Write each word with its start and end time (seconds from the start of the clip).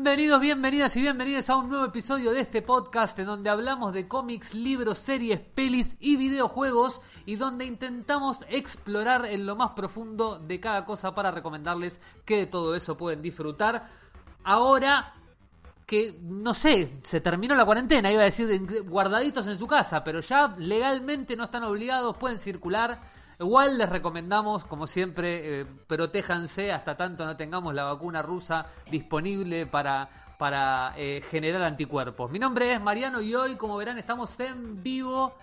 Bienvenidos, 0.00 0.40
bienvenidas 0.40 0.96
y 0.96 1.00
bienvenidos 1.00 1.50
a 1.50 1.56
un 1.56 1.68
nuevo 1.68 1.84
episodio 1.84 2.30
de 2.30 2.40
este 2.40 2.62
podcast 2.62 3.18
en 3.18 3.26
donde 3.26 3.50
hablamos 3.50 3.92
de 3.92 4.06
cómics, 4.06 4.54
libros, 4.54 4.98
series, 4.98 5.40
pelis 5.40 5.96
y 5.98 6.16
videojuegos 6.16 7.00
y 7.26 7.34
donde 7.34 7.64
intentamos 7.64 8.44
explorar 8.48 9.26
en 9.26 9.44
lo 9.44 9.56
más 9.56 9.72
profundo 9.72 10.38
de 10.38 10.60
cada 10.60 10.84
cosa 10.84 11.16
para 11.16 11.32
recomendarles 11.32 12.00
que 12.24 12.36
de 12.36 12.46
todo 12.46 12.76
eso 12.76 12.96
pueden 12.96 13.22
disfrutar. 13.22 13.88
Ahora 14.44 15.14
que, 15.84 16.16
no 16.22 16.54
sé, 16.54 17.00
se 17.02 17.20
terminó 17.20 17.56
la 17.56 17.64
cuarentena, 17.64 18.12
iba 18.12 18.22
a 18.22 18.26
decir 18.26 18.84
guardaditos 18.84 19.48
en 19.48 19.58
su 19.58 19.66
casa, 19.66 20.04
pero 20.04 20.20
ya 20.20 20.54
legalmente 20.58 21.34
no 21.34 21.44
están 21.44 21.64
obligados, 21.64 22.16
pueden 22.16 22.38
circular. 22.38 23.00
Igual 23.40 23.78
les 23.78 23.88
recomendamos, 23.88 24.64
como 24.64 24.88
siempre, 24.88 25.60
eh, 25.60 25.66
protéjanse 25.86 26.72
hasta 26.72 26.96
tanto 26.96 27.24
no 27.24 27.36
tengamos 27.36 27.72
la 27.72 27.84
vacuna 27.84 28.20
rusa 28.20 28.66
disponible 28.90 29.64
para, 29.64 30.08
para 30.38 30.92
eh, 30.96 31.22
generar 31.30 31.62
anticuerpos. 31.62 32.32
Mi 32.32 32.40
nombre 32.40 32.72
es 32.72 32.80
Mariano 32.80 33.20
y 33.20 33.36
hoy, 33.36 33.56
como 33.56 33.76
verán, 33.76 33.96
estamos 33.96 34.38
en 34.40 34.82
vivo 34.82 35.34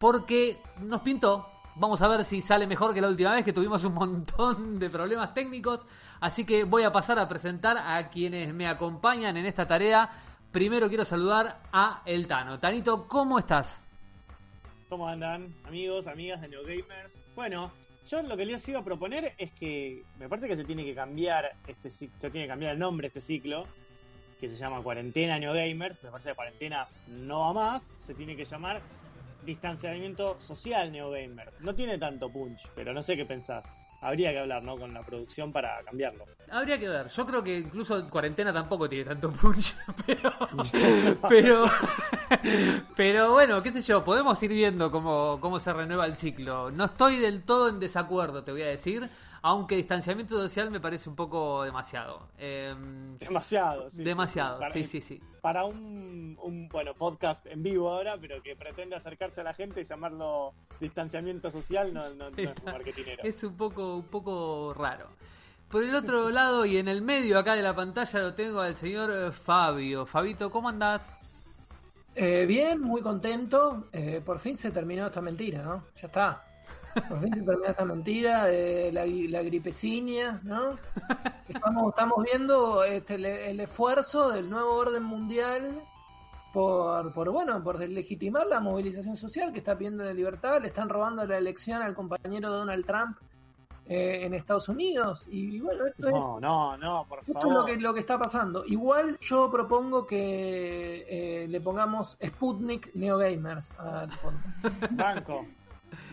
porque 0.00 0.60
nos 0.80 1.00
pintó. 1.02 1.48
Vamos 1.76 2.02
a 2.02 2.08
ver 2.08 2.24
si 2.24 2.40
sale 2.40 2.66
mejor 2.66 2.92
que 2.92 3.00
la 3.00 3.06
última 3.06 3.32
vez 3.32 3.44
que 3.44 3.52
tuvimos 3.52 3.84
un 3.84 3.94
montón 3.94 4.80
de 4.80 4.90
problemas 4.90 5.32
técnicos. 5.32 5.86
Así 6.18 6.44
que 6.44 6.64
voy 6.64 6.82
a 6.82 6.90
pasar 6.90 7.20
a 7.20 7.28
presentar 7.28 7.78
a 7.78 8.08
quienes 8.08 8.52
me 8.52 8.66
acompañan 8.66 9.36
en 9.36 9.46
esta 9.46 9.64
tarea. 9.64 10.10
Primero 10.50 10.88
quiero 10.88 11.04
saludar 11.04 11.60
a 11.72 12.02
El 12.04 12.26
Tano. 12.26 12.58
Tanito, 12.58 13.06
¿cómo 13.06 13.38
estás? 13.38 13.80
¿Cómo 14.88 15.06
andan, 15.06 15.54
amigos, 15.64 16.08
amigas 16.08 16.40
de 16.40 16.48
NeoGamers? 16.48 17.17
Bueno, 17.38 17.70
yo 18.10 18.20
lo 18.22 18.36
que 18.36 18.44
les 18.44 18.68
iba 18.68 18.80
a 18.80 18.84
proponer 18.84 19.32
es 19.38 19.52
que 19.52 20.02
me 20.18 20.28
parece 20.28 20.48
que 20.48 20.56
se 20.56 20.64
tiene 20.64 20.84
que 20.84 20.92
cambiar 20.92 21.52
este 21.68 21.88
ciclo, 21.88 22.32
tiene 22.32 22.46
que 22.46 22.48
cambiar 22.48 22.72
el 22.72 22.80
nombre 22.80 23.04
de 23.04 23.16
este 23.16 23.20
ciclo, 23.20 23.64
que 24.40 24.48
se 24.48 24.56
llama 24.56 24.82
Cuarentena 24.82 25.38
NeoGamers. 25.38 26.02
Me 26.02 26.10
parece 26.10 26.30
que 26.30 26.34
cuarentena 26.34 26.88
no 27.06 27.38
va 27.38 27.52
más, 27.52 27.82
se 28.04 28.14
tiene 28.14 28.34
que 28.34 28.44
llamar 28.44 28.82
Distanciamiento 29.46 30.40
Social 30.40 30.90
NeoGamers. 30.90 31.60
No 31.60 31.76
tiene 31.76 31.96
tanto 31.96 32.28
punch, 32.28 32.68
pero 32.74 32.92
no 32.92 33.04
sé 33.04 33.16
qué 33.16 33.24
pensás 33.24 33.64
habría 34.00 34.32
que 34.32 34.38
hablar, 34.38 34.62
¿no? 34.62 34.76
Con 34.76 34.94
la 34.94 35.02
producción 35.02 35.52
para 35.52 35.82
cambiarlo. 35.84 36.24
Habría 36.50 36.78
que 36.78 36.88
ver. 36.88 37.08
Yo 37.08 37.26
creo 37.26 37.42
que 37.42 37.58
incluso 37.58 38.08
cuarentena 38.08 38.52
tampoco 38.52 38.88
tiene 38.88 39.04
tanto 39.04 39.30
punch, 39.30 39.74
pero, 40.06 40.32
pero, 41.28 41.64
pero 42.96 43.32
bueno, 43.32 43.62
qué 43.62 43.72
sé 43.72 43.82
yo, 43.82 44.04
podemos 44.04 44.42
ir 44.42 44.50
viendo 44.50 44.90
cómo, 44.90 45.38
cómo 45.40 45.60
se 45.60 45.72
renueva 45.72 46.06
el 46.06 46.16
ciclo. 46.16 46.70
No 46.70 46.86
estoy 46.86 47.18
del 47.18 47.42
todo 47.42 47.68
en 47.68 47.80
desacuerdo, 47.80 48.44
te 48.44 48.52
voy 48.52 48.62
a 48.62 48.68
decir 48.68 49.08
aunque 49.48 49.76
distanciamiento 49.76 50.34
social 50.34 50.70
me 50.70 50.78
parece 50.78 51.08
un 51.08 51.16
poco 51.16 51.64
demasiado. 51.64 52.28
Em, 52.36 53.16
demasiado, 53.16 53.88
sí. 53.88 54.04
Demasiado, 54.04 54.60
sí, 54.70 54.84
sí, 54.84 55.00
sí. 55.00 55.22
Para 55.40 55.64
un, 55.64 56.36
un, 56.42 56.68
bueno, 56.68 56.92
podcast 56.92 57.46
en 57.46 57.62
vivo 57.62 57.90
ahora, 57.90 58.18
pero 58.20 58.42
que 58.42 58.54
pretende 58.56 58.94
acercarse 58.94 59.40
a 59.40 59.44
la 59.44 59.54
gente 59.54 59.80
y 59.80 59.84
llamarlo 59.84 60.52
distanciamiento 60.78 61.50
social, 61.50 61.94
no, 61.94 62.12
no, 62.12 62.28
es 62.36 62.62
marketinero. 62.62 63.22
Es 63.24 63.42
un 63.42 63.56
poco, 63.56 63.96
un 63.96 64.08
poco 64.08 64.74
raro. 64.74 65.08
Por 65.70 65.82
el 65.82 65.94
otro 65.94 66.28
lado 66.30 66.66
y 66.66 66.76
en 66.76 66.86
el 66.86 67.00
medio 67.00 67.38
acá 67.38 67.54
de 67.54 67.62
la 67.62 67.74
pantalla 67.74 68.20
lo 68.20 68.34
tengo 68.34 68.60
al 68.60 68.76
señor 68.76 69.32
Fabio. 69.32 70.04
Fabito, 70.04 70.50
¿cómo 70.50 70.68
andás? 70.68 71.16
Eh, 72.14 72.44
bien, 72.46 72.82
muy 72.82 73.00
contento. 73.00 73.88
Eh, 73.92 74.20
por 74.22 74.40
fin 74.40 74.58
se 74.58 74.70
terminó 74.72 75.06
esta 75.06 75.22
mentira, 75.22 75.62
¿no? 75.62 75.84
Ya 75.96 76.08
está. 76.08 76.47
Por 77.08 77.20
fin 77.20 77.34
se 77.34 77.42
termina 77.42 77.70
esta 77.70 77.84
mentira 77.84 78.44
de 78.44 78.90
la, 78.92 79.04
la 79.06 79.42
gripecinia, 79.42 80.40
¿no? 80.42 80.76
Estamos, 81.48 81.90
estamos 81.90 82.24
viendo 82.24 82.84
este, 82.84 83.14
el, 83.14 83.60
esfuerzo 83.60 84.28
del 84.28 84.50
nuevo 84.50 84.74
orden 84.74 85.02
mundial 85.02 85.82
por, 86.52 87.12
por, 87.14 87.30
bueno, 87.30 87.62
por 87.64 87.80
legitimar 87.80 88.46
la 88.46 88.60
movilización 88.60 89.16
social 89.16 89.50
que 89.52 89.60
está 89.60 89.76
pidiendo 89.76 90.04
la 90.04 90.12
libertad. 90.12 90.60
Le 90.60 90.68
están 90.68 90.90
robando 90.90 91.26
la 91.26 91.38
elección 91.38 91.80
al 91.80 91.94
compañero 91.94 92.50
Donald 92.50 92.84
Trump 92.84 93.16
eh, 93.90 94.26
en 94.26 94.34
Estados 94.34 94.68
Unidos. 94.68 95.24
Y, 95.30 95.58
bueno, 95.60 95.86
esto 95.86 96.08
es. 96.08 96.42
No, 96.42 96.76
no, 96.76 97.06
por 97.08 97.24
favor. 97.24 97.36
Esto 97.36 97.48
es 97.48 97.54
lo 97.54 97.64
que, 97.64 97.76
lo 97.78 97.94
que 97.94 98.00
está 98.00 98.18
pasando. 98.18 98.62
Igual 98.66 99.18
yo 99.20 99.50
propongo 99.50 100.06
que 100.06 101.06
eh, 101.08 101.48
le 101.48 101.60
pongamos 101.62 102.18
Sputnik 102.22 102.94
Neogamers 102.94 103.72
al 103.78 104.12
fondo. 104.12 104.40
Banco. 104.90 105.46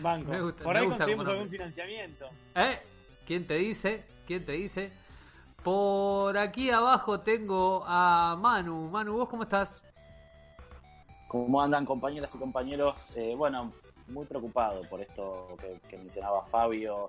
Banco. 0.00 0.54
Por 0.62 0.76
ahí 0.76 0.88
conseguimos 0.88 1.28
algún 1.28 1.48
financiamiento. 1.48 2.28
¿Eh? 2.54 2.78
¿Quién 3.26 3.46
te 3.46 3.54
dice? 3.54 4.04
¿Quién 4.26 4.44
te 4.44 4.52
dice? 4.52 4.92
Por 5.62 6.38
aquí 6.38 6.70
abajo 6.70 7.20
tengo 7.20 7.82
a 7.86 8.36
Manu. 8.40 8.88
Manu, 8.88 9.16
¿vos 9.16 9.28
cómo 9.28 9.42
estás? 9.42 9.82
¿Cómo 11.26 11.60
andan 11.60 11.84
compañeras 11.84 12.32
y 12.34 12.38
compañeros? 12.38 13.12
Eh, 13.16 13.34
bueno, 13.36 13.72
muy 14.08 14.26
preocupado 14.26 14.82
por 14.88 15.00
esto 15.00 15.56
que, 15.88 15.98
mencionaba 15.98 16.44
Fabio. 16.44 17.08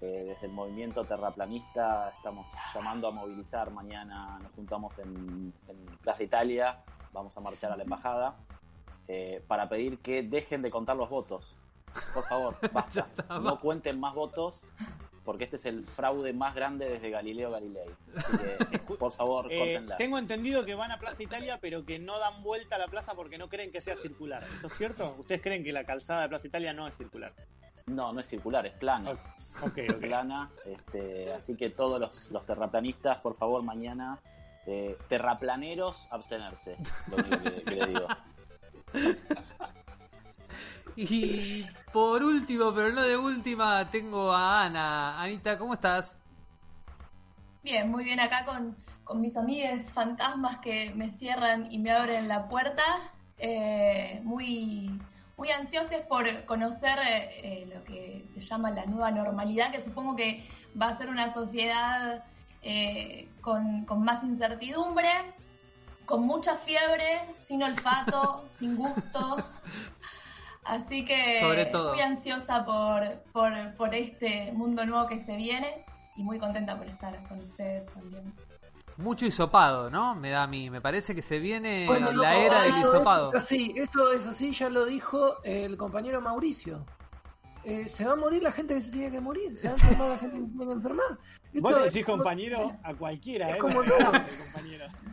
desde 0.00 0.46
el 0.46 0.52
movimiento 0.52 1.04
terraplanista 1.04 2.10
estamos 2.10 2.48
llamando 2.72 3.08
a 3.08 3.10
movilizar 3.10 3.72
mañana. 3.72 4.38
Nos 4.40 4.52
juntamos 4.52 4.96
en, 5.00 5.52
Plaza 6.00 6.22
Italia. 6.22 6.78
Vamos 7.12 7.36
a 7.36 7.40
marchar 7.40 7.72
a 7.72 7.76
la 7.76 7.82
embajada 7.82 8.36
eh, 9.08 9.42
para 9.48 9.68
pedir 9.68 9.98
que 9.98 10.22
dejen 10.22 10.62
de 10.62 10.70
contar 10.70 10.96
los 10.96 11.10
votos 11.10 11.57
por 12.14 12.24
favor, 12.24 12.56
basta. 12.72 13.08
no 13.28 13.60
cuenten 13.60 13.98
más 14.00 14.14
votos 14.14 14.62
porque 15.28 15.44
este 15.44 15.56
es 15.56 15.66
el 15.66 15.84
fraude 15.84 16.32
más 16.32 16.54
grande 16.54 16.88
desde 16.88 17.10
Galileo 17.10 17.50
Galilei. 17.50 17.90
por 18.98 19.12
favor, 19.12 19.46
eh, 19.50 19.78
Tengo 19.98 20.16
entendido 20.16 20.64
que 20.64 20.74
van 20.74 20.90
a 20.90 20.98
Plaza 20.98 21.22
Italia, 21.22 21.58
pero 21.60 21.84
que 21.84 21.98
no 21.98 22.18
dan 22.18 22.42
vuelta 22.42 22.76
a 22.76 22.78
la 22.78 22.88
plaza 22.88 23.12
porque 23.12 23.36
no 23.36 23.50
creen 23.50 23.70
que 23.70 23.82
sea 23.82 23.94
circular. 23.94 24.42
¿Esto 24.54 24.68
es 24.68 24.72
cierto? 24.72 25.16
¿Ustedes 25.18 25.42
creen 25.42 25.62
que 25.62 25.70
la 25.70 25.84
calzada 25.84 26.22
de 26.22 26.30
Plaza 26.30 26.46
Italia 26.46 26.72
no 26.72 26.88
es 26.88 26.96
circular? 26.96 27.34
No, 27.84 28.10
no 28.10 28.20
es 28.20 28.26
circular, 28.26 28.64
es 28.64 28.72
plana. 28.72 29.18
Okay, 29.60 29.88
plana. 30.00 30.50
Este, 30.64 31.30
así 31.34 31.56
que 31.56 31.68
todos 31.68 32.30
los, 32.30 32.46
terraplanistas, 32.46 33.18
por 33.18 33.34
favor, 33.34 33.62
mañana, 33.62 34.20
eh, 34.66 34.96
terraplaneros, 35.10 36.08
abstenerse. 36.10 36.78
Lo 37.08 37.18
único 37.18 37.42
que, 37.42 37.62
que 37.64 37.74
les 37.74 37.88
digo. 37.88 38.06
Y 41.00 41.64
por 41.92 42.24
último, 42.24 42.74
pero 42.74 42.92
no 42.92 43.02
de 43.02 43.16
última, 43.16 43.88
tengo 43.88 44.32
a 44.32 44.64
Ana. 44.64 45.22
Anita, 45.22 45.56
¿cómo 45.56 45.74
estás? 45.74 46.18
Bien, 47.62 47.88
muy 47.88 48.02
bien 48.02 48.18
acá 48.18 48.44
con, 48.44 48.76
mis 49.20 49.36
amigues 49.36 49.92
fantasmas 49.92 50.58
que 50.58 50.92
me 50.96 51.12
cierran 51.12 51.70
y 51.70 51.78
me 51.78 51.92
abren 51.92 52.26
la 52.26 52.48
puerta. 52.48 52.82
Eh, 53.38 54.20
muy, 54.24 55.00
muy 55.36 55.52
ansiosos 55.52 56.00
por 56.08 56.44
conocer 56.46 56.98
eh, 57.04 57.70
lo 57.72 57.84
que 57.84 58.24
se 58.34 58.40
llama 58.40 58.72
la 58.72 58.84
nueva 58.86 59.12
normalidad, 59.12 59.70
que 59.70 59.80
supongo 59.80 60.16
que 60.16 60.44
va 60.80 60.88
a 60.88 60.96
ser 60.96 61.10
una 61.10 61.32
sociedad 61.32 62.24
eh, 62.62 63.28
con, 63.40 63.84
con 63.84 64.02
más 64.02 64.24
incertidumbre, 64.24 65.10
con 66.06 66.22
mucha 66.22 66.56
fiebre, 66.56 67.20
sin 67.36 67.62
olfato, 67.62 68.46
sin 68.50 68.74
gusto. 68.74 69.36
Así 70.68 71.04
que 71.04 71.40
muy 71.90 72.00
ansiosa 72.00 72.64
por, 72.64 73.02
por, 73.76 73.94
este 73.94 74.52
mundo 74.52 74.84
nuevo 74.84 75.08
que 75.08 75.18
se 75.18 75.36
viene 75.36 75.84
y 76.16 76.22
muy 76.22 76.38
contenta 76.38 76.76
por 76.76 76.86
estar 76.86 77.26
con 77.26 77.38
ustedes 77.38 77.90
también. 77.92 78.34
Mucho 78.98 79.24
hisopado, 79.24 79.88
¿no? 79.88 80.14
Me 80.14 80.30
da 80.30 80.42
a 80.42 80.46
mí, 80.46 80.68
me 80.68 80.80
parece 80.80 81.14
que 81.14 81.22
se 81.22 81.38
viene 81.38 81.86
la 82.14 82.36
era 82.36 82.62
del 82.62 82.78
hisopado. 82.78 83.32
Sí, 83.40 83.72
esto 83.76 84.12
es 84.12 84.26
así, 84.26 84.52
ya 84.52 84.68
lo 84.68 84.84
dijo 84.84 85.42
el 85.42 85.76
compañero 85.78 86.20
Mauricio. 86.20 86.84
Eh, 87.68 87.86
se 87.86 88.02
va 88.02 88.12
a 88.12 88.16
morir 88.16 88.42
la 88.42 88.50
gente 88.50 88.74
que 88.74 88.80
se 88.80 88.90
tiene 88.90 89.10
que 89.10 89.20
morir, 89.20 89.58
se 89.58 89.68
va 89.68 89.74
a 89.74 89.76
enfermar 89.76 90.08
la 90.08 90.18
gente 90.18 90.38
que 90.38 90.42
se 90.42 90.50
tiene 90.52 90.66
que 90.66 90.72
enfermar. 90.72 91.18
Vos 91.52 91.72
le 91.72 91.84
decís 91.84 92.06
compañero 92.06 92.72
a 92.82 92.94
cualquiera, 92.94 93.50
es 93.50 93.56
¿eh? 93.56 93.58
Como 93.58 93.82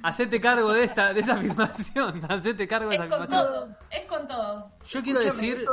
Hacete 0.03 0.39
cargo 0.39 0.71
de 0.71 0.85
esta, 0.85 1.13
de 1.13 1.19
esa 1.19 1.33
afirmación, 1.33 2.21
hacete 2.29 2.65
cargo 2.65 2.89
de 2.89 2.95
esa 2.95 3.03
afirmación. 3.03 3.39
Es 3.39 3.45
con 3.45 3.53
todos, 3.53 3.69
es 3.91 4.03
con 4.03 4.27
todos. 4.29 4.79
Yo 4.89 5.03
quiero 5.03 5.19
decir... 5.19 5.65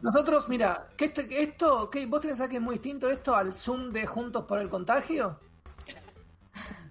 nosotros, 0.00 0.48
mira, 0.48 0.88
que 0.96 1.06
este, 1.06 1.42
esto, 1.42 1.90
que 1.90 2.06
¿vos 2.06 2.24
pensás 2.24 2.48
que 2.48 2.56
es 2.56 2.62
muy 2.62 2.76
distinto 2.76 3.10
esto 3.10 3.36
al 3.36 3.54
Zoom 3.54 3.90
de 3.92 4.06
Juntos 4.06 4.46
por 4.46 4.60
el 4.60 4.70
Contagio? 4.70 5.38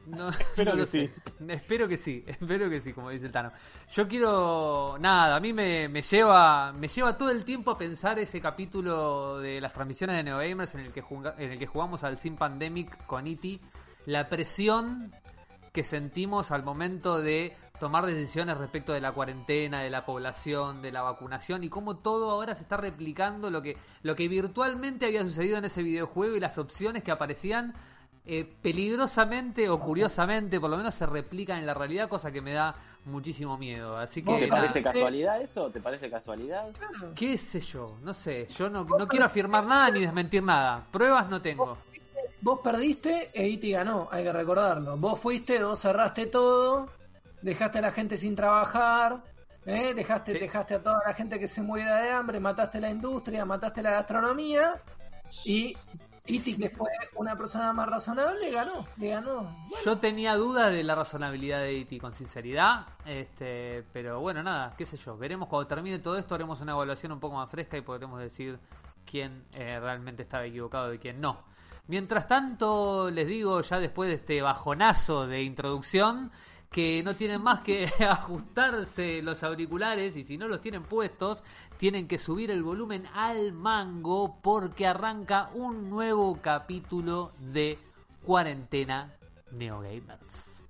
No, 0.10 0.30
espero 0.56 0.76
que 0.76 0.86
sí. 0.86 1.10
Espero 1.48 1.88
que 1.88 1.98
sí, 1.98 2.24
espero 2.26 2.70
que 2.70 2.82
sí, 2.82 2.94
como 2.94 3.10
dice 3.10 3.28
el 3.28 3.32
Tano. 3.32 3.52
Yo 3.94 4.08
quiero, 4.08 4.98
nada, 5.00 5.36
a 5.36 5.40
mí 5.40 5.54
me, 5.54 5.90
lleva 6.02 6.74
me 6.74 6.88
lleva 6.88 7.18
todo 7.18 7.30
el 7.32 7.44
tiempo 7.44 7.72
a 7.72 7.78
pensar 7.78 8.20
ese 8.20 8.42
capítulo 8.42 9.40
de 9.40 9.62
las 9.62 9.74
transmisiones 9.74 10.18
de 10.18 10.24
NeoGamers 10.24 10.76
en 10.76 10.82
el 10.82 10.92
que 10.92 11.04
en 11.38 11.52
el 11.52 11.60
que 11.60 11.68
jugamos 11.68 12.04
al 12.04 12.18
Sim 12.18 12.36
Pandemic 12.36 13.06
con 13.06 13.28
Iti, 13.28 13.56
e 13.56 14.12
la 14.12 14.28
presión 14.30 15.14
que 15.72 15.84
sentimos 15.84 16.52
al 16.52 16.64
momento 16.64 17.20
de 17.20 17.56
tomar 17.80 18.06
decisiones 18.06 18.58
respecto 18.58 18.92
de 18.92 19.00
la 19.00 19.14
cuarentena, 19.14 19.82
de 19.82 19.90
la 19.90 20.06
población, 20.06 20.82
de 20.82 20.92
la 20.92 21.02
vacunación 21.02 21.64
y 21.64 21.70
cómo 21.70 21.98
todo 21.98 22.32
ahora 22.32 22.56
se 22.56 22.64
está 22.64 22.76
replicando 22.76 23.50
lo 23.50 23.62
que 23.62 23.78
lo 24.02 24.16
que 24.16 24.28
virtualmente 24.28 25.06
había 25.06 25.24
sucedido 25.24 25.58
en 25.58 25.66
ese 25.66 25.84
videojuego 25.84 26.36
y 26.36 26.40
las 26.40 26.58
opciones 26.58 27.04
que 27.04 27.12
aparecían 27.12 27.74
eh, 28.30 28.46
peligrosamente 28.62 29.68
o 29.70 29.80
curiosamente, 29.80 30.60
por 30.60 30.70
lo 30.70 30.78
menos 30.78 30.94
se 30.96 31.06
replican 31.06 31.60
en 31.60 31.66
la 31.66 31.74
realidad, 31.74 32.08
cosa 32.08 32.32
que 32.32 32.42
me 32.42 32.54
da 32.54 32.76
muchísimo 33.06 33.58
miedo. 33.58 33.98
Así 33.98 34.22
que 34.22 34.38
¿Te 34.38 34.48
nada, 34.48 34.62
parece 34.62 34.84
casualidad 34.84 35.42
eso? 35.42 35.70
¿Te 35.72 35.80
parece 35.82 36.10
casualidad? 36.10 36.70
qué 37.16 37.38
sé 37.38 37.60
yo, 37.62 37.98
no 38.04 38.14
sé, 38.14 38.48
yo 38.56 38.70
no, 38.70 38.84
no 38.84 39.08
quiero 39.08 39.26
afirmar 39.26 39.66
nada 39.66 39.90
ni 39.92 40.02
desmentir 40.02 40.44
nada. 40.44 40.86
Pruebas 40.92 41.28
no 41.30 41.42
tengo. 41.42 41.78
Vos 42.42 42.60
perdiste 42.64 43.32
e 43.34 43.48
Iti 43.48 43.72
ganó, 43.72 44.08
hay 44.12 44.24
que 44.24 44.32
recordarlo. 44.32 44.96
Vos 44.98 45.20
fuiste, 45.20 45.62
vos 45.64 45.80
cerraste 45.80 46.28
todo, 46.28 46.88
dejaste 47.42 47.80
a 47.80 47.82
la 47.82 47.92
gente 47.92 48.16
sin 48.18 48.36
trabajar, 48.36 49.24
¿eh? 49.66 49.94
dejaste, 49.94 50.34
Sí. 50.34 50.40
dejaste 50.40 50.76
a 50.76 50.84
toda 50.84 51.02
la 51.06 51.14
gente 51.14 51.40
que 51.40 51.48
se 51.48 51.62
muriera 51.62 52.02
de 52.02 52.12
hambre, 52.12 52.40
mataste 52.40 52.80
la 52.80 52.90
industria, 52.90 53.44
mataste 53.44 53.82
la 53.82 53.92
gastronomía 53.92 54.82
y 55.46 55.76
Iti, 56.30 56.56
que 56.56 56.70
fue 56.70 56.90
una 57.16 57.36
persona 57.36 57.74
más 57.74 57.90
razonable, 57.90 58.52
ganó, 58.52 58.86
le 58.98 59.10
ganó. 59.10 59.68
Yo 59.84 59.98
tenía 59.98 60.36
dudas 60.36 60.72
de 60.72 60.84
la 60.84 60.94
razonabilidad 60.96 61.60
de 61.60 61.82
E.T. 61.82 62.00
con 62.00 62.14
sinceridad, 62.14 62.86
este, 63.06 63.84
pero 63.92 64.20
bueno, 64.20 64.44
nada, 64.44 64.76
qué 64.78 64.86
sé 64.86 64.96
yo. 64.98 65.18
Veremos 65.18 65.50
cuando 65.50 65.68
termine 65.68 66.00
todo 66.00 66.18
esto, 66.18 66.36
haremos 66.36 66.62
una 66.62 66.74
evaluación 66.74 67.12
un 67.12 67.20
poco 67.20 67.36
más 67.36 67.50
fresca 67.50 67.78
y 67.78 67.82
podremos 67.82 68.20
decir 68.20 68.60
quién 69.06 69.46
eh, 69.54 69.80
realmente 69.80 70.24
estaba 70.24 70.46
equivocado 70.46 70.94
y 70.94 71.00
quién 71.00 71.20
no. 71.20 71.44
Mientras 71.88 72.28
tanto, 72.28 73.10
les 73.10 73.28
digo 73.28 73.62
ya 73.62 73.80
después 73.80 74.10
de 74.10 74.16
este 74.16 74.42
bajonazo 74.44 75.26
de 75.26 75.42
introducción 75.42 76.32
que 76.70 77.02
no 77.04 77.16
tienen 77.16 77.42
más 77.42 77.64
que 77.64 77.92
ajustarse 78.08 79.22
los 79.24 79.44
auriculares 79.44 80.16
y 80.16 80.24
si 80.24 80.38
no 80.38 80.48
los 80.48 80.62
tienen 80.62 80.84
puestos, 80.84 81.44
tienen 81.80 82.10
que 82.10 82.20
subir 82.20 82.52
el 82.52 82.62
volumen 82.62 83.08
al 83.16 83.54
mango 83.54 84.36
porque 84.42 84.86
arranca 84.86 85.50
un 85.54 85.90
nuevo 85.90 86.38
capítulo 86.42 87.32
de 87.40 87.80
Cuarentena 88.26 89.14
Neogamers. 89.54 90.62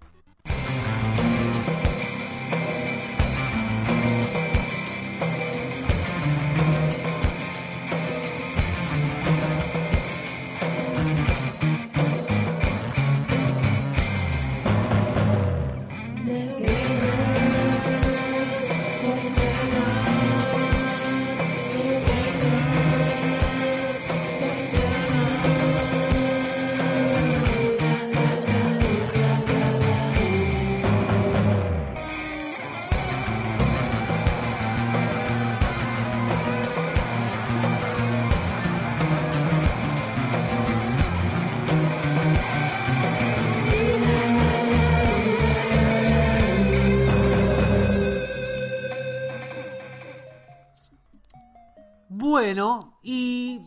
Bueno, 52.41 52.80
y 53.03 53.59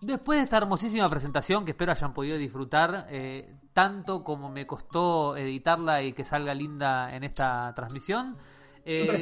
después 0.00 0.38
de 0.38 0.44
esta 0.44 0.56
hermosísima 0.56 1.06
presentación 1.10 1.62
que 1.66 1.72
espero 1.72 1.92
hayan 1.92 2.14
podido 2.14 2.38
disfrutar, 2.38 3.06
eh, 3.10 3.54
tanto 3.74 4.24
como 4.24 4.48
me 4.48 4.66
costó 4.66 5.36
editarla 5.36 6.02
y 6.02 6.14
que 6.14 6.24
salga 6.24 6.54
linda 6.54 7.10
en 7.12 7.22
esta 7.22 7.74
transmisión, 7.74 8.38
eh, 8.86 9.14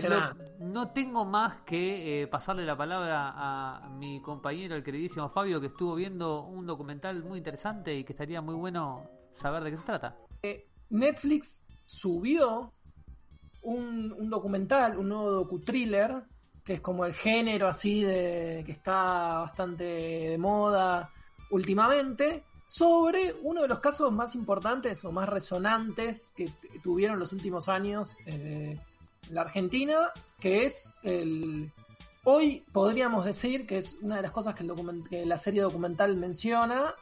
no 0.60 0.92
tengo 0.92 1.24
más 1.24 1.62
que 1.62 2.22
eh, 2.22 2.26
pasarle 2.28 2.64
la 2.64 2.76
palabra 2.76 3.32
a 3.34 3.88
mi 3.88 4.22
compañero, 4.22 4.76
el 4.76 4.84
queridísimo 4.84 5.28
Fabio, 5.30 5.60
que 5.60 5.66
estuvo 5.66 5.96
viendo 5.96 6.44
un 6.44 6.64
documental 6.64 7.24
muy 7.24 7.38
interesante 7.38 7.92
y 7.92 8.04
que 8.04 8.12
estaría 8.12 8.40
muy 8.40 8.54
bueno 8.54 9.10
saber 9.32 9.64
de 9.64 9.72
qué 9.72 9.78
se 9.78 9.84
trata. 9.84 10.16
Netflix 10.90 11.64
subió 11.86 12.72
un, 13.62 14.14
un 14.16 14.30
documental, 14.30 14.96
un 14.96 15.08
nuevo 15.08 15.32
docu-thriller, 15.32 16.22
que 16.64 16.74
es 16.74 16.80
como 16.80 17.04
el 17.04 17.14
género 17.14 17.68
así 17.68 18.02
de 18.02 18.62
que 18.64 18.72
está 18.72 19.40
bastante 19.40 19.84
de 19.84 20.38
moda 20.38 21.10
últimamente, 21.50 22.44
sobre 22.64 23.34
uno 23.42 23.62
de 23.62 23.68
los 23.68 23.80
casos 23.80 24.10
más 24.12 24.34
importantes 24.34 25.04
o 25.04 25.12
más 25.12 25.28
resonantes 25.28 26.32
que 26.34 26.50
tuvieron 26.82 27.18
los 27.18 27.32
últimos 27.32 27.68
años 27.68 28.16
eh, 28.24 28.78
en 29.28 29.34
la 29.34 29.42
Argentina, 29.42 30.10
que 30.40 30.64
es 30.64 30.94
el... 31.02 31.70
Hoy 32.24 32.64
podríamos 32.72 33.24
decir 33.24 33.66
que 33.66 33.78
es 33.78 33.98
una 34.00 34.16
de 34.16 34.22
las 34.22 34.30
cosas 34.30 34.54
que, 34.54 34.62
el 34.62 34.72
que 35.10 35.26
la 35.26 35.38
serie 35.38 35.60
documental 35.60 36.16
menciona, 36.16 36.94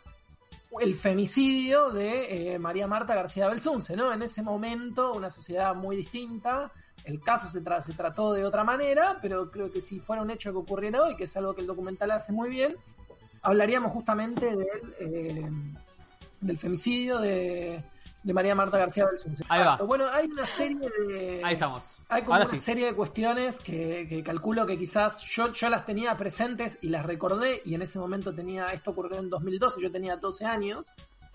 el 0.80 0.94
femicidio 0.94 1.90
de 1.90 2.54
eh, 2.54 2.58
María 2.58 2.86
Marta 2.86 3.14
García 3.14 3.48
Belsunce, 3.48 3.96
¿no? 3.96 4.12
En 4.12 4.22
ese 4.22 4.42
momento, 4.42 5.12
una 5.12 5.28
sociedad 5.28 5.74
muy 5.74 5.96
distinta, 5.96 6.72
el 7.04 7.20
caso 7.20 7.48
se, 7.48 7.62
tra- 7.62 7.80
se 7.80 7.92
trató 7.94 8.32
de 8.32 8.44
otra 8.44 8.64
manera, 8.64 9.18
pero 9.22 9.50
creo 9.50 9.72
que 9.72 9.80
si 9.80 9.98
fuera 10.00 10.22
un 10.22 10.30
hecho 10.30 10.52
que 10.52 10.58
ocurriera 10.58 11.02
hoy, 11.02 11.16
que 11.16 11.24
es 11.24 11.36
algo 11.36 11.54
que 11.54 11.60
el 11.62 11.66
documental 11.66 12.10
hace 12.10 12.32
muy 12.32 12.50
bien, 12.50 12.74
hablaríamos 13.42 13.92
justamente 13.92 14.54
del, 14.54 14.94
eh, 15.00 15.50
del 16.40 16.58
femicidio 16.58 17.18
de, 17.18 17.82
de 18.22 18.32
María 18.34 18.54
Marta 18.54 18.76
García 18.78 19.06
Belsunce. 19.06 19.44
Ahí 19.48 19.60
va. 19.64 19.76
Bueno, 19.76 20.04
hay 20.12 20.26
una 20.26 20.44
serie 20.46 20.88
de... 21.08 21.42
Ahí 21.44 21.54
estamos. 21.54 21.82
Hay 22.08 22.22
como 22.22 22.34
Ahora 22.34 22.48
una 22.48 22.58
sí. 22.58 22.64
serie 22.64 22.86
de 22.86 22.94
cuestiones 22.94 23.60
que, 23.60 24.06
que 24.08 24.22
calculo 24.22 24.66
que 24.66 24.76
quizás 24.76 25.22
yo, 25.22 25.52
yo 25.52 25.68
las 25.68 25.86
tenía 25.86 26.16
presentes 26.16 26.78
y 26.82 26.88
las 26.88 27.06
recordé 27.06 27.62
y 27.64 27.74
en 27.74 27.82
ese 27.82 27.98
momento 28.00 28.34
tenía, 28.34 28.72
esto 28.72 28.90
ocurrió 28.90 29.18
en 29.20 29.30
2012, 29.30 29.80
yo 29.80 29.92
tenía 29.92 30.16
12 30.16 30.44
años. 30.44 30.84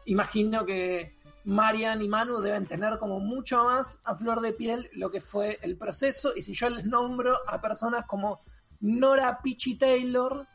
Imagino 0.06 0.66
que 0.66 1.16
Marian 1.46 2.02
y 2.02 2.08
Manu 2.08 2.40
deben 2.42 2.66
tener 2.66 2.98
como 3.00 3.20
mucho 3.20 3.64
más 3.64 4.00
a 4.04 4.16
flor 4.16 4.42
de 4.42 4.52
piel 4.54 4.90
lo 4.94 5.12
que 5.12 5.22
fue 5.22 5.60
el 5.62 5.78
proceso 5.78 6.34
y 6.36 6.42
si 6.42 6.54
yo 6.54 6.70
les 6.70 6.86
nombro 6.86 7.38
a 7.48 7.62
personas 7.62 8.06
como 8.08 8.42
Nora 8.82 9.40
Pichi 9.42 9.76
Taylor, 9.78 10.46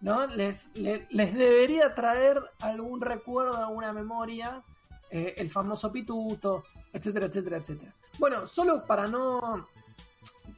¿no? 0.00 0.26
Les, 0.26 0.68
le- 0.74 1.06
les 1.10 1.34
debería 1.34 1.94
traer 1.94 2.40
algún 2.60 3.00
recuerdo, 3.00 3.56
alguna 3.56 3.92
memoria, 3.92 4.62
eh, 5.10 5.34
el 5.38 5.48
famoso 5.50 5.90
pituto, 5.92 6.64
etcétera, 6.92 7.26
etcétera, 7.26 7.56
etcétera. 7.58 7.92
Bueno, 8.18 8.46
solo 8.46 8.82
para 8.84 9.06
no 9.06 9.66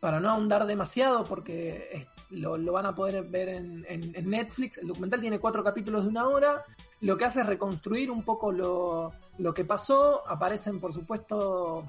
para 0.00 0.18
no 0.20 0.30
ahondar 0.30 0.66
demasiado, 0.66 1.22
porque 1.24 2.08
lo, 2.30 2.56
lo 2.56 2.72
van 2.72 2.86
a 2.86 2.94
poder 2.94 3.22
ver 3.24 3.48
en, 3.50 3.84
en- 3.88 4.14
en 4.16 4.30
Netflix. 4.30 4.78
El 4.78 4.88
documental 4.88 5.20
tiene 5.20 5.38
cuatro 5.38 5.62
capítulos 5.62 6.02
de 6.02 6.08
una 6.08 6.26
hora. 6.26 6.64
Lo 7.02 7.16
que 7.16 7.24
hace 7.26 7.40
es 7.40 7.46
reconstruir 7.46 8.10
un 8.10 8.22
poco 8.24 8.50
lo, 8.50 9.12
lo 9.38 9.52
que 9.54 9.64
pasó. 9.64 10.26
Aparecen, 10.26 10.80
por 10.80 10.92
supuesto, 10.94 11.84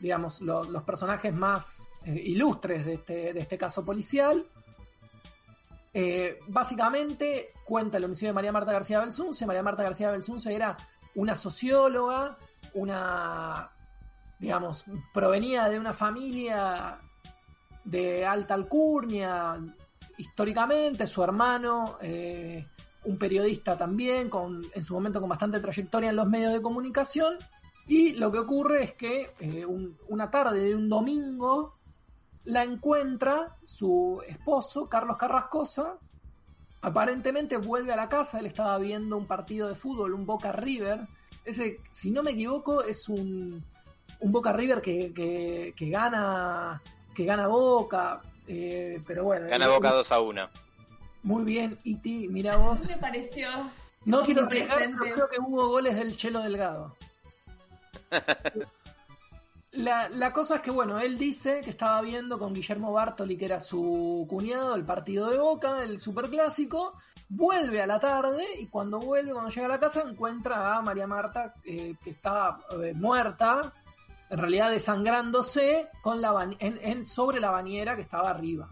digamos, 0.00 0.40
lo- 0.40 0.64
los 0.64 0.82
personajes 0.82 1.32
más 1.34 1.90
eh, 2.04 2.12
ilustres 2.24 2.84
de 2.84 2.94
este, 2.94 3.32
de 3.32 3.40
este 3.40 3.56
caso 3.58 3.84
policial. 3.84 4.44
Eh, 5.92 6.38
básicamente 6.48 7.52
cuenta 7.64 7.96
el 7.98 8.04
homicidio 8.04 8.28
de 8.30 8.34
María 8.34 8.52
Marta 8.52 8.72
García 8.72 9.00
Belsunce. 9.00 9.46
María 9.46 9.62
Marta 9.62 9.82
García 9.82 10.10
Belsunce 10.10 10.54
era 10.54 10.76
una 11.16 11.34
socióloga, 11.36 12.36
una, 12.74 13.70
digamos, 14.38 14.84
provenía 15.12 15.68
de 15.68 15.78
una 15.78 15.92
familia 15.92 16.98
de 17.84 18.24
alta 18.24 18.54
alcurnia, 18.54 19.58
históricamente, 20.16 21.06
su 21.06 21.22
hermano, 21.24 21.98
eh, 22.00 22.66
un 23.04 23.18
periodista 23.18 23.76
también, 23.78 24.28
con, 24.28 24.62
en 24.74 24.84
su 24.84 24.94
momento 24.94 25.20
con 25.20 25.28
bastante 25.28 25.60
trayectoria 25.60 26.10
en 26.10 26.16
los 26.16 26.28
medios 26.28 26.52
de 26.52 26.60
comunicación, 26.62 27.34
y 27.86 28.12
lo 28.14 28.30
que 28.30 28.38
ocurre 28.38 28.82
es 28.84 28.92
que 28.94 29.30
eh, 29.40 29.64
un- 29.66 29.96
una 30.08 30.30
tarde 30.30 30.60
de 30.60 30.74
un 30.74 30.88
domingo 30.88 31.74
la 32.44 32.62
encuentra 32.64 33.56
su 33.64 34.22
esposo, 34.26 34.88
Carlos 34.88 35.16
Carrascosa, 35.16 35.96
aparentemente 36.82 37.56
vuelve 37.58 37.92
a 37.92 37.96
la 37.96 38.08
casa, 38.08 38.38
él 38.38 38.46
estaba 38.46 38.78
viendo 38.78 39.16
un 39.16 39.26
partido 39.26 39.68
de 39.68 39.74
fútbol, 39.74 40.14
un 40.14 40.24
Boca 40.26 40.52
River, 40.52 41.00
ese, 41.44 41.78
si 41.90 42.10
no 42.10 42.22
me 42.22 42.32
equivoco, 42.32 42.82
es 42.82 43.08
un, 43.08 43.62
un 44.20 44.32
Boca 44.32 44.52
River 44.52 44.80
que, 44.80 45.12
que, 45.12 45.74
que 45.76 45.90
gana 45.90 46.80
que 47.14 47.24
gana 47.24 47.48
Boca, 47.48 48.22
eh, 48.46 49.02
pero 49.06 49.24
bueno. 49.24 49.48
Gana 49.48 49.68
Boca 49.68 49.90
2 49.92 50.12
a 50.12 50.20
1. 50.20 50.48
Muy 51.22 51.44
bien, 51.44 51.78
Iti, 51.84 52.28
mira 52.28 52.56
vos. 52.56 52.80
¿Qué 52.80 52.94
te 52.94 53.00
pareció? 53.00 53.48
No 54.04 54.22
quiero 54.22 54.42
Omnipresente. 54.42 54.72
arriesgar, 54.84 55.02
pero 55.02 55.14
creo 55.14 55.28
que 55.28 55.40
hubo 55.40 55.68
goles 55.68 55.94
del 55.96 56.16
Chelo 56.16 56.40
Delgado. 56.40 56.96
La, 59.72 60.08
la 60.08 60.32
cosa 60.32 60.56
es 60.56 60.62
que, 60.62 60.72
bueno, 60.72 60.98
él 60.98 61.16
dice 61.16 61.60
que 61.62 61.70
estaba 61.70 62.00
viendo 62.02 62.40
con 62.40 62.52
Guillermo 62.52 62.92
Bartoli, 62.92 63.36
que 63.36 63.44
era 63.44 63.60
su 63.60 64.26
cuñado, 64.28 64.74
el 64.74 64.84
partido 64.84 65.30
de 65.30 65.38
Boca, 65.38 65.84
el 65.84 66.00
superclásico, 66.00 66.92
vuelve 67.28 67.80
a 67.80 67.86
la 67.86 68.00
tarde 68.00 68.44
y 68.58 68.66
cuando 68.66 68.98
vuelve, 68.98 69.32
cuando 69.32 69.48
llega 69.50 69.66
a 69.66 69.70
la 69.70 69.78
casa, 69.78 70.02
encuentra 70.02 70.76
a 70.76 70.82
María 70.82 71.06
Marta 71.06 71.54
eh, 71.64 71.94
que 72.02 72.10
está 72.10 72.58
eh, 72.82 72.94
muerta, 72.96 73.72
en 74.28 74.38
realidad 74.40 74.70
desangrándose 74.72 75.88
con 76.02 76.20
la 76.20 76.50
en- 76.58 77.04
sobre 77.04 77.38
la 77.38 77.52
bañera 77.52 77.94
que 77.94 78.02
estaba 78.02 78.28
arriba. 78.30 78.68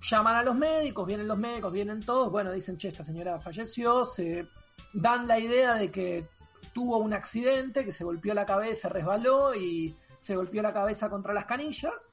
Llaman 0.00 0.36
a 0.36 0.42
los 0.42 0.54
médicos, 0.54 1.06
vienen 1.06 1.28
los 1.28 1.38
médicos, 1.38 1.72
vienen 1.72 2.00
todos, 2.00 2.30
bueno, 2.30 2.52
dicen, 2.52 2.76
che, 2.78 2.88
esta 2.88 3.04
señora 3.04 3.40
falleció, 3.40 4.04
se 4.04 4.48
dan 4.92 5.26
la 5.26 5.38
idea 5.38 5.74
de 5.74 5.90
que 5.90 6.28
tuvo 6.72 6.98
un 6.98 7.12
accidente, 7.12 7.84
que 7.84 7.92
se 7.92 8.04
golpeó 8.04 8.34
la 8.34 8.46
cabeza, 8.46 8.88
resbaló 8.88 9.54
y 9.54 9.94
se 10.20 10.36
golpeó 10.36 10.62
la 10.62 10.72
cabeza 10.72 11.08
contra 11.10 11.34
las 11.34 11.46
canillas. 11.46 12.10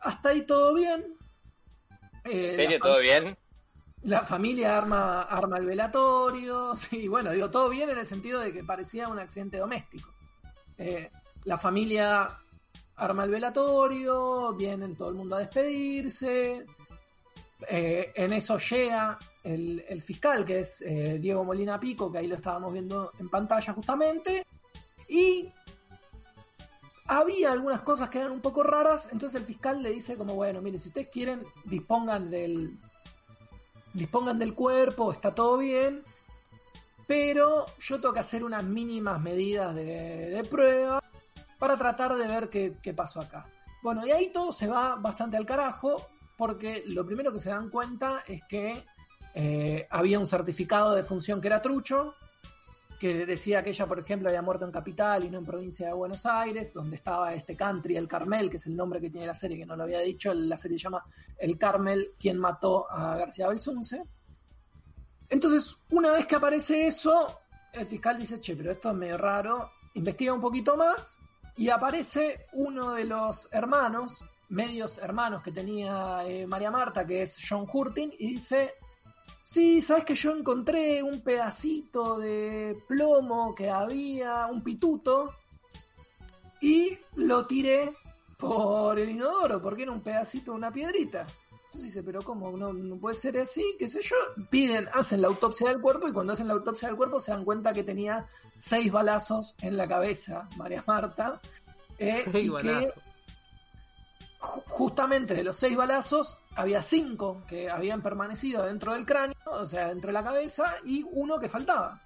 Hasta 0.00 0.30
ahí 0.30 0.46
todo 0.46 0.74
bien. 0.74 1.16
Eh, 2.24 2.50
¿En 2.50 2.56
serio? 2.56 2.78
¿Todo 2.80 3.00
bien? 3.00 3.36
la 4.04 4.20
familia 4.20 4.76
arma, 4.76 5.22
arma 5.22 5.58
el 5.58 5.66
velatorio, 5.66 6.76
sí, 6.76 7.08
bueno, 7.08 7.32
digo, 7.32 7.50
todo 7.50 7.68
bien 7.68 7.90
en 7.90 7.98
el 7.98 8.06
sentido 8.06 8.40
de 8.40 8.52
que 8.52 8.62
parecía 8.62 9.08
un 9.08 9.18
accidente 9.18 9.58
doméstico. 9.58 10.08
Eh, 10.78 11.10
la 11.44 11.58
familia 11.58 12.30
arma 12.96 13.24
el 13.24 13.30
velatorio, 13.30 14.54
vienen 14.54 14.94
todo 14.94 15.08
el 15.08 15.14
mundo 15.14 15.36
a 15.36 15.40
despedirse, 15.40 16.64
eh, 17.68 18.12
en 18.14 18.32
eso 18.32 18.58
llega 18.58 19.18
el, 19.42 19.84
el 19.88 20.02
fiscal, 20.02 20.44
que 20.44 20.60
es 20.60 20.80
eh, 20.82 21.18
Diego 21.20 21.44
Molina 21.44 21.78
Pico, 21.80 22.10
que 22.10 22.18
ahí 22.18 22.26
lo 22.26 22.36
estábamos 22.36 22.72
viendo 22.72 23.10
en 23.18 23.28
pantalla 23.28 23.72
justamente, 23.72 24.46
y 25.08 25.48
había 27.06 27.52
algunas 27.52 27.80
cosas 27.80 28.08
que 28.08 28.18
eran 28.18 28.32
un 28.32 28.40
poco 28.40 28.62
raras, 28.62 29.08
entonces 29.12 29.40
el 29.40 29.46
fiscal 29.46 29.82
le 29.82 29.90
dice 29.90 30.16
como, 30.16 30.34
bueno, 30.34 30.60
mire, 30.62 30.78
si 30.78 30.88
ustedes 30.88 31.08
quieren, 31.08 31.42
dispongan 31.64 32.30
del, 32.30 32.78
dispongan 33.92 34.38
del 34.38 34.54
cuerpo, 34.54 35.12
está 35.12 35.34
todo 35.34 35.58
bien, 35.58 36.02
pero 37.06 37.66
yo 37.80 38.00
tengo 38.00 38.14
que 38.14 38.20
hacer 38.20 38.44
unas 38.44 38.64
mínimas 38.64 39.20
medidas 39.20 39.74
de, 39.74 40.30
de 40.30 40.44
prueba 40.44 41.02
para 41.58 41.76
tratar 41.76 42.16
de 42.16 42.26
ver 42.26 42.48
qué, 42.48 42.94
pasó 42.94 43.20
acá. 43.20 43.46
Bueno, 43.82 44.06
y 44.06 44.10
ahí 44.10 44.32
todo 44.32 44.52
se 44.52 44.66
va 44.66 44.96
bastante 44.96 45.36
al 45.36 45.46
carajo, 45.46 46.08
porque 46.36 46.84
lo 46.86 47.04
primero 47.04 47.32
que 47.32 47.40
se 47.40 47.50
dan 47.50 47.70
cuenta 47.70 48.22
es 48.26 48.42
que 48.48 48.84
eh, 49.34 49.86
había 49.90 50.18
un 50.18 50.26
certificado 50.26 50.94
de 50.94 51.02
función 51.02 51.40
que 51.40 51.48
era 51.48 51.60
trucho, 51.60 52.14
que 52.98 53.26
decía 53.26 53.62
que 53.62 53.70
ella, 53.70 53.86
por 53.86 53.98
ejemplo, 53.98 54.28
había 54.28 54.40
muerto 54.40 54.64
en 54.64 54.72
Capital 54.72 55.24
y 55.24 55.30
no 55.30 55.38
en 55.38 55.44
provincia 55.44 55.88
de 55.88 55.92
Buenos 55.92 56.24
Aires, 56.24 56.72
donde 56.72 56.96
estaba 56.96 57.34
este 57.34 57.56
country, 57.56 57.96
el 57.96 58.08
Carmel, 58.08 58.48
que 58.48 58.56
es 58.56 58.66
el 58.66 58.76
nombre 58.76 59.00
que 59.00 59.10
tiene 59.10 59.26
la 59.26 59.34
serie, 59.34 59.58
que 59.58 59.66
no 59.66 59.76
lo 59.76 59.82
había 59.82 60.00
dicho, 60.00 60.32
la 60.32 60.56
serie 60.56 60.78
se 60.78 60.84
llama 60.84 61.02
El 61.36 61.58
Carmel, 61.58 62.12
quien 62.18 62.38
mató 62.38 62.90
a 62.90 63.16
García 63.16 63.48
Belsunce. 63.48 64.02
Entonces, 65.28 65.76
una 65.90 66.12
vez 66.12 66.26
que 66.26 66.36
aparece 66.36 66.86
eso, 66.86 67.40
el 67.72 67.86
fiscal 67.86 68.18
dice, 68.18 68.40
che, 68.40 68.56
pero 68.56 68.72
esto 68.72 68.90
es 68.90 68.96
medio 68.96 69.18
raro, 69.18 69.70
investiga 69.94 70.32
un 70.32 70.40
poquito 70.40 70.76
más 70.76 71.18
y 71.56 71.68
aparece 71.70 72.46
uno 72.52 72.92
de 72.92 73.04
los 73.04 73.48
hermanos, 73.52 74.24
medios 74.48 74.98
hermanos 74.98 75.42
que 75.42 75.52
tenía 75.52 76.22
eh, 76.26 76.46
María 76.46 76.70
Marta, 76.70 77.06
que 77.06 77.22
es 77.22 77.38
John 77.48 77.66
Hurtin, 77.72 78.12
y 78.18 78.34
dice, 78.34 78.74
sí, 79.42 79.80
sabes 79.80 80.04
que 80.04 80.14
yo 80.14 80.36
encontré 80.36 81.02
un 81.02 81.22
pedacito 81.22 82.18
de 82.18 82.76
plomo 82.88 83.54
que 83.54 83.70
había, 83.70 84.46
un 84.46 84.62
pituto, 84.62 85.32
y 86.60 86.98
lo 87.16 87.46
tiré 87.46 87.92
por 88.38 88.98
el 88.98 89.10
inodoro, 89.10 89.62
porque 89.62 89.82
era 89.82 89.92
un 89.92 90.02
pedacito 90.02 90.52
de 90.52 90.58
una 90.58 90.72
piedrita. 90.72 91.26
Dice, 91.82 92.02
pero 92.02 92.22
¿cómo? 92.22 92.56
No, 92.56 92.72
no 92.72 92.96
puede 92.96 93.14
ser 93.16 93.38
así, 93.38 93.62
qué 93.78 93.88
sé 93.88 94.00
yo. 94.02 94.16
Piden, 94.50 94.88
hacen 94.92 95.20
la 95.22 95.28
autopsia 95.28 95.68
del 95.68 95.80
cuerpo 95.80 96.08
y 96.08 96.12
cuando 96.12 96.32
hacen 96.32 96.48
la 96.48 96.54
autopsia 96.54 96.88
del 96.88 96.96
cuerpo 96.96 97.20
se 97.20 97.32
dan 97.32 97.44
cuenta 97.44 97.72
que 97.72 97.84
tenía 97.84 98.26
seis 98.58 98.90
balazos 98.90 99.54
en 99.60 99.76
la 99.76 99.86
cabeza, 99.88 100.48
María 100.56 100.82
Marta. 100.86 101.40
eh, 101.98 102.22
Seis 102.30 102.46
y 102.46 102.48
balazos. 102.48 102.92
que 102.92 103.00
ju- 104.40 104.62
justamente 104.68 105.34
de 105.34 105.44
los 105.44 105.56
seis 105.56 105.76
balazos 105.76 106.36
había 106.56 106.82
cinco 106.82 107.42
que 107.48 107.70
habían 107.70 108.02
permanecido 108.02 108.64
dentro 108.64 108.92
del 108.94 109.04
cráneo, 109.06 109.36
o 109.46 109.66
sea, 109.66 109.88
dentro 109.88 110.08
de 110.08 110.12
la 110.14 110.24
cabeza, 110.24 110.64
y 110.84 111.04
uno 111.12 111.38
que 111.38 111.48
faltaba. 111.48 112.00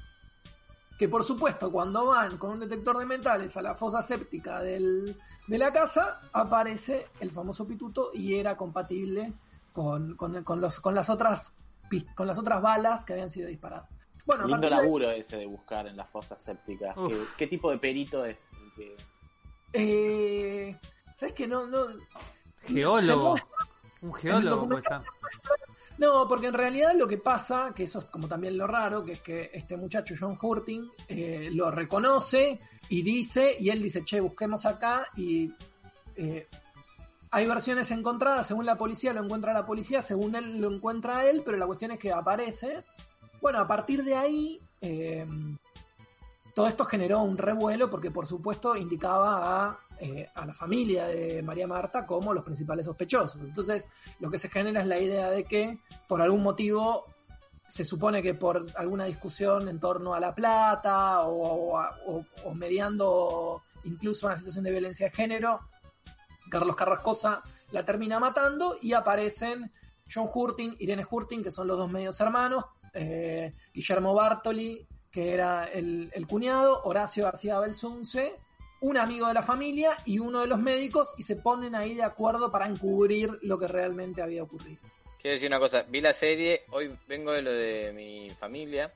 Que 0.98 1.08
por 1.08 1.22
supuesto, 1.24 1.70
cuando 1.70 2.06
van 2.06 2.38
con 2.38 2.50
un 2.52 2.60
detector 2.60 2.98
de 2.98 3.06
metales 3.06 3.56
a 3.56 3.62
la 3.62 3.74
fosa 3.76 4.02
séptica 4.02 4.60
del, 4.62 5.16
de 5.46 5.58
la 5.58 5.72
casa, 5.72 6.20
aparece 6.32 7.06
el 7.20 7.30
famoso 7.30 7.64
pituto 7.66 8.10
y 8.12 8.34
era 8.34 8.56
compatible 8.56 9.32
con, 9.78 10.16
con, 10.16 10.42
con 10.42 10.60
los, 10.60 10.80
con, 10.80 10.92
las 10.96 11.08
otras, 11.08 11.52
con 12.16 12.26
las 12.26 12.36
otras 12.36 12.60
balas 12.60 13.04
que 13.04 13.12
habían 13.12 13.30
sido 13.30 13.46
disparadas. 13.46 13.88
Bueno, 14.26 14.44
Lindo 14.48 14.62
de- 14.68 14.70
laburo 14.70 15.08
ese 15.12 15.36
de 15.36 15.46
buscar 15.46 15.86
en 15.86 15.96
las 15.96 16.08
fosas 16.10 16.42
sépticas. 16.42 16.96
¿Qué, 16.96 17.16
qué 17.36 17.46
tipo 17.46 17.70
de 17.70 17.78
perito 17.78 18.24
es? 18.24 18.48
que- 18.74 18.96
Eh, 19.72 20.76
¿Sabes 21.16 21.32
que 21.34 21.46
no, 21.46 21.66
no, 21.68 21.86
Geólogo. 22.66 23.36
Un 24.02 24.14
geólogo. 24.14 24.68
No, 25.98 26.26
porque 26.28 26.48
en 26.48 26.54
realidad 26.54 26.92
lo 26.96 27.06
que 27.06 27.18
pasa, 27.18 27.72
que 27.74 27.84
eso 27.84 28.00
es 28.00 28.04
como 28.06 28.26
también 28.26 28.58
lo 28.58 28.66
raro, 28.66 29.04
que 29.04 29.12
es 29.12 29.20
que 29.20 29.50
este 29.52 29.76
muchacho 29.76 30.14
John 30.18 30.36
Hurting 30.40 30.90
eh, 31.08 31.50
lo 31.52 31.70
reconoce 31.70 32.58
y 32.88 33.02
dice, 33.02 33.56
y 33.60 33.70
él 33.70 33.80
dice, 33.82 34.04
che, 34.04 34.20
busquemos 34.20 34.64
acá 34.66 35.06
y 35.16 35.52
eh, 36.16 36.48
hay 37.30 37.46
versiones 37.46 37.90
encontradas, 37.90 38.46
según 38.46 38.66
la 38.66 38.76
policía 38.76 39.12
lo 39.12 39.22
encuentra 39.24 39.52
la 39.52 39.66
policía, 39.66 40.02
según 40.02 40.34
él 40.34 40.60
lo 40.60 40.70
encuentra 40.72 41.24
él, 41.28 41.42
pero 41.44 41.56
la 41.58 41.66
cuestión 41.66 41.90
es 41.92 41.98
que 41.98 42.12
aparece. 42.12 42.84
Bueno, 43.40 43.58
a 43.60 43.66
partir 43.66 44.02
de 44.04 44.14
ahí, 44.16 44.58
eh, 44.80 45.26
todo 46.54 46.66
esto 46.66 46.84
generó 46.84 47.22
un 47.22 47.38
revuelo 47.38 47.88
porque 47.90 48.10
por 48.10 48.26
supuesto 48.26 48.76
indicaba 48.76 49.66
a, 49.68 49.78
eh, 50.00 50.28
a 50.34 50.46
la 50.46 50.52
familia 50.54 51.06
de 51.06 51.42
María 51.42 51.66
Marta 51.66 52.04
como 52.06 52.32
los 52.34 52.44
principales 52.44 52.86
sospechosos. 52.86 53.40
Entonces, 53.42 53.88
lo 54.20 54.30
que 54.30 54.38
se 54.38 54.48
genera 54.48 54.80
es 54.80 54.86
la 54.86 54.98
idea 54.98 55.30
de 55.30 55.44
que 55.44 55.78
por 56.08 56.20
algún 56.22 56.42
motivo 56.42 57.04
se 57.68 57.84
supone 57.84 58.22
que 58.22 58.32
por 58.34 58.66
alguna 58.76 59.04
discusión 59.04 59.68
en 59.68 59.78
torno 59.78 60.14
a 60.14 60.20
la 60.20 60.34
plata 60.34 61.20
o, 61.22 61.76
o, 61.76 61.80
o- 62.06 62.24
o 62.44 62.54
mediando 62.54 63.62
incluso 63.84 64.26
una 64.26 64.36
situación 64.38 64.64
de 64.64 64.70
violencia 64.70 65.06
de 65.10 65.12
género, 65.14 65.60
Carlos 66.48 66.76
Carrascosa 66.76 67.42
la 67.72 67.84
termina 67.84 68.18
matando 68.18 68.76
y 68.80 68.92
aparecen 68.92 69.70
John 70.12 70.28
Hurting, 70.32 70.76
Irene 70.78 71.06
Hurting, 71.08 71.42
que 71.42 71.50
son 71.50 71.66
los 71.66 71.76
dos 71.76 71.90
medios 71.90 72.18
hermanos, 72.20 72.64
eh, 72.94 73.52
Guillermo 73.72 74.14
Bartoli, 74.14 74.86
que 75.10 75.32
era 75.32 75.66
el, 75.66 76.10
el 76.14 76.26
cuñado, 76.26 76.82
Horacio 76.84 77.24
García 77.24 77.58
Belsunce, 77.58 78.34
un 78.80 78.96
amigo 78.96 79.26
de 79.26 79.34
la 79.34 79.42
familia 79.42 79.96
y 80.04 80.18
uno 80.18 80.40
de 80.40 80.46
los 80.46 80.58
médicos 80.58 81.14
y 81.18 81.22
se 81.24 81.36
ponen 81.36 81.74
ahí 81.74 81.94
de 81.94 82.04
acuerdo 82.04 82.50
para 82.50 82.66
encubrir 82.66 83.38
lo 83.42 83.58
que 83.58 83.68
realmente 83.68 84.22
había 84.22 84.42
ocurrido. 84.42 84.80
Quiero 85.20 85.34
decir 85.34 85.48
una 85.48 85.58
cosa, 85.58 85.82
vi 85.82 86.00
la 86.00 86.14
serie, 86.14 86.62
hoy 86.70 86.96
vengo 87.08 87.32
de 87.32 87.42
lo 87.42 87.52
de 87.52 87.92
mi 87.92 88.30
familia 88.30 88.94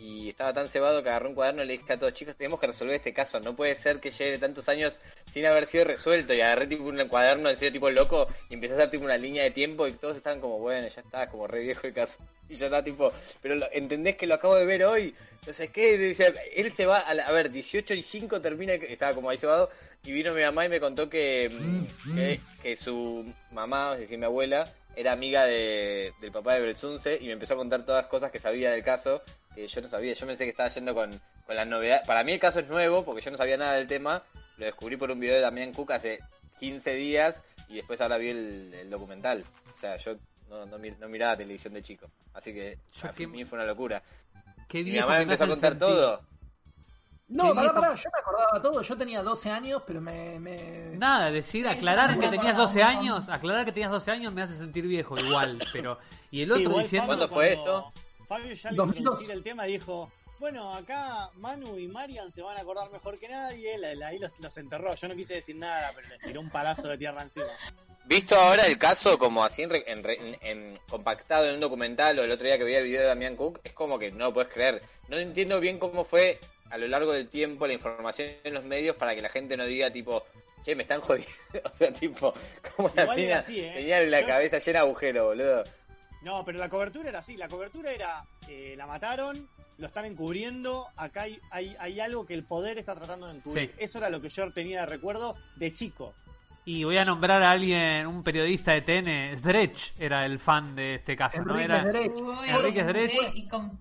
y 0.00 0.30
estaba 0.30 0.54
tan 0.54 0.66
cebado 0.66 1.02
que 1.02 1.10
agarré 1.10 1.28
un 1.28 1.34
cuaderno 1.34 1.62
y 1.62 1.66
le 1.66 1.76
dije 1.76 1.92
a 1.92 1.98
todos, 1.98 2.14
chicos, 2.14 2.34
tenemos 2.34 2.58
que 2.58 2.66
resolver 2.68 2.94
este 2.94 3.12
caso, 3.12 3.38
no 3.40 3.54
puede 3.54 3.74
ser 3.74 4.00
que 4.00 4.10
lleve 4.10 4.38
tantos 4.38 4.66
años 4.70 4.98
sin 5.32 5.44
haber 5.44 5.66
sido 5.66 5.84
resuelto 5.84 6.32
y 6.32 6.40
agarré 6.40 6.66
tipo 6.66 6.84
un 6.84 7.06
cuaderno 7.08 7.50
en 7.50 7.56
serio 7.56 7.72
tipo 7.72 7.90
loco 7.90 8.26
y 8.48 8.54
empecé 8.54 8.72
a 8.72 8.76
hacer 8.78 8.90
tipo 8.90 9.04
una 9.04 9.18
línea 9.18 9.42
de 9.42 9.50
tiempo 9.50 9.86
y 9.86 9.92
todos 9.92 10.16
estaban 10.16 10.40
como, 10.40 10.58
bueno, 10.58 10.88
ya 10.88 11.02
está, 11.02 11.28
como 11.28 11.46
re 11.46 11.60
viejo 11.60 11.86
el 11.86 11.92
caso. 11.92 12.18
Y 12.50 12.56
yo 12.56 12.64
estaba 12.64 12.82
tipo, 12.82 13.12
pero 13.40 13.54
lo- 13.54 13.68
entendés 13.70 14.16
que 14.16 14.26
lo 14.26 14.34
acabo 14.34 14.56
de 14.56 14.64
ver 14.64 14.84
hoy, 14.84 15.14
sé 15.52 15.68
qué, 15.68 16.16
él 16.56 16.72
se 16.72 16.84
va, 16.86 16.98
a, 16.98 17.14
la- 17.14 17.22
a 17.24 17.30
ver, 17.32 17.50
18 17.50 17.94
y 17.94 18.02
5 18.02 18.40
termina, 18.40 18.72
estaba 18.74 19.14
como 19.14 19.30
ahí 19.30 19.38
cebado 19.38 19.70
y 20.04 20.10
vino 20.10 20.34
mi 20.34 20.42
mamá 20.42 20.64
y 20.66 20.68
me 20.68 20.80
contó 20.80 21.08
que, 21.08 21.48
mm, 21.48 22.14
que, 22.16 22.40
que 22.60 22.74
su 22.76 23.32
mamá, 23.52 23.92
es 23.94 24.00
decir, 24.00 24.18
mi 24.18 24.24
abuela, 24.24 24.68
era 24.96 25.12
amiga 25.12 25.44
de, 25.46 26.12
del 26.20 26.32
papá 26.32 26.54
de 26.54 26.60
Belsunce 26.60 27.16
y 27.20 27.26
me 27.26 27.32
empezó 27.32 27.54
a 27.54 27.56
contar 27.58 27.84
todas 27.84 28.02
las 28.02 28.10
cosas 28.10 28.30
que 28.30 28.38
sabía 28.38 28.70
del 28.70 28.82
caso 28.84 29.22
que 29.54 29.66
yo 29.66 29.80
no 29.80 29.88
sabía. 29.88 30.12
Yo 30.14 30.26
pensé 30.26 30.44
que 30.44 30.50
estaba 30.50 30.68
yendo 30.68 30.94
con, 30.94 31.10
con 31.46 31.56
la 31.56 31.64
novedad. 31.64 32.02
Para 32.06 32.22
mí 32.24 32.32
el 32.32 32.40
caso 32.40 32.60
es 32.60 32.68
nuevo 32.68 33.04
porque 33.04 33.20
yo 33.22 33.30
no 33.30 33.36
sabía 33.36 33.56
nada 33.56 33.74
del 33.74 33.86
tema. 33.86 34.22
Lo 34.58 34.66
descubrí 34.66 34.96
por 34.96 35.10
un 35.10 35.20
video 35.20 35.34
de 35.36 35.40
Damián 35.40 35.72
Cook 35.72 35.92
hace 35.92 36.18
15 36.58 36.94
días 36.94 37.42
y 37.68 37.76
después 37.76 38.00
ahora 38.00 38.18
vi 38.18 38.30
el, 38.30 38.74
el 38.74 38.90
documental. 38.90 39.44
O 39.76 39.78
sea, 39.80 39.96
yo 39.96 40.14
no, 40.48 40.66
no, 40.66 40.78
no 40.78 41.08
miraba 41.08 41.36
televisión 41.36 41.72
de 41.74 41.82
chico. 41.82 42.10
Así 42.34 42.52
que 42.52 42.78
Yo 43.00 43.08
a 43.08 43.12
que- 43.12 43.26
mí 43.26 43.44
fue 43.44 43.58
una 43.58 43.66
locura. 43.66 44.02
Qué 44.68 44.80
Y 44.80 44.84
mi 44.84 44.98
mamá 45.00 45.16
me 45.16 45.22
empezó 45.22 45.44
a 45.44 45.48
contar 45.48 45.78
todo. 45.78 46.20
No, 47.30 47.54
pará, 47.54 47.72
pará, 47.72 47.94
yo 47.94 48.10
me 48.12 48.20
acordaba 48.20 48.60
todo, 48.60 48.82
yo 48.82 48.96
tenía 48.96 49.22
12 49.22 49.50
años, 49.50 49.82
pero 49.86 50.00
me... 50.00 50.38
me... 50.40 50.90
Nada, 50.98 51.30
decir, 51.30 51.64
Sí, 51.64 51.68
aclarar 51.70 52.10
que 52.18 52.28
tenías 52.28 52.54
acordaba 52.54 52.62
12 52.66 52.78
un 52.80 52.84
montón. 52.86 53.00
años, 53.02 53.28
aclarar 53.28 53.64
que 53.64 53.72
tenías 53.72 53.90
12 53.92 54.10
años 54.10 54.32
me 54.32 54.42
hace 54.42 54.56
sentir 54.58 54.84
viejo 54.86 55.16
igual, 55.16 55.58
pero 55.72 55.98
y 56.32 56.42
el 56.42 56.50
otro 56.50 56.62
igual 56.62 56.82
diciendo 56.82 57.06
Fabio 57.06 57.28
¿Cuándo 57.28 57.34
fue 57.34 57.54
cuando 57.56 57.92
Fabio 58.26 58.52
ya 58.54 58.70
le 58.72 58.76
2002. 58.76 58.96
introducir 58.98 59.30
el 59.30 59.42
tema 59.44 59.64
dijo, 59.64 60.10
bueno, 60.40 60.74
acá 60.74 61.30
Manu 61.36 61.78
y 61.78 61.86
Marian 61.86 62.30
se 62.32 62.42
van 62.42 62.56
a 62.56 62.62
acordar 62.62 62.90
mejor 62.90 63.16
que 63.18 63.28
nadie, 63.28 63.74
ahí 64.04 64.18
los, 64.18 64.38
los 64.40 64.56
enterró, 64.56 64.94
yo 64.94 65.08
no 65.08 65.14
quise 65.14 65.34
decir 65.34 65.54
nada, 65.56 65.90
pero 65.94 66.08
les 66.08 66.20
tiró 66.20 66.40
un 66.40 66.50
palazo 66.50 66.88
de 66.88 66.98
tierra 66.98 67.22
encima. 67.22 67.46
Visto 68.06 68.34
ahora 68.34 68.66
el 68.66 68.76
caso 68.78 69.18
como 69.20 69.44
así 69.44 69.62
en, 69.62 69.70
re- 69.70 69.84
en 69.86 70.02
re- 70.02 70.18
en- 70.20 70.36
en- 70.40 70.74
compactado 70.88 71.46
en 71.46 71.54
un 71.54 71.60
documental 71.60 72.18
o 72.18 72.24
el 72.24 72.30
otro 72.32 72.46
día 72.46 72.58
que 72.58 72.64
vi 72.64 72.74
el 72.74 72.84
video 72.84 73.02
de 73.02 73.06
Damián 73.06 73.36
Cook, 73.36 73.60
es 73.62 73.72
como 73.72 73.98
que 74.00 74.10
no 74.10 74.24
lo 74.26 74.34
puedes 74.34 74.52
creer. 74.52 74.82
No 75.08 75.16
entiendo 75.16 75.60
bien 75.60 75.78
cómo 75.78 76.04
fue 76.04 76.40
a 76.70 76.78
lo 76.78 76.88
largo 76.88 77.12
del 77.12 77.28
tiempo 77.28 77.66
la 77.66 77.72
información 77.74 78.28
en 78.44 78.54
los 78.54 78.64
medios 78.64 78.96
para 78.96 79.14
que 79.14 79.20
la 79.22 79.28
gente 79.28 79.56
no 79.56 79.64
diga 79.66 79.90
tipo, 79.90 80.24
che, 80.64 80.74
me 80.74 80.82
están 80.82 81.00
jodiendo. 81.00 81.30
o 81.64 81.76
sea, 81.76 81.92
tipo, 81.92 82.32
como 82.76 82.90
la 82.94 83.14
mina 83.14 83.38
así, 83.38 83.60
¿eh? 83.60 83.72
tenía 83.76 84.00
la 84.02 84.20
Yo- 84.20 84.26
cabeza 84.26 84.58
llena 84.58 84.78
de 84.80 84.84
agujeros, 84.86 85.26
boludo. 85.26 85.64
No, 86.22 86.44
pero 86.44 86.58
la 86.58 86.68
cobertura 86.68 87.08
era 87.08 87.20
así. 87.20 87.36
La 87.36 87.48
cobertura 87.48 87.92
era, 87.92 88.22
eh, 88.46 88.74
la 88.76 88.86
mataron, 88.86 89.48
lo 89.78 89.86
están 89.86 90.04
encubriendo, 90.04 90.86
acá 90.96 91.22
hay, 91.22 91.38
hay, 91.50 91.74
hay 91.78 91.98
algo 92.00 92.26
que 92.26 92.34
el 92.34 92.44
poder 92.44 92.76
está 92.76 92.94
tratando 92.94 93.26
de 93.28 93.36
encubrir. 93.36 93.70
Sí. 93.70 93.76
Eso 93.78 93.98
era 93.98 94.10
lo 94.10 94.20
que 94.20 94.28
yo 94.28 94.52
tenía 94.52 94.80
de 94.80 94.86
recuerdo 94.86 95.34
de 95.56 95.72
chico. 95.72 96.14
Y 96.66 96.84
voy 96.84 96.98
a 96.98 97.06
nombrar 97.06 97.42
a 97.42 97.50
alguien, 97.50 98.06
un 98.06 98.22
periodista 98.22 98.72
de 98.72 98.82
TN, 98.82 99.38
Stretch 99.38 99.98
era 99.98 100.26
el 100.26 100.38
fan 100.38 100.76
de 100.76 100.96
este 100.96 101.16
caso, 101.16 101.42
¿no? 101.42 101.58
Enrique 101.58 101.64
Era, 101.64 102.58
Enrique 102.58 102.84
Drech. 102.84 103.10
sí, 103.10 103.18
y 103.34 103.48
con- 103.48 103.78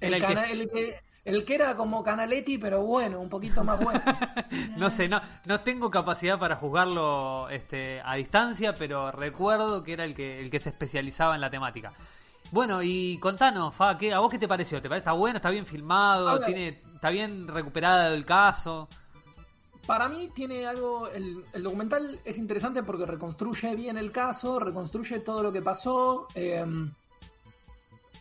Era 0.00 0.08
El, 0.08 0.14
el 0.14 0.20
que- 0.20 0.26
cana- 0.26 0.50
el 0.50 0.70
que, 0.70 1.00
el 1.24 1.44
que 1.44 1.54
era 1.54 1.74
como 1.74 2.02
Canaletti, 2.04 2.58
pero 2.58 2.82
bueno, 2.82 3.18
un 3.20 3.28
poquito 3.28 3.64
más 3.64 3.80
bueno. 3.82 4.00
no 4.76 4.90
sé, 4.90 5.08
no, 5.08 5.20
no 5.46 5.60
tengo 5.60 5.90
capacidad 5.90 6.38
para 6.38 6.56
juzgarlo 6.56 7.48
este, 7.48 8.00
a 8.04 8.14
distancia, 8.16 8.74
pero 8.74 9.10
recuerdo 9.10 9.82
que 9.82 9.94
era 9.94 10.04
el 10.04 10.14
que, 10.14 10.40
el 10.40 10.50
que 10.50 10.60
se 10.60 10.68
especializaba 10.70 11.34
en 11.34 11.40
la 11.40 11.50
temática. 11.50 11.92
Bueno, 12.50 12.82
y 12.82 13.18
contanos, 13.18 13.74
Fa, 13.74 13.96
¿qué, 13.96 14.12
¿a 14.12 14.18
vos 14.18 14.30
qué 14.30 14.38
te 14.38 14.46
pareció? 14.46 14.80
¿Te 14.82 14.88
parece 14.88 15.00
está 15.00 15.12
bueno? 15.12 15.36
¿Está 15.38 15.50
bien 15.50 15.64
filmado? 15.64 16.38
¿Tiene, 16.44 16.80
¿Está 16.94 17.08
bien 17.10 17.48
recuperado 17.48 18.12
el 18.14 18.24
caso? 18.26 18.86
Para 19.86 20.08
mí 20.08 20.30
tiene 20.34 20.66
algo, 20.66 21.08
el, 21.08 21.42
el 21.52 21.62
documental 21.62 22.20
es 22.24 22.38
interesante 22.38 22.82
porque 22.82 23.06
reconstruye 23.06 23.74
bien 23.74 23.96
el 23.98 24.12
caso, 24.12 24.58
reconstruye 24.58 25.20
todo 25.20 25.42
lo 25.42 25.52
que 25.52 25.62
pasó. 25.62 26.28
eh, 26.34 26.64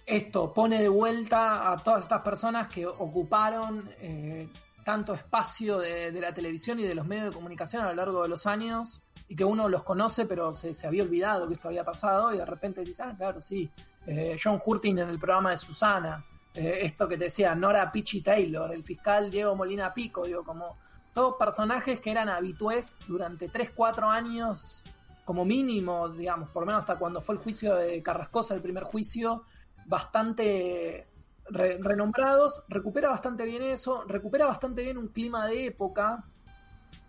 esto 0.06 0.54
pone 0.54 0.82
de 0.82 0.90
vuelta 0.90 1.72
a 1.72 1.78
todas 1.78 2.04
estas 2.04 2.22
personas 2.22 2.68
que 2.68 2.86
ocuparon 2.86 3.90
eh, 4.00 4.48
tanto 4.84 5.14
espacio 5.14 5.80
de, 5.80 6.12
la 6.20 6.34
televisión 6.34 6.80
y 6.80 6.84
de 6.84 6.96
los 6.96 7.06
medios 7.06 7.28
de 7.28 7.32
comunicación 7.32 7.84
a 7.84 7.90
lo 7.90 7.96
largo 7.96 8.24
de 8.24 8.30
los 8.30 8.46
años 8.46 9.02
y 9.30 9.36
que 9.36 9.46
uno 9.46 9.70
los 9.70 9.84
conoce 9.84 10.26
pero 10.26 10.54
se, 10.54 10.76
había 10.86 11.04
olvidado 11.04 11.48
que 11.48 11.54
esto 11.54 11.70
había 11.70 11.86
pasado 11.86 12.34
y 12.34 12.38
de 12.38 12.46
repente 12.46 12.82
dices, 12.82 13.00
ah, 13.02 13.16
claro, 13.18 13.42
sí, 13.42 13.70
eh, 14.06 14.38
John 14.42 14.62
Hurtin 14.64 15.00
en 15.00 15.10
el 15.10 15.20
programa 15.20 15.52
de 15.52 15.58
Susana, 15.58 16.26
eh, 16.54 16.80
esto 16.82 17.08
que 17.08 17.18
te 17.18 17.26
decía 17.26 17.56
Nora 17.56 17.92
Pichi 17.92 18.22
Taylor, 18.22 18.72
el 18.74 18.84
fiscal 18.84 19.32
Diego 19.32 19.56
Molina 19.56 19.94
Pico, 19.94 20.26
digo, 20.26 20.44
como 20.44 20.78
todos 21.14 21.36
personajes 21.38 22.02
que 22.02 22.12
eran 22.12 22.28
habitués 22.28 23.00
durante 23.08 23.48
3, 23.48 23.72
4 23.74 24.10
años 24.10 24.84
como 25.24 25.46
mínimo, 25.46 26.10
digamos, 26.10 26.50
por 26.50 26.64
lo 26.64 26.68
menos 26.68 26.82
hasta 26.82 26.98
cuando 26.98 27.22
fue 27.22 27.36
el 27.36 27.42
juicio 27.42 27.76
de 27.76 28.04
Carrascosa, 28.04 28.54
el 28.56 28.62
primer 28.62 28.84
juicio, 28.84 29.44
bastante 29.86 31.08
re- 31.50 31.78
renombrados, 31.82 32.64
recupera 32.68 33.10
bastante 33.10 33.46
bien 33.46 33.64
eso, 33.64 34.04
recupera 34.08 34.46
bastante 34.46 34.84
bien 34.84 34.98
un 34.98 35.10
clima 35.10 35.48
de 35.48 35.66
época, 35.66 36.24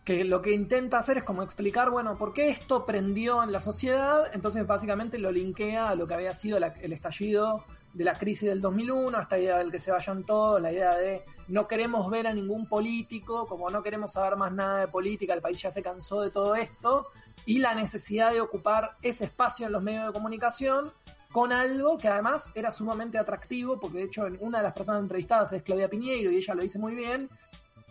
que 0.04 0.24
lo 0.24 0.42
que 0.42 0.52
intenta 0.52 0.98
hacer 0.98 1.18
es 1.18 1.24
como 1.24 1.42
explicar, 1.42 1.90
bueno, 1.90 2.18
por 2.18 2.34
qué 2.34 2.50
esto 2.50 2.84
prendió 2.84 3.42
en 3.42 3.52
la 3.52 3.60
sociedad, 3.60 4.28
entonces 4.34 4.66
básicamente 4.66 5.18
lo 5.18 5.32
linkea 5.32 5.88
a 5.88 5.94
lo 5.94 6.06
que 6.06 6.14
había 6.14 6.34
sido 6.34 6.58
el 6.58 6.92
estallido 6.92 7.64
de 7.94 8.04
la 8.04 8.14
crisis 8.14 8.48
del 8.48 8.60
2001, 8.60 9.18
esta 9.18 9.38
idea 9.38 9.58
del 9.58 9.70
que 9.70 9.78
se 9.78 9.92
vayan 9.92 10.24
todos, 10.24 10.60
la 10.60 10.72
idea 10.72 10.94
de 10.96 11.24
no 11.48 11.68
queremos 11.68 12.10
ver 12.10 12.26
a 12.26 12.34
ningún 12.34 12.66
político, 12.66 13.46
como 13.46 13.70
no 13.70 13.82
queremos 13.82 14.12
saber 14.12 14.36
más 14.36 14.52
nada 14.52 14.80
de 14.80 14.88
política, 14.88 15.32
el 15.32 15.40
país 15.40 15.62
ya 15.62 15.70
se 15.70 15.82
cansó 15.82 16.20
de 16.20 16.30
todo 16.30 16.54
esto, 16.54 17.06
y 17.46 17.58
la 17.60 17.74
necesidad 17.74 18.32
de 18.32 18.40
ocupar 18.40 18.96
ese 19.00 19.24
espacio 19.24 19.66
en 19.66 19.72
los 19.72 19.82
medios 19.82 20.06
de 20.06 20.12
comunicación 20.12 20.90
con 21.34 21.52
algo 21.52 21.98
que 21.98 22.06
además 22.06 22.52
era 22.54 22.70
sumamente 22.70 23.18
atractivo, 23.18 23.80
porque 23.80 23.98
de 23.98 24.04
hecho 24.04 24.24
una 24.38 24.58
de 24.58 24.64
las 24.64 24.72
personas 24.72 25.02
entrevistadas 25.02 25.52
es 25.52 25.64
Claudia 25.64 25.90
Piñeiro 25.90 26.30
y 26.30 26.36
ella 26.36 26.54
lo 26.54 26.62
dice 26.62 26.78
muy 26.78 26.94
bien, 26.94 27.28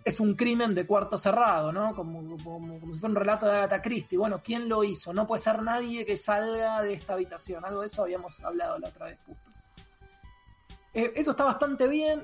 es 0.05 0.21
un 0.21 0.33
crimen 0.33 0.73
de 0.73 0.87
cuarto 0.87 1.17
cerrado, 1.17 1.73
¿no? 1.73 1.93
Como, 1.93 2.37
como, 2.41 2.79
como 2.79 2.93
si 2.93 2.99
fuera 3.01 3.11
un 3.11 3.15
relato 3.17 3.45
de 3.45 3.51
Agatha 3.57 3.81
Christie. 3.81 4.17
Bueno, 4.17 4.39
¿quién 4.41 4.69
lo 4.69 4.81
hizo? 4.85 5.11
No 5.13 5.27
puede 5.27 5.41
ser 5.41 5.61
nadie 5.61 6.05
que 6.05 6.15
salga 6.15 6.81
de 6.81 6.93
esta 6.93 7.13
habitación. 7.15 7.65
Algo 7.65 7.81
de 7.81 7.87
eso 7.87 8.03
habíamos 8.03 8.39
hablado 8.45 8.79
la 8.79 8.87
otra 8.87 9.07
vez, 9.07 9.17
justo. 9.27 9.49
Eh, 10.93 11.11
eso 11.15 11.31
está 11.31 11.43
bastante 11.43 11.89
bien. 11.89 12.23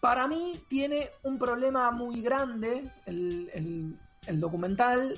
Para 0.00 0.26
mí 0.26 0.60
tiene 0.68 1.10
un 1.22 1.38
problema 1.38 1.92
muy 1.92 2.22
grande 2.22 2.90
el, 3.06 3.50
el- 3.54 3.96
el 4.26 4.40
documental, 4.40 5.16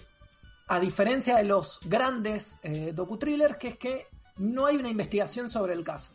a 0.69 0.79
diferencia 0.79 1.37
de 1.39 1.45
los 1.45 1.81
grandes 1.85 2.59
eh, 2.63 2.93
docu-thrillers, 2.95 3.57
que 3.57 3.69
es 3.69 3.77
que 3.79 4.07
no 4.39 4.67
hay 4.67 4.77
una 4.77 4.89
investigación 4.89 5.49
sobre 5.49 5.75
el 5.75 5.85
caso. 5.85 6.13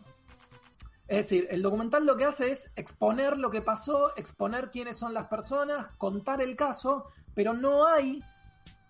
Es 1.08 1.30
decir, 1.30 1.47
el 1.51 1.62
documental 1.62 2.06
lo 2.06 2.17
que 2.17 2.25
hace 2.25 2.51
es 2.51 2.71
exponer 2.75 3.38
lo 3.38 3.49
que 3.49 3.62
pasó, 3.62 4.15
exponer 4.17 4.71
quiénes 4.71 4.97
son 4.97 5.13
las 5.13 5.27
personas, 5.27 5.88
contar 5.97 6.41
el 6.41 6.56
caso, 6.58 7.06
pero 7.34 7.53
no 7.53 7.88
hay 7.88 8.21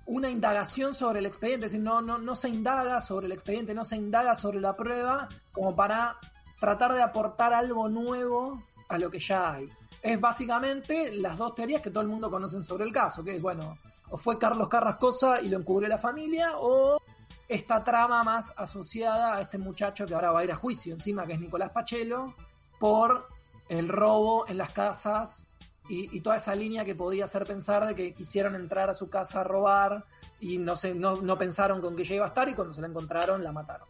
una 0.07 0.29
indagación 0.29 0.95
sobre 0.95 1.19
el 1.19 1.27
expediente, 1.27 1.67
es 1.67 1.73
decir, 1.73 1.83
no, 1.83 2.01
no, 2.01 2.35
se 2.35 2.49
indaga 2.49 3.01
sobre 3.01 3.27
el 3.27 3.33
expediente, 3.33 3.73
no 3.75 3.85
se 3.85 3.97
indaga 3.97 4.35
sobre 4.35 4.59
la 4.59 4.75
prueba 4.75 5.27
como 5.51 5.75
para 5.75 6.17
tratar 6.59 6.93
de 6.93 7.03
aportar 7.03 7.53
algo 7.53 7.87
nuevo 7.87 8.63
a 8.87 8.97
lo 8.97 9.11
que 9.11 9.19
ya 9.19 9.53
hay. 9.53 9.69
Es 10.01 10.19
básicamente 10.19 11.13
las 11.13 11.37
dos 11.37 11.53
teorías 11.53 11.81
que 11.81 11.91
todo 11.91 12.01
el 12.01 12.07
mundo 12.07 12.31
conoce 12.31 12.63
sobre 12.63 12.85
el 12.85 12.91
caso, 12.91 13.23
que 13.23 13.35
es, 13.35 13.41
bueno, 13.41 13.77
o 14.09 14.17
fue 14.17 14.39
Carlos 14.39 14.69
Carrascosa 14.69 15.41
y 15.41 15.49
lo 15.49 15.57
encubrió 15.57 15.89
la 15.89 15.97
familia, 15.97 16.53
o 16.57 16.99
esta 17.47 17.83
trama 17.83 18.23
más 18.23 18.53
asociada 18.57 19.36
a 19.36 19.41
este 19.41 19.57
muchacho 19.57 20.05
que 20.05 20.13
ahora 20.13 20.31
va 20.31 20.41
a 20.41 20.43
ir 20.43 20.51
a 20.51 20.55
juicio 20.55 20.93
encima, 20.93 21.25
que 21.25 21.33
es 21.33 21.39
Nicolás 21.39 21.71
Pachelo, 21.71 22.36
por 22.79 23.27
el 23.69 23.88
robo 23.89 24.47
en 24.47 24.57
las 24.57 24.71
casas 24.73 25.47
y, 25.89 26.15
y 26.15 26.21
toda 26.21 26.36
esa 26.38 26.53
línea 26.55 26.83
que 26.86 26.95
podía 26.95 27.25
hacer 27.25 27.45
pensar 27.45 27.86
de 27.86 27.95
que 27.95 28.13
quisieron 28.13 28.55
entrar 28.55 28.89
a 28.89 28.93
su 28.93 29.10
casa 29.10 29.41
a 29.41 29.43
robar 29.43 30.05
y 30.39 30.57
no, 30.57 30.75
se, 30.75 30.93
no, 30.93 31.17
no 31.17 31.38
pensaron 31.38 31.81
con 31.81 31.95
que 31.95 32.03
ella 32.03 32.15
iba 32.15 32.25
a 32.25 32.29
estar 32.29 32.47
y 32.49 32.53
cuando 32.53 32.73
se 32.73 32.81
la 32.81 32.88
encontraron 32.88 33.43
la 33.43 33.51
mataron. 33.51 33.88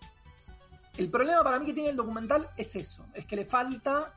El 0.98 1.10
problema 1.10 1.44
para 1.44 1.60
mí 1.60 1.66
que 1.66 1.74
tiene 1.74 1.90
el 1.90 1.96
documental 1.96 2.48
es 2.58 2.76
eso, 2.76 3.06
es 3.14 3.26
que 3.26 3.36
le 3.36 3.46
falta 3.46 4.14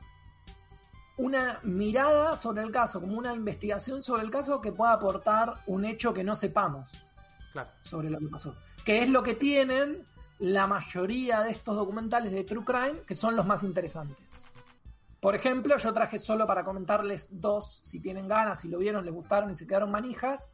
una 1.17 1.59
mirada 1.63 2.35
sobre 2.35 2.63
el 2.63 2.71
caso, 2.71 2.99
como 2.99 3.17
una 3.17 3.33
investigación 3.33 4.01
sobre 4.01 4.23
el 4.23 4.31
caso 4.31 4.61
que 4.61 4.71
pueda 4.71 4.93
aportar 4.93 5.55
un 5.67 5.85
hecho 5.85 6.13
que 6.13 6.23
no 6.23 6.35
sepamos 6.35 6.89
Claro. 7.51 7.69
sobre 7.83 8.09
lo 8.09 8.17
que 8.17 8.27
pasó. 8.27 8.55
Que 8.85 9.03
es 9.03 9.09
lo 9.09 9.23
que 9.23 9.35
tienen 9.35 10.05
la 10.39 10.65
mayoría 10.65 11.41
de 11.41 11.51
estos 11.51 11.75
documentales 11.75 12.31
de 12.31 12.43
True 12.43 12.65
Crime, 12.65 13.01
que 13.05 13.15
son 13.15 13.35
los 13.35 13.45
más 13.45 13.61
interesantes. 13.63 14.45
Por 15.19 15.35
ejemplo, 15.35 15.77
yo 15.77 15.93
traje 15.93 16.17
solo 16.17 16.47
para 16.47 16.63
comentarles 16.63 17.27
dos, 17.29 17.79
si 17.83 17.99
tienen 17.99 18.27
ganas, 18.27 18.61
si 18.61 18.69
lo 18.69 18.79
vieron, 18.79 19.05
les 19.05 19.13
gustaron 19.13 19.51
y 19.51 19.55
se 19.55 19.67
quedaron 19.67 19.91
manijas, 19.91 20.49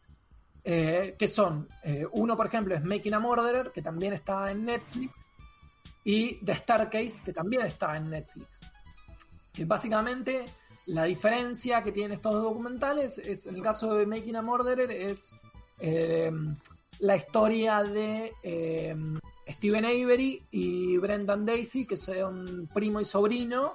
eh, 0.66 1.16
que 1.18 1.30
son, 1.30 1.70
eh, 1.84 2.06
uno 2.12 2.36
por 2.36 2.48
ejemplo 2.48 2.76
es 2.76 2.84
Making 2.84 3.14
a 3.14 3.20
Murderer, 3.20 3.72
que 3.72 3.82
también 3.82 4.12
está 4.12 4.52
en 4.52 4.66
Netflix, 4.66 5.26
y 6.04 6.44
The 6.44 6.56
Staircase, 6.56 7.24
que 7.24 7.32
también 7.32 7.66
está 7.66 7.96
en 7.96 8.10
Netflix. 8.10 8.60
Que 9.54 9.64
básicamente 9.64 10.46
la 10.88 11.06
diferencia 11.06 11.82
que 11.82 11.94
tienen 11.94 12.14
estos 12.14 12.34
documentales 12.34 13.18
es, 13.20 13.46
en 13.46 13.56
el 13.56 13.62
caso 13.62 13.94
de 13.94 14.06
Making 14.06 14.36
a 14.36 14.42
Murderer, 14.42 14.92
es 14.92 15.38
eh, 15.80 16.30
la 17.00 17.16
historia 17.16 17.84
de 17.84 18.34
eh, 18.44 18.96
Steven 19.48 19.86
Avery 19.86 20.42
y 20.52 20.98
Brendan 20.98 21.46
Daisy, 21.46 21.86
que 21.86 21.98
son 21.98 22.68
primo 22.74 23.00
y 23.00 23.06
sobrino, 23.06 23.74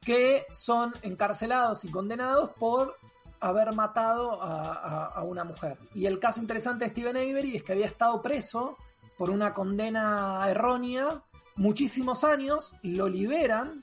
que 0.00 0.46
son 0.52 0.92
encarcelados 1.02 1.84
y 1.84 1.90
condenados 1.90 2.50
por 2.58 2.94
haber 3.40 3.72
matado 3.74 4.42
a, 4.42 4.72
a- 4.72 5.06
a 5.06 5.22
una 5.22 5.44
mujer. 5.44 5.76
Y 5.94 6.06
el 6.06 6.18
caso 6.18 6.40
interesante 6.40 6.84
de 6.84 6.90
Steven 6.90 7.16
Avery 7.16 7.56
es 7.56 7.62
que 7.62 7.72
había 7.72 7.86
estado 7.86 8.20
preso 8.22 8.76
por 9.16 9.30
una 9.30 9.52
condena 9.54 10.44
errónea 10.48 11.22
muchísimos 11.56 12.22
años, 12.22 12.72
lo 12.82 13.08
liberan 13.08 13.82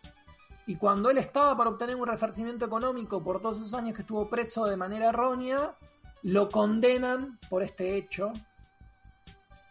y 0.65 0.77
cuando 0.77 1.09
él 1.09 1.17
estaba 1.17 1.55
para 1.57 1.69
obtener 1.71 1.95
un 1.97 2.07
resarcimiento 2.07 2.65
económico 2.65 3.21
por 3.21 3.41
todos 3.41 3.57
esos 3.57 3.73
años 3.73 3.95
que 3.95 4.01
estuvo 4.01 4.29
preso 4.29 4.65
de 4.65 4.77
manera 4.77 5.09
errónea, 5.09 5.75
lo 6.23 6.49
condenan 6.49 7.37
por 7.49 7.61
este 7.63 7.95
hecho 7.97 8.31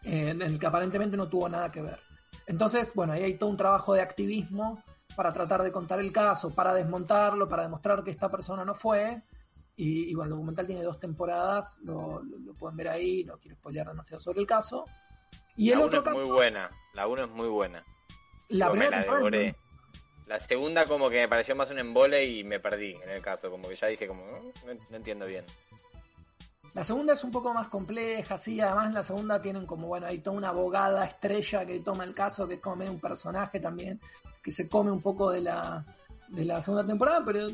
eh, 0.04 0.30
en 0.30 0.42
el 0.42 0.58
que 0.58 0.66
aparentemente 0.66 1.16
no 1.16 1.28
tuvo 1.28 1.48
nada 1.48 1.70
que 1.72 1.82
ver. 1.82 1.98
Entonces, 2.46 2.92
bueno, 2.94 3.12
ahí 3.14 3.22
hay 3.22 3.38
todo 3.38 3.50
un 3.50 3.56
trabajo 3.56 3.94
de 3.94 4.02
activismo 4.02 4.82
para 5.16 5.32
tratar 5.32 5.62
de 5.62 5.72
contar 5.72 6.00
el 6.00 6.12
caso, 6.12 6.54
para 6.54 6.74
desmontarlo, 6.74 7.48
para 7.48 7.62
demostrar 7.62 8.02
que 8.04 8.10
esta 8.10 8.30
persona 8.30 8.64
no 8.64 8.74
fue. 8.74 9.22
Y, 9.76 10.10
y 10.10 10.14
bueno, 10.14 10.24
el 10.28 10.30
documental 10.36 10.66
tiene 10.66 10.82
dos 10.82 11.00
temporadas, 11.00 11.78
lo, 11.82 12.22
lo- 12.22 12.38
lo 12.38 12.54
pueden 12.54 12.76
ver 12.76 12.88
ahí, 12.88 13.24
no 13.24 13.38
quiero 13.38 13.56
spoilear 13.56 13.88
demasiado 13.88 14.20
sobre 14.22 14.40
el 14.40 14.46
caso. 14.46 14.84
Y 15.56 15.70
el 15.70 15.78
la 15.78 15.84
otro 15.86 16.00
uno 16.00 16.10
es 16.10 16.16
muy 16.16 16.30
buena. 16.34 16.70
La 16.94 17.06
1 17.08 17.24
es 17.24 17.30
muy 17.30 17.48
buena. 17.48 17.82
la 18.48 18.66
Yo 18.66 18.74
me 18.74 18.78
primera 18.86 19.00
la 19.06 19.14
devoré. 19.14 19.54
Segunda 20.48 20.86
como 20.86 21.10
que 21.10 21.20
me 21.20 21.28
pareció 21.28 21.54
más 21.54 21.70
un 21.70 21.78
embole 21.78 22.24
y 22.24 22.44
me 22.44 22.58
perdí 22.60 22.94
en 23.02 23.10
el 23.10 23.22
caso. 23.22 23.50
Como 23.50 23.68
que 23.68 23.76
ya 23.76 23.86
dije 23.88 24.06
como, 24.08 24.24
"No, 24.26 24.38
no, 24.40 24.80
no 24.90 24.96
entiendo 24.96 25.26
bien. 25.26 25.44
La 26.74 26.82
segunda 26.82 27.12
es 27.12 27.22
un 27.22 27.30
poco 27.30 27.54
más 27.54 27.68
compleja, 27.68 28.37
sí, 28.37 28.60
además 28.60 28.88
en 28.88 28.94
la 28.94 29.04
segunda 29.04 29.40
tienen 29.40 29.64
como, 29.64 29.87
bueno, 29.87 30.06
hay 30.08 30.18
toda 30.18 30.37
una 30.37 30.48
abogada 30.48 31.04
estrella 31.04 31.64
que 31.64 31.78
toma 31.78 32.02
el 32.02 32.12
caso, 32.12 32.48
que 32.48 32.60
come 32.60 32.90
un 32.90 32.98
personaje 32.98 33.60
también, 33.60 34.00
que 34.42 34.50
se 34.50 34.68
come 34.68 34.90
un 34.90 35.00
poco 35.00 35.30
de 35.30 35.40
la, 35.40 35.84
de 36.28 36.44
la 36.44 36.60
segunda 36.60 36.84
temporada, 36.84 37.22
pero 37.24 37.48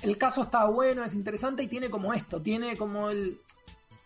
el 0.00 0.18
caso 0.18 0.42
está 0.42 0.64
bueno, 0.64 1.04
es 1.04 1.14
interesante 1.14 1.62
y 1.62 1.66
tiene 1.66 1.90
como 1.90 2.14
esto, 2.14 2.40
tiene 2.40 2.74
como 2.74 3.10
el, 3.10 3.38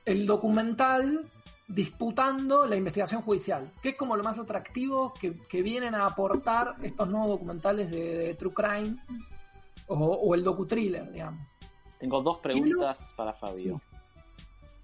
el 0.04 0.26
documental 0.26 1.24
disputando 1.68 2.66
la 2.66 2.74
investigación 2.74 3.22
judicial, 3.22 3.70
que 3.80 3.90
es 3.90 3.96
como 3.96 4.16
lo 4.16 4.24
más 4.24 4.40
atractivo 4.40 5.14
que, 5.14 5.36
que 5.48 5.62
vienen 5.62 5.94
a 5.94 6.04
aportar 6.04 6.74
estos 6.82 7.08
nuevos 7.08 7.28
documentales 7.28 7.92
de, 7.92 8.18
de 8.18 8.34
True 8.34 8.52
Crime 8.52 8.96
o, 9.86 9.94
o 9.94 10.34
el 10.34 10.42
docu-thriller, 10.42 11.12
digamos. 11.12 11.40
Tengo 11.98 12.22
dos 12.22 12.38
preguntas 12.38 13.12
para 13.16 13.32
Fabio. 13.32 13.80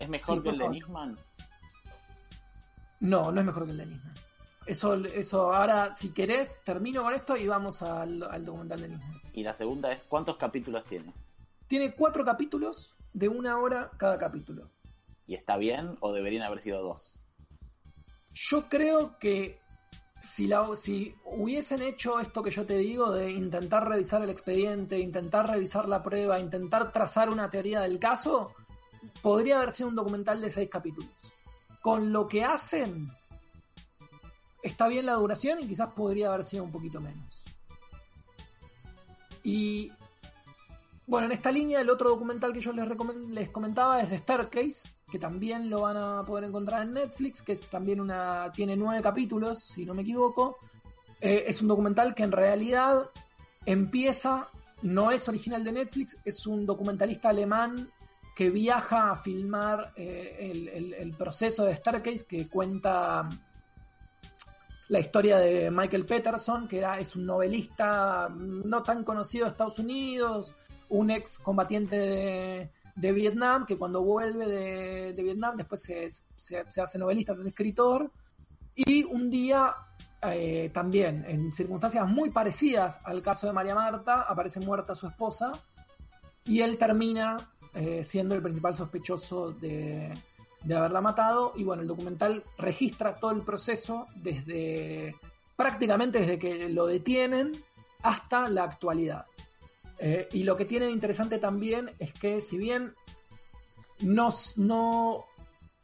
¿Es 0.03 0.09
mejor 0.09 0.39
Sí, 0.39 0.43
que 0.43 0.49
el 0.51 0.59
de. 0.59 0.69
Nisman? 0.69 1.17
No, 2.99 3.31
no 3.31 3.41
es 3.41 3.47
mejor 3.47 3.67
que 3.67 3.71
el 3.71 3.77
de 3.77 3.87
Nisman. 3.87 4.15
Eso, 4.67 4.95
eso, 4.95 5.55
ahora, 5.55 5.95
si 5.95 6.13
querés, 6.13 6.61
termino 6.65 7.03
con 7.05 7.15
esto 7.15 7.37
y 7.37 7.47
vamos 7.47 7.83
al, 7.83 8.21
al 8.25 8.45
documental 8.45 8.81
de 8.81 8.89
Nisman. 8.89 9.21
Y 9.33 9.45
la 9.45 9.55
segunda 9.55 9.93
es, 9.93 10.03
¿cuántos 10.03 10.37
capítulos 10.37 10.83
tiene? 10.85 11.13
Tiene 11.69 11.95
cuatro 11.95 12.25
capítulos 12.25 12.97
de 13.13 13.29
una 13.29 13.59
hora 13.59 13.93
cada 13.97 14.19
capítulo. 14.19 14.69
¿Y 15.29 15.37
está 15.37 15.57
bien 15.57 15.97
o 16.01 16.13
deberían 16.13 16.43
haber 16.43 16.59
sido 16.59 16.83
dos? 16.83 17.21
Yo 18.35 18.69
creo 18.69 19.19
que 19.21 19.61
si, 20.21 20.49
la, 20.49 20.69
si 20.75 21.15
hubiesen 21.25 21.83
hecho 21.83 22.19
esto 22.19 22.43
que 22.43 22.51
yo 22.51 22.67
te 22.67 22.77
digo 22.77 23.13
de 23.13 23.31
intentar 23.31 23.89
revisar 23.89 24.23
el 24.23 24.31
expediente, 24.31 24.99
intentar 24.99 25.49
revisar 25.49 25.89
la 25.89 26.03
prueba, 26.03 26.41
intentar 26.41 26.93
trazar 26.93 27.31
una 27.31 27.51
teoría 27.51 27.83
del 27.83 27.99
caso, 27.99 28.53
podría 29.21 29.59
haber 29.59 29.73
sido 29.73 29.89
un 29.89 29.97
documental 29.97 30.41
de 30.41 30.51
seis 30.51 30.69
capítulos. 30.71 31.11
Con 31.81 32.13
lo 32.13 32.29
que 32.29 32.45
hacen, 32.45 33.09
está 34.63 34.89
bien 34.89 35.07
la 35.07 35.15
duración 35.15 35.61
y 35.61 35.67
quizás 35.67 35.93
podría 35.93 36.29
haber 36.29 36.45
sido 36.45 36.65
un 36.65 36.73
poquito 36.73 37.01
menos. 37.01 37.43
Y 39.43 39.91
bueno, 41.07 41.27
en 41.27 41.33
esta 41.33 41.51
línea, 41.51 41.81
el 41.81 41.91
otro 41.91 42.11
documental 42.11 42.53
que 42.53 42.61
yo 42.61 42.73
les, 42.73 42.87
les 43.29 43.51
comentaba 43.51 44.01
es 44.01 44.11
de 44.11 44.19
Staircase, 44.19 44.89
que 45.11 45.19
también 45.19 45.69
lo 45.69 45.83
van 45.83 45.97
a 45.97 46.25
poder 46.25 46.45
encontrar 46.45 46.83
en 46.83 46.95
Netflix, 46.95 47.43
que 47.43 47.53
es 47.53 47.61
también 47.69 48.01
una. 48.01 48.51
tiene 48.53 48.77
nueve 48.77 49.03
capítulos, 49.03 49.63
si 49.63 49.85
no 49.85 49.95
me 49.95 50.03
equivoco. 50.03 50.59
Eh, 51.21 51.45
es 51.47 51.61
un 51.61 51.69
documental 51.69 52.15
que 52.15 52.23
en 52.23 52.33
realidad 52.33 53.11
empieza, 53.67 54.49
no 54.83 55.11
es 55.11 55.29
original 55.29 55.63
de 55.65 55.73
Netflix, 55.73 56.17
es 56.25 56.47
un 56.47 56.65
documentalista 56.65 57.29
alemán 57.29 57.91
que 58.35 58.51
viaja 58.51 59.11
a 59.11 59.17
filmar 59.17 59.93
eh, 59.97 60.71
el, 60.99 61.13
proceso 61.13 61.65
de 61.65 61.77
Staircase, 61.77 62.27
que 62.27 62.49
cuenta 62.49 63.29
la 64.89 65.01
historia 65.01 65.39
de 65.39 65.71
Michael 65.71 66.07
Peterson, 66.07 66.67
que 66.67 66.85
es 66.99 67.17
un 67.17 67.27
novelista 67.27 68.29
no 68.31 68.83
tan 68.83 69.05
conocido 69.05 69.45
de 69.45 69.53
Estados 69.53 69.79
Unidos, 69.79 70.55
un 70.89 71.11
ex 71.11 71.39
combatiente 71.39 72.71
de, 72.95 73.13
Vietnam, 73.13 73.65
que 73.67 73.77
cuando 73.77 74.03
vuelve 74.03 74.47
de, 74.47 75.23
Vietnam 75.23 75.57
después 75.57 75.83
se 75.83 76.81
hace 76.81 76.99
novelista, 76.99 77.35
se 77.35 77.41
hace 77.41 77.49
escritor, 77.49 78.11
y 78.75 79.05
un 79.05 79.31
día 79.31 79.75
eh, 80.23 80.71
también, 80.73 81.25
en 81.27 81.53
circunstancias 81.53 82.09
muy 82.09 82.31
parecidas 82.31 83.01
al 83.05 83.23
caso 83.23 83.47
de 83.47 83.53
María 83.53 83.75
Marta, 83.75 84.23
aparece 84.23 84.61
muerta 84.61 84.95
su 84.95 85.07
esposa, 85.07 85.53
y 86.45 86.61
él 86.61 86.79
termina 86.79 87.52
eh, 87.75 88.05
siendo 88.05 88.35
el 88.35 88.43
principal 88.43 88.75
sospechoso 88.75 89.53
de, 89.53 90.13
de 90.63 90.77
haberla 90.77 91.01
matado. 91.01 91.53
Y 91.57 91.65
bueno, 91.65 91.83
el 91.83 91.89
documental 91.89 92.45
registra 92.59 93.15
todo 93.15 93.31
el 93.33 93.43
proceso 93.43 94.07
desde 94.17 95.15
prácticamente 95.57 96.21
desde 96.21 96.39
que 96.39 96.69
lo 96.69 96.87
detienen 96.87 97.53
hasta 98.03 98.49
la 98.49 98.65
actualidad. 98.65 99.27
Eh, 99.99 100.29
y 100.33 100.43
lo 100.43 100.57
que 100.57 100.65
tiene 100.65 100.87
de 100.87 100.93
interesante 100.93 101.39
también 101.39 101.91
es 101.99 102.13
que 102.13 102.41
si 102.41 102.59
bien 102.59 102.95
no, 104.01 104.31
no 104.57 105.25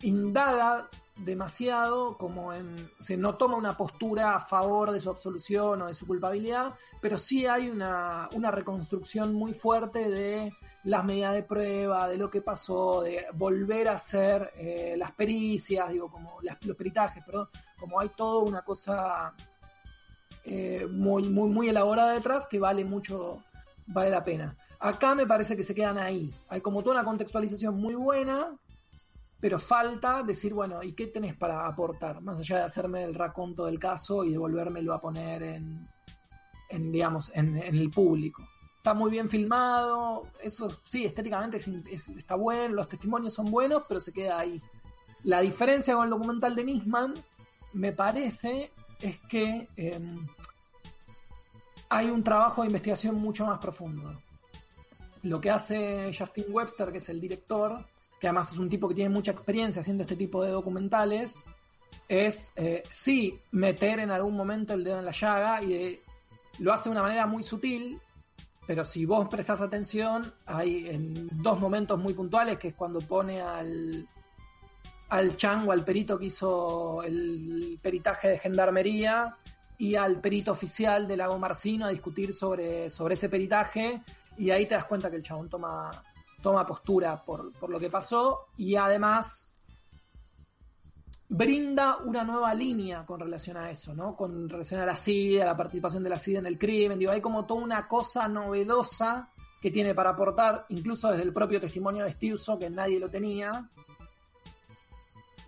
indaga 0.01 0.89
demasiado, 1.19 2.17
como 2.17 2.53
en, 2.53 2.75
o 2.77 3.17
no 3.17 3.37
toma 3.37 3.57
una 3.57 3.77
postura 3.77 4.35
a 4.35 4.41
favor 4.41 4.91
de 4.91 5.01
su 5.01 5.11
absolución 5.11 5.83
o 5.83 5.87
de 5.87 5.95
su 5.95 6.07
culpabilidad, 6.07 6.75
pero 7.01 7.19
sí 7.19 7.47
hay 7.47 7.69
una, 7.69 8.29
una 8.33 8.51
reconstrucción 8.51 9.35
muy 9.35 9.55
fuerte 9.55 10.09
de 10.09 10.53
las 10.89 11.05
medidas 11.05 11.35
de 11.35 11.43
prueba, 11.43 12.09
de 12.09 12.17
lo 12.17 12.31
que 12.31 12.41
pasó, 12.41 13.03
de 13.03 13.27
volver 13.35 13.89
a 13.89 13.93
hacer 13.93 14.53
eh, 14.57 14.95
las 14.97 15.13
pericias, 15.13 15.91
digo, 15.91 16.11
como 16.11 16.39
las- 16.43 16.65
los 16.65 16.77
peritajes, 16.77 17.23
perdón, 17.25 17.49
como 17.79 18.01
hay 18.01 18.09
toda 18.09 18.43
una 18.43 18.63
cosa 18.63 19.35
eh, 20.45 20.87
muy, 20.91 21.29
muy, 21.29 21.51
muy 21.51 21.69
elaborada 21.69 22.13
detrás 22.13 22.47
que 22.47 22.59
vale 22.59 22.85
mucho, 22.85 23.43
vale 23.89 24.09
la 24.11 24.23
pena. 24.25 24.57
Acá 24.81 25.15
me 25.15 25.27
parece 25.27 25.57
que 25.57 25.63
se 25.63 25.75
quedan 25.75 25.99
ahí. 25.99 26.33
Hay 26.49 26.61
como 26.63 26.83
toda 26.83 26.95
una 26.95 27.05
contextualización 27.05 27.75
muy 27.77 27.95
buena, 27.95 28.57
pero 29.41 29.59
falta 29.59 30.23
decir, 30.23 30.55
bueno, 30.55 30.83
¿y 30.83 30.95
qué 30.95 31.09
tenés 31.09 31.37
para 31.37 31.67
aportar? 31.67 32.23
Más 32.23 32.39
allá 32.39 32.59
de 32.59 32.63
hacerme 32.65 33.05
el 33.05 33.15
raconto 33.15 33.67
del 33.67 33.79
caso 33.79 34.25
y 34.25 34.31
de 34.31 34.39
volvérmelo 34.39 34.95
a 34.95 35.01
poner 35.01 35.43
en, 35.43 35.87
digamos, 36.93 37.31
en 37.35 37.59
el 37.59 37.91
público. 37.91 38.43
Está 38.89 38.99
muy 38.99 39.11
bien 39.11 39.29
filmado, 39.29 40.27
eso 40.43 40.71
sí, 40.87 41.05
estéticamente 41.05 41.59
está 41.59 42.37
bueno, 42.37 42.77
los 42.77 42.89
testimonios 42.89 43.35
son 43.35 43.51
buenos, 43.51 43.83
pero 43.87 44.01
se 44.01 44.15
queda 44.15 44.39
ahí. 44.39 44.63
La 45.25 45.43
diferencia 45.43 45.95
con 45.95 46.05
el 46.05 46.11
documental 46.11 46.57
de 46.57 46.65
Nisman, 46.65 47.13
me 47.75 47.93
parece, 47.93 48.73
es 48.99 49.19
que 49.29 49.69
em, 49.77 50.27
hay 51.91 52.09
un 52.09 52.25
trabajo 52.25 52.63
de 52.63 52.69
investigación 52.69 53.17
mucho 53.17 53.45
más 53.45 53.59
profundo. 53.59 54.23
Lo 55.25 55.39
que 55.39 55.51
hace 55.51 56.11
Justin 56.19 56.47
Webster, 56.49 56.91
que 56.91 56.97
es 56.97 57.11
el 57.11 57.21
director, 57.21 57.85
que 58.19 58.29
además 58.29 58.53
es 58.53 58.59
un 58.59 58.71
tipo 58.71 58.89
que 58.89 58.95
tiene 58.95 59.11
mucha 59.11 59.33
experiencia 59.33 59.81
haciendo 59.81 60.05
este 60.05 60.17
tipo 60.17 60.43
de 60.43 60.51
documentales, 60.51 61.45
es 62.09 62.55
eh, 62.57 62.83
sí 62.89 63.39
meter 63.51 64.01
en 64.01 64.11
algún 64.11 64.35
momento 64.35 64.73
el 64.73 64.83
dedo 64.83 64.99
en 64.99 65.05
la 65.05 65.13
llaga 65.13 65.63
y 65.63 66.01
lo 66.59 66.73
hace 66.73 66.89
de 66.89 66.93
una 66.93 67.03
manera 67.03 67.27
muy 67.27 67.43
sutil, 67.43 68.01
pero 68.69 68.85
si 68.85 69.07
vos 69.07 69.29
prestas 69.29 69.63
atención, 69.63 70.31
hay 70.45 70.91
en 70.91 71.27
dos 71.43 71.59
momentos 71.59 71.99
muy 71.99 72.13
puntuales, 72.13 72.59
que 72.59 72.69
es 72.69 72.75
cuando 72.75 72.99
pone 73.01 73.41
al, 73.41 74.07
al 75.09 75.37
chango, 75.39 75.73
al 75.73 75.87
perito 75.87 76.19
que 76.19 76.27
hizo 76.27 77.03
el 77.03 77.79
peritaje 77.81 78.29
de 78.29 78.39
gendarmería 78.39 79.39
y 79.79 79.95
al 79.95 80.21
perito 80.21 80.53
oficial 80.53 81.09
de 81.09 81.17
Lago 81.17 81.39
Marcino 81.39 81.87
a 81.87 81.89
discutir 81.89 82.35
sobre, 82.35 82.91
sobre 82.91 83.15
ese 83.15 83.31
peritaje 83.31 84.03
y 84.37 84.51
ahí 84.51 84.67
te 84.67 84.75
das 84.75 84.85
cuenta 84.85 85.09
que 85.09 85.17
el 85.17 85.23
chabón 85.23 85.49
toma, 85.49 85.91
toma 86.43 86.67
postura 86.67 87.17
por, 87.25 87.51
por 87.59 87.71
lo 87.71 87.81
que 87.81 87.89
pasó 87.89 88.49
y 88.59 88.77
además 88.77 89.48
brinda 91.29 91.99
una 91.99 92.25
nueva 92.25 92.55
línea 92.55 93.05
con 93.05 93.21
relación 93.21 93.57
a 93.57 93.71
eso, 93.71 93.95
¿no? 93.95 94.17
Con 94.17 94.49
relación 94.49 94.81
a 94.81 94.87
la 94.87 94.97
CIDE, 94.97 95.43
a 95.43 95.47
la 95.47 95.57
participación 95.57 96.03
de 96.03 96.11
la 96.11 96.19
CIDE 96.19 96.39
en 96.39 96.47
el 96.47 96.59
crimen, 96.59 96.99
digo, 96.99 97.13
hay 97.13 97.21
como 97.21 97.45
toda 97.45 97.63
una 97.63 97.87
cosa 97.87 98.27
novedosa 98.29 99.31
que 99.61 99.71
tiene 99.71 99.95
para 99.95 100.11
aportar, 100.11 100.65
incluso 100.71 101.11
desde 101.11 101.25
el 101.25 101.33
propio 101.33 101.61
testimonio 101.61 102.05
de 102.05 102.13
Stiuso, 102.13 102.59
que 102.59 102.71
nadie 102.71 102.99
lo 102.99 103.11
tenía, 103.11 103.69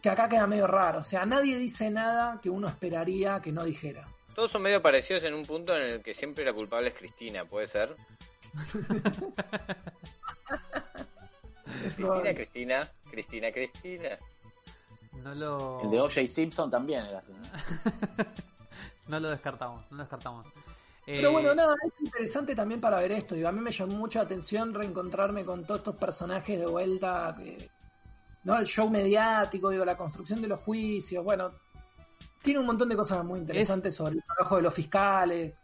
que 0.03 0.11
acá 0.11 0.29
queda 0.29 0.47
medio 0.47 0.67
raro, 0.67 1.01
o 1.01 1.05
sea, 1.05 1.25
nadie 1.25 1.57
dice 1.57 1.91
nada 1.91 2.41
que 2.43 2.51
uno 2.51 2.69
esperaría 2.69 3.41
que 3.41 3.53
no 3.53 3.65
dijera. 3.65 4.07
Todos 4.35 4.51
son 4.51 4.63
medio 4.63 4.83
parecidos 4.83 5.25
en 5.25 5.35
un 5.35 5.45
punto 5.45 5.77
en 5.77 5.83
el 5.83 6.03
que 6.03 6.15
siempre 6.15 6.45
la 6.45 6.53
culpable 6.53 6.89
es 6.89 6.95
Cristina, 6.95 7.45
¿puede 7.45 7.67
ser? 7.67 7.95
Cristina. 11.81 12.35
Cristina, 12.35 12.91
Cristina, 13.11 13.51
Cristina. 13.53 14.19
No 15.23 15.35
lo, 15.35 15.81
El 15.83 15.91
de 15.91 16.01
O.J. 16.01 16.29
Simpson 16.29 16.71
también 16.71 17.05
era 17.05 17.19
así. 17.19 17.33
¿no? 17.33 18.25
no 19.09 19.21
lo 19.21 19.31
descartamos, 19.31 19.85
no 19.91 19.97
lo 19.99 20.03
descartamos. 20.03 20.47
Pero 21.07 21.29
Eh, 21.29 21.33
bueno, 21.33 21.55
nada, 21.55 21.75
es 21.85 22.01
interesante 22.01 22.55
también 22.55 22.81
para 22.81 22.99
ver 22.99 23.13
esto. 23.13 23.35
Digo, 23.35 23.49
a 23.49 23.53
mí 23.53 23.61
me 23.61 23.73
llamó 23.73 23.95
mucha 23.95 24.21
atención 24.21 24.73
reencontrarme 24.73 25.45
con 25.45 25.65
todos 25.65 25.81
estos 25.81 25.97
personajes 25.97 26.59
de 26.59 26.67
vuelta. 26.67 27.35
¿no? 28.45 28.59
El 28.59 28.67
show 28.67 28.89
mediático, 28.89 29.71
digo, 29.71 29.85
la 29.85 29.97
construcción 29.97 30.41
de 30.41 30.49
los 30.49 30.61
juicios. 30.61 31.25
Bueno, 31.25 31.51
tiene 32.43 32.61
un 32.61 32.67
montón 32.67 32.89
de 32.89 32.97
cosas 32.97 33.25
muy 33.25 33.41
interesantes 33.41 33.95
sobre 33.95 34.15
el 34.15 34.25
trabajo 34.25 34.57
de 34.57 34.63
los 34.63 34.75
fiscales. 34.75 35.61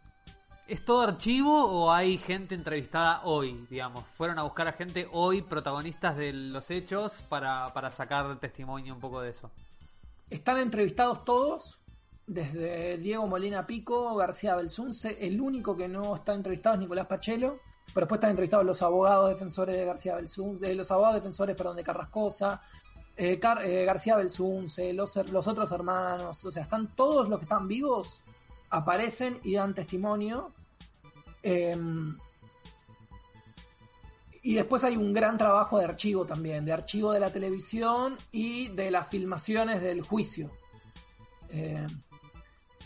¿Es 0.67 0.83
todo 0.83 1.01
archivo 1.01 1.63
o 1.63 1.93
hay 1.93 2.17
gente 2.17 2.53
entrevistada 2.53 3.21
hoy, 3.23 3.65
digamos? 3.69 4.03
¿Fueron 4.17 4.37
a 4.37 4.43
buscar 4.43 4.67
a 4.67 4.73
gente 4.73 5.07
hoy, 5.13 5.41
protagonistas 5.41 6.17
de 6.17 6.33
los 6.33 6.69
hechos, 6.69 7.13
para, 7.29 7.71
para 7.73 7.89
sacar 7.89 8.37
testimonio 8.37 8.93
un 8.93 8.99
poco 8.99 9.21
de 9.21 9.29
eso? 9.29 9.49
Están 10.29 10.57
entrevistados 10.57 11.23
todos, 11.23 11.79
desde 12.25 12.97
Diego 12.97 13.25
Molina 13.27 13.65
Pico, 13.65 14.13
García 14.15 14.57
Belsunce. 14.57 15.17
El 15.25 15.39
único 15.39 15.77
que 15.77 15.87
no 15.87 16.13
está 16.17 16.33
entrevistado 16.33 16.75
es 16.75 16.81
Nicolás 16.81 17.07
Pachelo, 17.07 17.59
pero 17.93 18.01
después 18.01 18.17
están 18.17 18.31
entrevistados 18.31 18.65
los 18.65 18.81
abogados 18.81 19.29
defensores 19.29 19.77
de 19.77 19.85
García 19.85 20.15
Belsunce, 20.15 20.75
los 20.75 20.91
abogados 20.91 21.15
defensores, 21.15 21.55
perdón, 21.55 21.77
de 21.77 21.83
Carrascosa, 21.83 22.61
eh, 23.15 23.39
eh, 23.63 23.85
García 23.85 24.17
Belsunce, 24.17 24.91
los, 24.91 25.15
los 25.31 25.47
otros 25.47 25.71
hermanos, 25.71 26.43
o 26.43 26.51
sea, 26.51 26.63
están 26.63 26.93
todos 26.93 27.29
los 27.29 27.39
que 27.39 27.45
están 27.45 27.69
vivos, 27.69 28.21
aparecen 28.69 29.39
y 29.43 29.53
dan 29.53 29.73
testimonio. 29.73 30.53
Em, 31.43 32.17
y 34.43 34.53
después 34.53 34.83
hay 34.83 34.95
un 34.95 35.13
gran 35.13 35.37
trabajo 35.37 35.77
de 35.79 35.85
archivo 35.85 36.25
también, 36.25 36.63
de 36.65 36.73
archivo 36.73 37.11
de 37.11 37.19
la 37.19 37.31
televisión 37.31 38.17
y 38.31 38.69
de 38.69 38.91
las 38.91 39.07
filmaciones 39.07 39.81
del 39.81 40.01
juicio. 40.01 40.51
Em, 41.49 41.87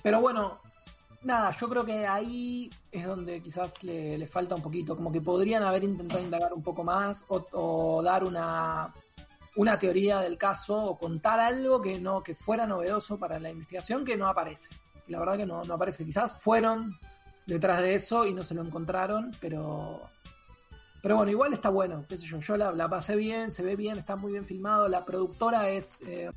pero 0.02 0.22
bueno, 0.22 0.60
nada, 1.24 1.56
yo 1.60 1.70
creo 1.70 1.86
que 1.86 2.08
ahí 2.08 2.70
es 2.92 3.06
donde 3.06 3.42
quizás 3.42 3.84
le, 3.84 4.26
falta 4.28 4.56
un 4.56 4.62
poquito, 4.62 4.96
como 4.96 5.12
que 5.12 5.22
podrían 5.22 5.64
haber 5.64 5.84
intentado 5.84 6.24
indagar 6.24 6.54
un 6.54 6.64
poco 6.64 6.84
más 6.84 7.26
o, 7.28 8.02
dar 8.04 8.24
una, 8.24 8.92
una 9.56 9.78
teoría 9.78 10.20
del 10.20 10.38
caso 10.38 10.82
o 10.84 10.98
contar 10.98 11.40
algo 11.40 11.82
que 11.82 12.00
no 12.00 12.24
que 12.24 12.36
fuera 12.36 12.66
novedoso 12.66 13.18
para 13.18 13.40
la 13.40 13.52
investigación 13.52 14.04
que 14.04 14.18
no 14.18 14.28
aparece. 14.28 14.70
La 15.12 15.20
verdad 15.20 15.38
que 15.38 15.46
no, 15.46 15.64
no 15.64 15.74
aparece. 15.76 16.06
Quizás 16.06 16.42
fueron 16.42 16.98
detrás 17.46 17.82
de 17.82 17.96
eso 17.96 18.26
y 18.26 18.34
no 18.34 18.44
se 18.44 18.56
lo 18.56 18.64
encontraron, 18.64 19.32
pero 19.40 20.02
pero 21.02 21.16
bueno, 21.16 21.32
igual 21.32 21.52
está 21.52 21.70
bueno, 21.70 22.06
qué 22.08 22.18
sé 22.18 22.28
yo, 22.28 22.40
yo 22.40 22.58
la, 22.58 22.90
pasé 22.90 23.16
bien, 23.16 23.52
se 23.52 23.64
ve 23.64 23.76
bien, 23.76 23.98
está 23.98 24.16
muy 24.16 24.34
bien 24.34 24.46
filmado, 24.46 24.88
la 24.88 25.04
productora 25.04 25.70
es 25.70 26.00
eh, 26.02 26.30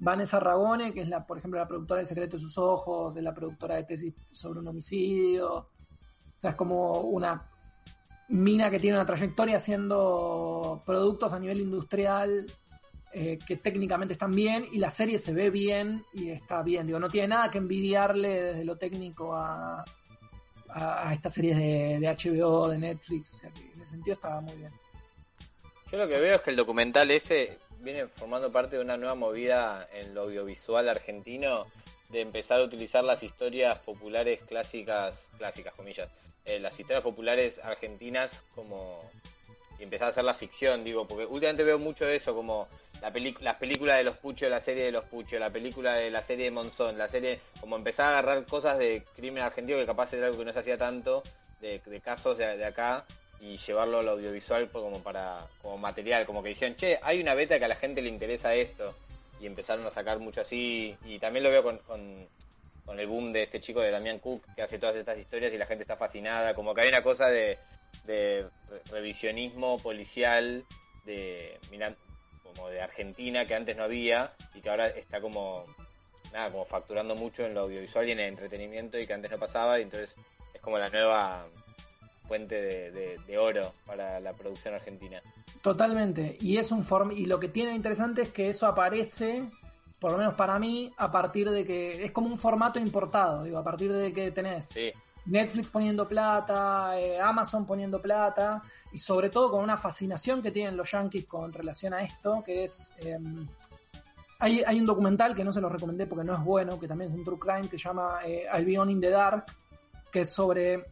Vanessa 0.00 0.40
Ragone, 0.40 0.92
que 0.92 1.02
es 1.02 1.08
la, 1.08 1.24
por 1.24 1.38
ejemplo, 1.38 1.60
la 1.60 1.68
productora 1.68 2.00
del 2.00 2.08
Secreto 2.08 2.36
de 2.36 2.42
sus 2.42 2.58
Ojos, 2.58 3.14
de 3.14 3.22
la 3.22 3.32
productora 3.32 3.76
de 3.76 3.84
Tesis 3.84 4.14
sobre 4.32 4.58
un 4.58 4.66
homicidio. 4.66 5.54
O 5.54 6.40
sea, 6.40 6.50
es 6.50 6.56
como 6.56 7.00
una 7.02 7.50
mina 8.28 8.68
que 8.68 8.80
tiene 8.80 8.96
una 8.96 9.06
trayectoria 9.06 9.56
haciendo 9.56 10.82
productos 10.84 11.32
a 11.32 11.38
nivel 11.38 11.60
industrial 11.60 12.46
eh, 13.12 13.38
que 13.46 13.56
técnicamente 13.56 14.14
están 14.14 14.32
bien 14.32 14.66
y 14.72 14.78
la 14.78 14.90
serie 14.90 15.18
se 15.18 15.32
ve 15.32 15.50
bien 15.50 16.04
y 16.12 16.30
está 16.30 16.62
bien. 16.62 16.86
Digo, 16.86 17.00
no 17.00 17.08
tiene 17.08 17.28
nada 17.28 17.50
que 17.50 17.58
envidiarle 17.58 18.42
desde 18.42 18.64
lo 18.64 18.76
técnico 18.76 19.34
a, 19.34 19.84
a, 20.68 21.14
estas 21.14 21.34
series 21.34 21.56
de, 21.56 21.98
de, 22.00 22.08
HBO, 22.08 22.68
de 22.68 22.78
Netflix. 22.78 23.32
O 23.32 23.36
sea, 23.36 23.50
que 23.50 23.60
en 23.60 23.80
ese 23.80 23.92
sentido 23.92 24.14
estaba 24.14 24.40
muy 24.40 24.56
bien. 24.56 24.70
Yo 25.90 25.98
lo 25.98 26.06
que 26.06 26.18
veo 26.18 26.36
es 26.36 26.42
que 26.42 26.50
el 26.50 26.56
documental 26.56 27.10
ese 27.10 27.58
viene 27.80 28.06
formando 28.08 28.52
parte 28.52 28.76
de 28.76 28.82
una 28.82 28.96
nueva 28.96 29.14
movida 29.14 29.88
en 29.92 30.14
lo 30.14 30.22
audiovisual 30.22 30.88
argentino 30.88 31.64
de 32.10 32.20
empezar 32.20 32.60
a 32.60 32.64
utilizar 32.64 33.04
las 33.04 33.22
historias 33.22 33.78
populares 33.78 34.40
clásicas, 34.44 35.18
clásicas 35.38 35.74
comillas, 35.74 36.10
eh, 36.44 36.58
las 36.58 36.78
historias 36.78 37.02
populares 37.02 37.58
argentinas 37.62 38.42
como 38.54 39.00
y 39.78 39.84
empezar 39.84 40.08
a 40.08 40.10
hacer 40.10 40.24
la 40.24 40.34
ficción, 40.34 40.82
digo, 40.82 41.06
porque 41.06 41.24
últimamente 41.24 41.62
veo 41.62 41.78
mucho 41.78 42.04
de 42.04 42.16
eso, 42.16 42.34
como 42.34 42.66
la 43.00 43.12
las 43.40 43.56
películas 43.56 43.98
de 43.98 44.04
los 44.04 44.16
Puchos, 44.16 44.50
la 44.50 44.60
serie 44.60 44.84
de 44.84 44.92
los 44.92 45.04
Puchos, 45.04 45.38
la 45.38 45.50
película 45.50 45.94
de 45.94 46.10
la 46.10 46.22
serie 46.22 46.46
de 46.46 46.50
Monzón, 46.50 46.98
la 46.98 47.08
serie, 47.08 47.40
como 47.60 47.76
empezar 47.76 48.06
a 48.06 48.18
agarrar 48.18 48.44
cosas 48.46 48.78
de 48.78 49.04
crimen 49.14 49.42
argentino 49.42 49.78
que 49.78 49.86
capaz 49.86 50.12
era 50.12 50.26
algo 50.26 50.38
que 50.38 50.44
no 50.44 50.52
se 50.52 50.58
hacía 50.58 50.76
tanto, 50.76 51.22
de, 51.60 51.80
casos 52.04 52.38
de, 52.38 52.56
de, 52.56 52.64
acá, 52.64 53.04
y 53.40 53.56
llevarlo 53.56 54.00
al 54.00 54.08
audiovisual 54.08 54.68
como 54.70 55.02
para 55.02 55.46
como 55.62 55.78
material, 55.78 56.26
como 56.26 56.42
que 56.42 56.50
dijeron, 56.50 56.76
che, 56.76 56.98
hay 57.02 57.20
una 57.20 57.34
beta 57.34 57.58
que 57.58 57.64
a 57.64 57.68
la 57.68 57.76
gente 57.76 58.02
le 58.02 58.08
interesa 58.08 58.54
esto 58.54 58.94
y 59.40 59.46
empezaron 59.46 59.86
a 59.86 59.90
sacar 59.90 60.18
mucho 60.18 60.40
así 60.40 60.96
y 61.04 61.18
también 61.18 61.44
lo 61.44 61.50
veo 61.50 61.62
con, 61.62 61.78
con, 61.78 62.28
el 62.98 63.06
boom 63.06 63.32
de 63.32 63.42
este 63.42 63.60
chico 63.60 63.82
de 63.82 63.90
Damián 63.90 64.18
Cook 64.18 64.42
que 64.56 64.62
hace 64.62 64.78
todas 64.78 64.96
estas 64.96 65.18
historias 65.18 65.52
y 65.52 65.58
la 65.58 65.66
gente 65.66 65.84
está 65.84 65.96
fascinada, 65.96 66.54
como 66.54 66.74
que 66.74 66.80
hay 66.80 66.88
una 66.88 67.02
cosa 67.02 67.26
de, 67.28 67.58
de 68.06 68.46
revisionismo 68.90 69.78
policial 69.78 70.64
de 71.04 71.58
como 72.54 72.68
de 72.68 72.80
Argentina 72.80 73.44
que 73.44 73.54
antes 73.54 73.76
no 73.76 73.84
había 73.84 74.32
y 74.54 74.60
que 74.60 74.70
ahora 74.70 74.88
está 74.88 75.20
como 75.20 75.66
nada, 76.32 76.50
como 76.50 76.64
facturando 76.64 77.14
mucho 77.14 77.44
en 77.44 77.54
lo 77.54 77.60
audiovisual 77.60 78.08
y 78.08 78.12
en 78.12 78.20
el 78.20 78.28
entretenimiento 78.28 78.98
y 78.98 79.06
que 79.06 79.14
antes 79.14 79.30
no 79.30 79.38
pasaba 79.38 79.78
y 79.78 79.82
entonces 79.82 80.14
es 80.52 80.60
como 80.60 80.78
la 80.78 80.88
nueva 80.88 81.46
fuente 82.26 82.60
de, 82.60 83.38
oro 83.38 83.72
para 83.86 84.20
la 84.20 84.32
producción 84.32 84.74
argentina. 84.74 85.20
Totalmente. 85.62 86.36
Y 86.40 86.58
es 86.58 86.70
un 86.70 86.84
form 86.84 87.12
y 87.12 87.24
lo 87.24 87.40
que 87.40 87.48
tiene 87.48 87.74
interesante 87.74 88.22
es 88.22 88.28
que 88.30 88.50
eso 88.50 88.66
aparece, 88.66 89.44
por 89.98 90.12
lo 90.12 90.18
menos 90.18 90.34
para 90.34 90.58
mí, 90.58 90.92
a 90.98 91.10
partir 91.10 91.50
de 91.50 91.64
que 91.64 92.04
es 92.04 92.10
como 92.10 92.28
un 92.28 92.38
formato 92.38 92.78
importado, 92.78 93.44
digo, 93.44 93.58
a 93.58 93.64
partir 93.64 93.92
de 93.92 94.12
que 94.12 94.30
tenés 94.30 94.74
Netflix 95.24 95.70
poniendo 95.70 96.06
plata, 96.06 96.98
eh, 97.00 97.20
Amazon 97.20 97.66
poniendo 97.66 98.00
plata, 98.00 98.62
y 98.92 98.98
sobre 98.98 99.30
todo 99.30 99.50
con 99.50 99.62
una 99.62 99.76
fascinación 99.76 100.42
que 100.42 100.50
tienen 100.50 100.76
los 100.76 100.90
yankees 100.90 101.26
con 101.26 101.52
relación 101.52 101.94
a 101.94 102.02
esto, 102.02 102.42
que 102.44 102.64
es... 102.64 102.94
Em, 102.98 103.46
hay, 104.40 104.62
hay, 104.64 104.78
un 104.78 104.86
documental 104.86 105.34
que 105.34 105.42
no 105.42 105.52
se 105.52 105.60
lo 105.60 105.68
recomendé 105.68 106.06
porque 106.06 106.24
no 106.24 106.34
es 106.34 106.44
bueno, 106.44 106.78
que 106.78 106.86
también 106.86 107.10
es 107.10 107.16
un 107.16 107.24
true 107.24 107.38
crime, 107.38 107.68
que 107.68 107.76
se 107.76 107.88
llama 107.88 108.20
eh, 108.24 108.46
I'll 108.54 108.64
Be 108.64 108.78
On 108.78 108.88
in 108.88 109.00
the 109.00 109.10
Dark, 109.10 109.46
que 110.12 110.20
es 110.20 110.30
sobre 110.30 110.84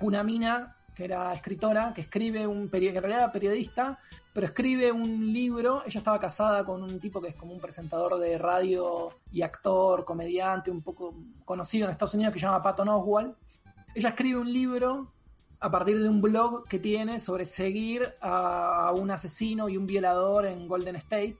una 0.00 0.22
mina 0.22 0.76
que 0.96 1.04
era 1.04 1.34
escritora, 1.34 1.92
que 1.94 2.00
escribe 2.00 2.46
un 2.46 2.70
que 2.70 2.88
en 2.88 2.94
realidad 2.94 3.24
era 3.24 3.32
periodista, 3.32 3.98
pero 4.32 4.46
escribe 4.46 4.90
un 4.90 5.30
libro, 5.30 5.82
ella 5.86 5.98
estaba 5.98 6.18
casada 6.18 6.64
con 6.64 6.82
un 6.82 6.98
tipo 6.98 7.20
que 7.20 7.28
es 7.28 7.34
como 7.34 7.52
un 7.52 7.60
presentador 7.60 8.18
de 8.18 8.38
radio 8.38 9.10
y 9.30 9.42
actor, 9.42 10.06
comediante, 10.06 10.70
un 10.70 10.80
poco 10.80 11.14
conocido 11.44 11.84
en 11.84 11.92
Estados 11.92 12.14
Unidos 12.14 12.32
que 12.32 12.40
se 12.40 12.46
llama 12.46 12.62
Patton 12.62 12.88
Oswald. 12.88 13.34
Ella 13.94 14.08
escribe 14.08 14.38
un 14.38 14.50
libro 14.50 15.06
a 15.60 15.70
partir 15.70 16.00
de 16.00 16.08
un 16.08 16.20
blog 16.20 16.64
que 16.68 16.78
tiene 16.78 17.20
sobre 17.20 17.46
seguir 17.46 18.14
a 18.20 18.92
un 18.94 19.10
asesino 19.10 19.68
y 19.68 19.76
un 19.76 19.86
violador 19.86 20.46
en 20.46 20.68
Golden 20.68 20.96
State, 20.96 21.36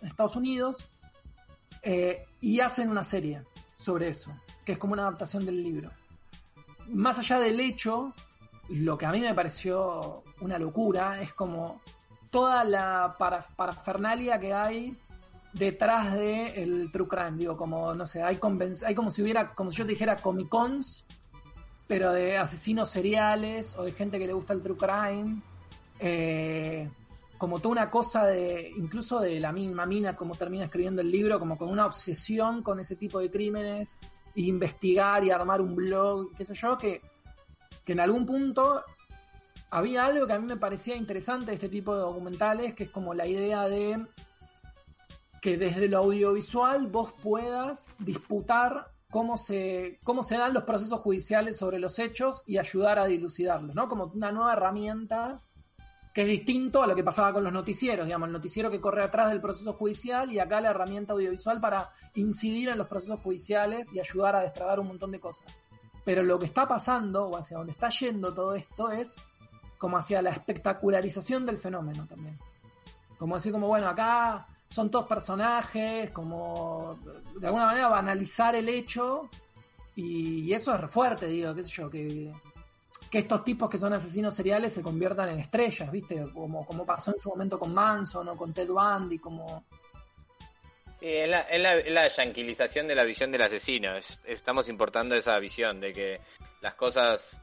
en 0.00 0.08
Estados 0.08 0.36
Unidos, 0.36 0.88
eh, 1.82 2.24
y 2.40 2.60
hacen 2.60 2.90
una 2.90 3.04
serie 3.04 3.42
sobre 3.74 4.08
eso, 4.08 4.34
que 4.64 4.72
es 4.72 4.78
como 4.78 4.92
una 4.92 5.02
adaptación 5.02 5.46
del 5.46 5.62
libro. 5.62 5.90
Más 6.88 7.18
allá 7.18 7.38
del 7.38 7.60
hecho, 7.60 8.12
lo 8.68 8.98
que 8.98 9.06
a 9.06 9.10
mí 9.10 9.20
me 9.20 9.34
pareció 9.34 10.22
una 10.40 10.58
locura 10.58 11.22
es 11.22 11.32
como 11.32 11.80
toda 12.30 12.64
la 12.64 13.14
parafernalia 13.56 14.38
que 14.38 14.52
hay 14.52 14.96
detrás 15.52 16.12
de 16.14 16.62
el 16.62 16.90
true 16.92 17.08
crime, 17.08 17.36
digo, 17.36 17.56
como 17.56 17.94
no 17.94 18.06
sé, 18.06 18.22
hay 18.22 18.38
hay 18.86 18.94
como 18.94 19.10
si 19.10 19.22
hubiera, 19.22 19.48
como 19.48 19.70
si 19.70 19.78
yo 19.78 19.86
te 19.86 19.92
dijera 19.92 20.16
Comic 20.16 20.48
Cons, 20.48 21.04
pero 21.90 22.12
de 22.12 22.38
asesinos 22.38 22.88
seriales 22.88 23.74
o 23.76 23.82
de 23.82 23.90
gente 23.90 24.20
que 24.20 24.26
le 24.28 24.32
gusta 24.32 24.52
el 24.52 24.62
true 24.62 24.76
crime, 24.76 25.42
eh, 25.98 26.88
como 27.36 27.58
toda 27.58 27.72
una 27.72 27.90
cosa 27.90 28.26
de, 28.26 28.72
incluso 28.76 29.18
de 29.18 29.40
la 29.40 29.50
misma 29.50 29.86
mina, 29.86 30.14
como 30.14 30.36
termina 30.36 30.66
escribiendo 30.66 31.02
el 31.02 31.10
libro, 31.10 31.40
como 31.40 31.58
con 31.58 31.68
una 31.68 31.86
obsesión 31.86 32.62
con 32.62 32.78
ese 32.78 32.94
tipo 32.94 33.18
de 33.18 33.28
crímenes 33.28 33.88
investigar 34.36 35.24
y 35.24 35.32
armar 35.32 35.60
un 35.60 35.74
blog, 35.74 36.32
qué 36.36 36.44
sé 36.44 36.54
yo, 36.54 36.78
que, 36.78 37.00
que 37.84 37.90
en 37.90 37.98
algún 37.98 38.24
punto 38.24 38.84
había 39.70 40.06
algo 40.06 40.28
que 40.28 40.32
a 40.34 40.38
mí 40.38 40.46
me 40.46 40.56
parecía 40.56 40.94
interesante 40.94 41.46
de 41.46 41.54
este 41.54 41.68
tipo 41.68 41.96
de 41.96 42.02
documentales, 42.02 42.72
que 42.74 42.84
es 42.84 42.90
como 42.90 43.14
la 43.14 43.26
idea 43.26 43.68
de 43.68 44.06
que 45.42 45.58
desde 45.58 45.88
lo 45.88 45.98
audiovisual 45.98 46.86
vos 46.86 47.12
puedas 47.20 47.88
disputar 47.98 48.92
cómo 49.10 49.36
se, 49.36 49.98
cómo 50.04 50.22
se 50.22 50.36
dan 50.36 50.54
los 50.54 50.64
procesos 50.64 51.00
judiciales 51.00 51.58
sobre 51.58 51.78
los 51.78 51.98
hechos 51.98 52.42
y 52.46 52.58
ayudar 52.58 52.98
a 52.98 53.06
dilucidarlos, 53.06 53.74
¿no? 53.74 53.88
Como 53.88 54.06
una 54.14 54.32
nueva 54.32 54.52
herramienta 54.52 55.40
que 56.14 56.22
es 56.22 56.28
distinto 56.28 56.82
a 56.82 56.86
lo 56.86 56.96
que 56.96 57.04
pasaba 57.04 57.32
con 57.32 57.44
los 57.44 57.52
noticieros, 57.52 58.06
digamos, 58.06 58.28
el 58.28 58.32
noticiero 58.32 58.70
que 58.70 58.80
corre 58.80 59.02
atrás 59.02 59.30
del 59.30 59.40
proceso 59.40 59.72
judicial 59.72 60.32
y 60.32 60.38
acá 60.38 60.60
la 60.60 60.70
herramienta 60.70 61.12
audiovisual 61.12 61.60
para 61.60 61.90
incidir 62.14 62.68
en 62.68 62.78
los 62.78 62.88
procesos 62.88 63.20
judiciales 63.20 63.92
y 63.92 64.00
ayudar 64.00 64.34
a 64.34 64.40
destrabar 64.40 64.80
un 64.80 64.88
montón 64.88 65.12
de 65.12 65.20
cosas. 65.20 65.46
Pero 66.04 66.22
lo 66.22 66.38
que 66.38 66.46
está 66.46 66.66
pasando, 66.66 67.26
o 67.26 67.36
hacia 67.36 67.58
donde 67.58 67.72
está 67.72 67.88
yendo 67.90 68.34
todo 68.34 68.54
esto, 68.54 68.90
es 68.90 69.22
como 69.78 69.96
hacia 69.96 70.20
la 70.22 70.30
espectacularización 70.30 71.46
del 71.46 71.58
fenómeno 71.58 72.06
también. 72.06 72.38
Como 73.18 73.36
así 73.36 73.52
como, 73.52 73.68
bueno, 73.68 73.88
acá 73.88 74.46
son 74.70 74.90
todos 74.90 75.06
personajes, 75.06 76.10
como 76.10 76.98
de 77.38 77.46
alguna 77.46 77.66
manera 77.66 77.88
banalizar 77.88 78.54
el 78.54 78.68
hecho, 78.68 79.28
y, 79.96 80.52
eso 80.52 80.74
es 80.74 80.90
fuerte, 80.90 81.26
digo, 81.26 81.54
qué 81.54 81.64
sé 81.64 81.70
yo, 81.70 81.90
que, 81.90 82.32
que 83.10 83.18
estos 83.18 83.44
tipos 83.44 83.68
que 83.68 83.78
son 83.78 83.92
asesinos 83.92 84.34
seriales 84.34 84.72
se 84.72 84.82
conviertan 84.82 85.28
en 85.30 85.40
estrellas, 85.40 85.90
¿viste? 85.90 86.24
Como, 86.32 86.64
como 86.64 86.86
pasó 86.86 87.12
en 87.12 87.20
su 87.20 87.28
momento 87.30 87.58
con 87.58 87.74
Manson 87.74 88.28
o 88.28 88.36
con 88.36 88.54
Ted 88.54 88.68
Bundy, 88.68 89.18
como 89.18 89.64
es, 91.00 91.28
la, 91.28 91.46
la, 91.50 92.08
yanquilización 92.08 92.86
de 92.86 92.94
la 92.94 93.04
visión 93.04 93.32
del 93.32 93.42
asesino. 93.42 93.90
estamos 94.24 94.68
importando 94.68 95.14
esa 95.14 95.38
visión 95.38 95.80
de 95.80 95.92
que 95.92 96.20
las 96.60 96.74
cosas, 96.74 97.39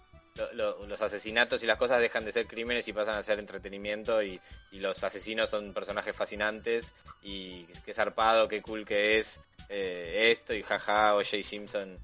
los 0.54 1.02
asesinatos 1.02 1.63
y 1.63 1.65
las 1.65 1.78
cosas 1.78 2.00
dejan 2.00 2.26
de 2.26 2.32
ser 2.32 2.47
crímenes 2.47 2.88
y 2.88 2.93
pasan 2.93 3.15
a 3.15 3.23
ser 3.23 3.39
entretenimiento 3.39 4.21
y, 4.21 4.39
los 4.73 5.04
asesinos 5.04 5.50
son 5.50 5.73
personajes 5.73 6.15
fascinantes 6.15 6.93
y 7.23 7.65
qué 7.86 7.93
zarpado, 7.93 8.47
qué 8.47 8.62
cool 8.62 8.86
que 8.86 9.17
es 9.17 9.39
eh, 9.69 10.30
esto 10.32 10.54
y 10.54 10.62
jaja 10.62 11.15
o 11.15 11.23
Jay 11.23 11.41
Simpson 11.41 11.97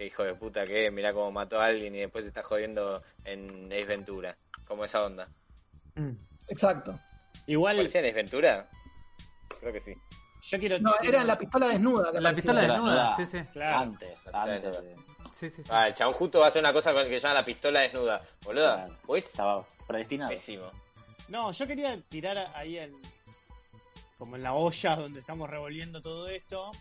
qué 0.00 0.06
hijo 0.06 0.22
de 0.22 0.34
puta 0.34 0.64
que 0.64 0.86
es, 0.86 0.92
mirá 0.92 1.12
cómo 1.12 1.30
mató 1.30 1.60
a 1.60 1.66
alguien 1.66 1.94
y 1.94 1.98
después 1.98 2.24
se 2.24 2.28
está 2.28 2.42
jodiendo 2.42 3.02
en 3.26 3.66
Ace 3.66 3.84
Ventura. 3.84 4.34
Como 4.66 4.86
esa 4.86 5.04
onda. 5.04 5.26
Mm. 5.94 6.12
Exacto. 6.48 6.98
Igual, 7.46 7.76
¿Parecía 7.76 8.00
en 8.00 8.06
Ace 8.06 8.14
Ventura? 8.14 8.66
Creo 9.60 9.74
que 9.74 9.80
sí. 9.82 9.94
yo 10.42 10.58
quiero. 10.58 10.78
No, 10.78 10.94
era 11.02 11.22
la 11.22 11.36
pistola 11.36 11.66
desnuda. 11.68 12.12
que 12.12 12.20
La 12.20 12.30
parecía. 12.30 12.34
pistola 12.34 12.60
desnuda, 12.62 13.10
desnuda. 13.10 13.16
sí, 13.16 13.26
sí. 13.26 13.52
Claro. 13.52 13.82
Antes, 13.82 14.28
antes. 14.32 14.78
Sí, 15.40 15.48
sí, 15.50 15.62
sí. 15.62 15.70
Ah, 15.70 15.88
el 15.88 15.94
chabón 15.94 16.14
justo 16.14 16.38
va 16.40 16.46
a 16.46 16.48
hacer 16.50 16.60
una 16.60 16.72
cosa 16.72 16.92
con 16.92 17.02
el 17.02 17.08
que 17.08 17.18
llama 17.18 17.34
la 17.34 17.44
pistola 17.44 17.80
desnuda. 17.80 18.20
Boluda, 18.44 18.74
Claro. 18.84 18.96
pues 19.06 19.24
Estaba 19.24 19.64
predestinado. 19.86 20.30
pésimo. 20.30 20.70
No, 21.28 21.50
yo 21.52 21.66
quería 21.66 21.98
tirar 22.08 22.52
ahí 22.54 22.76
en. 22.78 22.94
como 24.18 24.36
en 24.36 24.42
la 24.42 24.52
olla 24.54 24.96
donde 24.96 25.20
estamos 25.20 25.48
revolviendo 25.48 26.02
todo 26.02 26.28
esto. 26.28 26.72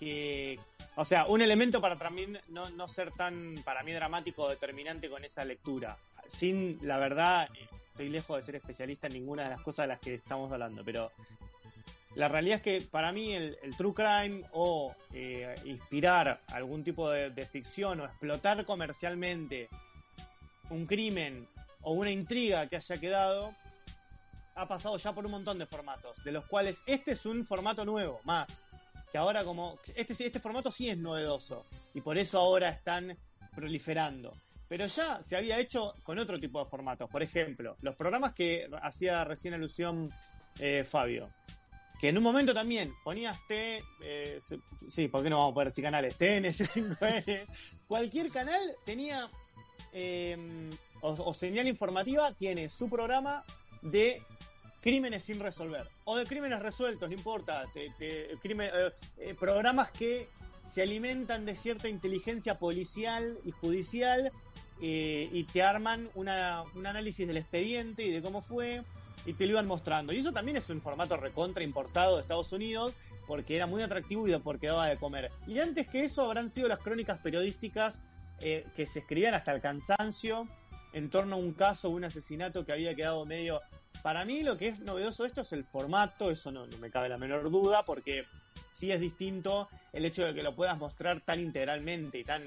Que. 0.00 0.58
O 0.96 1.04
sea, 1.04 1.26
un 1.26 1.40
elemento 1.40 1.80
para 1.80 1.96
también 1.96 2.38
no, 2.48 2.68
no 2.70 2.86
ser 2.88 3.12
tan, 3.12 3.54
para 3.64 3.82
mí, 3.82 3.92
dramático 3.92 4.42
o 4.42 4.48
determinante 4.50 5.08
con 5.08 5.24
esa 5.24 5.44
lectura. 5.44 5.96
Sin, 6.28 6.78
la 6.82 6.98
verdad, 6.98 7.48
eh, 7.58 7.66
estoy 7.92 8.08
lejos 8.10 8.36
de 8.36 8.42
ser 8.42 8.56
especialista 8.56 9.06
en 9.06 9.14
ninguna 9.14 9.44
de 9.44 9.50
las 9.50 9.60
cosas 9.62 9.84
de 9.84 9.88
las 9.88 10.00
que 10.00 10.14
estamos 10.14 10.52
hablando, 10.52 10.82
pero 10.84 11.10
la 12.14 12.28
realidad 12.28 12.56
es 12.58 12.62
que 12.62 12.86
para 12.86 13.12
mí 13.12 13.32
el, 13.32 13.56
true 13.76 13.94
crime 13.94 14.44
o 14.52 14.94
eh, 15.12 15.54
inspirar 15.64 16.40
algún 16.48 16.84
tipo 16.84 17.10
de, 17.10 17.46
ficción 17.46 18.00
o 18.00 18.04
explotar 18.04 18.64
comercialmente 18.66 19.68
un 20.70 20.86
crimen 20.86 21.46
o 21.82 21.92
una 21.92 22.10
intriga 22.10 22.66
que 22.66 22.76
haya 22.76 22.96
quedado 22.98 23.52
ha 24.54 24.68
pasado 24.68 24.98
ya 24.98 25.14
por 25.14 25.24
un 25.24 25.32
montón 25.32 25.58
de 25.58 25.66
formatos, 25.66 26.22
de 26.24 26.32
los 26.32 26.46
cuales 26.46 26.82
este 26.86 27.12
es 27.12 27.24
un 27.24 27.46
formato 27.46 27.84
nuevo, 27.84 28.20
más. 28.24 28.46
Que 29.10 29.18
ahora 29.18 29.44
como... 29.44 29.78
Este, 29.94 30.12
este 30.26 30.40
formato 30.40 30.70
sí 30.70 30.88
es 30.90 30.98
novedoso 30.98 31.66
y 31.94 32.02
por 32.02 32.18
eso 32.18 32.38
ahora 32.38 32.68
están 32.68 33.16
proliferando. 33.54 34.32
Pero 34.68 34.86
ya 34.86 35.22
se 35.22 35.36
había 35.36 35.58
hecho 35.58 35.94
con 36.02 36.18
otro 36.18 36.38
tipo 36.38 36.58
de 36.58 36.68
formatos. 36.68 37.10
Por 37.10 37.22
ejemplo, 37.22 37.76
los 37.82 37.94
programas 37.96 38.34
que 38.34 38.68
hacía 38.82 39.24
recién 39.24 39.54
alusión 39.54 40.10
eh, 40.58 40.84
Fabio. 40.84 41.28
Que 42.02 42.08
en 42.08 42.18
un 42.18 42.24
momento 42.24 42.52
también 42.52 42.92
ponías 43.04 43.38
T, 43.46 43.80
eh, 44.00 44.40
sí, 44.90 45.06
¿por 45.06 45.22
qué 45.22 45.30
no 45.30 45.36
vamos 45.38 45.52
a 45.52 45.54
poner 45.54 45.68
así 45.72 45.80
canales? 45.82 46.18
TNC5N. 46.18 47.46
Cualquier 47.86 48.32
canal 48.32 48.60
tenía, 48.84 49.30
eh, 49.92 50.36
o, 51.00 51.10
o 51.12 51.32
señal 51.32 51.68
informativa, 51.68 52.32
tiene 52.32 52.68
su 52.70 52.90
programa 52.90 53.44
de 53.82 54.20
crímenes 54.80 55.22
sin 55.22 55.38
resolver. 55.38 55.86
O 56.04 56.16
de 56.16 56.26
crímenes 56.26 56.58
resueltos, 56.58 57.08
no 57.08 57.14
importa. 57.14 57.66
te- 57.72 57.90
te- 57.96 58.36
crimen- 58.42 58.72
eh, 58.74 58.90
eh, 59.18 59.34
programas 59.38 59.92
que 59.92 60.26
se 60.68 60.82
alimentan 60.82 61.46
de 61.46 61.54
cierta 61.54 61.88
inteligencia 61.88 62.58
policial 62.58 63.38
y 63.44 63.52
judicial 63.52 64.32
eh, 64.82 65.28
y 65.30 65.44
te 65.44 65.62
arman 65.62 66.10
una, 66.16 66.64
un 66.74 66.84
análisis 66.84 67.28
del 67.28 67.36
expediente 67.36 68.02
y 68.04 68.10
de 68.10 68.20
cómo 68.22 68.42
fue 68.42 68.82
y 69.26 69.34
te 69.34 69.46
lo 69.46 69.52
iban 69.52 69.66
mostrando. 69.66 70.12
Y 70.12 70.18
eso 70.18 70.32
también 70.32 70.56
es 70.56 70.68
un 70.68 70.80
formato 70.80 71.16
recontra 71.16 71.62
importado 71.62 72.16
de 72.16 72.22
Estados 72.22 72.52
Unidos 72.52 72.94
porque 73.26 73.56
era 73.56 73.66
muy 73.66 73.82
atractivo 73.82 74.26
y 74.28 74.36
porque 74.38 74.66
daba 74.66 74.88
de 74.88 74.96
comer. 74.96 75.30
Y 75.46 75.58
antes 75.58 75.88
que 75.88 76.04
eso 76.04 76.24
habrán 76.24 76.50
sido 76.50 76.68
las 76.68 76.82
crónicas 76.82 77.18
periodísticas 77.20 78.02
eh, 78.40 78.64
que 78.76 78.86
se 78.86 79.00
escribían 79.00 79.34
hasta 79.34 79.52
el 79.52 79.60
cansancio 79.60 80.46
en 80.92 81.08
torno 81.08 81.36
a 81.36 81.38
un 81.38 81.52
caso, 81.52 81.90
un 81.90 82.04
asesinato 82.04 82.64
que 82.64 82.72
había 82.72 82.94
quedado 82.94 83.24
medio... 83.24 83.60
Para 84.02 84.24
mí 84.24 84.42
lo 84.42 84.58
que 84.58 84.68
es 84.68 84.80
novedoso 84.80 85.22
de 85.22 85.28
esto 85.28 85.42
es 85.42 85.52
el 85.52 85.64
formato, 85.64 86.30
eso 86.30 86.50
no, 86.50 86.66
no 86.66 86.76
me 86.78 86.90
cabe 86.90 87.08
la 87.08 87.18
menor 87.18 87.48
duda, 87.50 87.84
porque 87.84 88.24
sí 88.72 88.90
es 88.90 89.00
distinto 89.00 89.68
el 89.92 90.04
hecho 90.04 90.24
de 90.24 90.34
que 90.34 90.42
lo 90.42 90.56
puedas 90.56 90.76
mostrar 90.76 91.20
tan 91.20 91.38
integralmente 91.38 92.18
y 92.18 92.24
tan, 92.24 92.42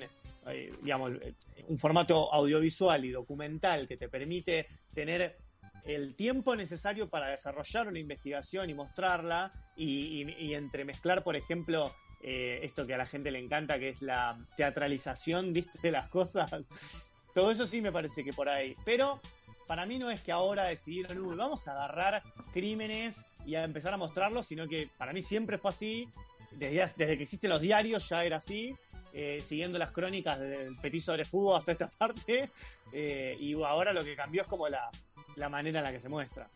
eh, 0.47 0.69
digamos, 0.83 1.13
eh, 1.21 1.33
un 1.69 1.79
formato 1.79 2.33
audiovisual 2.33 3.05
y 3.05 3.11
documental 3.11 3.87
que 3.87 3.95
te 3.95 4.09
permite 4.09 4.67
tener 4.93 5.37
el 5.85 6.15
tiempo 6.15 6.55
necesario 6.55 7.09
para 7.09 7.27
desarrollar 7.27 7.87
una 7.87 7.99
investigación 7.99 8.69
y 8.69 8.73
mostrarla 8.73 9.51
y, 9.77 10.53
entremezclar, 10.53 11.23
por 11.23 11.35
ejemplo, 11.35 11.93
eh, 12.23 12.59
esto 12.63 12.87
que 12.87 12.93
a 12.95 12.97
la 12.97 13.05
gente 13.05 13.29
le 13.31 13.39
encanta, 13.39 13.77
que 13.79 13.89
es 13.89 14.01
la 14.01 14.37
teatralización, 14.57 15.53
¿viste? 15.53 15.77
De 15.81 15.91
las 15.91 16.09
cosas. 16.09 16.51
Todo 17.33 17.51
eso 17.51 17.67
sí 17.67 17.81
me 17.81 17.91
parece 17.91 18.23
que 18.23 18.33
por 18.33 18.49
ahí. 18.49 18.75
Pero 18.85 19.19
para 19.67 19.85
mí 19.85 19.99
no 19.99 20.09
es 20.09 20.21
que 20.21 20.31
ahora 20.31 20.63
decidieron, 20.65 21.17
"Uy, 21.19 21.35
vamos 21.35 21.67
a 21.67 21.73
agarrar 21.73 22.23
crímenes 22.53 23.15
y 23.45 23.55
a 23.55 23.63
empezar 23.63 23.93
a 23.93 23.97
mostrarlos, 23.97 24.47
sino 24.47 24.67
que 24.67 24.89
para 24.97 25.13
mí 25.13 25.21
siempre 25.21 25.57
fue 25.57 25.69
así. 25.71 26.09
Desde, 26.51 26.79
desde 26.95 27.17
que 27.17 27.23
existen 27.23 27.49
los 27.49 27.61
diarios 27.61 28.07
ya 28.09 28.23
era 28.25 28.37
así. 28.37 28.73
eh, 29.17 29.41
siguiendo 29.47 29.77
las 29.79 29.91
crónicas 29.91 30.37
del 30.41 30.75
petiso 30.81 31.15
de 31.15 31.23
fútbol 31.23 31.57
hasta 31.57 31.71
esta 31.71 31.87
parte. 31.97 32.49
eh, 32.91 33.37
y 33.39 33.53
ahora 33.53 33.93
lo 33.93 34.03
que 34.03 34.13
cambió 34.15 34.41
es 34.41 34.47
como 34.47 34.67
la, 34.67 34.89
la 35.35 35.49
manera 35.49 35.79
en 35.79 35.85
la 35.85 35.91
que 35.91 35.99
se 35.99 36.09
muestra. 36.09 36.47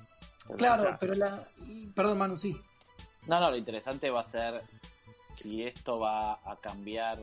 Claro, 0.58 0.82
O 0.84 0.86
sea, 0.86 0.98
pero 1.00 1.14
la. 1.16 1.48
Perdón, 1.96 2.18
Manu, 2.18 2.38
sí. 2.38 2.60
No, 3.28 3.40
no, 3.40 3.52
lo 3.52 3.58
interesante 3.58 4.10
va 4.10 4.22
a 4.22 4.24
ser 4.24 4.62
si 5.36 5.64
esto 5.64 6.00
va 6.00 6.34
a 6.34 6.58
cambiar 6.62 7.20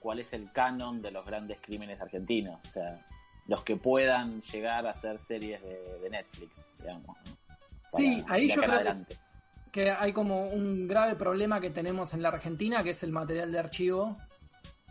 cuál 0.00 0.20
es 0.20 0.32
el 0.32 0.50
canon 0.52 1.00
de 1.02 1.10
los 1.10 1.24
grandes 1.24 1.58
crímenes 1.60 2.00
argentinos. 2.00 2.60
O 2.66 2.70
sea, 2.70 3.06
los 3.46 3.62
que 3.62 3.76
puedan 3.76 4.40
llegar 4.42 4.86
a 4.86 4.94
ser 4.94 5.18
series 5.20 5.62
de, 5.62 5.98
de 6.00 6.10
Netflix, 6.10 6.68
digamos. 6.78 7.06
¿no? 7.06 7.36
Sí, 7.92 8.22
ahí 8.28 8.48
yo 8.48 8.56
creo 8.56 8.72
adelante. 8.74 9.16
que 9.72 9.90
hay 9.90 10.12
como 10.12 10.48
un 10.48 10.86
grave 10.86 11.14
problema 11.16 11.60
que 11.60 11.70
tenemos 11.70 12.12
en 12.14 12.22
la 12.22 12.28
Argentina, 12.28 12.82
que 12.82 12.90
es 12.90 13.02
el 13.02 13.12
material 13.12 13.52
de 13.52 13.58
archivo, 13.58 14.18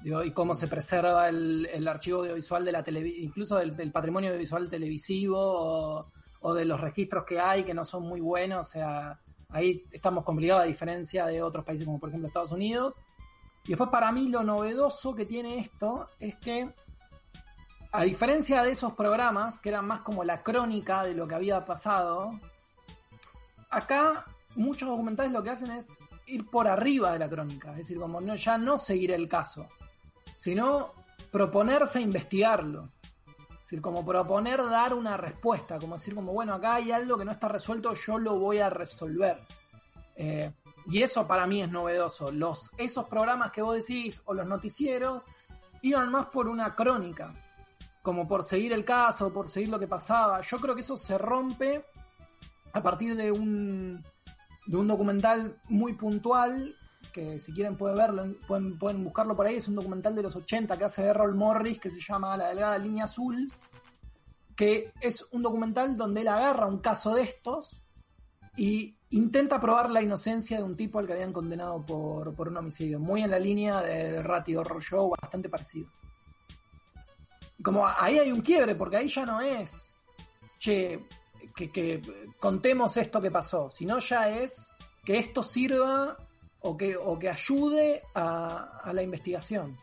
y 0.05 0.31
cómo 0.31 0.53
se 0.53 0.67
preserva 0.67 1.29
el, 1.29 1.67
el 1.73 1.87
archivo 1.87 2.19
audiovisual 2.19 2.63
de 2.63 2.71
la 2.71 2.83
televisión, 2.83 3.25
incluso 3.25 3.57
del, 3.57 3.91
patrimonio 3.91 4.29
audiovisual 4.29 4.69
televisivo 4.69 5.39
o, 5.39 6.05
o 6.41 6.53
de 6.53 6.63
los 6.63 6.79
registros 6.79 7.25
que 7.25 7.39
hay 7.39 7.63
que 7.63 7.73
no 7.73 7.85
son 7.85 8.03
muy 8.03 8.21
buenos, 8.21 8.67
o 8.67 8.71
sea, 8.71 9.19
ahí 9.49 9.83
estamos 9.91 10.23
complicados 10.23 10.61
a 10.61 10.67
diferencia 10.67 11.25
de 11.25 11.41
otros 11.41 11.65
países 11.65 11.87
como 11.87 11.99
por 11.99 12.09
ejemplo 12.09 12.27
Estados 12.27 12.51
Unidos. 12.51 12.93
Y 13.63 13.69
después 13.69 13.89
para 13.89 14.11
mí 14.11 14.27
lo 14.27 14.43
novedoso 14.43 15.15
que 15.15 15.25
tiene 15.25 15.57
esto 15.57 16.07
es 16.19 16.35
que 16.35 16.69
a 17.91 18.03
diferencia 18.03 18.61
de 18.61 18.73
esos 18.73 18.93
programas 18.93 19.59
que 19.59 19.69
eran 19.69 19.87
más 19.87 20.01
como 20.01 20.23
la 20.23 20.43
crónica 20.43 21.03
de 21.03 21.15
lo 21.15 21.27
que 21.27 21.33
había 21.33 21.65
pasado, 21.65 22.39
acá 23.71 24.25
muchos 24.55 24.87
documentales 24.87 25.31
lo 25.31 25.41
que 25.41 25.49
hacen 25.49 25.71
es 25.71 25.97
ir 26.27 26.45
por 26.47 26.67
arriba 26.67 27.13
de 27.13 27.19
la 27.19 27.29
crónica, 27.29 27.71
es 27.71 27.77
decir, 27.77 27.97
como 27.97 28.21
no, 28.21 28.35
ya 28.35 28.59
no 28.59 28.77
seguir 28.77 29.11
el 29.11 29.27
caso, 29.27 29.67
sino 30.45 30.93
proponerse 31.31 31.99
investigarlo. 31.99 32.91
Es 33.49 33.61
decir, 33.61 33.81
como 33.81 34.05
proponer 34.05 34.63
dar 34.69 34.93
una 34.93 35.17
respuesta, 35.17 35.79
como 35.79 35.95
decir, 35.95 36.13
como 36.13 36.33
bueno, 36.33 36.53
acá 36.53 36.75
hay 36.75 36.91
algo 36.91 37.17
que 37.17 37.25
no 37.25 37.31
está 37.31 37.47
resuelto, 37.47 37.95
yo 37.95 38.19
lo 38.19 38.37
voy 38.37 38.59
a 38.59 38.69
resolver. 38.69 39.39
Eh, 40.15 40.51
y 40.85 41.01
eso 41.01 41.25
para 41.25 41.47
mí 41.47 41.63
es 41.63 41.71
novedoso. 41.71 42.31
Los, 42.31 42.69
esos 42.77 43.07
programas 43.07 43.51
que 43.53 43.63
vos 43.63 43.73
decís, 43.73 44.21
o 44.25 44.35
los 44.35 44.45
noticieros, 44.45 45.23
iban 45.81 46.11
más 46.11 46.27
por 46.27 46.47
una 46.47 46.75
crónica, 46.75 47.33
como 48.03 48.27
por 48.27 48.43
seguir 48.43 48.71
el 48.71 48.85
caso, 48.85 49.33
por 49.33 49.49
seguir 49.49 49.69
lo 49.69 49.79
que 49.79 49.87
pasaba. 49.87 50.41
Yo 50.41 50.59
creo 50.59 50.75
que 50.75 50.81
eso 50.81 50.95
se 50.95 51.17
rompe 51.17 51.83
a 52.71 52.83
partir 52.83 53.15
de 53.15 53.31
un, 53.31 53.99
de 54.67 54.77
un 54.77 54.87
documental 54.87 55.59
muy 55.69 55.93
puntual, 55.93 56.77
que 57.15 57.39
si 57.39 57.53
quieren 57.53 57.77
pueden 57.77 57.95
verlo, 57.95 58.25
pueden, 58.45 58.77
pueden 58.77 59.01
buscarlo 59.01 59.37
por 59.37 59.45
ahí, 59.45 59.55
es 59.55 59.69
un 59.69 59.75
documental 59.75 60.13
de 60.13 60.23
los 60.23 60.35
80 60.35 60.77
que 60.77 60.83
hace 60.83 61.03
Errol 61.03 61.33
Morris, 61.33 61.79
que 61.79 61.89
se 61.89 62.01
llama 62.01 62.35
La 62.35 62.49
Delgada 62.49 62.77
Línea 62.77 63.05
Azul, 63.05 63.49
que 64.53 64.91
es 64.99 65.25
un 65.31 65.41
documental 65.41 65.95
donde 65.95 66.21
él 66.21 66.27
agarra 66.27 66.65
un 66.65 66.79
caso 66.79 67.15
de 67.15 67.23
estos 67.23 67.81
y 68.57 68.97
intenta 69.11 69.61
probar 69.61 69.91
la 69.91 70.01
inocencia 70.01 70.57
de 70.57 70.63
un 70.63 70.75
tipo 70.75 70.99
al 70.99 71.07
que 71.07 71.13
habían 71.13 71.31
condenado 71.31 71.85
por, 71.85 72.35
por 72.35 72.49
un 72.49 72.57
homicidio, 72.57 72.99
muy 72.99 73.21
en 73.21 73.31
la 73.31 73.39
línea 73.39 73.81
del 73.81 74.21
Ratty 74.21 74.57
Horror 74.57 74.83
Show, 74.83 75.15
bastante 75.21 75.47
parecido. 75.47 75.89
Como 77.63 77.87
ahí 77.87 78.19
hay 78.19 78.29
un 78.29 78.41
quiebre, 78.41 78.75
porque 78.75 78.97
ahí 78.97 79.07
ya 79.07 79.25
no 79.25 79.39
es, 79.39 79.95
che, 80.59 80.99
que, 81.55 81.71
que 81.71 82.01
contemos 82.41 82.97
esto 82.97 83.21
que 83.21 83.31
pasó, 83.31 83.69
sino 83.69 83.99
ya 83.99 84.37
es 84.37 84.69
que 85.05 85.17
esto 85.17 85.43
sirva 85.43 86.17
o 86.67 86.75
que, 86.75 86.97
o 86.97 87.17
que 87.19 87.29
ayude 87.29 88.01
a, 88.15 88.79
a 88.83 88.91
la 88.93 89.03
investigación. 89.03 89.77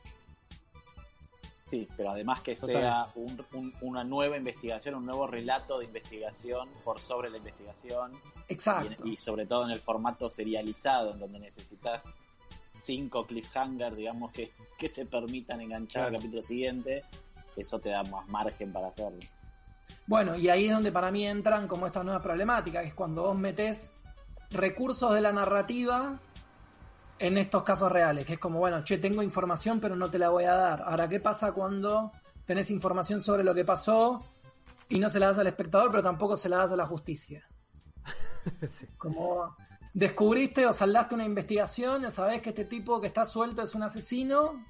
Sí, 1.65 1.89
pero 1.97 2.11
además 2.11 2.41
que 2.41 2.55
Total. 2.55 2.77
sea 2.77 3.07
un- 3.15 3.45
un- 3.55 3.73
una 3.81 4.05
nueva 4.05 4.37
investigación, 4.37 4.95
un 4.97 5.07
nuevo 5.07 5.27
relato 5.27 5.79
de 5.79 5.87
investigación 5.87 6.69
por 6.85 7.01
sobre 7.01 7.31
la 7.31 7.39
investigación 7.39 8.13
Exacto. 8.49 9.07
y, 9.07 9.15
y 9.15 9.17
sobre 9.17 9.47
todo 9.47 9.65
en 9.65 9.71
el 9.71 9.81
formato 9.81 10.29
serializado, 10.29 11.13
en 11.13 11.21
donde 11.21 11.39
necesitas 11.39 12.05
cinco 12.79 13.25
cliffhangers, 13.27 13.97
digamos, 13.97 14.33
que, 14.33 14.51
que 14.79 14.89
te 14.91 15.07
permitan 15.07 15.61
enganchar 15.61 16.03
al 16.03 16.09
Claro. 16.11 16.21
capítulo 16.21 16.43
siguiente, 16.43 17.05
eso 17.57 17.79
te 17.79 17.91
da 17.91 18.03
más 18.03 18.29
margen 18.29 18.73
para 18.73 18.89
hacerlo. 18.89 19.21
Bueno, 20.07 20.37
y 20.37 20.49
ahí 20.49 20.67
es 20.67 20.73
donde 20.73 20.91
para 20.93 21.11
mí 21.13 21.27
entran 21.27 21.69
como 21.69 21.87
esta 21.87 22.03
nueva 22.03 22.21
problemática, 22.21 22.83
que 22.83 22.89
es 22.89 22.95
cuando 22.95 23.23
vos 23.23 23.39
metés 23.39 23.93
recursos 24.51 25.15
de 25.15 25.21
la 25.23 25.33
narrativa 25.33 26.19
en 27.19 27.39
estos 27.39 27.63
casos 27.63 27.91
reales, 27.91 28.27
que 28.27 28.35
es 28.35 28.39
como, 28.39 28.59
bueno, 28.59 28.83
che, 28.83 28.99
tengo 28.99 29.23
información 29.23 29.81
pero 29.81 29.97
no 29.97 30.11
te 30.11 30.19
la 30.19 30.31
voy 30.31 30.45
a 30.45 30.55
dar. 30.55 30.83
Ahora, 30.83 31.09
¿qué 31.09 31.21
pasa 31.21 31.53
cuando 31.53 32.11
tenés 32.45 32.71
información 32.71 33.21
sobre 33.21 33.45
lo 33.45 33.55
que 33.55 33.65
pasó 33.65 34.21
y 34.89 34.99
no 34.99 35.09
se 35.09 35.21
la 35.21 35.29
das 35.29 35.39
al 35.39 35.47
espectador, 35.47 35.91
pero 35.91 36.03
tampoco 36.03 36.37
se 36.37 36.49
la 36.49 36.59
das 36.59 36.73
a 36.73 36.77
la 36.77 36.87
justicia? 36.87 37.47
Sí. 38.69 38.89
Como 38.99 39.55
descubriste 39.95 40.67
o 40.67 40.73
saldaste 40.73 41.15
una 41.15 41.25
investigación, 41.25 42.11
sabés 42.11 42.43
que 42.43 42.49
este 42.49 42.65
tipo 42.65 43.01
que 43.01 43.07
está 43.07 43.25
suelto 43.25 43.63
es 43.63 43.75
un 43.77 43.85
asesino, 43.85 44.65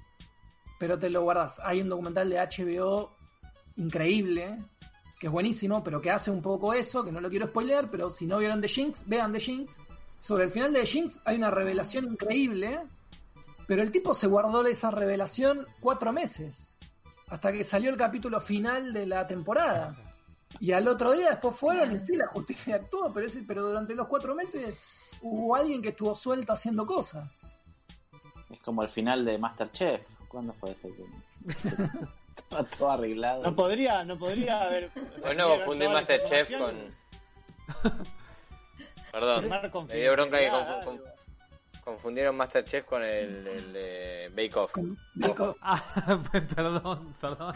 pero 0.79 0.99
te 0.99 1.09
lo 1.09 1.23
guardas. 1.23 1.59
Hay 1.63 1.81
un 1.81 1.89
documental 1.89 2.29
de 2.29 2.37
HBO 2.37 3.15
increíble, 3.77 4.57
que 5.19 5.27
es 5.27 5.33
buenísimo, 5.33 5.83
pero 5.83 6.01
que 6.01 6.11
hace 6.11 6.29
un 6.29 6.41
poco 6.41 6.73
eso, 6.73 7.03
que 7.03 7.11
no 7.11 7.21
lo 7.21 7.29
quiero 7.29 7.47
spoilear, 7.47 7.89
pero 7.89 8.09
si 8.09 8.27
no 8.27 8.37
vieron 8.37 8.61
The 8.61 8.67
Jinx, 8.67 9.07
vean 9.07 9.31
The 9.31 9.39
Jinx. 9.39 9.79
Sobre 10.23 10.45
el 10.45 10.51
final 10.51 10.71
de 10.71 10.79
The 10.79 10.85
Jinx 10.85 11.19
hay 11.25 11.35
una 11.35 11.51
revelación 11.51 12.05
increíble, 12.05 12.79
pero 13.67 13.81
el 13.81 13.91
tipo 13.91 14.15
se 14.15 14.25
guardó 14.25 14.65
esa 14.65 14.89
revelación 14.89 15.67
cuatro 15.81 16.13
meses, 16.13 16.77
hasta 17.27 17.51
que 17.51 17.65
salió 17.65 17.89
el 17.89 17.97
capítulo 17.97 18.39
final 18.39 18.93
de 18.93 19.05
la 19.05 19.27
temporada. 19.27 19.93
Y 20.61 20.71
al 20.71 20.87
otro 20.87 21.11
día 21.11 21.31
después 21.31 21.57
fueron 21.57 21.93
y 21.93 21.99
sí, 21.99 22.15
la 22.15 22.27
justicia 22.27 22.75
actuó, 22.75 23.11
pero, 23.13 23.27
ese, 23.27 23.43
pero 23.45 23.63
durante 23.63 23.95
los 23.95 24.07
cuatro 24.07 24.33
meses 24.33 25.11
hubo 25.21 25.57
alguien 25.57 25.81
que 25.81 25.89
estuvo 25.89 26.15
suelto 26.15 26.53
haciendo 26.53 26.85
cosas. 26.85 27.57
Es 28.49 28.61
como 28.61 28.81
el 28.81 28.87
final 28.87 29.25
de 29.25 29.37
Masterchef. 29.37 30.07
¿Cuándo 30.29 30.53
fue 30.53 30.71
ese? 30.71 30.87
Estaba 32.37 32.63
todo 32.63 32.91
arreglado. 32.91 33.43
No 33.43 33.53
podría, 33.53 34.05
no 34.05 34.17
podría 34.17 34.61
haber. 34.61 34.89
Bueno, 35.19 35.57
la 35.57 35.89
Masterchef 35.89 36.49
con. 36.57 36.77
Perdón, 39.13 39.47
me 39.87 39.95
dio 39.95 40.11
bronca 40.13 40.39
que 40.39 40.49
confu- 40.49 40.79
algo. 40.89 40.99
confundieron 41.83 42.35
Masterchef 42.35 42.83
con 42.85 43.03
el, 43.03 43.45
el 43.47 43.71
de 43.73 44.29
Bake 44.35 44.55
Off. 44.57 44.73
Dijo, 45.13 45.55
Ah, 45.61 45.81
perdón, 46.55 47.15
perdón. 47.21 47.53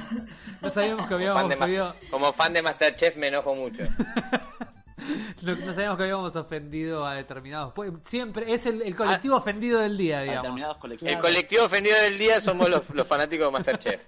No 0.62 0.70
sabíamos 0.70 1.08
que 1.08 1.16
Como 1.16 1.26
fan, 1.26 1.30
habíamos 1.36 1.50
de 1.50 1.56
Ma- 1.56 1.66
pedido, 1.66 1.96
como 2.12 2.32
fan 2.34 2.54
de 2.54 2.62
Masterchef 2.62 3.16
me 3.18 3.28
enojo 3.30 3.56
mucho. 3.56 3.84
no, 5.42 5.56
no 5.56 5.74
sabíamos 5.74 5.98
que 5.98 6.04
habíamos 6.04 6.36
ofendido 6.36 7.06
a 7.08 7.16
determinados. 7.16 7.74
Pues, 7.74 7.92
Siempre 8.06 8.54
es 8.54 8.66
el, 8.68 8.82
el 8.84 8.96
colectivo 8.96 9.38
ofendido 9.38 9.80
del 9.80 9.98
día, 9.98 10.20
A 10.20 10.22
digamos. 10.22 10.44
determinados 10.44 10.78
colectivos. 10.78 11.14
El 11.14 11.20
colectivo 11.20 11.64
ofendido 11.66 11.98
del 12.04 12.18
día 12.20 12.40
somos 12.40 12.70
los, 12.70 12.88
los 12.92 13.08
fanáticos 13.08 13.48
de 13.48 13.52
Masterchef. 13.52 14.02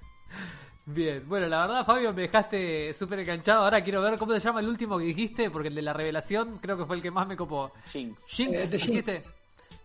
Bien, 0.92 1.24
bueno, 1.30 1.46
la 1.48 1.62
verdad, 1.68 1.86
Fabio, 1.86 2.12
me 2.14 2.24
dejaste 2.24 2.94
súper 2.96 3.20
enganchado. 3.20 3.64
Ahora 3.64 3.84
quiero 3.84 4.02
ver 4.02 4.18
cómo 4.18 4.34
se 4.34 4.40
llama 4.40 4.60
el 4.60 4.68
último 4.68 4.98
que 4.98 5.06
dijiste, 5.06 5.52
porque 5.52 5.68
el 5.68 5.76
de 5.76 5.84
la 5.84 5.94
revelación 5.94 6.58
creo 6.58 6.78
que 6.78 6.86
fue 6.86 6.96
el 6.96 7.02
que 7.02 7.12
más 7.12 7.28
me 7.28 7.36
copó. 7.38 7.72
Jinx. 7.92 8.26
Jinx, 8.28 8.54
Eh, 8.54 8.68
Jinx. 8.70 8.88
dijiste. 8.88 9.22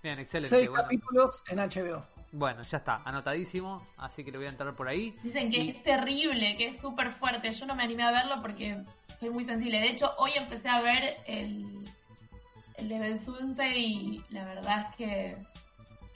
Bien, 0.02 0.18
excelente. 0.18 0.48
seis 0.56 0.68
Bueno. 0.68 0.82
capítulos 0.84 1.42
en 1.48 1.58
HBO. 1.58 2.04
bueno, 2.32 2.62
ya 2.62 2.78
está, 2.78 3.02
anotadísimo, 3.04 3.86
así 3.98 4.24
que 4.24 4.30
le 4.32 4.38
voy 4.38 4.46
a 4.46 4.50
entrar 4.50 4.72
por 4.74 4.88
ahí. 4.88 5.14
Dicen 5.22 5.50
que 5.50 5.58
Y- 5.58 5.68
es 5.70 5.82
terrible, 5.82 6.56
que 6.56 6.66
es 6.68 6.80
súper 6.80 7.12
fuerte. 7.12 7.52
Yo 7.52 7.66
no 7.66 7.74
me 7.74 7.82
animé 7.82 8.02
a 8.04 8.10
verlo 8.10 8.40
porque 8.40 8.78
soy 9.14 9.28
muy 9.30 9.44
sensible. 9.44 9.80
De 9.80 9.90
hecho, 9.90 10.10
hoy 10.18 10.30
empecé 10.36 10.68
a 10.70 10.80
ver 10.80 11.16
el, 11.26 11.64
el 12.78 12.88
de 12.88 12.98
Belsunce 12.98 13.78
y 13.78 14.24
la 14.30 14.44
verdad 14.46 14.86
es 14.90 14.96
que, 14.96 15.36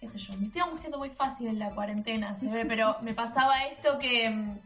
qué 0.01 0.09
sé 0.09 0.19
yo, 0.19 0.35
me 0.37 0.47
estoy 0.47 0.63
angustiando 0.63 0.99
muy 0.99 1.11
fácil 1.11 1.49
en 1.49 1.59
la 1.59 1.71
cuarentena, 1.75 2.35
pero 2.69 2.97
me 3.03 3.15
pasaba 3.15 3.63
esto 3.65 3.99
que, 3.99 4.31
mm, 4.31 4.59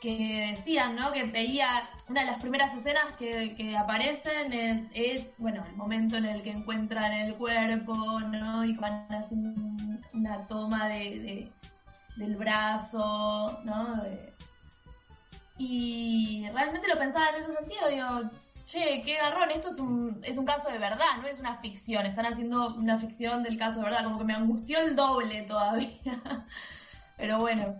que 0.00 0.52
decían, 0.56 0.94
¿no? 0.94 1.10
Que 1.12 1.24
veía, 1.24 1.88
una 2.08 2.20
de 2.20 2.26
las 2.26 2.38
primeras 2.40 2.72
escenas 2.74 3.12
que, 3.18 3.54
que 3.56 3.76
aparecen 3.76 4.52
es, 4.52 5.26
bueno, 5.38 5.64
el 5.66 5.74
momento 5.76 6.16
en 6.16 6.26
el 6.26 6.42
que 6.42 6.50
encuentran 6.50 7.12
el 7.12 7.34
cuerpo, 7.34 7.94
¿no? 8.20 8.64
Y 8.64 8.74
van 8.76 9.06
haciendo 9.10 9.60
un- 9.60 10.00
una 10.12 10.46
toma 10.46 10.88
de, 10.88 10.98
de- 11.20 11.52
del 12.16 12.36
brazo, 12.36 13.60
¿no? 13.64 14.02
De- 14.02 14.34
y 15.58 16.48
realmente 16.52 16.86
lo 16.88 16.98
pensaba 16.98 17.30
en 17.30 17.42
ese 17.42 17.56
sentido, 17.56 17.88
digo, 17.88 18.30
che, 18.68 19.02
qué 19.04 19.16
garrón, 19.16 19.50
esto 19.50 19.68
es 19.68 19.78
un, 19.78 20.20
es 20.22 20.36
un 20.36 20.44
caso 20.44 20.68
de 20.70 20.78
verdad, 20.78 21.16
no 21.22 21.26
es 21.26 21.38
una 21.38 21.56
ficción, 21.56 22.04
están 22.04 22.26
haciendo 22.26 22.74
una 22.74 22.98
ficción 22.98 23.42
del 23.42 23.56
caso 23.56 23.78
de 23.78 23.84
verdad, 23.86 24.04
como 24.04 24.18
que 24.18 24.24
me 24.24 24.34
angustió 24.34 24.78
el 24.78 24.94
doble 24.94 25.42
todavía. 25.42 25.88
Pero 27.16 27.38
bueno, 27.38 27.76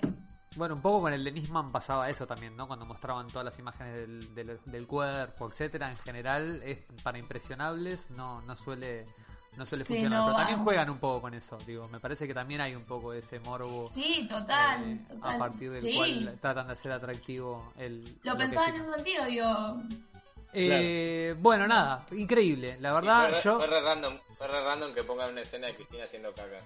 Bueno, 0.56 0.74
un 0.74 0.80
poco 0.82 1.02
con 1.02 1.12
el 1.12 1.22
de 1.22 1.30
Nisman 1.30 1.70
pasaba 1.70 2.08
eso 2.08 2.26
también, 2.26 2.56
¿no? 2.56 2.66
Cuando 2.66 2.86
mostraban 2.86 3.28
todas 3.28 3.44
las 3.44 3.58
imágenes 3.58 3.94
del, 3.94 4.34
del, 4.34 4.58
del 4.64 4.86
cuerpo, 4.86 5.48
etcétera, 5.48 5.90
en 5.90 5.96
general 5.98 6.62
es 6.64 6.86
para 7.02 7.18
impresionables, 7.18 8.10
no, 8.10 8.40
no 8.42 8.56
suele 8.56 9.04
no 9.56 9.66
suele 9.66 9.84
Sí, 9.84 9.94
funcionar, 9.94 10.20
no 10.20 10.26
pero 10.26 10.36
también 10.38 10.62
juegan 10.64 10.88
un 10.90 10.98
poco 10.98 11.20
con 11.22 11.34
eso, 11.34 11.58
digo, 11.66 11.88
me 11.88 11.98
parece 12.00 12.26
que 12.28 12.34
también 12.34 12.60
hay 12.60 12.76
un 12.76 12.84
poco 12.84 13.10
de 13.12 13.18
ese 13.18 13.40
morbo 13.40 13.88
sí, 13.92 14.26
total, 14.28 14.84
eh, 14.84 15.00
total. 15.08 15.34
a 15.34 15.38
partir 15.38 15.70
del 15.72 15.80
sí. 15.82 15.96
cual 15.96 16.38
tratan 16.40 16.68
de 16.68 16.72
hacer 16.74 16.92
atractivo 16.92 17.72
el 17.76 18.04
Lo 18.22 18.32
que 18.32 18.38
pensaba 18.38 18.68
en 18.68 18.74
ese 18.76 18.92
sentido, 18.94 19.24
digo, 19.26 19.82
Eh, 20.52 21.34
Bueno, 21.38 21.66
nada, 21.66 22.06
increíble, 22.12 22.76
la 22.80 22.92
verdad, 22.94 23.30
fue, 23.30 23.42
yo 23.42 23.58
fue 23.58 23.66
re 23.66 23.80
random, 23.80 24.18
fue 24.36 24.48
re 24.48 24.64
random 24.64 24.94
que 24.94 25.04
pongan 25.04 25.30
una 25.32 25.42
escena 25.42 25.66
de 25.68 25.74
Cristina 25.74 26.04
haciendo 26.04 26.32
caca. 26.32 26.58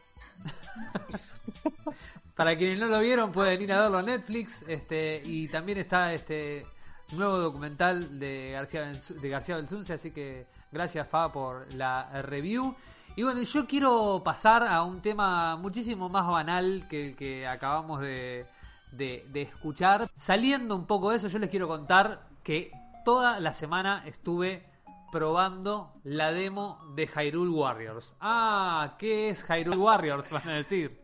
Para 2.37 2.57
quienes 2.57 2.79
no 2.79 2.87
lo 2.87 3.01
vieron 3.01 3.31
pueden 3.33 3.61
ir 3.61 3.73
a 3.73 3.83
verlo 3.83 3.99
a 3.99 4.03
Netflix 4.03 4.63
este 4.67 5.23
y 5.25 5.49
también 5.49 5.79
está 5.79 6.13
este 6.15 6.67
nuevo 7.13 7.39
documental 7.39 8.19
de 8.19 8.53
García 8.53 8.91
de 8.91 9.29
García 9.29 9.57
Belsunce, 9.57 9.93
así 9.93 10.11
que 10.11 10.47
gracias 10.71 11.07
Fa 11.09 11.31
por 11.31 11.73
la 11.75 12.23
review. 12.23 12.75
Y 13.15 13.23
bueno, 13.25 13.43
yo 13.43 13.67
quiero 13.67 14.23
pasar 14.25 14.67
a 14.67 14.83
un 14.83 15.03
tema 15.03 15.57
muchísimo 15.57 16.09
más 16.09 16.27
banal 16.27 16.87
que 16.89 17.09
el 17.09 17.17
que 17.17 17.47
acabamos 17.47 18.01
de, 18.01 18.47
de, 18.93 19.27
de 19.29 19.43
escuchar. 19.43 20.09
Saliendo 20.17 20.75
un 20.75 20.87
poco 20.87 21.11
de 21.11 21.17
eso, 21.19 21.29
yo 21.29 21.39
les 21.39 21.51
quiero 21.51 21.69
contar 21.69 22.23
que 22.43 22.71
toda 23.05 23.41
la 23.41 23.53
semana 23.53 24.03
estuve 24.07 24.67
probando 25.11 25.93
la 26.05 26.33
demo 26.33 26.79
de 26.95 27.07
Hyrule 27.07 27.51
Warriors. 27.51 28.15
Ah, 28.21 28.95
¿qué 28.99 29.29
es 29.31 29.45
Hyrule 29.49 29.77
Warriors? 29.77 30.31
Van 30.31 30.49
a 30.49 30.55
decir. 30.55 31.03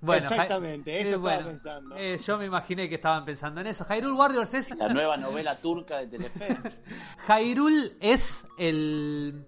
Bueno, 0.00 0.22
Exactamente, 0.28 1.00
eso 1.00 1.08
eh, 1.10 1.14
estaba 1.14 1.34
bueno, 1.36 1.48
pensando. 1.48 1.96
eh, 1.96 2.18
yo 2.18 2.36
me 2.36 2.44
imaginé 2.44 2.88
que 2.90 2.96
estaban 2.96 3.24
pensando 3.24 3.60
en 3.62 3.68
eso. 3.68 3.86
Hyrule 3.88 4.12
Warriors 4.12 4.52
es 4.52 4.76
La 4.76 4.88
nueva 4.90 5.16
novela 5.16 5.56
turca 5.56 5.98
de 5.98 6.08
Telefe. 6.08 6.58
Hyrule 7.28 7.92
es 8.00 8.46
el, 8.58 9.46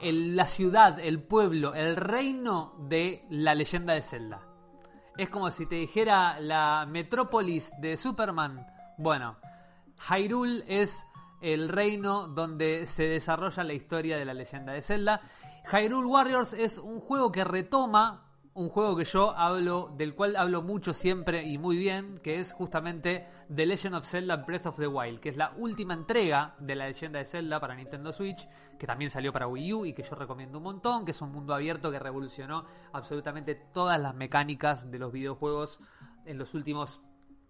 el- 0.00 0.36
la 0.36 0.44
ciudad, 0.46 0.98
el 0.98 1.22
pueblo, 1.22 1.72
el 1.74 1.96
reino 1.96 2.74
de 2.88 3.24
la 3.30 3.54
leyenda 3.54 3.94
de 3.94 4.02
Zelda. 4.02 4.42
Es 5.16 5.30
como 5.30 5.50
si 5.50 5.64
te 5.64 5.76
dijera 5.76 6.38
la 6.40 6.86
metrópolis 6.86 7.70
de 7.78 7.96
Superman. 7.96 8.66
Bueno, 8.98 9.36
Hyrule 10.10 10.64
es 10.68 11.02
el 11.44 11.68
reino 11.68 12.26
donde 12.26 12.86
se 12.86 13.06
desarrolla 13.06 13.64
la 13.64 13.74
historia 13.74 14.16
de 14.16 14.24
la 14.24 14.32
leyenda 14.32 14.72
de 14.72 14.80
Zelda. 14.80 15.20
Hyrule 15.70 16.06
Warriors 16.06 16.54
es 16.54 16.78
un 16.78 17.00
juego 17.00 17.30
que 17.30 17.44
retoma 17.44 18.24
un 18.54 18.68
juego 18.68 18.96
que 18.96 19.04
yo 19.04 19.36
hablo, 19.36 19.92
del 19.96 20.14
cual 20.14 20.36
hablo 20.36 20.62
mucho 20.62 20.92
siempre 20.92 21.42
y 21.42 21.58
muy 21.58 21.76
bien, 21.76 22.18
que 22.18 22.38
es 22.38 22.52
justamente 22.52 23.26
The 23.54 23.66
Legend 23.66 23.96
of 23.96 24.06
Zelda 24.06 24.36
Breath 24.36 24.66
of 24.66 24.78
the 24.78 24.86
Wild, 24.86 25.20
que 25.20 25.28
es 25.28 25.36
la 25.36 25.52
última 25.58 25.92
entrega 25.92 26.54
de 26.60 26.76
la 26.76 26.86
leyenda 26.86 27.18
de 27.18 27.24
Zelda 27.24 27.60
para 27.60 27.74
Nintendo 27.74 28.12
Switch, 28.12 28.48
que 28.78 28.86
también 28.86 29.10
salió 29.10 29.32
para 29.32 29.48
Wii 29.48 29.72
U 29.74 29.84
y 29.86 29.92
que 29.92 30.04
yo 30.04 30.14
recomiendo 30.14 30.58
un 30.58 30.64
montón, 30.64 31.04
que 31.04 31.10
es 31.10 31.20
un 31.20 31.32
mundo 31.32 31.52
abierto 31.52 31.90
que 31.90 31.98
revolucionó 31.98 32.64
absolutamente 32.92 33.54
todas 33.54 34.00
las 34.00 34.14
mecánicas 34.14 34.90
de 34.90 34.98
los 35.00 35.12
videojuegos 35.12 35.80
en 36.24 36.38
los 36.38 36.54
últimos 36.54 37.00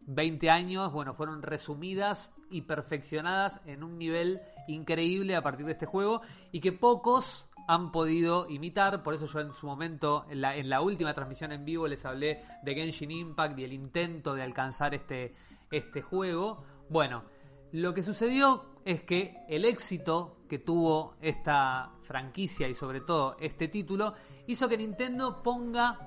20 0.07 0.50
años, 0.50 0.92
bueno, 0.92 1.14
fueron 1.14 1.42
resumidas 1.42 2.32
y 2.50 2.62
perfeccionadas 2.62 3.61
en 3.66 3.82
un 3.82 3.98
nivel 3.98 4.42
increíble 4.68 5.36
a 5.36 5.42
partir 5.42 5.66
de 5.66 5.72
este 5.72 5.86
juego 5.86 6.22
y 6.52 6.61
que 6.61 6.72
pocos 6.72 7.46
han 7.66 7.92
podido 7.92 8.48
imitar, 8.48 9.02
por 9.02 9.14
eso 9.14 9.26
yo 9.26 9.40
en 9.40 9.52
su 9.55 9.66
momento, 9.66 10.26
en 10.28 10.68
la, 10.68 10.80
última 10.82 11.14
transmisión 11.14 11.52
en 11.52 11.64
vivo 11.64 11.88
les 11.88 12.05
hablé 12.05 12.44
de 12.62 12.74
Genshin 12.74 13.11
Impact 13.11 13.59
y 13.59 13.64
el 13.64 13.72
intento 13.72 14.34
de 14.34 14.42
alcanzar 14.42 14.94
este, 14.94 15.34
este 15.70 16.02
juego. 16.02 16.62
Bueno, 16.90 17.24
lo 17.72 17.94
que 17.94 18.02
sucedió 18.02 18.66
es 18.84 19.02
que 19.02 19.34
el 19.48 19.64
éxito 19.64 20.36
que 20.48 20.59
tuvo 20.59 21.16
esta 21.22 21.92
franquicia 22.02 22.68
y 22.68 22.74
sobre 22.74 23.00
todo 23.00 23.36
este 23.40 23.68
título 23.68 24.14
hizo 24.46 24.68
que 24.68 24.76
Nintendo 24.76 25.42
ponga 25.42 25.98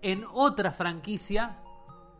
en 0.00 0.24
otra 0.32 0.70
franquicia 0.70 1.58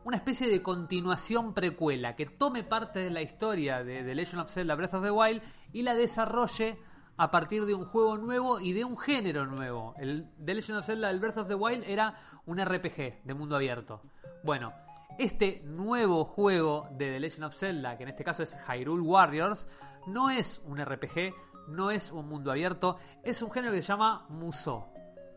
una 0.04 0.18
especie 0.18 0.48
de 0.48 0.62
continuación 0.62 1.54
precuela 1.54 2.14
que 2.14 2.26
tome 2.26 2.62
parte 2.62 3.00
de 3.00 3.10
la 3.10 3.22
historia 3.22 3.82
de 3.82 4.04
The 4.04 4.14
Legend 4.14 4.42
of 4.42 4.50
Zelda 4.50 4.74
Breath 4.74 4.94
of 4.94 5.02
the 5.02 5.10
Wild 5.10 5.42
y 5.72 5.82
la 5.82 5.94
desarrolle 5.94 6.78
a 7.16 7.30
partir 7.30 7.64
de 7.64 7.74
un 7.74 7.86
juego 7.86 8.18
nuevo 8.18 8.60
y 8.60 8.72
de 8.72 8.84
un 8.84 8.98
género 8.98 9.46
nuevo. 9.46 9.94
El 9.96 10.28
The 10.44 10.54
Legend 10.54 10.78
of 10.78 10.86
Zelda 10.86 11.10
el 11.10 11.20
Breath 11.20 11.38
of 11.38 11.48
the 11.48 11.54
Wild 11.54 11.84
era 11.86 12.18
un 12.44 12.62
RPG 12.62 13.24
de 13.24 13.34
mundo 13.34 13.56
abierto. 13.56 14.02
Bueno, 14.42 14.74
este 15.18 15.62
nuevo 15.64 16.26
juego 16.26 16.88
de 16.90 17.12
The 17.12 17.20
Legend 17.20 17.44
of 17.44 17.56
Zelda, 17.56 17.96
que 17.96 18.02
en 18.02 18.10
este 18.10 18.24
caso 18.24 18.42
es 18.42 18.58
Hyrule 18.68 19.02
Warriors, 19.02 19.66
no 20.06 20.28
es 20.28 20.60
un 20.66 20.84
RPG, 20.84 21.34
no 21.68 21.90
es 21.90 22.12
un 22.12 22.28
mundo 22.28 22.50
abierto, 22.50 22.98
es 23.22 23.40
un 23.40 23.50
género 23.50 23.72
que 23.72 23.80
se 23.80 23.88
llama 23.88 24.26
Musou. 24.28 24.84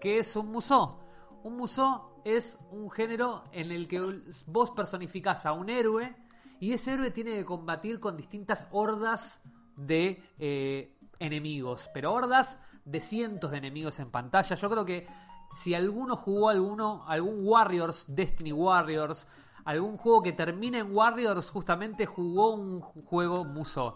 ¿Qué 0.01 0.20
es 0.20 0.36
un 0.36 0.51
Musou? 0.51 0.97
Un 1.43 1.55
Musou 1.55 2.16
es 2.36 2.57
un 2.71 2.89
género 2.91 3.43
en 3.51 3.71
el 3.71 3.88
que 3.88 4.05
vos 4.45 4.71
personificás 4.71 5.45
a 5.45 5.53
un 5.53 5.69
héroe 5.69 6.15
y 6.59 6.73
ese 6.73 6.93
héroe 6.93 7.11
tiene 7.11 7.36
que 7.36 7.45
combatir 7.45 7.99
con 7.99 8.17
distintas 8.17 8.67
hordas 8.71 9.41
de 9.75 10.23
eh, 10.39 10.97
enemigos, 11.19 11.89
pero 11.93 12.13
hordas 12.13 12.59
de 12.86 12.99
cientos 13.01 13.51
de 13.51 13.57
enemigos 13.57 13.99
en 13.99 14.11
pantalla. 14.11 14.55
Yo 14.55 14.69
creo 14.69 14.86
que 14.86 15.07
si 15.51 15.73
alguno 15.73 16.15
jugó 16.15 16.49
alguno, 16.49 17.03
algún 17.07 17.47
Warriors, 17.47 18.05
Destiny 18.07 18.51
Warriors, 18.51 19.28
algún 19.65 19.97
juego 19.97 20.23
que 20.23 20.34
termine 20.34 20.80
en 20.80 20.95
Warriors, 20.95 21.49
justamente 21.49 22.05
jugó 22.05 22.53
un 22.53 22.82
juego 22.82 23.45
Musou. 23.45 23.95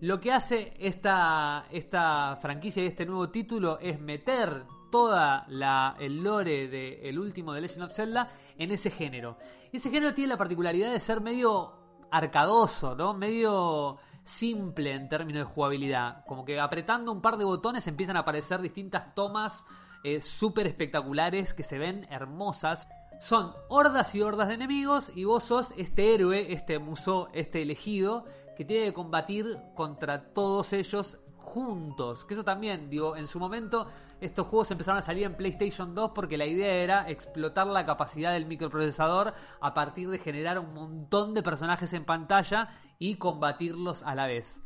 Lo 0.00 0.20
que 0.20 0.32
hace 0.32 0.74
esta, 0.78 1.66
esta 1.70 2.36
franquicia 2.42 2.82
y 2.82 2.86
este 2.86 3.06
nuevo 3.06 3.30
título 3.30 3.78
es 3.78 4.00
meter 4.00 4.66
toda 4.94 5.44
la, 5.48 5.96
el 5.98 6.22
lore 6.22 6.68
del 6.68 7.18
último 7.18 7.52
de 7.52 7.62
Legend 7.62 7.82
of 7.82 7.92
Zelda 7.92 8.30
en 8.56 8.70
ese 8.70 8.92
género. 8.92 9.36
Y 9.72 9.78
ese 9.78 9.90
género 9.90 10.14
tiene 10.14 10.28
la 10.28 10.36
particularidad 10.36 10.92
de 10.92 11.00
ser 11.00 11.20
medio 11.20 11.72
arcadoso, 12.12 12.94
¿no? 12.94 13.12
Medio 13.12 13.98
simple 14.22 14.92
en 14.92 15.08
términos 15.08 15.48
de 15.48 15.52
jugabilidad. 15.52 16.24
Como 16.26 16.44
que 16.44 16.60
apretando 16.60 17.10
un 17.10 17.20
par 17.20 17.38
de 17.38 17.44
botones 17.44 17.88
empiezan 17.88 18.16
a 18.16 18.20
aparecer 18.20 18.60
distintas 18.60 19.16
tomas 19.16 19.64
eh, 20.04 20.22
súper 20.22 20.68
espectaculares 20.68 21.54
que 21.54 21.64
se 21.64 21.80
ven 21.80 22.06
hermosas. 22.08 22.86
Son 23.18 23.52
hordas 23.68 24.14
y 24.14 24.22
hordas 24.22 24.46
de 24.46 24.54
enemigos 24.54 25.10
y 25.16 25.24
vos 25.24 25.42
sos 25.42 25.74
este 25.76 26.14
héroe, 26.14 26.52
este 26.52 26.78
musó, 26.78 27.30
este 27.32 27.62
elegido 27.62 28.26
que 28.56 28.64
tiene 28.64 28.86
que 28.86 28.92
combatir 28.92 29.58
contra 29.74 30.32
todos 30.32 30.72
ellos 30.72 31.18
juntos. 31.54 32.24
Que 32.24 32.34
eso 32.34 32.44
también, 32.44 32.90
digo, 32.90 33.16
en 33.16 33.28
su 33.28 33.38
momento 33.38 33.86
estos 34.20 34.48
juegos 34.48 34.70
empezaron 34.72 34.98
a 34.98 35.02
salir 35.02 35.22
en 35.22 35.36
PlayStation 35.36 35.94
2 35.94 36.10
porque 36.12 36.36
la 36.36 36.46
idea 36.46 36.74
era 36.74 37.08
explotar 37.08 37.68
la 37.68 37.86
capacidad 37.86 38.32
del 38.32 38.46
microprocesador 38.46 39.34
a 39.60 39.74
partir 39.74 40.10
de 40.10 40.18
generar 40.18 40.58
un 40.58 40.74
montón 40.74 41.32
de 41.32 41.42
personajes 41.42 41.92
en 41.92 42.04
pantalla 42.04 42.70
y 42.98 43.14
combatirlos 43.16 44.02
a 44.02 44.16
la 44.16 44.26
vez. 44.26 44.60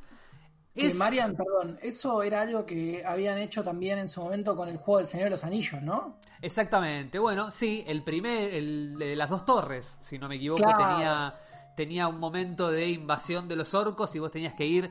Es... 0.75 0.97
Marian, 0.97 1.37
perdón, 1.37 1.79
eso 1.83 2.23
era 2.23 2.41
algo 2.41 2.65
que 2.65 3.03
habían 3.05 3.37
hecho 3.39 3.63
también 3.65 3.99
en 3.99 4.09
su 4.09 4.23
momento 4.23 4.57
con 4.57 4.69
el 4.69 4.79
juego 4.79 4.99
del 4.99 5.09
Señor 5.09 5.25
de 5.25 5.31
los 5.31 5.45
Anillos, 5.45 5.83
¿no? 5.83 6.21
Exactamente, 6.41 7.19
bueno, 7.19 7.51
sí, 7.51 7.85
el 7.87 8.05
primer, 8.05 8.55
el 8.55 8.97
de 8.97 9.17
las 9.17 9.29
dos 9.29 9.45
torres, 9.45 9.99
si 10.03 10.19
no 10.19 10.29
me 10.29 10.37
equivoco, 10.37 10.63
tenía 10.63 11.35
tenía 11.79 12.09
un 12.09 12.19
momento 12.19 12.73
de 12.73 12.91
invasión 12.91 13.47
de 13.47 13.55
los 13.55 13.73
orcos 13.73 14.13
y 14.17 14.19
vos 14.19 14.33
tenías 14.33 14.55
que 14.55 14.67
ir 14.67 14.91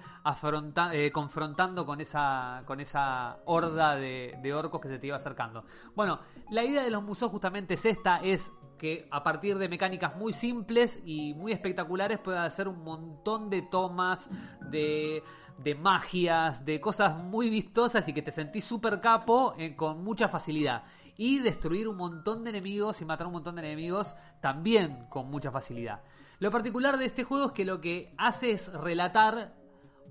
eh, 0.93 1.11
confrontando 1.11 1.85
con 1.85 1.99
esa, 1.99 2.63
con 2.65 2.79
esa 2.79 3.39
horda 3.43 3.97
de, 3.97 4.53
orcos 4.55 4.79
que 4.79 4.87
se 4.87 4.97
te 4.97 5.07
iba 5.07 5.17
acercando. 5.17 5.65
Bueno, 5.95 6.21
la 6.49 6.63
idea 6.63 6.81
de 6.81 6.89
los 6.89 7.03
museos 7.03 7.29
justamente 7.29 7.73
es 7.73 7.85
esta, 7.85 8.19
es 8.19 8.53
que 8.77 9.05
a 9.11 9.21
partir 9.21 9.57
de 9.57 9.67
mecánicas 9.67 10.15
muy 10.15 10.31
simples 10.31 11.01
y 11.05 11.33
muy 11.33 11.51
espectaculares 11.51 12.19
pueda 12.19 12.45
hacer 12.45 12.69
un 12.69 12.81
montón 12.85 13.49
de 13.49 13.63
tomas, 13.63 14.29
de, 14.71 15.23
de 15.57 15.75
magias, 15.75 16.63
de 16.63 16.79
cosas 16.79 17.17
muy 17.17 17.49
vistosas 17.49 18.07
y 18.07 18.13
que 18.13 18.21
te 18.21 18.31
sentís 18.31 18.63
súper 18.63 19.01
capo 19.01 19.55
eh, 19.57 19.75
con 19.75 20.05
mucha 20.05 20.29
facilidad. 20.29 20.85
Y 21.17 21.39
destruir 21.39 21.89
un 21.89 21.97
montón 21.97 22.45
de 22.45 22.51
enemigos 22.51 23.01
y 23.01 23.05
matar 23.05 23.27
un 23.27 23.33
montón 23.33 23.55
de 23.55 23.63
enemigos 23.63 24.15
también 24.39 25.07
con 25.09 25.29
mucha 25.29 25.51
facilidad. 25.51 26.01
Lo 26.39 26.51
particular 26.51 26.97
de 26.97 27.05
este 27.05 27.23
juego 27.23 27.47
es 27.47 27.51
que 27.53 27.65
lo 27.65 27.81
que 27.81 28.13
hace 28.17 28.51
es 28.51 28.71
relatar 28.71 29.55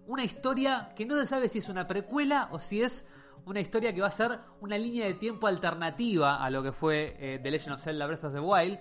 una 0.06 0.24
historia 0.24 0.92
que 0.96 1.06
no 1.06 1.16
se 1.16 1.26
sabe 1.26 1.48
si 1.48 1.58
es 1.58 1.68
una 1.68 1.86
precuela 1.86 2.48
o 2.50 2.58
si 2.58 2.82
es 2.82 3.06
una 3.44 3.60
historia 3.60 3.94
que 3.94 4.00
va 4.00 4.08
a 4.08 4.10
ser 4.10 4.40
una 4.60 4.76
línea 4.76 5.06
de 5.06 5.14
tiempo 5.14 5.46
alternativa 5.46 6.44
a 6.44 6.50
lo 6.50 6.64
que 6.64 6.72
fue 6.72 7.16
eh, 7.20 7.40
The 7.40 7.50
Legend 7.50 7.74
of 7.74 7.82
Zelda 7.82 8.06
Breath 8.06 8.24
of 8.24 8.32
the 8.32 8.40
Wild. 8.40 8.78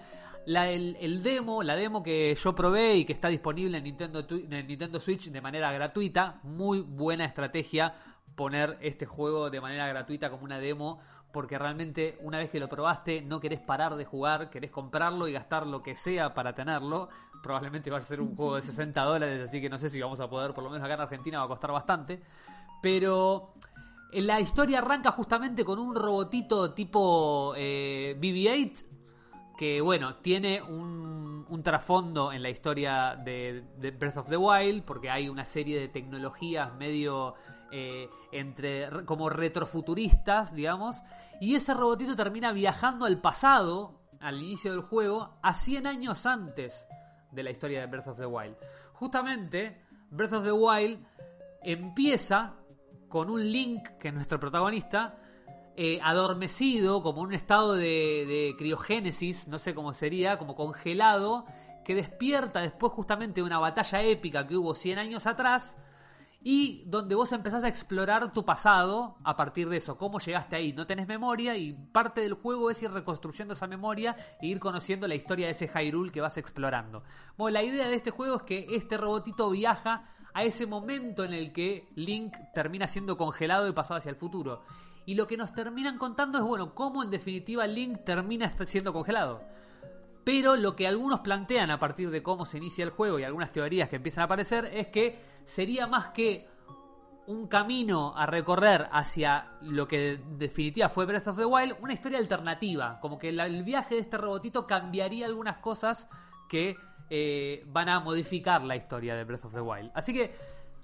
La, 0.48 0.70
el, 0.70 1.24
demo, 1.24 1.64
la 1.64 1.76
demo 1.76 2.04
que 2.04 2.36
yo 2.36 2.54
probé 2.54 2.98
y 2.98 3.06
que 3.06 3.14
está 3.14 3.30
disponible 3.30 3.78
en 3.78 3.86
en 3.86 4.68
Nintendo 4.68 5.00
Switch 5.00 5.30
de 5.32 5.42
manera 5.42 5.72
gratuita, 5.72 6.40
muy 6.44 6.82
buena 6.82 7.26
estrategia 7.26 7.96
poner 8.36 8.78
este 8.82 9.06
juego 9.06 9.50
de 9.50 9.62
manera 9.62 9.88
gratuita 9.88 10.30
como 10.30 10.44
una 10.44 10.60
demo 10.60 11.00
porque 11.36 11.60
realmente 11.60 12.18
una 12.22 12.38
vez 12.38 12.50
que 12.50 12.62
lo 12.62 12.70
probaste 12.70 13.22
no 13.22 13.42
querés 13.42 13.60
parar 13.60 13.98
de 13.98 14.06
jugar, 14.06 14.50
querés 14.50 14.72
comprarlo 14.72 15.28
y 15.28 15.34
gastar 15.34 15.68
lo 15.68 15.84
que 15.84 15.94
sea 15.94 16.34
para 16.34 16.56
tenerlo. 16.56 17.10
Probablemente 17.44 17.92
va 17.92 17.98
a 17.98 18.02
ser 18.02 18.22
un 18.22 18.38
juego 18.38 18.56
de 18.56 18.62
60 18.62 19.02
dólares, 19.02 19.50
así 19.50 19.60
que 19.60 19.70
no 19.70 19.78
sé 19.78 19.90
si 19.90 20.00
vamos 20.00 20.22
a 20.22 20.30
poder, 20.30 20.54
por 20.54 20.64
lo 20.64 20.70
menos 20.70 20.86
acá 20.86 20.94
en 20.94 21.02
Argentina 21.02 21.40
va 21.40 21.44
a 21.44 21.48
costar 21.50 21.74
bastante. 21.74 22.22
Pero 22.82 23.50
la 24.14 24.40
historia 24.40 24.78
arranca 24.78 25.12
justamente 25.12 25.66
con 25.66 25.78
un 25.78 25.94
robotito 25.94 26.74
tipo 26.74 27.54
eh, 27.58 28.16
BB-8, 28.18 28.86
que 29.58 29.82
bueno, 29.82 30.16
tiene 30.16 30.62
un, 30.62 31.46
un, 31.50 31.64
trasfondo 31.64 32.32
en 32.32 32.44
la 32.44 32.50
historia 32.50 33.18
de, 33.18 33.66
de 33.78 33.92
Breath 33.92 34.16
of 34.16 34.30
the 34.30 34.38
Wild, 34.38 34.84
porque 34.84 35.10
hay 35.10 35.28
una 35.28 35.44
serie 35.44 35.82
de 35.82 35.90
tecnologías 35.90 36.74
medio 36.76 37.36
eh, 37.78 38.10
entre 38.32 38.90
como 39.06 39.30
retrofuturistas, 39.30 40.54
digamos, 40.54 41.02
y 41.40 41.56
ese 41.56 41.74
robotito 41.74 42.16
termina 42.16 42.52
viajando 42.52 43.06
al 43.06 43.20
pasado, 43.20 44.02
al 44.20 44.42
inicio 44.42 44.72
del 44.72 44.82
juego, 44.82 45.38
a 45.42 45.54
100 45.54 45.88
años 45.88 46.26
antes 46.26 46.88
de 47.32 47.44
la 47.44 47.52
historia 47.52 47.82
de 47.82 47.88
Breath 47.88 48.08
of 48.08 48.18
the 48.18 48.26
Wild. 48.26 48.56
Justamente, 48.94 49.82
Breath 50.10 50.34
of 50.34 50.44
the 50.44 50.52
Wild 50.52 51.06
empieza 51.62 52.56
con 53.10 53.30
un 53.30 53.52
Link, 53.52 53.88
que 54.00 54.10
es 54.10 54.14
nuestro 54.14 54.40
protagonista, 54.40 55.18
eh, 55.76 56.00
adormecido, 56.02 57.04
como 57.04 57.22
en 57.22 57.28
un 57.28 57.34
estado 57.34 57.74
de, 57.74 58.26
de, 58.28 58.56
criogénesis, 58.58 59.48
no 59.48 59.60
sé 59.60 59.76
cómo 59.76 59.94
sería, 59.94 60.38
como 60.38 60.56
congelado, 60.56 61.46
que 61.84 61.96
despierta 61.96 62.62
después 62.62 62.94
justamente 62.94 63.42
de 63.42 63.48
una 63.48 63.60
batalla 63.60 64.02
épica 64.02 64.48
que 64.48 64.56
hubo 64.56 64.74
100 64.74 65.00
años 65.00 65.28
atrás 65.28 65.76
y 66.48 66.84
donde 66.86 67.16
vos 67.16 67.32
empezás 67.32 67.64
a 67.64 67.68
explorar 67.68 68.32
tu 68.32 68.46
pasado 68.46 69.18
a 69.24 69.36
partir 69.36 69.68
de 69.68 69.78
eso, 69.78 69.98
cómo 69.98 70.20
llegaste 70.20 70.56
ahí. 70.56 70.74
No 70.74 70.86
tenés 70.86 71.08
memoria 71.08 71.58
y 71.58 71.74
parte 71.74 72.22
del 72.22 72.36
juego 72.36 72.70
es 72.70 72.84
ir 72.84 72.92
reconstruyendo 72.92 73.56
esa 73.56 73.66
memoria 73.66 74.16
e 74.40 74.46
ir 74.46 74.60
conociendo 74.60 75.08
la 75.08 75.16
historia 75.16 75.48
de 75.48 75.54
ese 75.54 75.68
Hyrule 75.68 76.12
que 76.12 76.22
vas 76.22 76.38
explorando. 76.38 77.02
Bueno, 77.36 77.56
la 77.56 77.64
idea 77.64 77.88
de 77.88 77.96
este 77.96 78.12
juego 78.12 78.36
es 78.36 78.44
que 78.44 78.68
este 78.76 78.96
robotito 78.96 79.50
viaja 79.50 80.12
a 80.36 80.44
ese 80.44 80.68
momento 80.68 81.24
en 81.24 81.34
el 81.34 81.52
que 81.52 81.90
Link 81.96 82.38
termina 82.54 82.88
siendo 82.88 83.18
congelado 83.18 83.68
y 83.68 83.74
pasado 83.74 83.98
hacia 83.98 84.12
el 84.12 84.16
futuro. 84.16 84.62
Y 85.08 85.16
lo 85.16 85.26
que 85.26 85.38
nos 85.38 85.52
terminan 85.52 85.98
contando 85.98 86.38
es, 86.38 86.44
bueno, 86.44 86.76
cómo 86.76 87.02
en 87.02 87.10
definitiva 87.10 87.66
Link 87.66 88.04
termina 88.06 88.50
siendo 88.68 88.94
congelado. 88.94 89.42
Pero 90.26 90.56
lo 90.58 90.76
que 90.76 90.88
algunos 90.88 91.22
plantean 91.22 91.72
a 91.72 91.80
partir 91.80 92.10
de 92.10 92.24
cómo 92.24 92.46
se 92.46 92.58
inicia 92.58 92.84
el 92.84 92.90
juego 92.90 93.20
y 93.20 93.24
algunas 93.24 93.52
teorías 93.52 93.88
que 93.88 93.98
empiezan 93.98 94.24
a 94.24 94.26
aparecer 94.26 94.66
es 94.74 94.88
que 94.88 95.20
sería 95.46 95.88
más 95.88 96.08
que 96.08 96.48
un 97.28 97.48
camino 97.48 98.16
a 98.16 98.26
recorrer 98.26 98.88
hacia 98.92 99.52
lo 99.62 99.88
que 99.88 100.14
en 100.14 100.38
definitiva 100.38 100.90
fue 100.90 101.06
Breath 101.06 101.28
of 101.28 101.38
the 101.38 101.46
Wild, 101.46 101.76
una 101.82 101.94
historia 101.94 102.18
alternativa. 102.18 103.00
Como 103.00 103.18
que 103.18 103.30
el 103.30 103.64
viaje 103.64 103.96
de 103.96 104.02
este 104.02 104.18
robotito 104.18 104.66
cambiaría 104.66 105.26
algunas 105.26 105.58
cosas 105.58 106.10
que 106.50 106.76
eh, 107.10 107.64
van 107.68 107.90
a 107.90 108.00
modificar 108.00 108.64
la 108.64 108.76
historia 108.76 109.16
de 109.16 109.24
Breath 109.24 109.46
of 109.46 109.54
the 109.54 109.62
Wild. 109.62 109.92
Así 109.94 110.12
que, 110.12 110.34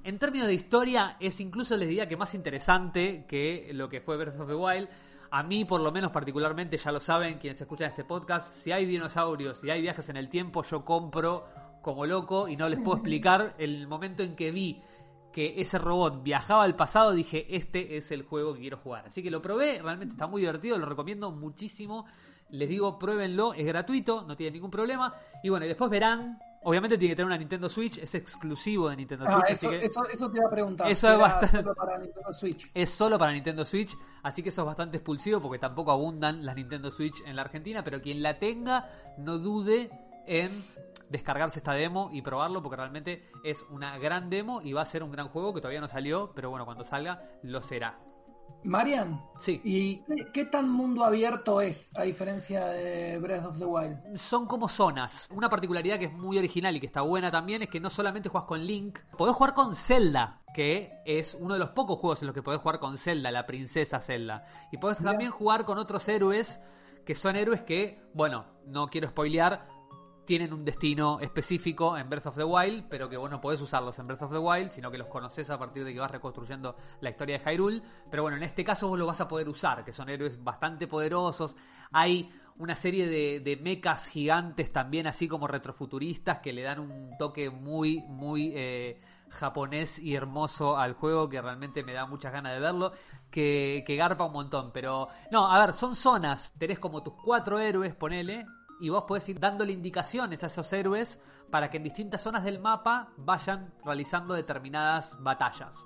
en 0.03 0.19
términos 0.19 0.47
de 0.47 0.53
historia, 0.53 1.17
es 1.19 1.39
incluso 1.39 1.75
les 1.77 1.87
diría 1.87 2.07
que 2.07 2.15
más 2.15 2.33
interesante 2.35 3.25
que 3.27 3.71
lo 3.73 3.89
que 3.89 4.01
fue 4.01 4.17
Breath 4.17 4.39
of 4.39 4.47
the 4.47 4.55
Wild. 4.55 4.87
A 5.33 5.43
mí, 5.43 5.63
por 5.63 5.79
lo 5.79 5.93
menos 5.93 6.11
particularmente, 6.11 6.77
ya 6.77 6.91
lo 6.91 6.99
saben 6.99 7.39
quienes 7.39 7.61
escuchan 7.61 7.87
este 7.89 8.03
podcast, 8.03 8.53
si 8.53 8.73
hay 8.73 8.85
dinosaurios, 8.85 9.59
si 9.59 9.69
hay 9.69 9.81
viajes 9.81 10.09
en 10.09 10.17
el 10.17 10.27
tiempo, 10.27 10.61
yo 10.63 10.83
compro 10.83 11.45
como 11.81 12.05
loco 12.05 12.49
y 12.49 12.57
no 12.57 12.67
les 12.67 12.79
puedo 12.79 12.97
explicar 12.97 13.55
el 13.57 13.87
momento 13.87 14.23
en 14.23 14.35
que 14.35 14.51
vi 14.51 14.81
que 15.31 15.61
ese 15.61 15.77
robot 15.77 16.21
viajaba 16.21 16.63
al 16.63 16.75
pasado, 16.75 17.13
dije, 17.13 17.55
este 17.55 17.95
es 17.95 18.11
el 18.11 18.23
juego 18.23 18.53
que 18.53 18.59
quiero 18.59 18.75
jugar. 18.75 19.05
Así 19.07 19.23
que 19.23 19.31
lo 19.31 19.41
probé, 19.41 19.81
realmente 19.81 20.11
está 20.11 20.27
muy 20.27 20.41
divertido, 20.41 20.77
lo 20.77 20.85
recomiendo 20.85 21.31
muchísimo. 21.31 22.05
Les 22.49 22.67
digo, 22.67 22.99
pruébenlo, 22.99 23.53
es 23.53 23.65
gratuito, 23.65 24.23
no 24.23 24.35
tiene 24.35 24.51
ningún 24.51 24.69
problema. 24.69 25.15
Y 25.43 25.47
bueno, 25.47 25.65
y 25.65 25.69
después 25.69 25.89
verán 25.89 26.39
Obviamente 26.63 26.97
tiene 26.97 27.13
que 27.13 27.15
tener 27.15 27.25
una 27.25 27.37
Nintendo 27.37 27.67
Switch, 27.69 27.97
es 27.97 28.13
exclusivo 28.13 28.89
de 28.89 28.95
Nintendo 28.95 29.25
ah, 29.27 29.31
Switch. 29.31 29.49
Eso, 29.49 29.69
así 29.69 29.79
que 29.79 29.85
eso, 29.85 30.05
eso, 30.07 30.29
te 30.29 30.37
iba 30.37 30.47
a 30.47 30.51
preguntar. 30.51 30.91
Eso 30.91 31.11
es 31.11 31.17
bastante. 31.17 31.57
Solo 31.57 31.75
para 31.75 31.97
Nintendo 31.97 32.33
Switch. 32.33 32.71
Es 32.73 32.89
solo 32.91 33.17
para 33.17 33.31
Nintendo 33.31 33.65
Switch, 33.65 33.97
así 34.21 34.43
que 34.43 34.49
eso 34.49 34.61
es 34.61 34.65
bastante 34.67 34.97
expulsivo 34.97 35.41
porque 35.41 35.57
tampoco 35.57 35.91
abundan 35.91 36.45
las 36.45 36.55
Nintendo 36.55 36.91
Switch 36.91 37.15
en 37.25 37.35
la 37.35 37.41
Argentina. 37.41 37.83
Pero 37.83 37.99
quien 37.99 38.21
la 38.21 38.37
tenga, 38.37 38.89
no 39.17 39.39
dude 39.39 39.89
en 40.27 40.51
descargarse 41.09 41.59
esta 41.59 41.73
demo 41.73 42.09
y 42.11 42.21
probarlo 42.21 42.61
porque 42.61 42.77
realmente 42.77 43.27
es 43.43 43.65
una 43.71 43.97
gran 43.97 44.29
demo 44.29 44.61
y 44.61 44.73
va 44.73 44.83
a 44.83 44.85
ser 44.85 45.01
un 45.01 45.11
gran 45.11 45.29
juego 45.29 45.53
que 45.53 45.61
todavía 45.61 45.81
no 45.81 45.87
salió, 45.87 46.31
pero 46.35 46.51
bueno, 46.51 46.65
cuando 46.65 46.83
salga 46.83 47.23
lo 47.41 47.63
será. 47.63 47.97
Marian, 48.63 49.21
sí. 49.39 49.59
¿y 49.63 50.03
qué, 50.33 50.45
tan 50.45 50.69
mundo 50.69 51.03
abierto 51.03 51.61
es 51.61 51.91
a 51.95 52.03
diferencia 52.03 52.67
de 52.67 53.17
Breath 53.19 53.45
of 53.45 53.59
the 53.59 53.65
Wild? 53.65 54.17
Son 54.17 54.45
como 54.45 54.67
zonas. 54.67 55.27
Una 55.31 55.49
particularidad 55.49 55.97
que 55.99 56.05
es 56.05 56.13
muy 56.13 56.37
original 56.37 56.75
y 56.75 56.79
que 56.79 56.85
está 56.85 57.01
buena 57.01 57.31
también 57.31 57.63
es 57.63 57.69
que 57.69 57.79
no 57.79 57.89
solamente 57.89 58.29
juegas 58.29 58.47
con 58.47 58.65
Link, 58.65 58.99
podés 59.17 59.35
jugar 59.35 59.53
con 59.53 59.75
Zelda, 59.75 60.41
que 60.53 60.91
es 61.05 61.35
uno 61.39 61.53
de 61.53 61.59
los 61.59 61.69
pocos 61.69 61.99
juegos 61.99 62.21
en 62.21 62.27
los 62.27 62.35
que 62.35 62.43
podés 62.43 62.61
jugar 62.61 62.79
con 62.79 62.97
Zelda, 62.97 63.31
la 63.31 63.45
princesa 63.45 63.99
Zelda. 63.99 64.45
Y 64.71 64.77
podés 64.77 64.99
también 64.99 65.31
jugar 65.31 65.65
con 65.65 65.77
otros 65.77 66.07
héroes 66.07 66.59
que 67.05 67.15
son 67.15 67.35
héroes 67.35 67.61
que, 67.61 68.01
bueno, 68.13 68.45
no 68.65 68.87
quiero 68.87 69.09
spoilear, 69.09 69.67
tienen 70.25 70.53
un 70.53 70.63
destino 70.63 71.19
específico 71.19 71.97
en 71.97 72.09
Breath 72.09 72.27
of 72.27 72.35
the 72.35 72.43
Wild, 72.43 72.85
pero 72.89 73.09
que 73.09 73.17
vos 73.17 73.29
no 73.29 73.41
podés 73.41 73.61
usarlos 73.61 73.97
en 73.99 74.07
Breath 74.07 74.21
of 74.21 74.31
the 74.31 74.37
Wild, 74.37 74.71
sino 74.71 74.91
que 74.91 74.97
los 74.97 75.07
conoces 75.07 75.49
a 75.49 75.57
partir 75.57 75.83
de 75.83 75.93
que 75.93 75.99
vas 75.99 76.11
reconstruyendo 76.11 76.75
la 76.99 77.09
historia 77.09 77.39
de 77.39 77.51
Hyrule. 77.51 77.81
Pero 78.09 78.23
bueno, 78.23 78.37
en 78.37 78.43
este 78.43 78.63
caso 78.63 78.87
vos 78.87 78.97
lo 78.97 79.05
vas 79.05 79.21
a 79.21 79.27
poder 79.27 79.49
usar, 79.49 79.83
que 79.83 79.93
son 79.93 80.09
héroes 80.09 80.41
bastante 80.43 80.87
poderosos. 80.87 81.55
Hay 81.91 82.31
una 82.57 82.75
serie 82.75 83.07
de, 83.07 83.39
de 83.39 83.57
mechas 83.57 84.07
gigantes 84.07 84.71
también, 84.71 85.07
así 85.07 85.27
como 85.27 85.47
retrofuturistas, 85.47 86.39
que 86.39 86.53
le 86.53 86.61
dan 86.61 86.79
un 86.79 87.17
toque 87.17 87.49
muy, 87.49 88.01
muy 88.07 88.53
eh, 88.55 89.01
japonés 89.29 89.97
y 89.97 90.13
hermoso 90.15 90.77
al 90.77 90.93
juego, 90.93 91.27
que 91.29 91.41
realmente 91.41 91.83
me 91.83 91.93
da 91.93 92.05
muchas 92.05 92.31
ganas 92.31 92.53
de 92.53 92.59
verlo, 92.59 92.93
que, 93.29 93.83
que 93.85 93.95
garpa 93.95 94.25
un 94.25 94.33
montón. 94.33 94.71
Pero, 94.71 95.07
no, 95.31 95.51
a 95.51 95.65
ver, 95.65 95.73
son 95.73 95.95
zonas, 95.95 96.53
tenés 96.57 96.79
como 96.79 97.01
tus 97.01 97.13
cuatro 97.13 97.57
héroes, 97.59 97.95
ponele, 97.95 98.45
y 98.81 98.89
vos 98.89 99.03
podés 99.03 99.29
ir 99.29 99.39
dándole 99.39 99.71
indicaciones 99.71 100.43
a 100.43 100.47
esos 100.47 100.73
héroes 100.73 101.19
para 101.51 101.69
que 101.69 101.77
en 101.77 101.83
distintas 101.83 102.21
zonas 102.21 102.43
del 102.43 102.59
mapa 102.59 103.13
vayan 103.15 103.73
realizando 103.85 104.33
determinadas 104.33 105.21
batallas. 105.21 105.85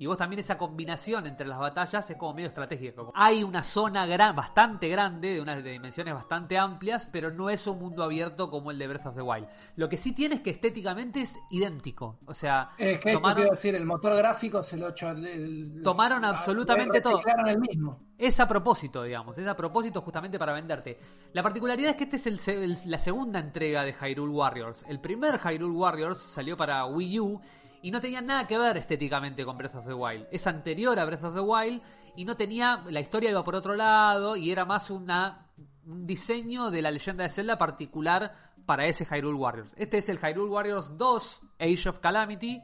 Y 0.00 0.06
vos 0.06 0.16
también 0.16 0.40
esa 0.40 0.56
combinación 0.56 1.26
entre 1.26 1.46
las 1.46 1.58
batallas 1.58 2.08
es 2.08 2.16
como 2.16 2.32
medio 2.32 2.48
estratégico. 2.48 3.12
Hay 3.14 3.44
una 3.44 3.62
zona 3.62 4.06
gran, 4.06 4.34
bastante 4.34 4.88
grande, 4.88 5.34
de 5.34 5.40
unas 5.42 5.62
dimensiones 5.62 6.14
bastante 6.14 6.56
amplias, 6.56 7.04
pero 7.04 7.30
no 7.30 7.50
es 7.50 7.66
un 7.66 7.78
mundo 7.78 8.02
abierto 8.02 8.48
como 8.50 8.70
el 8.70 8.78
de 8.78 8.88
Breath 8.88 9.04
of 9.04 9.14
the 9.14 9.20
Wild. 9.20 9.46
Lo 9.76 9.90
que 9.90 9.98
sí 9.98 10.12
tiene 10.14 10.36
es 10.36 10.40
que 10.40 10.48
estéticamente 10.50 11.20
es 11.20 11.38
idéntico. 11.50 12.18
O 12.24 12.32
sea, 12.32 12.70
Es 12.78 12.98
que 12.98 13.12
tomaron- 13.14 13.46
a 13.46 13.50
decir, 13.50 13.74
el 13.74 13.84
motor 13.84 14.16
gráfico 14.16 14.62
se 14.62 14.78
lo 14.78 14.88
echó. 14.88 15.10
el- 15.10 15.26
el- 15.26 15.82
Tomaron 15.84 16.24
absolutamente 16.24 17.02
todo. 17.02 17.20
el 17.46 17.58
mismo. 17.58 18.00
Es 18.16 18.40
a 18.40 18.48
propósito, 18.48 19.02
digamos. 19.02 19.36
Es 19.36 19.46
a 19.46 19.54
propósito 19.56 20.00
justamente 20.00 20.38
para 20.38 20.54
venderte. 20.54 20.98
La 21.34 21.42
particularidad 21.42 21.90
es 21.90 21.96
que 21.96 22.04
este 22.04 22.16
es 22.16 22.86
la 22.86 22.98
segunda 22.98 23.38
entrega 23.38 23.82
de 23.82 23.92
Hyrule 23.92 24.32
Warriors. 24.32 24.82
El 24.88 24.98
primer 25.00 25.40
Hyrule 25.40 25.74
Warriors 25.76 26.18
salió 26.18 26.56
para 26.56 26.86
Wii 26.86 27.20
U 27.20 27.40
y 27.82 27.90
no 27.90 28.00
tenía 28.00 28.20
nada 28.20 28.46
que 28.46 28.58
ver 28.58 28.76
estéticamente 28.76 29.44
con 29.44 29.56
Breath 29.56 29.76
of 29.76 29.86
the 29.86 29.94
Wild. 29.94 30.26
Es 30.30 30.46
anterior 30.46 30.98
a 30.98 31.04
Breath 31.04 31.24
of 31.24 31.34
the 31.34 31.40
Wild 31.40 31.82
y 32.16 32.24
no 32.24 32.36
tenía. 32.36 32.82
La 32.88 33.00
historia 33.00 33.30
iba 33.30 33.44
por 33.44 33.54
otro 33.54 33.74
lado 33.74 34.36
y 34.36 34.50
era 34.50 34.64
más 34.64 34.90
una, 34.90 35.46
un 35.86 36.06
diseño 36.06 36.70
de 36.70 36.82
la 36.82 36.90
leyenda 36.90 37.24
de 37.24 37.30
Zelda 37.30 37.56
particular 37.56 38.50
para 38.66 38.86
ese 38.86 39.06
Hyrule 39.06 39.38
Warriors. 39.38 39.74
Este 39.76 39.98
es 39.98 40.08
el 40.08 40.18
Hyrule 40.18 40.50
Warriors 40.50 40.96
2 40.96 41.42
Age 41.58 41.88
of 41.88 41.98
Calamity 42.00 42.62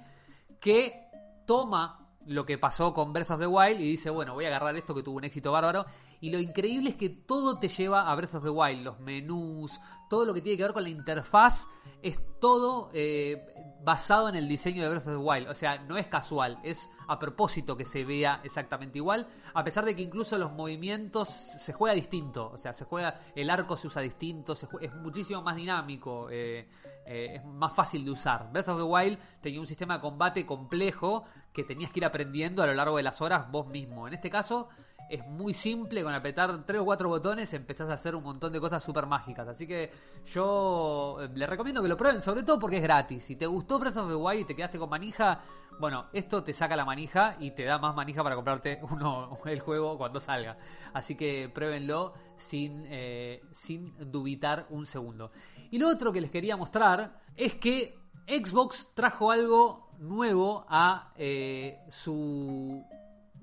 que 0.61 1.07
toma 1.47 2.07
lo 2.27 2.45
que 2.45 2.59
pasó 2.59 2.93
con 2.93 3.13
Breath 3.13 3.31
of 3.31 3.41
the 3.41 3.47
Wild 3.47 3.81
y 3.81 3.91
dice, 3.91 4.11
bueno, 4.11 4.35
voy 4.35 4.45
a 4.45 4.49
agarrar 4.49 4.77
esto 4.77 4.95
que 4.95 5.03
tuvo 5.03 5.17
un 5.17 5.25
éxito 5.25 5.53
bárbaro. 5.53 5.87
Y 6.21 6.31
lo 6.31 6.39
increíble 6.39 6.91
es 6.91 6.97
que 6.97 7.09
todo 7.09 7.59
te 7.59 7.69
lleva 7.69 8.11
a 8.11 8.15
Breath 8.15 8.35
of 8.35 8.45
the 8.45 8.51
Wild, 8.51 8.83
los 8.85 9.01
menús, 9.01 9.79
todo 10.09 10.25
lo 10.25 10.33
que 10.35 10.41
tiene 10.41 10.57
que 10.57 10.63
ver 10.63 10.73
con 10.73 10.83
la 10.83 10.89
interfaz, 10.89 11.67
es 12.03 12.19
todo 12.41 12.91
eh, 12.93 13.45
basado 13.83 14.29
en 14.29 14.35
el 14.37 14.49
diseño 14.49 14.83
de 14.83 14.89
Breath 14.89 15.07
of 15.07 15.13
the 15.13 15.17
Wild. 15.17 15.49
O 15.49 15.55
sea, 15.55 15.79
no 15.79 15.97
es 15.97 16.07
casual, 16.07 16.59
es 16.63 16.89
a 17.09 17.19
propósito 17.19 17.77
que 17.77 17.85
se 17.85 18.05
vea 18.05 18.41
exactamente 18.45 18.99
igual, 18.99 19.27
a 19.55 19.63
pesar 19.65 19.85
de 19.85 19.95
que 19.95 20.03
incluso 20.03 20.39
los 20.39 20.53
movimientos 20.53 21.29
se 21.29 21.73
juega 21.73 21.95
distinto. 21.95 22.51
O 22.53 22.57
sea, 22.59 22.73
se 22.73 22.85
juega, 22.85 23.21
el 23.35 23.51
arco 23.51 23.77
se 23.77 23.87
usa 23.87 24.03
distinto, 24.03 24.55
se 24.57 24.67
jue- 24.67 24.83
es 24.83 24.95
muchísimo 24.95 25.43
más 25.43 25.57
dinámico. 25.57 26.29
eh, 26.31 26.69
eh, 27.09 27.37
es 27.37 27.45
más 27.45 27.73
fácil 27.73 28.05
de 28.05 28.11
usar. 28.11 28.51
Breath 28.51 28.67
of 28.69 28.79
the 28.79 28.83
Wild 28.83 29.19
tenía 29.41 29.61
un 29.61 29.67
sistema 29.69 29.95
de 29.95 30.01
combate 30.01 30.45
complejo 30.45 31.23
que 31.53 31.63
tenías 31.63 31.93
que 31.93 32.01
ir 32.01 32.05
aprendiendo 32.05 32.65
a 32.65 32.67
lo 32.67 32.75
largo 32.75 32.97
de 32.97 33.05
las 33.05 33.21
horas 33.21 33.49
vos 33.49 33.69
mismo. 33.69 34.09
En 34.09 34.15
este 34.15 34.29
caso 34.29 34.69
es 35.09 35.27
muy 35.27 35.55
simple, 35.55 36.03
con 36.03 36.13
apretar 36.13 36.65
tres 36.65 36.81
o 36.81 36.85
cuatro 36.85 37.09
botones 37.09 37.53
empezás 37.55 37.89
a 37.91 37.95
hacer 37.95 38.15
un 38.15 38.23
montón 38.23 38.53
de 38.53 38.61
cosas 38.61 38.83
súper 38.83 39.07
mágicas. 39.07 39.47
Así 39.49 39.67
que 39.67 39.91
yo 40.27 41.19
eh, 41.21 41.29
les 41.35 41.49
recomiendo 41.49 41.83
que 41.83 41.89
lo 41.89 41.97
prueben, 41.97 42.21
sobre 42.21 42.43
todo 42.43 42.59
porque 42.59 42.77
es 42.77 42.83
gratis. 42.83 43.25
Si 43.25 43.37
te 43.37 43.47
gustó 43.47 43.79
Breath 43.79 43.97
of 43.97 44.09
the 44.09 44.15
Wild 44.15 44.41
y 44.41 44.45
te 44.45 44.57
quedaste 44.57 44.79
con 44.79 44.91
manija, 44.91 45.41
bueno, 45.79 46.07
esto 46.13 46.43
te 46.43 46.53
saca 46.53 46.77
la 46.77 46.85
manija 46.85 47.37
y 47.39 47.51
te 47.51 47.65
da 47.65 47.79
más 47.79 47.95
manija 47.95 48.23
para 48.23 48.35
comprarte 48.35 48.81
uno 48.91 49.39
el 49.45 49.61
juego 49.61 49.97
cuando 49.99 50.21
salga. 50.21 50.57
Así 50.93 51.15
que 51.15 51.51
pruébenlo 51.53 52.15
sin, 52.37 52.85
eh, 52.89 53.43
sin 53.53 53.95
dubitar 54.11 54.67
un 54.71 54.87
segundo. 54.87 55.31
Y 55.71 55.79
lo 55.79 55.89
otro 55.89 56.13
que 56.13 56.21
les 56.21 56.31
quería 56.31 56.57
mostrar 56.57 57.21
es 57.37 57.55
que 57.55 57.99
Xbox 58.27 58.91
trajo 58.95 59.31
algo 59.31 59.87
nuevo 59.99 60.67
a 60.69 61.13
eh, 61.17 61.79
su, 61.91 62.85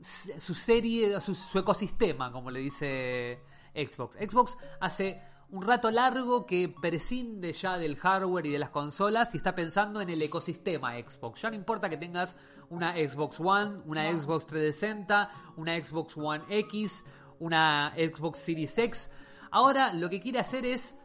su 0.04 0.54
serie, 0.54 1.20
su 1.22 1.60
ecosistema, 1.60 2.32
como 2.32 2.51
le 2.51 2.60
dice 2.60 3.41
Xbox. 3.74 4.18
Xbox 4.18 4.58
hace 4.80 5.22
un 5.54 5.62
rato 5.62 5.91
largo 5.91 6.47
que 6.47 6.68
prescinde 6.68 7.54
ya 7.54 7.78
del 7.78 7.95
hardware 7.95 8.47
y 8.47 8.51
de 8.51 8.58
las 8.58 8.72
consolas 8.72 9.36
y 9.36 9.38
está 9.38 9.54
pensando 9.54 10.01
en 10.01 10.10
el 10.10 10.20
ecosistema 10.22 10.93
Xbox. 10.97 11.41
Ya 11.41 11.51
no 11.51 11.56
importa 11.56 11.89
que 11.89 11.97
tengas 11.97 12.36
una 12.70 12.93
Xbox 12.93 13.39
One, 13.39 13.82
una 13.86 14.12
Xbox 14.12 14.47
360, 14.47 15.30
una 15.58 15.80
Xbox 15.80 16.18
One 16.18 16.43
X, 16.49 17.04
una 17.39 17.93
Xbox 17.95 18.39
Series 18.39 18.76
X. 18.76 19.12
Ahora 19.51 19.93
lo 19.93 20.10
que 20.10 20.22
quiere 20.22 20.39
hacer 20.39 20.66
es 20.66 20.95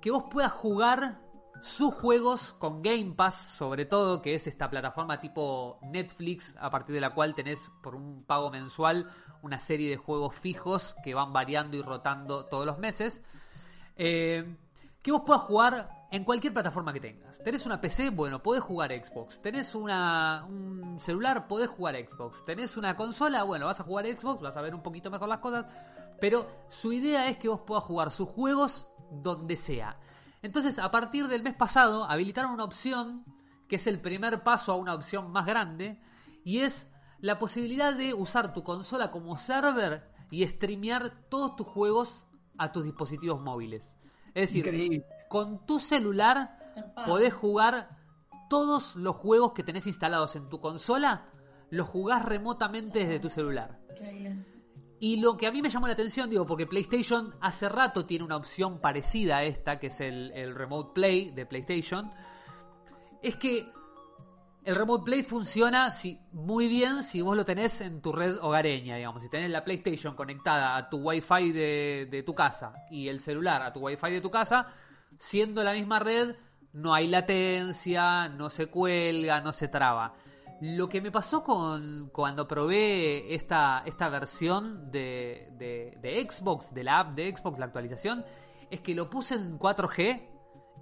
que 0.00 0.10
vos 0.10 0.24
puedas 0.28 0.50
jugar 0.50 1.21
sus 1.62 1.94
juegos 1.94 2.54
con 2.58 2.82
Game 2.82 3.14
Pass, 3.16 3.36
sobre 3.56 3.86
todo, 3.86 4.20
que 4.20 4.34
es 4.34 4.48
esta 4.48 4.68
plataforma 4.68 5.20
tipo 5.20 5.78
Netflix, 5.82 6.56
a 6.60 6.70
partir 6.70 6.94
de 6.94 7.00
la 7.00 7.14
cual 7.14 7.36
tenés 7.36 7.70
por 7.82 7.94
un 7.94 8.24
pago 8.24 8.50
mensual 8.50 9.08
una 9.42 9.60
serie 9.60 9.88
de 9.88 9.96
juegos 9.96 10.34
fijos 10.34 10.96
que 11.04 11.14
van 11.14 11.32
variando 11.32 11.76
y 11.76 11.82
rotando 11.82 12.46
todos 12.46 12.66
los 12.66 12.78
meses. 12.78 13.22
Eh, 13.96 14.56
que 15.02 15.12
vos 15.12 15.22
puedas 15.24 15.42
jugar 15.42 16.06
en 16.10 16.24
cualquier 16.24 16.52
plataforma 16.52 16.92
que 16.92 17.00
tengas. 17.00 17.38
Tenés 17.42 17.64
una 17.64 17.80
PC, 17.80 18.10
bueno, 18.10 18.42
podés 18.42 18.62
jugar 18.62 18.90
Xbox. 18.92 19.40
Tenés 19.40 19.74
una, 19.76 20.44
un 20.48 20.98
celular, 20.98 21.46
podés 21.46 21.70
jugar 21.70 21.94
Xbox. 21.96 22.44
Tenés 22.44 22.76
una 22.76 22.96
consola, 22.96 23.44
bueno, 23.44 23.66
vas 23.66 23.80
a 23.80 23.84
jugar 23.84 24.06
Xbox, 24.06 24.42
vas 24.42 24.56
a 24.56 24.62
ver 24.62 24.74
un 24.74 24.82
poquito 24.82 25.10
mejor 25.10 25.28
las 25.28 25.38
cosas. 25.38 25.66
Pero 26.20 26.46
su 26.68 26.92
idea 26.92 27.28
es 27.28 27.38
que 27.38 27.48
vos 27.48 27.60
puedas 27.60 27.84
jugar 27.84 28.10
sus 28.10 28.28
juegos 28.28 28.88
donde 29.10 29.56
sea. 29.56 29.96
Entonces, 30.42 30.78
a 30.78 30.90
partir 30.90 31.28
del 31.28 31.42
mes 31.42 31.54
pasado, 31.54 32.04
habilitaron 32.04 32.52
una 32.52 32.64
opción 32.64 33.24
que 33.68 33.76
es 33.76 33.86
el 33.86 34.00
primer 34.00 34.42
paso 34.42 34.72
a 34.72 34.76
una 34.76 34.94
opción 34.94 35.30
más 35.30 35.46
grande 35.46 36.00
y 36.44 36.58
es 36.58 36.90
la 37.20 37.38
posibilidad 37.38 37.94
de 37.94 38.12
usar 38.12 38.52
tu 38.52 38.64
consola 38.64 39.10
como 39.10 39.36
server 39.36 40.10
y 40.30 40.46
streamear 40.46 41.28
todos 41.28 41.56
tus 41.56 41.66
juegos 41.68 42.24
a 42.58 42.72
tus 42.72 42.84
dispositivos 42.84 43.40
móviles. 43.40 43.96
Es 44.34 44.48
decir, 44.48 44.66
Increíble. 44.66 45.06
con 45.28 45.64
tu 45.64 45.78
celular 45.78 46.58
podés 47.06 47.32
jugar 47.32 47.96
todos 48.50 48.96
los 48.96 49.16
juegos 49.16 49.52
que 49.52 49.62
tenés 49.62 49.86
instalados 49.86 50.36
en 50.36 50.48
tu 50.48 50.60
consola, 50.60 51.26
los 51.70 51.88
jugás 51.88 52.24
remotamente 52.24 52.98
desde 52.98 53.20
tu 53.20 53.28
celular. 53.28 53.78
Increíble. 53.90 54.51
Y 55.02 55.16
lo 55.16 55.36
que 55.36 55.48
a 55.48 55.50
mí 55.50 55.60
me 55.60 55.68
llamó 55.68 55.88
la 55.88 55.94
atención, 55.94 56.30
digo, 56.30 56.46
porque 56.46 56.64
PlayStation 56.64 57.34
hace 57.40 57.68
rato 57.68 58.06
tiene 58.06 58.24
una 58.24 58.36
opción 58.36 58.80
parecida 58.80 59.38
a 59.38 59.42
esta, 59.42 59.80
que 59.80 59.88
es 59.88 60.00
el, 60.00 60.54
Remote 60.54 60.92
Play 60.94 61.32
de 61.32 61.44
PlayStation, 61.44 62.08
es 63.20 63.34
que 63.34 63.68
el 64.62 64.76
Remote 64.76 65.02
Play 65.02 65.24
funciona 65.24 65.88
muy 66.30 66.68
bien 66.68 67.02
si 67.02 67.20
vos 67.20 67.36
lo 67.36 67.44
tenés 67.44 67.80
en 67.80 68.00
tu 68.00 68.12
red 68.12 68.36
hogareña, 68.40 68.94
digamos. 68.94 69.24
Si 69.24 69.28
tenés 69.28 69.50
la 69.50 69.64
PlayStation 69.64 70.14
conectada 70.14 70.76
a 70.76 70.88
tu 70.88 70.98
Wi-Fi 70.98 71.50
de, 71.50 72.06
de 72.08 72.22
tu 72.22 72.32
casa 72.32 72.72
y 72.88 73.08
el 73.08 73.18
celular 73.18 73.60
a 73.60 73.72
tu 73.72 73.80
Wi-Fi 73.80 74.08
de 74.08 74.20
tu 74.20 74.30
casa, 74.30 74.68
siendo 75.18 75.64
la 75.64 75.72
misma 75.72 75.98
red, 75.98 76.36
no 76.74 76.94
hay 76.94 77.08
latencia, 77.08 78.28
no 78.28 78.50
se 78.50 78.68
cuelga, 78.68 79.40
no 79.40 79.52
se 79.52 79.66
traba. 79.66 80.14
Lo 80.64 80.88
que 80.88 81.00
me 81.00 81.10
pasó 81.10 81.42
con 81.42 82.10
cuando 82.12 82.46
probé 82.46 83.34
esta, 83.34 83.82
esta 83.84 84.08
versión 84.08 84.92
de, 84.92 85.48
de- 85.58 85.98
de 86.00 86.30
Xbox, 86.30 86.72
de 86.72 86.84
la 86.84 87.00
app 87.00 87.16
de 87.16 87.36
Xbox, 87.36 87.58
la 87.58 87.66
actualización, 87.66 88.24
es 88.70 88.80
que 88.80 88.94
lo 88.94 89.10
puse 89.10 89.34
en 89.34 89.58
4G 89.58 90.22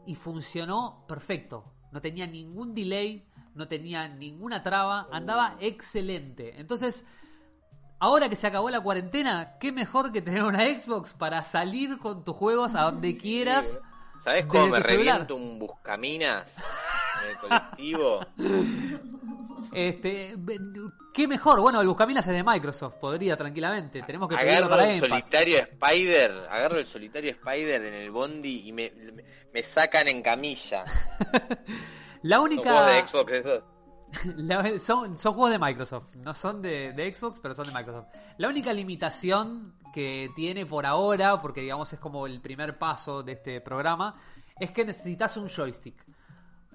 y 0.07 0.15
funcionó 0.17 1.05
perfecto. 1.09 1.65
No 1.93 2.01
tenía 2.03 2.27
ningún 2.27 2.75
delay, 2.75 3.25
no 3.55 3.69
tenía 3.69 4.07
ninguna 4.07 4.63
traba, 4.63 5.09
andaba 5.11 5.57
excelente. 5.61 6.61
Entonces, 6.61 7.07
ahora 7.99 8.29
que 8.29 8.37
se 8.37 8.47
acabó 8.49 8.69
la 8.69 8.81
cuarentena, 8.83 9.57
qué 9.59 9.73
mejor 9.73 10.13
que 10.13 10.21
tener 10.21 10.43
una 10.45 10.67
Xbox 10.67 11.15
para 11.15 11.43
salir 11.43 11.97
con 11.99 12.23
tus 12.23 12.37
juegos 12.37 12.75
a 12.75 12.83
donde 12.83 13.17
quieras. 13.19 13.81
¿Sabes 14.23 14.45
cómo 14.45 14.67
me 14.67 14.83
celular. 14.83 15.15
reviento 15.15 15.37
un 15.37 15.59
buscaminas 15.59 16.63
en 17.25 17.31
el 17.31 17.39
colectivo? 17.39 18.21
Este, 19.73 20.37
qué 21.13 21.29
mejor, 21.29 21.61
bueno, 21.61 21.81
el 21.81 21.87
Buscaminas 21.89 22.27
es 22.27 22.33
de 22.35 22.43
Microsoft, 22.43 22.95
podría 23.01 23.37
tranquilamente. 23.37 24.03
Tenemos 24.03 24.29
que 24.29 24.35
Agarro 24.37 24.69
para 24.69 24.93
el 24.93 25.01
solitario 25.01 25.59
Spider, 25.59 26.31
agarro 26.51 26.79
el 26.79 26.87
solitario 26.87 27.31
Spider 27.31 27.85
en 27.85 27.95
el 27.95 28.11
bondi 28.11 28.69
y 28.69 28.73
me, 28.73 28.91
me- 28.91 29.25
me 29.53 29.63
sacan 29.63 30.09
en 30.09 30.23
camilla. 30.23 30.85
La 32.23 32.41
única 32.41 32.87
de 32.87 33.07
Xbox 33.07 33.33
esos. 33.33 33.63
La- 34.37 34.79
son, 34.79 35.17
son 35.17 35.35
juegos 35.35 35.51
de 35.53 35.59
Microsoft, 35.59 36.15
no 36.17 36.35
son 36.35 36.61
de, 36.63 36.93
de 36.93 37.15
Xbox, 37.15 37.39
pero 37.41 37.55
son 37.55 37.67
de 37.67 37.73
Microsoft. 37.73 38.07
La 38.39 38.49
única 38.49 38.73
limitación 38.73 39.75
que 39.95 40.31
tiene 40.37 40.67
por 40.67 40.87
ahora, 40.87 41.41
porque 41.41 41.61
digamos 41.61 41.93
es 41.93 41.99
como 41.99 42.27
el 42.27 42.41
primer 42.41 42.79
paso 42.79 43.23
de 43.23 43.33
este 43.33 43.61
programa, 43.61 44.17
es 44.59 44.71
que 44.73 44.85
necesitas 44.85 45.37
un 45.37 45.49
joystick. 45.49 46.05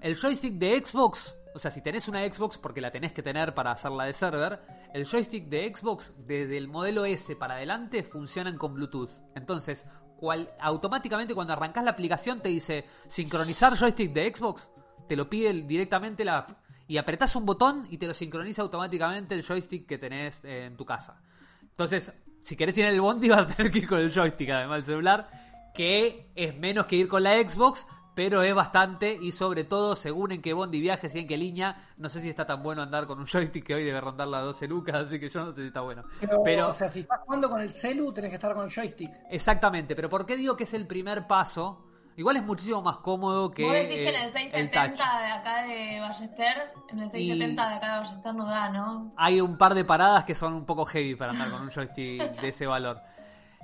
El 0.00 0.16
joystick 0.16 0.54
de 0.54 0.82
Xbox, 0.84 1.34
o 1.56 1.58
sea, 1.58 1.70
si 1.70 1.80
tenés 1.80 2.06
una 2.06 2.20
Xbox, 2.30 2.58
porque 2.58 2.82
la 2.82 2.90
tenés 2.90 3.14
que 3.14 3.22
tener 3.22 3.54
para 3.54 3.70
hacerla 3.70 4.04
de 4.04 4.12
server, 4.12 4.60
el 4.92 5.06
joystick 5.06 5.46
de 5.46 5.72
Xbox, 5.74 6.12
desde 6.18 6.58
el 6.58 6.68
modelo 6.68 7.06
S 7.06 7.34
para 7.34 7.54
adelante, 7.54 8.02
funcionan 8.02 8.58
con 8.58 8.74
Bluetooth. 8.74 9.22
Entonces, 9.34 9.86
cual, 10.18 10.50
automáticamente 10.60 11.34
cuando 11.34 11.54
arrancas 11.54 11.82
la 11.82 11.92
aplicación 11.92 12.40
te 12.40 12.50
dice 12.50 12.84
sincronizar 13.08 13.74
joystick 13.74 14.12
de 14.12 14.34
Xbox, 14.34 14.68
te 15.08 15.16
lo 15.16 15.30
pide 15.30 15.50
directamente 15.62 16.26
la 16.26 16.36
app. 16.36 16.50
Y 16.88 16.98
apretás 16.98 17.34
un 17.36 17.46
botón 17.46 17.86
y 17.88 17.96
te 17.96 18.06
lo 18.06 18.12
sincroniza 18.12 18.60
automáticamente 18.60 19.34
el 19.34 19.42
joystick 19.42 19.86
que 19.86 19.96
tenés 19.96 20.44
eh, 20.44 20.66
en 20.66 20.76
tu 20.76 20.84
casa. 20.84 21.22
Entonces, 21.62 22.12
si 22.42 22.54
querés 22.54 22.76
ir 22.76 22.84
en 22.84 22.92
el 22.92 23.00
bondi 23.00 23.28
vas 23.30 23.50
a 23.50 23.56
tener 23.56 23.72
que 23.72 23.78
ir 23.78 23.88
con 23.88 24.00
el 24.00 24.12
joystick, 24.12 24.50
además 24.50 24.84
del 24.84 24.96
celular, 24.96 25.30
que 25.74 26.30
es 26.34 26.54
menos 26.54 26.84
que 26.84 26.96
ir 26.96 27.08
con 27.08 27.22
la 27.22 27.40
Xbox, 27.40 27.86
pero 28.16 28.42
es 28.42 28.54
bastante 28.54 29.12
y 29.20 29.30
sobre 29.30 29.62
todo, 29.64 29.94
según 29.94 30.32
en 30.32 30.40
qué 30.40 30.54
bondi 30.54 30.80
viajes 30.80 31.14
y 31.14 31.18
en 31.20 31.28
qué 31.28 31.36
línea, 31.36 31.90
no 31.98 32.08
sé 32.08 32.22
si 32.22 32.30
está 32.30 32.46
tan 32.46 32.62
bueno 32.62 32.80
andar 32.82 33.06
con 33.06 33.20
un 33.20 33.26
joystick 33.26 33.64
que 33.64 33.74
hoy 33.74 33.84
debe 33.84 34.00
rondar 34.00 34.26
las 34.26 34.42
12 34.42 34.66
lucas, 34.66 34.94
así 35.06 35.20
que 35.20 35.28
yo 35.28 35.44
no 35.44 35.52
sé 35.52 35.60
si 35.60 35.66
está 35.68 35.82
bueno. 35.82 36.02
Pero, 36.18 36.42
Pero- 36.42 36.68
o 36.70 36.72
sea, 36.72 36.88
si 36.88 37.00
estás 37.00 37.20
jugando 37.20 37.50
con 37.50 37.60
el 37.60 37.70
celu, 37.72 38.12
tenés 38.14 38.30
que 38.30 38.36
estar 38.36 38.54
con 38.54 38.64
el 38.64 38.70
joystick. 38.72 39.10
Exactamente, 39.30 39.94
pero 39.94 40.08
¿por 40.08 40.24
qué 40.24 40.34
digo 40.36 40.56
que 40.56 40.64
es 40.64 40.72
el 40.74 40.86
primer 40.86 41.26
paso? 41.26 41.82
Igual 42.16 42.38
es 42.38 42.42
muchísimo 42.44 42.80
más 42.80 42.96
cómodo 42.96 43.50
que 43.50 43.62
Vos 43.64 43.74
decís 43.74 43.90
eh, 43.90 44.02
que 44.04 44.08
en 44.08 44.14
el 44.14 44.22
el 44.24 44.30
670 44.32 44.88
touch. 44.88 45.20
de 45.20 45.26
acá 45.32 45.62
de 45.66 46.00
Ballester, 46.00 46.56
en 46.88 46.98
el 47.00 47.10
670 47.10 47.68
de 47.68 47.74
acá 47.74 47.86
de 47.92 47.98
Ballester 48.00 48.34
no 48.34 48.46
da, 48.46 48.70
¿no? 48.70 49.12
Hay 49.18 49.38
un 49.42 49.58
par 49.58 49.74
de 49.74 49.84
paradas 49.84 50.24
que 50.24 50.34
son 50.34 50.54
un 50.54 50.64
poco 50.64 50.86
heavy 50.86 51.14
para 51.16 51.32
andar 51.32 51.50
con 51.50 51.60
un 51.60 51.70
joystick 51.70 52.22
de 52.40 52.48
ese 52.48 52.66
valor. 52.66 52.98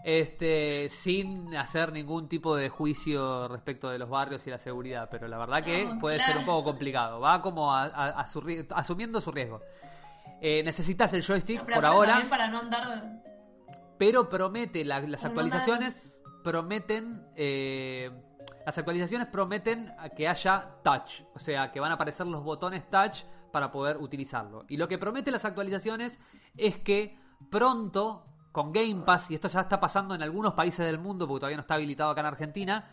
Este, 0.05 0.89
sin 0.91 1.55
hacer 1.57 1.93
ningún 1.93 2.29
tipo 2.29 2.57
de 2.57 2.69
juicio 2.69 3.47
respecto 3.49 3.89
de 3.89 3.99
los 3.99 4.09
barrios 4.11 4.45
y 4.47 4.51
la 4.51 4.59
seguridad, 4.59 5.09
pero 5.11 5.29
la 5.29 5.39
verdad 5.39 5.63
que 5.63 5.85
No, 5.85 6.01
puede 6.01 6.17
claro. 6.17 6.33
ser 6.33 6.41
un 6.41 6.47
poco 6.47 6.65
complicado. 6.65 7.21
Va 7.21 7.41
como 7.41 7.73
a- 7.73 7.85
a- 7.85 8.21
a 8.21 8.27
su 8.27 8.41
ri- 8.41 8.67
asumiendo 8.75 9.21
su 9.21 9.31
riesgo. 9.31 9.61
Eh, 10.41 10.63
necesitas 10.65 11.13
el 11.13 11.23
joystick 11.25 11.63
Pero 11.65 11.77
por 11.77 11.87
ahora. 11.87 12.09
también 12.11 12.31
para 12.31 12.49
no 12.49 12.59
andar... 12.59 13.23
pero 13.97 14.29
promete 14.29 14.85
la- 14.85 14.99
las 15.01 15.25
actualizaciones 15.25 16.13
prometen 16.43 17.25
eh, 17.37 18.11
las 18.67 18.77
actualizaciones 18.77 19.29
prometen 19.29 19.95
que 20.17 20.27
haya 20.27 20.75
touch 20.83 21.21
o 21.35 21.39
sea 21.39 21.71
que 21.71 21.79
van 21.79 21.93
a 21.93 21.95
aparecer 21.95 22.27
los 22.27 22.43
botones 22.43 22.91
touch 22.91 23.23
para 23.53 23.71
poder 23.71 23.99
utilizarlo 23.99 24.65
y 24.69 24.77
lo 24.79 24.89
que 24.89 24.99
promete 24.99 25.31
las 25.31 25.45
actualizaciones 25.45 26.19
es 26.57 26.79
que 26.79 27.17
pronto 27.49 28.25
con 28.53 28.73
Game 28.73 29.03
Pass 29.05 29.31
y 29.31 29.35
esto 29.35 29.49
ya 29.49 29.61
está 29.61 29.81
pasando 29.81 30.15
en 30.15 30.23
algunos 30.23 30.55
países 30.55 30.87
del 30.87 30.99
mundo 30.99 31.27
porque 31.27 31.41
todavía 31.41 31.57
no 31.57 31.63
está 31.63 31.75
habilitado 31.75 32.11
acá 32.11 32.21
en 32.21 32.27
Argentina 32.27 32.87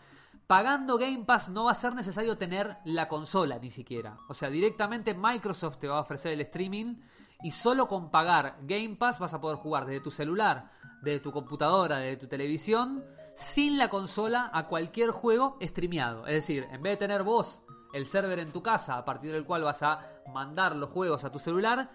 Pagando 0.50 0.98
Game 0.98 1.22
Pass 1.24 1.48
no 1.48 1.66
va 1.66 1.70
a 1.70 1.76
ser 1.76 1.94
necesario 1.94 2.36
tener 2.36 2.78
la 2.84 3.06
consola 3.06 3.60
ni 3.60 3.70
siquiera. 3.70 4.18
O 4.28 4.34
sea, 4.34 4.50
directamente 4.50 5.14
Microsoft 5.14 5.78
te 5.78 5.86
va 5.86 5.98
a 5.98 6.00
ofrecer 6.00 6.32
el 6.32 6.40
streaming 6.40 6.96
y 7.40 7.52
solo 7.52 7.86
con 7.86 8.10
pagar 8.10 8.56
Game 8.62 8.96
Pass 8.96 9.20
vas 9.20 9.32
a 9.32 9.40
poder 9.40 9.58
jugar 9.58 9.86
desde 9.86 10.00
tu 10.00 10.10
celular, 10.10 10.72
desde 11.02 11.20
tu 11.20 11.30
computadora, 11.30 11.98
desde 11.98 12.16
tu 12.16 12.26
televisión, 12.26 13.04
sin 13.36 13.78
la 13.78 13.90
consola 13.90 14.50
a 14.52 14.66
cualquier 14.66 15.10
juego 15.12 15.56
streameado. 15.62 16.26
Es 16.26 16.34
decir, 16.34 16.66
en 16.72 16.82
vez 16.82 16.94
de 16.94 17.06
tener 17.06 17.22
vos 17.22 17.62
el 17.92 18.06
server 18.06 18.40
en 18.40 18.50
tu 18.50 18.60
casa 18.60 18.96
a 18.96 19.04
partir 19.04 19.30
del 19.30 19.44
cual 19.44 19.62
vas 19.62 19.84
a 19.84 20.00
mandar 20.34 20.74
los 20.74 20.90
juegos 20.90 21.22
a 21.22 21.30
tu 21.30 21.38
celular, 21.38 21.90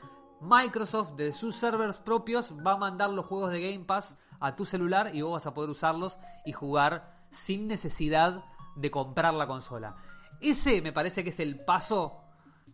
Microsoft 0.48 1.12
de 1.16 1.32
sus 1.32 1.56
servers 1.56 1.98
propios 1.98 2.54
va 2.66 2.74
a 2.74 2.78
mandar 2.78 3.10
los 3.10 3.26
juegos 3.26 3.52
de 3.52 3.62
Game 3.72 3.86
Pass 3.86 4.16
a 4.40 4.56
tu 4.56 4.66
celular 4.66 5.16
y 5.16 5.22
vos 5.22 5.34
vas 5.34 5.48
a 5.48 5.54
poder 5.54 5.70
usarlos 5.70 6.18
y 6.46 6.52
jugar 6.52 7.16
sin 7.30 7.68
necesidad 7.68 8.44
de 8.76 8.92
comprar 8.92 9.34
la 9.34 9.48
consola. 9.48 9.96
Ese 10.42 10.82
me 10.82 10.92
parece 10.94 11.24
que 11.24 11.30
es 11.30 11.40
el 11.40 11.64
paso 11.64 12.22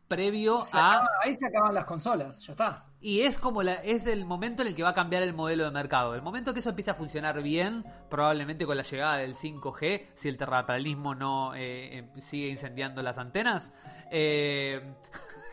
previo 0.07 0.61
Se 0.61 0.77
a 0.77 0.93
acaba- 0.93 1.09
ahí 1.23 1.33
se 1.35 1.47
acaban 1.47 1.73
las 1.73 1.85
consolas, 1.85 2.41
ya 2.45 2.51
está. 2.51 2.85
y 2.99 3.21
es 3.21 3.37
como 3.39 3.63
la, 3.63 3.75
es 3.75 4.05
el 4.07 4.25
momento 4.25 4.61
en 4.61 4.67
el 4.67 4.75
que 4.75 4.83
va 4.83 4.89
a 4.89 4.93
cambiar 4.93 5.23
el 5.23 5.33
modelo 5.33 5.63
de 5.63 5.71
mercado. 5.71 6.15
El 6.15 6.21
momento 6.21 6.53
que 6.53 6.59
eso 6.59 6.69
empiece 6.71 6.91
a 6.91 6.95
funcionar 6.95 7.41
bien, 7.41 7.85
probablemente 8.09 8.65
con 8.65 8.75
la 8.75 8.83
llegada 8.83 9.17
del 9.17 9.35
5G, 9.35 10.07
si 10.15 10.27
el 10.27 10.35
terraplanismo 10.37 11.15
no 11.15 11.53
eh, 11.55 11.99
eh, 11.99 12.21
sigue 12.21 12.49
incendiando 12.49 13.01
las 13.01 13.17
antenas. 13.17 13.71
eh, 14.11 14.95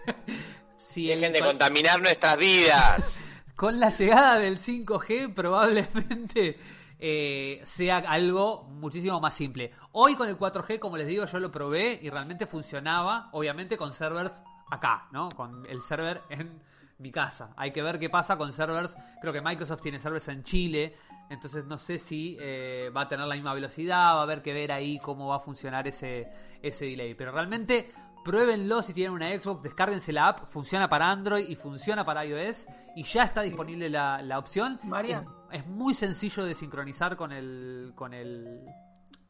si 0.98 1.12
el- 1.12 1.20
Dejen 1.20 1.32
de 1.32 1.40
contaminar 1.40 2.00
nuestras 2.00 2.36
vidas. 2.36 3.20
con 3.54 3.78
la 3.78 3.90
llegada 3.90 4.38
del 4.38 4.58
5G 4.58 5.32
probablemente 5.32 6.58
eh, 6.98 7.62
sea 7.64 7.98
algo 7.98 8.64
muchísimo 8.64 9.20
más 9.20 9.34
simple. 9.34 9.72
Hoy 9.92 10.16
con 10.16 10.28
el 10.28 10.36
4G, 10.36 10.78
como 10.80 10.96
les 10.96 11.06
digo, 11.06 11.24
yo 11.24 11.38
lo 11.38 11.52
probé 11.52 11.98
y 12.02 12.10
realmente 12.10 12.46
funcionaba, 12.46 13.28
obviamente 13.32 13.76
con 13.76 13.92
servers 13.92 14.42
acá, 14.70 15.06
¿no? 15.12 15.28
Con 15.28 15.66
el 15.66 15.82
server 15.82 16.22
en 16.30 16.60
mi 16.98 17.12
casa. 17.12 17.52
Hay 17.56 17.70
que 17.70 17.80
ver 17.82 18.00
qué 18.00 18.10
pasa 18.10 18.36
con 18.36 18.52
servers. 18.52 18.96
Creo 19.20 19.32
que 19.32 19.40
Microsoft 19.40 19.82
tiene 19.82 20.00
servers 20.00 20.26
en 20.28 20.42
Chile, 20.42 20.96
entonces 21.30 21.64
no 21.64 21.78
sé 21.78 22.00
si 22.00 22.36
eh, 22.40 22.90
va 22.96 23.02
a 23.02 23.08
tener 23.08 23.26
la 23.26 23.36
misma 23.36 23.54
velocidad, 23.54 24.14
va 24.14 24.20
a 24.20 24.22
haber 24.22 24.42
que 24.42 24.52
ver 24.52 24.72
ahí 24.72 24.98
cómo 24.98 25.28
va 25.28 25.36
a 25.36 25.40
funcionar 25.40 25.86
ese, 25.86 26.28
ese 26.60 26.86
delay. 26.86 27.14
Pero 27.14 27.30
realmente 27.30 27.92
Pruébenlo 28.24 28.82
si 28.82 28.92
tienen 28.92 29.12
una 29.12 29.28
Xbox, 29.38 29.62
descárguense 29.62 30.12
la 30.12 30.28
app, 30.28 30.50
funciona 30.50 30.88
para 30.88 31.10
Android 31.10 31.48
y 31.48 31.54
funciona 31.56 32.04
para 32.04 32.24
iOS 32.26 32.66
y 32.94 33.04
ya 33.04 33.22
está 33.24 33.42
disponible 33.42 33.88
la, 33.88 34.20
la 34.22 34.38
opción. 34.38 34.78
María. 34.82 35.24
Es, 35.50 35.60
es 35.62 35.66
muy 35.66 35.94
sencillo 35.94 36.44
de 36.44 36.54
sincronizar 36.54 37.16
con 37.16 37.32
el 37.32 37.92
con 37.94 38.12
el 38.12 38.60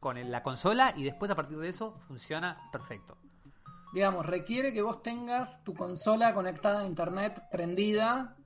con 0.00 0.16
el- 0.16 0.30
la 0.30 0.42
consola 0.42 0.92
y 0.96 1.04
después 1.04 1.30
a 1.30 1.34
partir 1.36 1.58
de 1.58 1.68
eso 1.68 1.98
funciona 2.08 2.58
perfecto. 2.72 3.16
Digamos, 3.92 4.26
requiere 4.26 4.72
que 4.72 4.82
vos 4.82 5.02
tengas 5.02 5.62
tu 5.64 5.74
consola 5.74 6.34
conectada 6.34 6.80
a 6.80 6.86
internet 6.86 7.42
prendida 7.50 8.36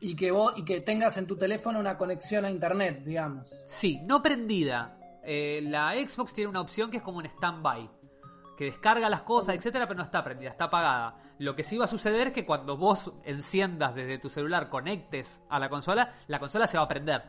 y 0.00 0.16
que 0.16 0.30
vos 0.30 0.54
y 0.56 0.64
que 0.64 0.80
tengas 0.80 1.16
en 1.16 1.26
tu 1.26 1.36
teléfono 1.36 1.78
una 1.78 1.96
conexión 1.96 2.44
a 2.44 2.50
internet, 2.50 3.02
digamos. 3.04 3.48
Sí, 3.66 4.00
no 4.04 4.20
prendida. 4.22 4.98
Eh, 5.22 5.60
la 5.62 5.92
Xbox 5.94 6.34
tiene 6.34 6.50
una 6.50 6.60
opción 6.60 6.90
que 6.90 6.98
es 6.98 7.02
como 7.02 7.18
un 7.18 7.26
stand-by. 7.26 7.88
Que 8.56 8.64
descarga 8.66 9.08
las 9.08 9.22
cosas, 9.22 9.54
etcétera, 9.56 9.86
pero 9.86 9.98
no 9.98 10.04
está 10.04 10.22
prendida, 10.22 10.50
está 10.50 10.64
apagada. 10.64 11.16
Lo 11.38 11.56
que 11.56 11.64
sí 11.64 11.76
va 11.76 11.86
a 11.86 11.88
suceder 11.88 12.28
es 12.28 12.32
que 12.32 12.46
cuando 12.46 12.76
vos 12.76 13.12
enciendas 13.24 13.94
desde 13.94 14.18
tu 14.18 14.28
celular, 14.30 14.68
conectes 14.68 15.40
a 15.48 15.58
la 15.58 15.68
consola, 15.68 16.12
la 16.28 16.38
consola 16.38 16.66
se 16.66 16.76
va 16.78 16.84
a 16.84 16.88
prender. 16.88 17.22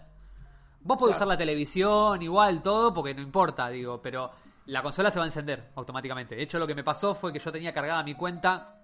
Vos 0.81 0.97
podés 0.97 1.13
Claro. 1.15 1.17
usar 1.17 1.27
la 1.29 1.37
televisión, 1.37 2.21
igual, 2.21 2.61
todo, 2.61 2.93
porque 2.93 3.15
no 3.15 3.21
importa, 3.23 3.69
digo, 3.69 4.01
pero 4.01 4.31
la 4.67 4.83
consola 4.83 5.09
se 5.09 5.17
va 5.17 5.25
a 5.25 5.27
encender 5.27 5.71
automáticamente. 5.75 6.35
De 6.35 6.43
hecho, 6.43 6.59
lo 6.59 6.67
que 6.67 6.75
me 6.75 6.83
pasó 6.83 7.15
fue 7.15 7.33
que 7.33 7.39
yo 7.39 7.51
tenía 7.51 7.73
cargada 7.73 8.03
mi 8.03 8.13
cuenta 8.13 8.75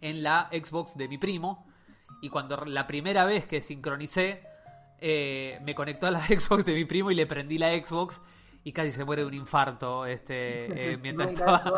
en 0.00 0.22
la 0.22 0.48
Xbox 0.50 0.96
de 0.96 1.08
mi 1.08 1.18
primo. 1.18 1.66
Y 2.22 2.30
cuando 2.30 2.56
la 2.64 2.86
primera 2.86 3.26
vez 3.26 3.46
que 3.46 3.60
sincronicé, 3.60 4.42
eh, 4.98 5.58
me 5.62 5.74
conectó 5.74 6.06
a 6.06 6.10
la 6.10 6.20
Xbox 6.26 6.64
de 6.64 6.72
mi 6.74 6.86
primo 6.86 7.10
y 7.10 7.14
le 7.14 7.26
prendí 7.26 7.58
la 7.58 7.68
Xbox. 7.72 8.20
Y 8.66 8.72
casi 8.72 8.90
se 8.90 9.04
muere 9.04 9.22
de 9.22 9.28
un 9.28 9.34
infarto 9.34 10.04
este, 10.06 10.66
Sí, 10.80 10.88
eh, 10.88 10.98
mientras 11.00 11.30
estaba. 11.30 11.72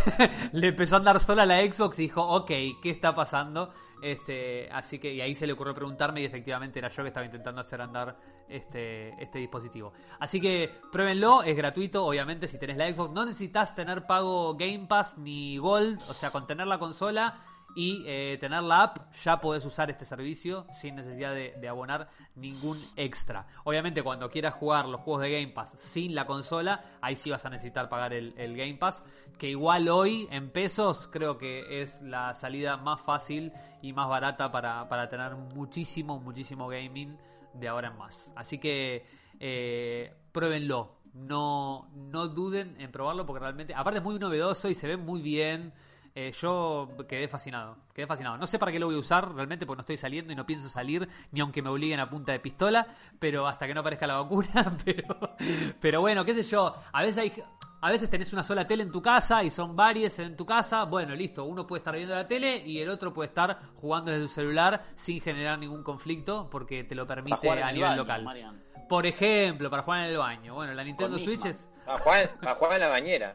le 0.52 0.68
empezó 0.68 0.94
a 0.94 0.98
andar 1.00 1.20
sola 1.20 1.44
la 1.44 1.60
Xbox 1.60 1.98
y 1.98 2.04
dijo, 2.04 2.26
ok, 2.26 2.50
¿qué 2.80 2.88
está 2.90 3.14
pasando? 3.14 3.74
Este, 4.00 4.66
así 4.72 4.98
que, 4.98 5.12
y 5.12 5.20
ahí 5.20 5.34
se 5.34 5.46
le 5.46 5.52
ocurrió 5.52 5.74
preguntarme 5.74 6.22
y 6.22 6.24
efectivamente 6.24 6.78
era 6.78 6.88
yo 6.88 7.02
que 7.02 7.08
estaba 7.08 7.26
intentando 7.26 7.60
hacer 7.60 7.82
andar 7.82 8.16
este, 8.48 9.10
este 9.22 9.38
dispositivo. 9.38 9.92
Así 10.18 10.40
que 10.40 10.70
pruébenlo, 10.90 11.42
es 11.42 11.54
gratuito, 11.54 12.06
obviamente, 12.06 12.48
si 12.48 12.58
tenés 12.58 12.78
la 12.78 12.90
Xbox. 12.90 13.12
No 13.12 13.26
necesitas 13.26 13.74
tener 13.74 14.06
pago 14.06 14.54
Game 14.54 14.86
Pass 14.88 15.18
ni 15.18 15.58
Gold, 15.58 16.00
o 16.08 16.14
sea, 16.14 16.30
con 16.30 16.46
tener 16.46 16.66
la 16.66 16.78
consola 16.78 17.38
y 17.74 18.02
eh, 18.06 18.36
tener 18.40 18.62
la 18.62 18.82
app, 18.82 19.12
ya 19.22 19.40
podés 19.40 19.64
usar 19.64 19.90
este 19.90 20.04
servicio 20.04 20.66
sin 20.72 20.96
necesidad 20.96 21.34
de, 21.34 21.68
abonar 21.68 22.08
ningún 22.34 22.78
extra. 22.96 23.46
Obviamente, 23.64 24.02
cuando 24.02 24.28
quieras 24.28 24.54
jugar 24.54 24.86
los 24.86 25.00
juegos 25.00 25.22
de 25.22 25.32
Game 25.32 25.52
Pass 25.52 25.72
sin 25.76 26.14
la 26.14 26.26
consola, 26.26 26.84
ahí 27.00 27.16
sí 27.16 27.30
vas 27.30 27.44
a 27.46 27.50
necesitar 27.50 27.88
pagar 27.88 28.12
el, 28.12 28.34
el 28.36 28.56
Game 28.56 28.74
Pass, 28.74 29.02
que 29.38 29.48
igual 29.48 29.88
hoy 29.88 30.28
en 30.30 30.50
pesos 30.50 31.08
creo 31.10 31.38
que 31.38 31.82
es 31.82 32.00
la 32.02 32.34
salida 32.34 32.76
más 32.76 33.00
fácil 33.00 33.52
y 33.82 33.92
más 33.92 34.08
barata 34.08 34.50
para, 34.50 34.88
para 34.88 35.08
tener 35.08 35.34
muchísimo, 35.34 36.18
muchísimo 36.18 36.68
gaming 36.68 37.16
de 37.54 37.68
ahora 37.68 37.88
en 37.88 37.96
más. 37.96 38.30
Así 38.36 38.58
que 38.58 39.06
eh, 39.38 40.12
pruébenlo. 40.32 40.98
No, 41.12 41.88
no 41.92 42.28
duden 42.28 42.80
en 42.80 42.92
probarlo 42.92 43.26
porque 43.26 43.40
realmente, 43.40 43.74
aparte 43.74 43.98
es 43.98 44.04
muy 44.04 44.16
novedoso 44.18 44.68
y 44.68 44.76
se 44.76 44.86
ve 44.86 44.96
muy 44.96 45.20
bien. 45.20 45.72
Eh, 46.14 46.32
yo 46.40 46.88
quedé 47.08 47.28
fascinado, 47.28 47.76
quedé 47.94 48.06
fascinado. 48.06 48.36
No 48.36 48.46
sé 48.46 48.58
para 48.58 48.72
qué 48.72 48.78
lo 48.78 48.86
voy 48.86 48.96
a 48.96 48.98
usar 48.98 49.32
realmente 49.32 49.64
porque 49.64 49.78
no 49.78 49.82
estoy 49.82 49.96
saliendo 49.96 50.32
y 50.32 50.36
no 50.36 50.44
pienso 50.44 50.68
salir 50.68 51.08
ni 51.30 51.40
aunque 51.40 51.62
me 51.62 51.68
obliguen 51.68 52.00
a 52.00 52.10
punta 52.10 52.32
de 52.32 52.40
pistola, 52.40 52.86
pero 53.18 53.46
hasta 53.46 53.66
que 53.66 53.74
no 53.74 53.80
aparezca 53.80 54.06
la 54.06 54.14
vacuna, 54.14 54.76
pero, 54.84 55.36
pero 55.80 56.00
bueno, 56.00 56.24
qué 56.24 56.34
sé 56.34 56.42
yo, 56.42 56.74
a 56.92 57.02
veces 57.02 57.18
hay, 57.18 57.42
a 57.80 57.90
veces 57.90 58.10
tenés 58.10 58.32
una 58.32 58.42
sola 58.42 58.66
tele 58.66 58.82
en 58.82 58.90
tu 58.90 59.00
casa 59.00 59.42
y 59.42 59.50
son 59.50 59.74
varias 59.74 60.18
en 60.18 60.36
tu 60.36 60.44
casa. 60.44 60.84
Bueno, 60.84 61.14
listo, 61.14 61.44
uno 61.44 61.66
puede 61.66 61.78
estar 61.78 61.94
viendo 61.94 62.14
la 62.14 62.26
tele 62.26 62.62
y 62.66 62.80
el 62.80 62.88
otro 62.90 63.12
puede 63.12 63.28
estar 63.28 63.58
jugando 63.76 64.10
desde 64.10 64.28
su 64.28 64.34
celular 64.34 64.82
sin 64.94 65.20
generar 65.20 65.58
ningún 65.58 65.82
conflicto 65.82 66.48
porque 66.50 66.84
te 66.84 66.94
lo 66.94 67.06
permite 67.06 67.48
a 67.48 67.68
el 67.68 67.74
nivel 67.74 67.90
baño, 67.90 68.02
local. 68.02 68.60
Por 68.88 69.06
ejemplo, 69.06 69.70
para 69.70 69.82
jugar 69.82 70.00
en 70.00 70.10
el 70.10 70.18
baño. 70.18 70.54
Bueno, 70.54 70.74
la 70.74 70.82
Nintendo 70.84 71.16
Con 71.16 71.24
Switch 71.24 71.44
Nisman. 71.44 71.50
es. 71.52 71.68
Para 71.90 71.98
jugar, 72.02 72.34
para 72.40 72.54
jugar 72.54 72.72
en 72.74 72.80
la 72.80 72.88
bañera. 72.88 73.34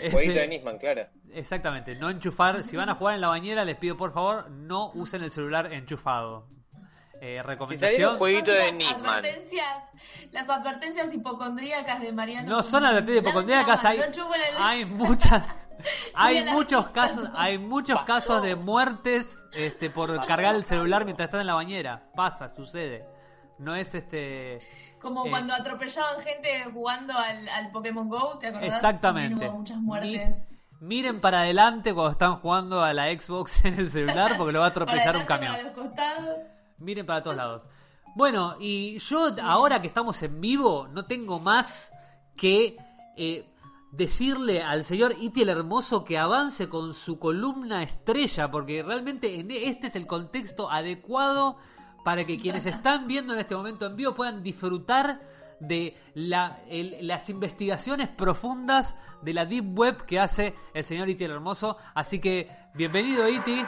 este, 0.00 0.10
Jueguito 0.10 0.38
de 0.40 0.48
Nisman, 0.48 0.78
claro. 0.78 1.06
Exactamente, 1.32 1.94
no 1.96 2.10
enchufar. 2.10 2.64
Si 2.64 2.76
van 2.76 2.88
a 2.88 2.94
jugar 2.94 3.14
en 3.14 3.20
la 3.20 3.28
bañera, 3.28 3.64
les 3.64 3.76
pido 3.76 3.96
por 3.96 4.12
favor 4.12 4.50
no 4.50 4.90
usen 4.94 5.22
el 5.22 5.30
celular 5.30 5.72
enchufado. 5.72 6.48
Eh, 7.18 7.18
Si 7.18 7.20
saliera 7.20 7.42
un 7.42 7.46
recomendación. 7.48 8.16
jueguito 8.18 8.50
de 8.50 8.58
Las 8.58 8.72
Nisman. 8.74 9.06
advertencias, 9.06 9.78
las 10.32 10.50
advertencias 10.50 11.14
hipocondríacas 11.14 12.00
de 12.00 12.12
Mariano. 12.12 12.48
No 12.50 12.62
son 12.62 12.84
advertencias 12.84 13.24
hipocondríacas, 13.24 13.84
hay, 13.84 13.98
No 13.98 14.12
chupen 14.12 14.40
el- 14.40 14.56
hay 14.62 14.84
muchas. 14.84 15.42
Hay 16.14 16.42
muchos 16.46 16.88
casos, 16.88 17.28
hay 17.34 17.58
muchos 17.58 17.96
Pasó. 17.98 18.06
casos 18.06 18.42
de 18.42 18.56
muertes 18.56 19.44
este, 19.52 19.90
por 19.90 20.24
cargar 20.26 20.54
el 20.56 20.64
celular 20.64 21.04
mientras 21.04 21.26
están 21.26 21.42
en 21.42 21.46
la 21.46 21.54
bañera. 21.54 22.08
Pasa, 22.16 22.48
sucede. 22.48 23.04
No 23.58 23.74
es 23.76 23.94
este. 23.94 24.58
Como 25.06 25.26
Eh. 25.26 25.30
cuando 25.30 25.54
atropellaban 25.54 26.20
gente 26.20 26.64
jugando 26.72 27.12
al, 27.16 27.48
al 27.48 27.70
Pokémon 27.70 28.08
Go, 28.08 28.38
¿te 28.38 28.48
acordás? 28.48 28.74
Exactamente. 28.74 29.48
Hubo 29.48 29.58
muchas 29.58 29.76
muertes. 29.78 30.58
Miren 30.80 31.20
para 31.20 31.42
adelante 31.42 31.94
cuando 31.94 32.10
están 32.12 32.36
jugando 32.40 32.82
a 32.82 32.92
la 32.92 33.06
Xbox 33.16 33.64
en 33.64 33.74
el 33.78 33.88
celular 33.88 34.36
porque 34.36 34.52
lo 34.52 34.60
va 34.60 34.66
a 34.66 34.74
Para 34.74 34.84
atropellar 34.84 35.16
un 35.16 35.24
camión. 35.24 35.52
para 35.52 35.62
los 35.62 35.72
costados. 35.72 36.36
Miren 36.78 37.06
para 37.06 37.22
todos 37.22 37.36
lados. 37.36 37.62
Bueno, 38.16 38.56
y 38.58 38.98
yo 38.98 39.28
ahora 39.42 39.80
que 39.80 39.86
estamos 39.88 40.20
en 40.22 40.40
vivo, 40.40 40.88
no 40.88 41.04
tengo 41.06 41.38
más 41.38 41.92
que 42.36 42.76
eh, 43.16 43.48
decirle 43.92 44.62
al 44.62 44.84
señor 44.84 45.14
Iti 45.20 45.42
el 45.42 45.50
Hermoso 45.50 46.04
que 46.04 46.18
avance 46.18 46.68
con 46.68 46.94
su 46.94 47.18
columna 47.18 47.82
estrella, 47.82 48.50
porque 48.50 48.82
realmente 48.82 49.38
en 49.38 49.50
este 49.52 49.86
es 49.86 49.96
el 49.96 50.06
contexto 50.06 50.70
adecuado 50.70 51.56
para 52.06 52.24
que 52.24 52.36
quienes 52.36 52.64
están 52.66 53.08
viendo 53.08 53.32
en 53.34 53.40
este 53.40 53.56
momento 53.56 53.84
en 53.84 53.96
vivo 53.96 54.14
puedan 54.14 54.40
disfrutar 54.40 55.18
de 55.58 55.96
la- 56.14 56.60
el- 56.68 57.04
las 57.04 57.28
investigaciones 57.28 58.08
profundas 58.08 58.94
de 59.22 59.34
la 59.34 59.44
Deep 59.44 59.76
Web 59.76 60.06
que 60.06 60.20
hace 60.20 60.54
el 60.72 60.84
señor 60.84 61.08
Iti 61.08 61.24
el 61.24 61.32
Hermoso. 61.32 61.76
Así 61.96 62.20
que, 62.20 62.48
bienvenido 62.74 63.28
Iti. 63.28 63.56
¿Qué 63.56 63.62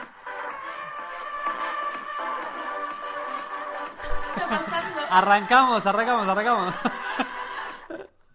está 4.37 4.49
pasando? 4.49 5.01
Arrancamos, 5.11 5.85
arrancamos, 5.85 6.29
arrancamos. 6.29 6.75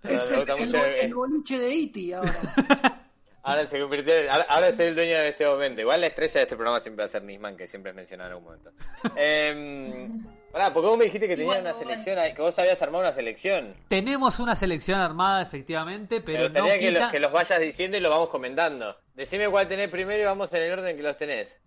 Es 0.03 0.31
el- 0.31 0.75
el 0.75 1.13
boliche 1.15 1.59
de 1.59 1.75
Iti 1.75 2.11
ahora. 2.11 2.35
Ahora 3.45 3.67
se 3.67 3.77
convirtió, 3.79 4.13
ahora, 4.31 4.45
ahora 4.47 4.71
soy 4.71 4.85
el 4.85 4.95
dueño 4.95 5.17
de 5.17 5.27
este 5.29 5.45
momento. 5.45 5.81
Igual 5.81 5.99
la 6.01 6.07
estrella 6.07 6.33
de 6.35 6.41
este 6.43 6.55
programa 6.55 6.79
siempre 6.79 7.03
va 7.03 7.07
a 7.07 7.09
ser 7.09 7.23
Nisman, 7.23 7.57
que 7.57 7.67
siempre 7.67 7.89
es 7.91 7.95
mencionado 7.95 8.29
en 8.29 8.33
algún 8.37 8.45
momento. 8.45 8.71
Eh, 9.17 10.07
pará, 10.51 10.73
porque 10.73 10.87
vos 10.87 10.97
me 10.97 11.05
dijiste 11.05 11.27
que 11.27 11.35
tenías 11.35 11.57
Igual, 11.57 11.61
una 11.61 11.73
selección, 11.79 12.33
que 12.35 12.41
vos 12.41 12.57
habías 12.57 12.81
armado 12.81 13.03
una 13.03 13.11
selección. 13.13 13.75
Tenemos 13.89 14.39
una 14.39 14.55
selección 14.55 14.99
armada, 14.99 15.41
efectivamente, 15.41 16.15
Me 16.15 16.21
pero 16.21 16.39
no 16.49 16.61
gustaría 16.61 16.73
que, 16.79 16.87
quita... 16.87 16.99
los, 17.01 17.11
que 17.11 17.19
los 17.19 17.31
vayas 17.33 17.59
diciendo 17.59 17.97
y 17.97 17.99
los 17.99 18.11
vamos 18.11 18.29
comentando. 18.29 18.97
Decime 19.13 19.49
cuál 19.49 19.67
tenés 19.67 19.89
primero 19.89 20.21
y 20.21 20.25
vamos 20.25 20.53
en 20.53 20.61
el 20.63 20.71
orden 20.79 20.95
que 20.95 21.03
los 21.03 21.17
tenés. 21.17 21.57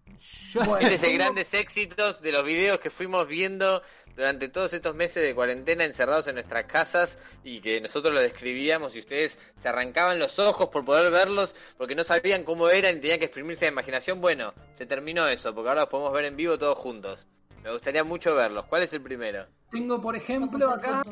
Yo- 0.53 0.61
Bueno. 0.65 0.79
Fíjense 0.79 1.07
tengo- 1.09 1.19
grandes 1.19 1.53
éxitos 1.53 2.23
de 2.23 2.33
los 2.33 2.43
videos 2.45 2.79
que 2.81 2.89
fuimos 2.91 3.29
viendo 3.29 3.83
durante 4.17 4.49
todos 4.49 4.73
estos 4.73 4.95
meses 4.97 5.23
de 5.23 5.35
cuarentena 5.35 5.85
encerrados 5.85 6.27
en 6.27 6.35
nuestras 6.37 6.65
casas 6.65 7.19
y 7.45 7.61
que 7.61 7.81
nosotros 7.81 8.13
los 8.15 8.23
describíamos 8.23 8.97
y 8.97 9.01
ustedes 9.01 9.39
se 9.61 9.69
arrancaban 9.69 10.19
los 10.19 10.39
ojos 10.39 10.71
por 10.71 10.85
poder 10.85 11.11
verlos 11.13 11.55
porque 11.77 11.95
no 11.95 12.03
sabían 12.03 12.43
cómo 12.43 12.69
eran 12.71 12.97
y 12.97 13.01
tenían 13.01 13.19
que 13.19 13.27
exprimirse 13.27 13.67
de 13.67 13.73
imaginación. 13.73 14.21
Bueno, 14.21 14.55
se 14.77 14.87
terminó 14.87 15.29
eso 15.29 15.55
porque 15.55 15.69
ahora 15.69 15.83
los 15.83 15.91
podemos 15.91 16.13
ver 16.13 16.25
en 16.25 16.37
vivo 16.37 16.59
todos 16.59 16.79
juntos. 16.79 17.27
Me 17.63 17.71
gustaría 17.73 18.05
mucho 18.05 18.35
verlos. 18.35 18.65
¿Cuál 18.67 18.85
es 18.85 18.93
el 18.95 19.03
primero? 19.03 19.47
Tengo, 19.71 20.01
por 20.01 20.17
ejemplo, 20.17 20.71
acá 20.71 21.03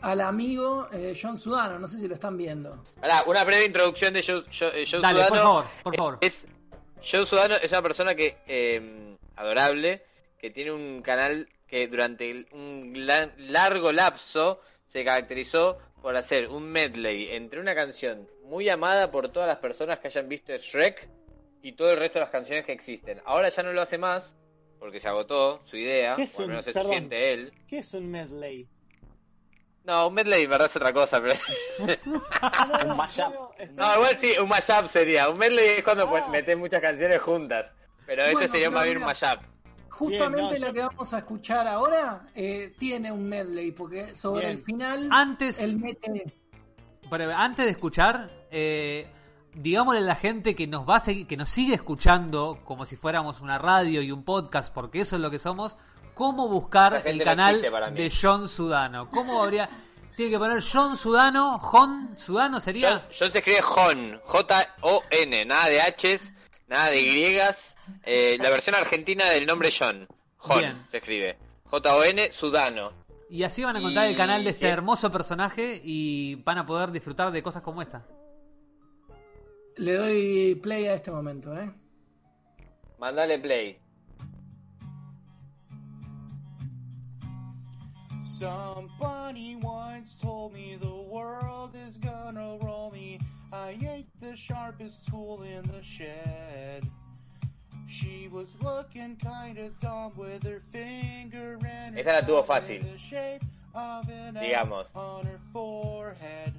al 0.00 0.20
amigo 0.20 0.88
eh, 0.92 1.18
John 1.20 1.36
Sudano. 1.38 1.78
No 1.78 1.88
sé 1.88 1.98
si 1.98 2.06
lo 2.08 2.14
están 2.14 2.36
viendo. 2.36 2.84
Pará, 3.00 3.24
una 3.26 3.42
breve 3.44 3.64
introducción 3.66 4.14
de 4.14 4.22
Joe, 4.22 4.44
Joe- 4.50 4.70
eh, 4.82 4.86
Joe 4.90 5.00
Dale, 5.00 5.24
por 5.28 5.36
favor, 5.38 5.64
por 5.82 5.96
favor. 5.96 6.18
Es, 6.20 6.46
Joe 7.02 7.26
Sudano 7.26 7.56
es 7.56 7.70
una 7.72 7.82
persona 7.82 8.14
que 8.14 8.38
eh, 8.46 9.16
adorable, 9.34 10.04
que 10.38 10.50
tiene 10.50 10.70
un 10.72 11.02
canal 11.02 11.48
que 11.66 11.88
durante 11.88 12.46
un 12.52 12.92
la- 13.06 13.32
largo 13.38 13.92
lapso 13.92 14.60
se 14.86 15.04
caracterizó 15.04 15.78
por 16.00 16.16
hacer 16.16 16.48
un 16.48 16.64
medley 16.70 17.32
entre 17.32 17.60
una 17.60 17.74
canción 17.74 18.28
muy 18.44 18.68
amada 18.68 19.10
por 19.10 19.28
todas 19.30 19.48
las 19.48 19.58
personas 19.58 19.98
que 19.98 20.06
hayan 20.08 20.28
visto 20.28 20.56
Shrek 20.56 21.08
y 21.62 21.72
todo 21.72 21.90
el 21.92 21.98
resto 21.98 22.18
de 22.20 22.24
las 22.26 22.30
canciones 22.30 22.64
que 22.64 22.72
existen. 22.72 23.20
Ahora 23.24 23.48
ya 23.48 23.62
no 23.64 23.72
lo 23.72 23.82
hace 23.82 23.98
más 23.98 24.36
porque 24.78 25.00
se 25.00 25.08
agotó 25.08 25.62
su 25.64 25.76
idea, 25.76 26.14
¿Qué 26.14 26.22
es 26.22 26.34
o 26.36 26.38
al 26.38 26.44
un- 26.44 26.50
menos 26.50 26.66
eso 26.66 26.74
perdón. 26.78 26.92
siente 26.92 27.32
él. 27.32 27.52
¿Qué 27.66 27.78
es 27.78 27.92
un 27.94 28.10
medley? 28.10 28.68
No, 29.84 30.08
un 30.08 30.14
medley 30.14 30.44
en 30.44 30.50
verdad 30.50 30.68
es 30.68 30.76
otra 30.76 30.92
cosa, 30.92 31.20
pero... 31.22 31.34
Un 32.90 32.96
mashup. 32.96 33.32
No, 33.74 33.94
igual 33.94 34.18
sí, 34.18 34.34
un 34.40 34.48
mashup 34.48 34.88
sería. 34.88 35.28
Un 35.28 35.38
medley 35.38 35.64
es 35.78 35.82
cuando 35.84 36.04
Ah. 36.04 36.10
pues, 36.10 36.28
metes 36.28 36.56
muchas 36.56 36.80
canciones 36.80 37.20
juntas. 37.22 37.72
Pero 38.04 38.22
Bueno, 38.24 38.40
este 38.40 38.48
sería 38.52 38.70
más 38.70 38.84
bien 38.84 38.98
un 38.98 39.04
mashup. 39.04 39.40
Justamente 39.98 40.42
Bien, 40.42 40.52
no, 40.52 40.58
la 40.58 40.66
yo- 40.68 40.72
que 40.74 40.80
vamos 40.82 41.14
a 41.14 41.18
escuchar 41.18 41.66
ahora 41.66 42.26
eh, 42.34 42.74
tiene 42.78 43.10
un 43.12 43.28
medley, 43.28 43.72
porque 43.72 44.14
sobre 44.14 44.46
Bien. 44.46 44.58
el 44.58 44.64
final 44.64 45.08
Antes, 45.10 45.58
él 45.60 45.76
mete. 45.76 46.34
pero 47.10 47.32
antes 47.34 47.64
de 47.64 47.70
escuchar, 47.70 48.30
eh, 48.50 49.08
digámosle 49.54 50.00
a 50.00 50.04
la 50.04 50.16
gente 50.16 50.54
que 50.54 50.66
nos 50.66 50.86
va 50.88 50.96
a 50.96 51.00
seguir, 51.00 51.26
que 51.26 51.36
nos 51.36 51.48
sigue 51.48 51.74
escuchando 51.74 52.60
como 52.64 52.84
si 52.84 52.96
fuéramos 52.96 53.40
una 53.40 53.58
radio 53.58 54.02
y 54.02 54.12
un 54.12 54.22
podcast, 54.22 54.72
porque 54.72 55.00
eso 55.00 55.16
es 55.16 55.22
lo 55.22 55.30
que 55.30 55.38
somos, 55.38 55.76
cómo 56.14 56.48
buscar 56.48 57.02
el 57.06 57.22
canal 57.24 57.60
de 57.94 58.12
John 58.22 58.48
Sudano. 58.48 59.08
¿Cómo 59.10 59.42
habría? 59.42 59.68
Tiene 60.16 60.32
que 60.32 60.38
poner 60.38 60.62
John 60.62 60.96
Sudano, 60.96 61.58
John 61.58 62.14
Sudano 62.18 62.58
sería. 62.60 62.90
John, 62.90 63.02
John 63.18 63.32
se 63.32 63.38
escribe 63.38 63.60
Jon, 63.62 64.20
J-O-N, 64.24 65.44
nada 65.44 65.68
de 65.68 65.78
H's, 65.80 66.32
nada 66.66 66.90
de 66.90 67.02
Y's. 67.02 67.76
eh, 68.04 68.36
la 68.40 68.50
versión 68.50 68.74
argentina 68.74 69.28
del 69.30 69.46
nombre 69.46 69.70
John. 69.76 70.06
Jon 70.38 70.60
Bien. 70.60 70.86
se 70.90 70.98
escribe. 70.98 71.38
J-O-N, 71.64 72.30
Sudano. 72.30 72.92
Y 73.28 73.42
así 73.42 73.64
van 73.64 73.74
a 73.76 73.78
encontrar 73.80 74.06
el 74.06 74.16
canal 74.16 74.44
de 74.44 74.50
este 74.50 74.68
hermoso 74.68 75.10
personaje 75.10 75.80
y 75.82 76.36
van 76.36 76.58
a 76.58 76.66
poder 76.66 76.92
disfrutar 76.92 77.32
de 77.32 77.42
cosas 77.42 77.62
como 77.62 77.82
esta. 77.82 78.06
Le 79.76 79.92
doy 79.94 80.54
play 80.62 80.86
a 80.86 80.94
este 80.94 81.10
momento, 81.10 81.56
¿eh? 81.58 81.70
Mandale 82.98 83.38
play. 83.40 83.78
Somebody 88.38 89.56
once 89.62 90.14
told 90.20 90.52
me 90.52 90.76
the 90.80 90.86
world 90.86 91.74
is 91.74 91.96
gonna 91.98 92.58
roll 92.60 92.90
me. 92.92 93.18
I 93.56 93.70
ain't 93.80 94.20
the 94.20 94.36
sharpest 94.36 95.06
tool 95.08 95.42
in 95.42 95.62
the 95.62 95.82
shed. 95.82 96.86
She 97.88 98.28
was 98.30 98.48
looking 98.62 99.16
kinda 99.16 99.70
dumb 99.80 100.12
with 100.14 100.42
her 100.42 100.60
finger 100.72 101.58
and 101.64 101.94
her 101.94 102.00
Esta 102.00 102.12
la 102.12 102.20
tuvo 102.20 102.44
fácil. 102.46 102.80
in 102.80 102.92
the 102.92 102.98
shape 102.98 103.42
of 103.74 104.08
an 104.10 104.34
Digamos. 104.34 104.86
On 104.94 105.24
her 105.24 105.40
forehead. 105.54 106.52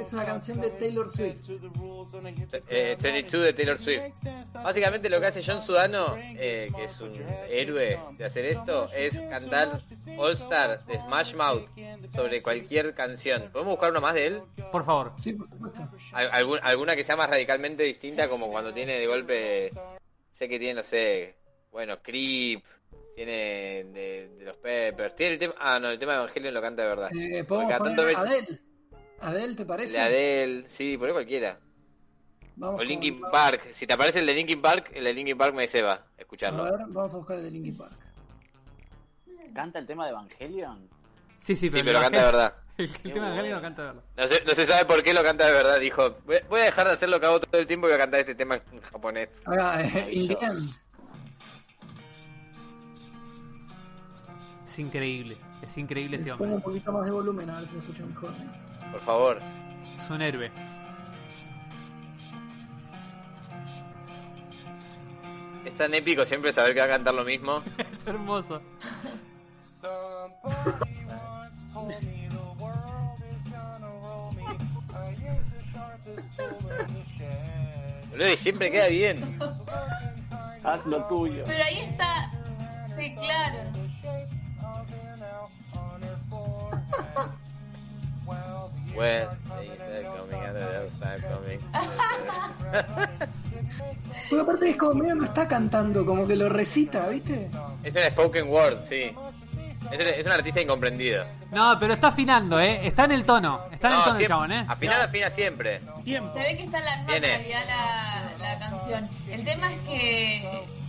Es 0.00 0.12
una 0.12 0.24
canción 0.24 0.60
de 0.60 0.68
coming. 0.68 0.80
Taylor 0.80 1.06
Head 1.06 1.12
Swift. 1.12 1.62
Eh, 2.68 2.96
ground 2.98 3.02
22 3.02 3.44
de 3.44 3.52
Taylor. 3.52 3.78
Swift. 3.78 4.04
Básicamente 4.54 5.08
lo 5.08 5.20
que 5.20 5.26
hace 5.26 5.42
John 5.44 5.62
Sudano, 5.62 6.16
eh, 6.18 6.70
que 6.74 6.84
es 6.84 7.00
un 7.00 7.14
héroe 7.48 8.00
de 8.18 8.24
hacer 8.24 8.44
esto, 8.46 8.90
es 8.92 9.20
cantar 9.30 9.82
All 10.18 10.32
Star 10.32 10.84
de 10.84 10.98
Smash 10.98 11.34
Mouth 11.34 11.68
sobre 12.14 12.42
cualquier 12.42 12.94
canción. 12.94 13.50
¿Podemos 13.52 13.74
buscar 13.74 13.90
uno 13.90 14.00
más 14.00 14.14
de 14.14 14.26
él? 14.26 14.42
Por 14.70 14.84
favor. 14.84 15.12
Sí, 15.18 15.32
por 15.34 15.48
supuesto. 15.48 15.88
Algún- 16.12 16.60
alguna 16.62 16.96
que 16.96 17.04
sea 17.04 17.16
más 17.16 17.30
radicalmente 17.30 17.82
distinta, 17.84 18.28
como 18.28 18.50
cuando 18.50 18.72
tiene 18.74 18.98
de 18.98 19.06
golpe. 19.06 19.72
Sé 20.32 20.48
que 20.48 20.58
tiene, 20.58 20.74
no 20.74 20.82
sé. 20.82 21.36
Bueno, 21.70 22.02
Creep. 22.02 22.62
Tiene 23.14 23.84
de, 23.92 24.30
de 24.38 24.44
los 24.44 24.56
Peppers. 24.56 25.14
Tiene 25.14 25.34
el 25.34 25.38
tema. 25.38 25.54
Ah, 25.58 25.78
no, 25.78 25.88
el 25.90 25.98
tema 25.98 26.12
de 26.12 26.18
Evangelion 26.18 26.54
lo 26.54 26.62
canta 26.62 26.82
de 26.82 26.88
verdad. 26.88 27.10
Eh, 27.14 27.44
Porque 27.44 27.74
¿Podemos 27.76 27.96
poner 27.96 28.16
Adele? 28.16 28.60
¿Adele 29.20 29.54
te 29.54 29.64
parece? 29.66 29.92
de 29.92 30.00
Adele. 30.00 30.68
Sí, 30.68 30.96
por 30.96 31.12
cualquiera. 31.12 31.58
Vamos 32.56 32.74
O 32.74 32.78
con- 32.78 32.86
Linkin 32.88 33.20
Park. 33.20 33.68
Si 33.72 33.86
te 33.86 33.92
aparece 33.92 34.18
el 34.20 34.26
de 34.26 34.34
Linkin 34.34 34.60
Park, 34.62 34.90
el 34.94 35.04
de 35.04 35.12
Linkin 35.14 35.36
Park 35.38 35.54
me 35.54 35.68
ceba 35.68 35.92
A 35.94 36.04
escucharlo. 36.20 36.64
ver, 36.64 36.72
vamos 36.88 37.12
a 37.14 37.16
buscar 37.18 37.36
el 37.38 37.44
de 37.44 37.50
Linkin 37.50 37.76
Park. 37.76 37.92
¿Canta 39.54 39.78
el 39.78 39.86
tema 39.86 40.04
de 40.06 40.12
Evangelion? 40.12 40.88
Sí, 41.40 41.54
sí, 41.56 41.68
Sí, 41.70 41.82
pero, 41.82 41.98
el 41.98 42.02
canta 42.04 42.18
de 42.18 42.24
verdad. 42.24 42.54
El, 42.78 42.90
tema 42.90 43.26
de 43.26 43.32
Evangelion 43.32 43.56
lo 43.56 43.62
canta 43.62 43.82
de 43.82 43.88
verdad. 43.88 44.02
No 44.16 44.28
se, 44.28 44.44
no 44.44 44.54
se 44.54 44.66
sabe 44.66 44.84
por 44.86 45.02
qué 45.02 45.12
lo 45.12 45.22
canta 45.22 45.46
de 45.46 45.52
verdad. 45.52 45.78
Dijo: 45.78 46.16
Voy 46.24 46.38
voy 46.48 46.60
a 46.60 46.64
dejar 46.64 46.86
de 46.86 46.94
hacer 46.94 47.08
lo 47.10 47.20
que 47.20 47.26
hago 47.26 47.40
todo 47.40 47.60
el 47.60 47.66
tiempo 47.66 47.86
y 47.86 47.90
voy 47.90 47.96
a 47.96 47.98
cantar 47.98 48.20
este 48.20 48.34
tema 48.34 48.60
en 48.72 48.80
japonés. 48.80 49.42
Acá, 49.44 49.82
eh, 49.82 50.36
Es 54.72 54.78
increíble. 54.78 55.36
Es 55.60 55.76
increíble 55.76 56.16
este 56.16 56.30
Les 56.30 56.38
pongo 56.38 56.44
un 56.48 56.56
hombre. 56.56 56.64
poquito 56.64 56.92
más 56.92 57.04
de 57.04 57.10
volumen 57.10 57.50
a 57.50 57.56
ver 57.58 57.66
si 57.66 57.72
se 57.74 57.78
escucha 57.80 58.06
mejor. 58.06 58.30
Por 58.90 59.00
favor. 59.00 59.38
Es 60.02 60.08
un 60.08 60.22
héroe. 60.22 60.50
Es 65.66 65.74
tan 65.74 65.92
épico 65.92 66.24
siempre 66.24 66.54
saber 66.54 66.72
que 66.72 66.80
va 66.80 66.86
a 66.86 66.88
cantar 66.88 67.12
lo 67.12 67.22
mismo. 67.24 67.62
Es 67.92 68.06
hermoso. 68.06 68.62
Somebody 69.82 71.04
once 71.06 71.60
told 71.74 71.88
me 72.02 72.28
the 72.28 72.62
world 72.62 73.20
is 73.30 73.52
gonna 73.52 73.88
roll 74.00 74.32
me. 74.34 74.42
I 74.42 75.08
ain't 75.10 75.44
the 75.52 75.62
sharpest 75.70 76.36
tool 76.38 76.70
in 76.70 76.94
the 76.94 77.04
shed. 77.18 78.10
Boludo, 78.10 78.32
y 78.32 78.36
siempre 78.38 78.70
queda 78.72 78.88
bien. 78.88 79.38
Haz 80.64 80.86
lo 80.86 81.04
tuyo. 81.08 81.44
Pero 81.46 81.62
ahí 81.62 81.78
está. 81.80 82.30
Sí, 82.96 83.14
claro. 83.16 83.58
Well, 89.02 89.28
they 89.58 89.68
and 89.98 90.06
coming 90.16 90.40
the 90.52 90.62
and 91.02 91.22
the 91.22 91.28
coming. 91.28 91.60
Porque 94.30 94.42
aparte 94.42 94.70
es 94.70 94.76
como 94.76 94.94
medio 94.94 95.14
no 95.16 95.24
está 95.24 95.48
cantando, 95.48 96.06
como 96.06 96.26
que 96.26 96.36
lo 96.36 96.48
recita, 96.48 97.08
¿viste? 97.08 97.50
Es 97.82 97.94
un 97.94 98.02
spoken 98.12 98.48
word, 98.48 98.82
sí. 98.88 99.12
Es 99.90 99.98
un, 100.00 100.06
es 100.06 100.24
un 100.26 100.32
artista 100.32 100.60
incomprendido. 100.60 101.24
No, 101.50 101.76
pero 101.80 101.94
está 101.94 102.08
afinando, 102.08 102.60
¿eh? 102.60 102.86
Está 102.86 103.04
en 103.06 103.12
el 103.12 103.24
tono. 103.24 103.62
Está 103.72 103.88
en 103.88 103.92
el 103.94 103.98
No, 103.98 104.04
tono 104.04 104.16
el 104.16 104.20
siempre- 104.20 104.28
chabón, 104.28 104.52
¿eh? 104.52 104.64
Afinar, 104.68 105.00
afina 105.02 105.30
siempre. 105.30 105.80
Tiempo. 106.04 106.32
Se 106.34 106.42
ve 106.44 106.56
que 106.56 106.62
está 106.62 106.78
en 106.78 106.84
la 106.84 106.96
misma 106.98 107.12
Viene. 107.12 107.28
tonalidad 107.28 107.66
la, 107.66 108.38
la 108.38 108.58
canción. 108.58 109.10
El 109.28 109.44
tema 109.44 109.72
es 109.72 109.78
que. 109.80 110.62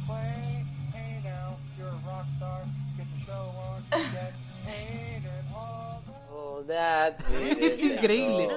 that 6.67 7.13
Es 7.59 7.83
increíble. 7.83 8.47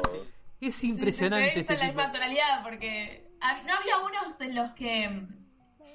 Es 0.60 0.74
sí, 0.76 0.88
impresionante 0.90 1.48
se 1.48 1.54
que 1.54 1.60
está 1.60 1.74
este 1.74 1.84
la 1.86 1.90
tipo. 1.90 2.00
misma 2.02 2.12
tonalidad 2.12 2.62
porque. 2.62 3.24
No 3.66 3.74
había 3.74 3.98
unos 3.98 4.40
en 4.40 4.54
los 4.54 4.70
que. 4.72 5.08
mm, 5.08 5.46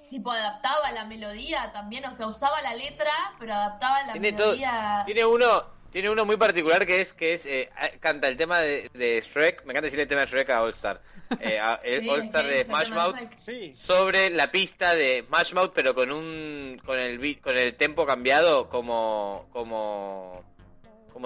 Tipo, 0.10 0.32
adaptaba 0.32 0.92
la 0.92 1.06
melodía 1.06 1.72
también, 1.74 2.06
o 2.06 2.14
sea, 2.14 2.28
usaba 2.28 2.62
la 2.62 2.76
letra, 2.76 3.12
pero 3.40 3.54
adaptaba 3.54 4.04
la 4.04 4.12
Tiene 4.14 4.32
todo. 4.34 4.48
melodía. 4.48 5.04
Tiene 5.06 5.26
uno. 5.26 5.64
Tiene 5.92 6.10
uno 6.10 6.24
muy 6.26 6.38
particular 6.38 6.86
que 6.86 7.02
es 7.02 7.12
que 7.12 7.34
es 7.34 7.46
eh, 7.46 7.70
canta 8.00 8.30
el 8.30 8.38
tema 8.38 8.60
de, 8.62 8.90
de 8.94 9.20
Shrek, 9.20 9.66
me 9.66 9.74
encanta 9.74 9.88
decir 9.88 10.00
el 10.00 10.08
tema 10.08 10.22
de 10.22 10.28
Shrek 10.28 10.50
a 10.50 10.62
All 10.62 10.70
Star. 10.70 11.02
Eh, 11.42 11.60
a- 11.60 11.76
el 11.84 12.02
Sí, 12.02 12.10
All 12.10 12.22
Star 12.24 12.46
de 12.46 12.64
Smash 12.64 12.88
de 12.88 12.96
Mouth. 12.96 13.16
Sí. 13.38 13.74
sobre 13.78 14.30
la 14.30 14.50
pista 14.52 14.94
de 14.96 15.26
Smash 15.28 15.54
Mouth 15.54 15.72
pero 15.76 15.94
con 15.94 16.10
un 16.14 16.82
con 16.86 16.98
el 16.98 17.20
beat, 17.20 17.42
con 17.42 17.58
el 17.58 17.76
tempo 17.76 18.06
cambiado 18.06 18.70
como 18.70 19.50
como 19.52 20.46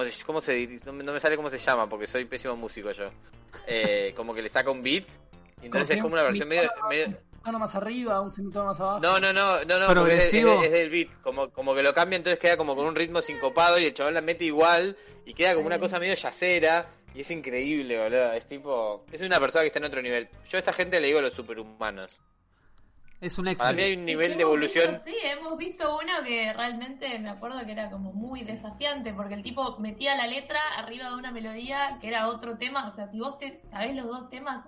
se, 0.04 0.26
cómo 0.26 0.42
se 0.42 0.68
no, 0.86 0.92
me- 0.94 1.04
no 1.04 1.14
me 1.14 1.20
sale 1.20 1.36
cómo 1.38 1.50
se 1.50 1.58
llama 1.60 1.88
porque 1.88 2.08
soy 2.08 2.26
pésimo 2.26 2.56
músico 2.56 2.92
yo. 2.92 3.10
Eh, 3.68 4.14
como 4.16 4.34
que 4.34 4.42
le 4.42 4.50
saca 4.50 4.72
un 4.72 4.82
beat 4.84 5.06
y 5.62 5.66
entonces 5.68 5.96
es 5.98 6.02
como 6.02 6.14
una 6.14 6.24
versión 6.24 6.48
medio, 6.50 6.70
medio 6.90 7.08
Un 7.08 7.42
tono 7.44 7.60
más 7.60 7.76
arriba, 7.76 8.20
un 8.22 8.30
semitono 8.32 8.66
más 8.66 8.80
abajo. 8.80 9.00
No, 9.00 9.20
no, 9.20 9.32
no, 9.32 9.64
no, 9.64 9.80
no, 9.80 9.86
porque 9.88 10.02
es, 10.16 10.30
Progresivo. 10.30 10.60
es- 10.62 10.66
es 10.68 10.72
del 10.72 10.90
beat, 10.90 11.22
como, 11.22 11.50
como 11.52 11.74
que 11.76 11.84
lo 11.84 11.94
cambia, 11.94 12.18
entonces 12.18 12.40
queda 12.40 12.58
como 12.58 12.76
con 12.76 12.86
un 12.86 12.96
ritmo 12.96 13.22
sincopado 13.22 13.78
y 13.80 13.86
el 13.86 13.94
chabón 13.94 14.14
la 14.16 14.22
mete 14.22 14.46
igual 14.46 14.98
y 15.26 15.34
queda 15.34 15.54
como 15.56 15.68
una 15.68 15.80
cosa 15.80 16.00
medio 16.00 16.16
yacera 16.16 16.88
y 17.14 17.22
es 17.22 17.32
increíble, 17.32 17.98
boludo. 18.02 18.34
Es 18.34 18.46
tipo, 18.48 19.06
es 19.12 19.22
una 19.22 19.40
persona 19.40 19.62
que 19.62 19.68
está 19.68 19.80
en 19.80 19.86
otro 19.86 20.02
nivel. 20.02 20.28
Yo 20.50 20.58
a 20.58 20.60
esta 20.60 20.74
gente 20.74 21.00
le 21.00 21.08
digo 21.08 21.22
los 21.22 21.34
superhumanos. 21.34 22.18
Es 23.22 23.38
un 23.38 23.46
Para 23.56 23.72
mí 23.74 23.82
hay 23.82 23.88
éxito. 23.94 24.00
un 24.02 24.06
nivel 24.06 24.36
de 24.36 24.42
evolución. 24.44 24.92
visto, 24.92 25.10
sí, 25.10 25.16
hemos 25.24 25.58
visto 25.58 25.98
uno 25.98 26.14
que 26.26 26.52
realmente 26.54 27.18
me 27.20 27.30
acuerdo 27.30 27.66
que 27.66 27.72
era 27.72 27.90
como 27.90 28.12
muy 28.14 28.44
desafiante, 28.44 29.14
porque 29.14 29.34
el 29.36 29.42
tipo 29.44 29.78
metía 29.80 30.16
la 30.16 30.28
letra 30.28 30.60
arriba 30.78 31.10
de 31.10 31.16
una 31.16 31.32
melodía 31.32 31.98
que 32.02 32.08
era 32.10 32.28
otro 32.28 32.58
tema. 32.58 32.88
O 32.88 32.92
sea, 32.92 33.08
si 33.08 33.20
vos 33.20 33.38
te 33.38 33.62
sabés 33.66 33.96
los 33.96 34.06
dos 34.08 34.30
temas, 34.30 34.66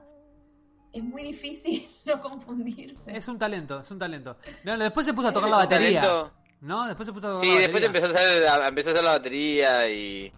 es 0.93 1.04
muy 1.04 1.24
difícil 1.24 1.88
no 2.06 2.22
confundirse. 2.22 3.16
Es 3.16 3.28
un 3.28 3.38
talento, 3.38 3.82
es 3.82 3.91
un 3.91 4.00
talento. 4.00 4.38
No, 4.64 4.78
después 4.78 5.06
se 5.06 5.14
puso 5.14 5.28
a 5.28 5.34
tocar 5.34 5.50
Es 5.50 5.52
la 5.52 5.58
un 5.58 5.64
batería. 5.64 6.02
talento. 6.02 6.34
¿No? 6.62 6.88
Después 6.88 7.06
se 7.06 7.14
puso 7.14 7.28
a 7.28 7.32
tocar 7.34 7.45
Sí, 7.45 7.54
la 7.54 7.60
después 7.60 7.84
batería. 7.84 7.88
empezó 7.88 8.06
a 8.08 8.10
hacer 8.32 8.41
la, 8.43 8.68
empezó 8.70 8.89
a 8.89 8.91
hacer 8.93 9.04
la 9.04 9.12
batería 9.12 9.89
y 9.89 10.34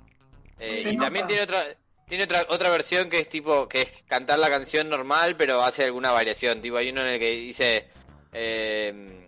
eh, 0.60 0.82
y 0.82 0.96
nota. 0.96 1.06
también 1.06 1.28
tiene 1.28 1.44
otra 1.44 1.64
tiene 2.08 2.24
otra 2.26 2.46
otra 2.50 2.70
versión 2.72 3.10
que 3.10 3.20
es 3.20 3.30
tipo 3.30 3.70
que 3.70 3.84
es 3.84 3.92
cantar 4.08 4.40
la 4.40 4.50
canción 4.50 4.90
normal 4.90 5.36
pero 5.38 5.62
hace 5.64 5.86
alguna 5.86 6.12
variación. 6.12 6.62
Tipo 6.62 6.76
hay 6.78 6.90
uno 6.90 7.02
en 7.02 7.08
el 7.08 7.20
que 7.20 7.30
dice 7.30 7.88
eh, 8.34 9.28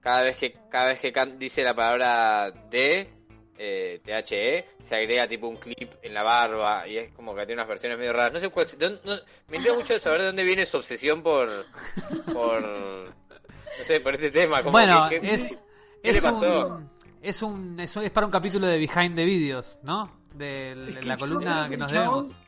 cada 0.00 0.22
vez 0.22 0.36
que 0.36 0.54
cada 0.70 0.86
vez 0.88 1.00
que 1.00 1.12
can- 1.12 1.38
dice 1.38 1.62
la 1.64 1.74
palabra 1.74 2.50
de 2.70 3.08
eh, 3.58 4.00
THE 4.04 4.66
se 4.82 4.94
agrega 4.94 5.26
tipo 5.26 5.48
un 5.48 5.56
clip 5.56 5.90
en 6.02 6.12
la 6.14 6.22
barba 6.22 6.86
y 6.86 6.98
es 6.98 7.12
como 7.12 7.34
que 7.34 7.46
tiene 7.46 7.54
unas 7.60 7.68
versiones 7.68 7.98
medio 7.98 8.12
raras. 8.12 8.32
No 8.34 8.40
sé 8.40 8.48
cuál. 8.50 8.66
de 8.78 8.90
no- 8.90 9.16
me 9.48 9.56
interesa 9.56 9.78
mucho 9.78 9.94
de 9.94 10.00
saber 10.00 10.20
de 10.20 10.26
dónde 10.26 10.44
viene 10.44 10.66
su 10.66 10.76
obsesión 10.76 11.22
por 11.22 11.48
por 12.32 12.62
no 12.62 13.84
sé 13.84 14.00
por 14.00 14.14
este 14.14 14.30
tema. 14.30 14.58
Como 14.60 14.72
Bueno, 14.72 15.08
que- 15.08 15.20
que- 15.20 15.34
es, 15.34 15.62
¿qué 16.02 16.10
es 16.10 16.14
le 16.16 16.22
pasó? 16.22 16.66
Un, 16.68 16.90
es 17.22 17.42
un 17.42 17.80
es, 17.80 17.96
es 17.96 18.10
para 18.10 18.26
un 18.26 18.32
capítulo 18.32 18.66
de 18.66 18.76
Behind 18.78 19.16
the 19.16 19.24
Videos, 19.24 19.78
¿no? 19.82 20.20
De 20.34 20.76
que 21.00 21.06
la 21.06 21.16
columna 21.16 21.66
que 21.68 21.76
nos 21.78 21.90
chabón- 21.92 22.24
debemos. 22.28 22.45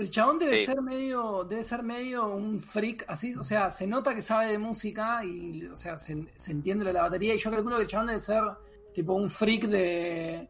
El 0.00 0.10
chabón 0.10 0.38
debe 0.38 0.60
Sí. 0.60 0.64
ser 0.66 0.80
medio, 0.80 1.44
debe 1.44 1.62
ser 1.62 1.82
medio 1.82 2.26
un 2.34 2.58
freak 2.58 3.04
así, 3.06 3.34
o 3.34 3.44
sea, 3.44 3.70
se 3.70 3.86
nota 3.86 4.14
que 4.14 4.22
sabe 4.22 4.46
de 4.48 4.58
música 4.58 5.22
y, 5.24 5.66
o 5.66 5.76
sea, 5.76 5.98
se, 5.98 6.26
se 6.34 6.52
entiende 6.52 6.84
lo 6.84 6.88
de 6.88 6.94
la 6.94 7.02
batería 7.02 7.34
y 7.34 7.38
yo 7.38 7.50
calculo 7.50 7.76
que 7.76 7.82
el 7.82 7.88
chabón 7.88 8.06
debe 8.06 8.20
ser 8.20 8.42
tipo 8.94 9.12
un 9.12 9.28
freak 9.28 9.64
de, 9.66 10.48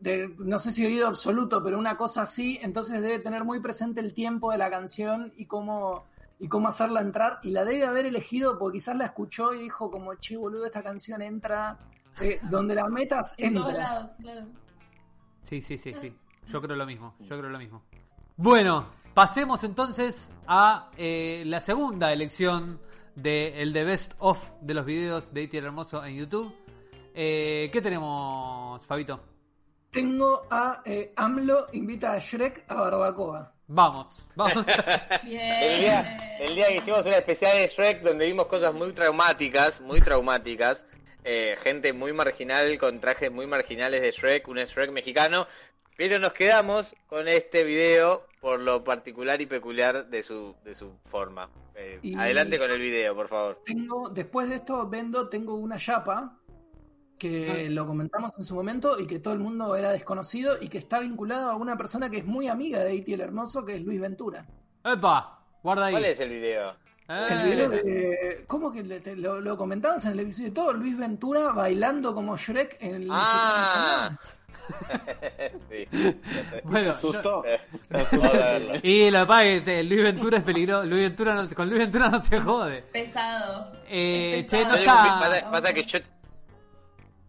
de, 0.00 0.34
no 0.38 0.58
sé 0.58 0.72
si 0.72 0.84
oído 0.84 1.06
absoluto, 1.06 1.62
pero 1.62 1.78
una 1.78 1.96
cosa 1.96 2.22
así, 2.22 2.58
entonces 2.60 3.00
debe 3.00 3.20
tener 3.20 3.44
muy 3.44 3.60
presente 3.60 4.00
el 4.00 4.12
tiempo 4.14 4.50
de 4.50 4.58
la 4.58 4.68
canción 4.68 5.32
y 5.36 5.46
cómo, 5.46 6.04
y 6.40 6.48
cómo 6.48 6.66
hacerla 6.68 7.00
entrar 7.00 7.38
y 7.44 7.50
la 7.50 7.64
debe 7.64 7.86
haber 7.86 8.04
elegido 8.06 8.58
porque 8.58 8.78
quizás 8.78 8.96
la 8.96 9.04
escuchó 9.04 9.54
y 9.54 9.58
dijo 9.60 9.92
como, 9.92 10.14
che, 10.16 10.36
boludo, 10.36 10.66
esta 10.66 10.82
canción 10.82 11.22
entra, 11.22 11.78
eh, 12.20 12.40
donde 12.50 12.74
la 12.74 12.88
metas, 12.88 13.36
en 13.38 13.54
todos 13.54 13.74
lados, 13.74 14.12
claro. 14.20 14.46
Sí, 15.44 15.62
sí, 15.62 15.78
sí, 15.78 15.94
sí. 16.00 16.12
Yo 16.48 16.60
creo 16.60 16.74
lo 16.76 16.84
mismo. 16.84 17.14
Yo 17.20 17.38
creo 17.38 17.48
lo 17.48 17.58
mismo. 17.58 17.84
Bueno, 18.40 18.88
pasemos 19.14 19.64
entonces 19.64 20.30
a 20.46 20.92
eh, 20.96 21.42
la 21.44 21.60
segunda 21.60 22.12
elección 22.12 22.80
de 23.16 23.60
el 23.60 23.72
The 23.72 23.82
Best 23.82 24.14
of 24.20 24.52
de 24.60 24.74
los 24.74 24.86
videos 24.86 25.34
de 25.34 25.42
Itier 25.42 25.64
Hermoso 25.64 26.04
en 26.04 26.14
YouTube. 26.14 26.54
Eh, 27.16 27.68
¿Qué 27.72 27.82
tenemos, 27.82 28.86
Fabito? 28.86 29.20
Tengo 29.90 30.46
a 30.48 30.82
eh, 30.84 31.12
AMLO 31.16 31.66
invita 31.72 32.12
a 32.12 32.20
Shrek 32.20 32.64
a 32.68 32.74
Barbacoa. 32.74 33.52
Vamos, 33.66 34.28
vamos. 34.36 34.64
Bien. 35.24 35.40
El 35.60 35.80
día, 35.80 36.16
el 36.38 36.54
día 36.54 36.68
que 36.68 36.76
hicimos 36.76 37.04
una 37.06 37.16
especial 37.16 37.56
de 37.56 37.66
Shrek 37.66 38.02
donde 38.02 38.24
vimos 38.24 38.46
cosas 38.46 38.72
muy 38.72 38.92
traumáticas, 38.92 39.80
muy 39.80 40.00
traumáticas, 40.00 40.86
eh, 41.24 41.56
gente 41.60 41.92
muy 41.92 42.12
marginal 42.12 42.78
con 42.78 43.00
trajes 43.00 43.32
muy 43.32 43.48
marginales 43.48 44.00
de 44.00 44.12
Shrek, 44.12 44.46
un 44.46 44.58
Shrek 44.58 44.92
mexicano, 44.92 45.48
pero 45.98 46.20
nos 46.20 46.32
quedamos 46.32 46.94
con 47.08 47.26
este 47.26 47.64
video 47.64 48.27
por 48.40 48.60
lo 48.60 48.84
particular 48.84 49.40
y 49.40 49.46
peculiar 49.46 50.08
de 50.08 50.22
su, 50.22 50.54
de 50.64 50.74
su 50.74 50.92
forma. 51.10 51.48
Eh, 51.74 51.98
Y- 52.02 52.14
Adelante 52.14 52.58
con 52.58 52.70
el 52.70 52.80
video, 52.80 53.14
por 53.14 53.28
favor. 53.28 53.62
Tengo, 53.64 54.08
después 54.10 54.48
de 54.48 54.56
esto, 54.56 54.88
vendo, 54.88 55.28
tengo 55.28 55.54
una 55.54 55.76
chapa 55.78 56.36
que 57.18 57.66
Ah. 57.66 57.70
lo 57.70 57.86
comentamos 57.86 58.30
en 58.38 58.44
su 58.44 58.54
momento 58.54 59.00
y 59.00 59.06
que 59.06 59.18
todo 59.18 59.34
el 59.34 59.40
mundo 59.40 59.74
era 59.74 59.90
desconocido 59.90 60.54
y 60.60 60.68
que 60.68 60.78
está 60.78 61.00
vinculado 61.00 61.50
a 61.50 61.56
una 61.56 61.76
persona 61.76 62.08
que 62.08 62.18
es 62.18 62.24
muy 62.26 62.46
amiga 62.46 62.78
de 62.84 62.94
Iti 62.94 63.12
el 63.14 63.20
Hermoso, 63.22 63.64
que 63.64 63.74
es 63.74 63.82
Luis 63.82 64.00
Ventura. 64.00 64.46
¡Epa! 64.84 65.40
Guarda 65.62 65.86
ahí. 65.86 65.94
¿Cuál 65.94 66.04
es 66.04 66.20
el 66.20 66.28
video? 66.30 66.70
Eh, 67.08 67.26
El 67.30 67.42
video 67.42 67.68
de- 67.70 68.44
¿Cómo 68.46 68.70
que 68.70 68.84
le- 68.84 69.00
te- 69.00 69.16
lo, 69.16 69.40
lo 69.40 69.56
comentabas 69.56 70.04
en 70.04 70.12
el 70.12 70.20
episodio 70.20 70.48
de 70.50 70.54
todo? 70.54 70.72
Luis 70.74 70.96
Ventura 70.96 71.50
bailando 71.52 72.14
como 72.14 72.36
Shrek 72.36 72.76
en 72.80 72.94
el. 72.96 73.08
Ah, 73.10 74.16
sí. 75.70 75.88
Bueno, 76.64 76.84
Se 76.84 76.90
asustó. 76.90 77.44
Asustó 77.92 78.30
y 78.82 79.10
lo 79.10 79.20
que 79.20 79.26
pasa 79.26 79.44
es 79.44 79.62
que 79.64 79.82
Luis 79.82 80.02
Ventura 80.02 80.38
es 80.38 80.44
peligroso. 80.44 80.84
Luis 80.86 81.02
Ventura 81.08 81.34
no- 81.34 81.48
con 81.54 81.68
Luis 81.68 81.78
Ventura 81.80 82.08
no 82.08 82.22
se 82.22 82.38
jode. 82.38 82.82
Pesado. 82.82 83.72
Eh, 83.88 84.38
Es 84.40 84.48
che, 84.48 84.64
no 84.64 84.72
pesado. 84.72 84.78
Está- 85.04 85.18
pasa, 85.20 85.50
pasa 85.50 85.72
que 85.72 85.82
yo 85.82 85.98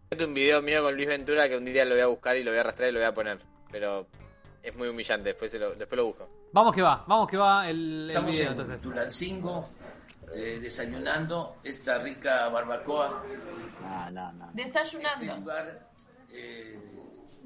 tengo 0.10 0.26
un 0.26 0.34
video 0.34 0.62
mío 0.62 0.82
con 0.84 0.96
Luis 0.96 1.08
Ventura 1.08 1.48
que 1.48 1.58
un 1.58 1.66
día 1.66 1.86
lo 1.86 1.96
voy 1.96 2.04
a 2.04 2.08
buscar 2.08 2.36
y 2.38 2.44
lo 2.44 2.52
voy 2.52 2.58
a 2.58 2.62
arrastrar 2.62 2.90
y 2.90 2.92
lo 2.92 3.00
voy 3.00 3.08
a 3.08 3.14
poner. 3.14 3.40
Pero 3.72 4.08
es 4.64 4.76
muy 4.76 4.88
humillante, 4.88 5.30
después, 5.30 5.52
se 5.52 5.60
lo, 5.60 5.72
después 5.76 5.98
lo 5.98 6.06
busco. 6.08 6.28
Vamos 6.52 6.74
que 6.74 6.82
va, 6.82 7.04
vamos 7.08 7.28
que 7.30 7.38
va 7.38 7.70
el, 7.70 8.02
el 8.04 8.08
Estamos 8.08 8.32
video 8.32 8.46
en 8.46 8.52
entonces. 8.52 8.82
Tulancingo, 8.82 9.70
eh, 10.34 10.58
desayunando 10.62 11.58
esta 11.64 12.00
rica 12.00 12.50
barbacoa. 12.50 13.24
No, 13.82 14.12
no, 14.12 14.32
no. 14.34 14.50
Este 14.50 14.64
Desayunando. 14.64 15.36
lugar 15.38 15.88
eh, 16.32 16.80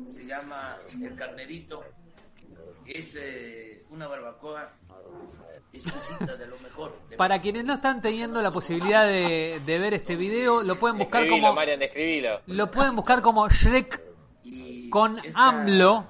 se 0.07 0.25
llama 0.25 0.77
El 1.01 1.15
Carnerito. 1.15 1.83
Es 2.85 3.17
eh, 3.19 3.83
una 3.89 4.07
barbacoa 4.07 4.73
exquisita 5.71 6.35
de 6.35 6.47
lo 6.47 6.57
mejor. 6.59 6.97
De- 7.09 7.15
Para 7.17 7.41
quienes 7.41 7.63
no 7.65 7.73
están 7.73 8.01
teniendo 8.01 8.41
la 8.41 8.51
posibilidad 8.51 9.07
de, 9.07 9.61
de 9.65 9.79
ver 9.79 9.93
este 9.93 10.15
video, 10.15 10.61
lo 10.63 10.77
pueden 10.77 10.97
buscar 10.97 11.23
Escribilo, 11.23 11.47
como 11.47 11.55
Marian, 11.55 11.81
escribilo. 11.81 12.41
lo 12.47 12.69
pueden 12.71 12.95
buscar 12.95 13.21
como 13.21 13.47
Shrek 13.49 14.01
y 14.43 14.89
con 14.89 15.17
esta, 15.19 15.47
AMLO. 15.47 16.05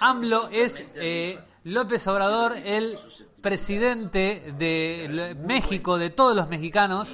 AMLO 0.00 0.48
es 0.50 0.84
eh, 0.94 1.38
López 1.64 2.06
Obrador, 2.06 2.56
el 2.56 2.98
presidente 3.40 4.52
de 4.58 5.34
México, 5.38 5.98
de 5.98 6.10
todos 6.10 6.36
los 6.36 6.48
mexicanos. 6.48 7.08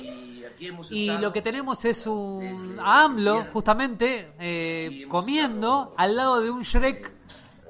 Y 0.59 0.65
aquí 0.65 0.67
hemos 0.69 0.91
Y 0.91 1.03
estado 1.09 1.21
lo 1.21 1.33
que 1.33 1.43
tenemos 1.43 1.85
es 1.85 2.07
un 2.07 2.79
a 2.81 3.05
AMLO, 3.05 3.45
justamente, 3.53 4.33
eh, 4.39 5.05
comiendo 5.09 5.93
al 5.97 6.17
lado 6.17 6.41
de 6.41 6.51
un 6.51 6.63
Shrek 6.63 7.13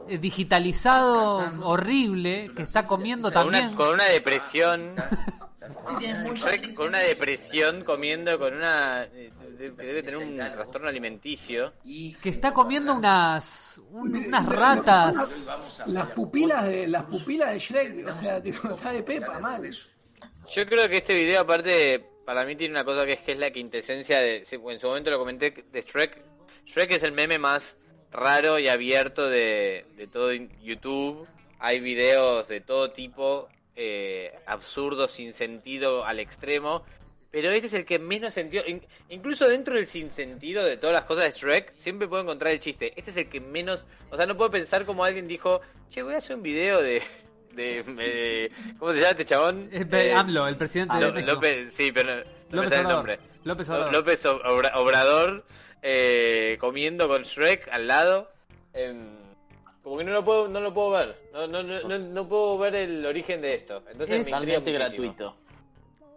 eh, 0.08 0.18
digitalizado 0.18 1.52
horrible 1.66 2.50
que 2.56 2.62
está 2.62 2.86
comiendo 2.86 3.28
una, 3.28 3.34
también. 3.34 3.74
con 3.74 3.94
una 3.94 4.04
depresión. 4.04 4.94
Shrek 6.34 6.74
con 6.74 6.88
una 6.88 6.98
depresión 7.00 7.82
comiendo 7.82 8.38
con 8.38 8.54
una. 8.54 9.02
eh, 9.04 9.32
que 9.58 9.82
debe 9.84 10.02
tener 10.02 10.18
un 10.18 10.36
trastorno 10.36 10.86
alimenticio. 10.88 11.72
y 11.82 12.12
Que 12.14 12.28
está 12.28 12.52
comiendo 12.52 12.94
unas 12.94 13.80
un- 13.90 14.14
unas 14.16 14.46
ratas. 14.46 15.16
Las 15.86 16.06
pupilas 16.08 16.66
de 16.68 16.86
las 16.86 17.04
pupilas 17.04 17.52
de 17.52 17.58
Shrek, 17.58 18.06
o 18.06 18.12
sea, 18.12 18.40
tipo, 18.40 18.68
está 18.68 18.92
de 18.92 19.02
pepa, 19.02 19.40
mal. 19.40 19.62
Yo 20.48 20.66
creo 20.66 20.88
que 20.88 20.98
este 20.98 21.14
video, 21.14 21.40
aparte, 21.40 22.06
para 22.26 22.44
mí 22.44 22.56
tiene 22.56 22.72
una 22.74 22.84
cosa 22.84 23.06
que 23.06 23.12
es 23.12 23.20
que 23.22 23.32
es 23.32 23.38
la 23.38 23.50
quintesencia 23.50 24.20
de. 24.20 24.38
En 24.38 24.78
su 24.80 24.86
momento 24.88 25.10
lo 25.10 25.18
comenté 25.18 25.64
de 25.72 25.80
Shrek. 25.80 26.20
Shrek 26.66 26.90
es 26.90 27.02
el 27.02 27.12
meme 27.12 27.38
más 27.38 27.78
raro 28.12 28.58
y 28.58 28.68
abierto 28.68 29.28
de, 29.30 29.86
de 29.96 30.06
todo 30.08 30.32
YouTube. 30.32 31.26
Hay 31.58 31.80
videos 31.80 32.48
de 32.48 32.60
todo 32.60 32.90
tipo, 32.90 33.48
eh, 33.76 34.34
absurdos, 34.44 35.12
sin 35.12 35.32
sentido 35.32 36.04
al 36.04 36.20
extremo. 36.20 36.84
Pero 37.30 37.50
este 37.50 37.66
es 37.66 37.72
el 37.74 37.84
que 37.84 37.98
menos 37.98 38.34
sentido. 38.34 38.64
in- 38.66 38.84
incluso 39.08 39.48
dentro 39.48 39.74
del 39.74 39.86
sinsentido 39.86 40.64
de 40.64 40.76
todas 40.76 40.94
las 40.94 41.04
cosas 41.04 41.24
de 41.32 41.38
Shrek, 41.40 41.74
siempre 41.76 42.08
puedo 42.08 42.22
encontrar 42.22 42.52
el 42.52 42.60
chiste. 42.60 42.92
Este 42.96 43.10
es 43.10 43.16
el 43.16 43.28
que 43.28 43.40
menos. 43.40 43.84
O 44.10 44.16
sea, 44.16 44.26
no 44.26 44.36
puedo 44.36 44.50
pensar 44.50 44.84
como 44.84 45.04
alguien 45.04 45.28
dijo: 45.28 45.60
Che, 45.90 46.02
voy 46.02 46.14
a 46.14 46.18
hacer 46.18 46.36
un 46.36 46.42
video 46.42 46.82
de. 46.82 47.02
De, 47.56 48.52
¿Cómo 48.78 48.92
se 48.92 48.98
llama 48.98 49.10
este 49.10 49.24
chabón? 49.24 49.68
Eh, 49.72 49.86
Eh, 49.90 50.12
AMLO, 50.14 50.46
el 50.46 50.56
presidente 50.56 50.94
de 50.96 51.00
Lo- 51.00 51.12
México. 51.12 51.32
López, 51.34 51.74
sí, 51.74 51.90
pero 51.92 52.14
no, 52.16 52.22
no 52.22 52.22
me 52.22 52.56
López 52.56 52.70
sale 52.70 52.80
el 52.80 52.86
Obrador. 52.86 52.96
nombre. 52.96 53.18
López 53.44 53.68
Obrador. 53.70 53.92
López 53.92 54.26
Obrador 54.26 55.44
eh, 55.82 56.56
comiendo 56.60 57.08
con 57.08 57.22
Shrek 57.22 57.68
al 57.70 57.86
lado. 57.86 58.30
em, 58.74 59.16
como 59.82 59.98
que 59.98 60.04
no 60.04 60.10
lo 60.12 60.24
puedo, 60.24 60.48
no 60.48 60.60
lo 60.60 60.74
puedo 60.74 60.90
ver. 60.90 61.16
No, 61.32 61.46
no, 61.46 61.62
no, 61.98 62.28
puedo 62.28 62.58
ver 62.58 62.74
el 62.74 63.06
origen 63.06 63.40
de 63.40 63.54
esto. 63.54 63.82
Entonces 63.90 64.20
Es- 64.20 64.26
Totalmente 64.26 64.72
gratuito. 64.72 65.36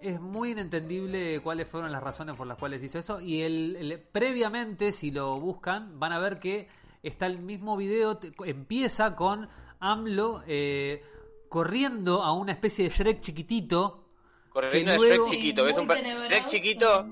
Es 0.01 0.19
muy 0.19 0.51
inentendible 0.51 1.39
cuáles 1.41 1.67
fueron 1.67 1.91
las 1.91 2.01
razones 2.01 2.35
por 2.35 2.47
las 2.47 2.57
cuales 2.57 2.81
hizo 2.81 2.97
eso. 2.99 3.19
Y 3.21 3.41
el, 3.41 3.75
el- 3.75 3.99
previamente, 3.99 4.91
si 4.91 5.11
lo 5.11 5.39
buscan, 5.39 5.99
van 5.99 6.13
a 6.13 6.19
ver 6.19 6.39
que 6.39 6.67
está 7.03 7.25
el 7.27 7.37
mismo 7.39 7.77
video. 7.77 8.17
te- 8.17 8.31
empieza 8.45 9.15
con 9.15 9.47
AMLO 9.81 10.41
eh, 10.47 11.03
corriendo 11.49 12.23
a 12.23 12.31
una 12.33 12.51
especie 12.53 12.87
de 12.87 12.95
Shrek 12.95 13.21
chiquitito. 13.21 14.05
Corriendo 14.49 14.97
Que 14.97 14.97
de 14.97 15.07
Shrek 15.17 15.29
chiquito. 15.29 15.65
Sí, 15.65 15.71
Es 15.71 15.77
un 15.77 15.87
Shrek 15.87 16.47
chiquito. 16.47 17.07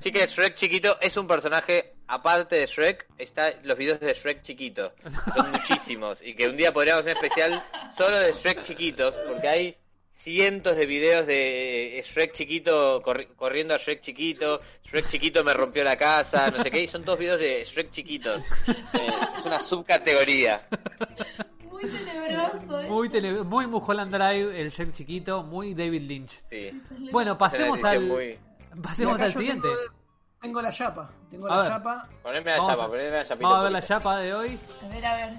chica 0.00 0.20
de 0.20 0.26
Shrek 0.26 0.54
chiquito. 0.54 1.00
Es 1.00 1.16
un 1.16 1.26
personaje 1.26 1.94
aparte 2.06 2.56
de 2.56 2.66
Shrek. 2.66 3.06
Está 3.18 3.52
los 3.64 3.76
videos 3.76 3.98
de 4.00 4.12
Shrek 4.14 4.42
chiquito. 4.42 4.92
que 4.94 5.10
Son 5.32 5.50
muchísimos. 5.52 6.22
Y 6.22 6.34
que 6.34 6.48
un 6.48 6.56
día 6.56 6.72
podríamos 6.72 7.00
hacer 7.00 7.16
un 7.16 7.24
especial 7.24 7.64
solo 7.96 8.16
de 8.18 8.32
Shrek 8.32 8.60
chiquitos. 8.60 9.16
Porque 9.26 9.48
hay 9.48 9.76
cientos 10.14 10.76
de 10.76 10.86
videos 10.86 11.26
de 11.26 11.98
eh, 11.98 12.02
Shrek 12.02 12.32
chiquito 12.34 13.02
corri- 13.02 13.34
corriendo 13.34 13.74
a 13.74 13.78
Shrek 13.78 14.00
chiquito. 14.02 14.60
Shrek 14.84 15.08
chiquito 15.08 15.42
me 15.42 15.52
rompió 15.54 15.82
la 15.82 15.96
casa. 15.96 16.50
No 16.52 16.62
sé 16.62 16.70
qué. 16.70 16.82
Y 16.82 16.86
son 16.86 17.04
todos 17.04 17.18
videos 17.18 17.40
de 17.40 17.64
Shrek 17.64 17.90
chiquitos. 17.90 18.44
Eh, 18.68 19.10
es 19.36 19.44
una 19.44 19.58
subcategoría. 19.58 20.62
Muy 21.80 21.90
tenebroso, 21.90 22.80
¿eh? 22.82 22.88
Muy, 22.88 23.08
tele- 23.08 23.42
muy 23.44 23.66
Mulholland 23.66 24.14
Drive, 24.14 24.60
el 24.60 24.70
Shrek 24.70 24.92
chiquito. 24.92 25.42
Muy 25.42 25.74
David 25.74 26.02
Lynch. 26.02 26.30
Sí. 26.50 26.82
Bueno, 27.12 27.36
pasemos 27.38 27.82
al, 27.84 28.00
muy- 28.00 28.38
pasemos 28.82 29.20
al 29.20 29.32
siguiente. 29.32 29.68
Tengo, 29.68 29.80
tengo 30.40 30.62
la 30.62 30.72
chapa, 30.72 31.10
tengo 31.30 31.46
A 31.46 31.56
la 31.56 31.62
ver. 31.62 31.72
chapa. 31.72 32.08
Poneme 32.22 32.50
la 32.50 32.56
Vamos 32.58 32.72
chapa, 32.72 32.84
a- 32.84 32.88
poneme 32.88 33.10
la 33.10 33.24
chapita. 33.24 33.46
Vamos 33.48 33.60
a 33.60 33.62
ver 33.64 33.72
la 33.72 33.82
chapa 33.82 34.16
de 34.18 34.34
hoy. 34.34 34.58
A 34.84 34.88
ver, 34.88 35.06
a 35.06 35.14
ver. 35.16 35.32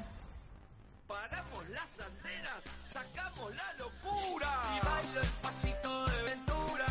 Paramos 1.08 1.70
las 1.70 2.00
antenas, 2.08 2.62
sacamos 2.92 3.56
la 3.56 3.74
locura. 3.78 4.48
Y 4.76 4.86
bailo 4.86 5.22
el 5.22 5.28
pasito 5.42 6.06
de 6.08 6.24
Ventura. 6.24 6.86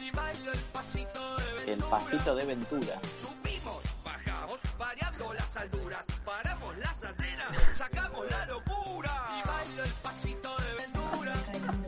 Y 0.00 0.10
bailo 0.10 0.52
el 0.52 0.58
pasito 0.72 1.36
de 1.36 1.52
Ventura. 1.52 1.72
El 1.72 1.78
pasito 1.84 2.34
de 2.36 2.44
Ventura. 2.46 3.00
Subimos, 3.20 3.82
bajamos, 4.04 4.60
variando 4.78 5.32
las 5.34 5.56
alturas. 5.56 6.04
Paramos 6.24 6.78
las 6.78 7.02
antenas, 7.04 7.48
sacamos 7.76 8.24
la 8.30 8.46
locura. 8.46 9.12
Y 9.38 9.48
bailo 9.48 9.84
el 9.84 9.90
pasito 10.02 10.56
de 10.56 10.74
Ventura. 10.82 11.32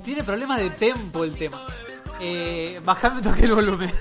Tiene 0.02 0.24
problemas 0.24 0.58
de 0.58 0.70
tempo 0.70 1.24
el 1.24 1.36
tema. 1.36 1.66
Eh, 2.20 2.80
bajame 2.84 3.22
toque 3.22 3.44
el 3.44 3.54
volumen. 3.54 3.92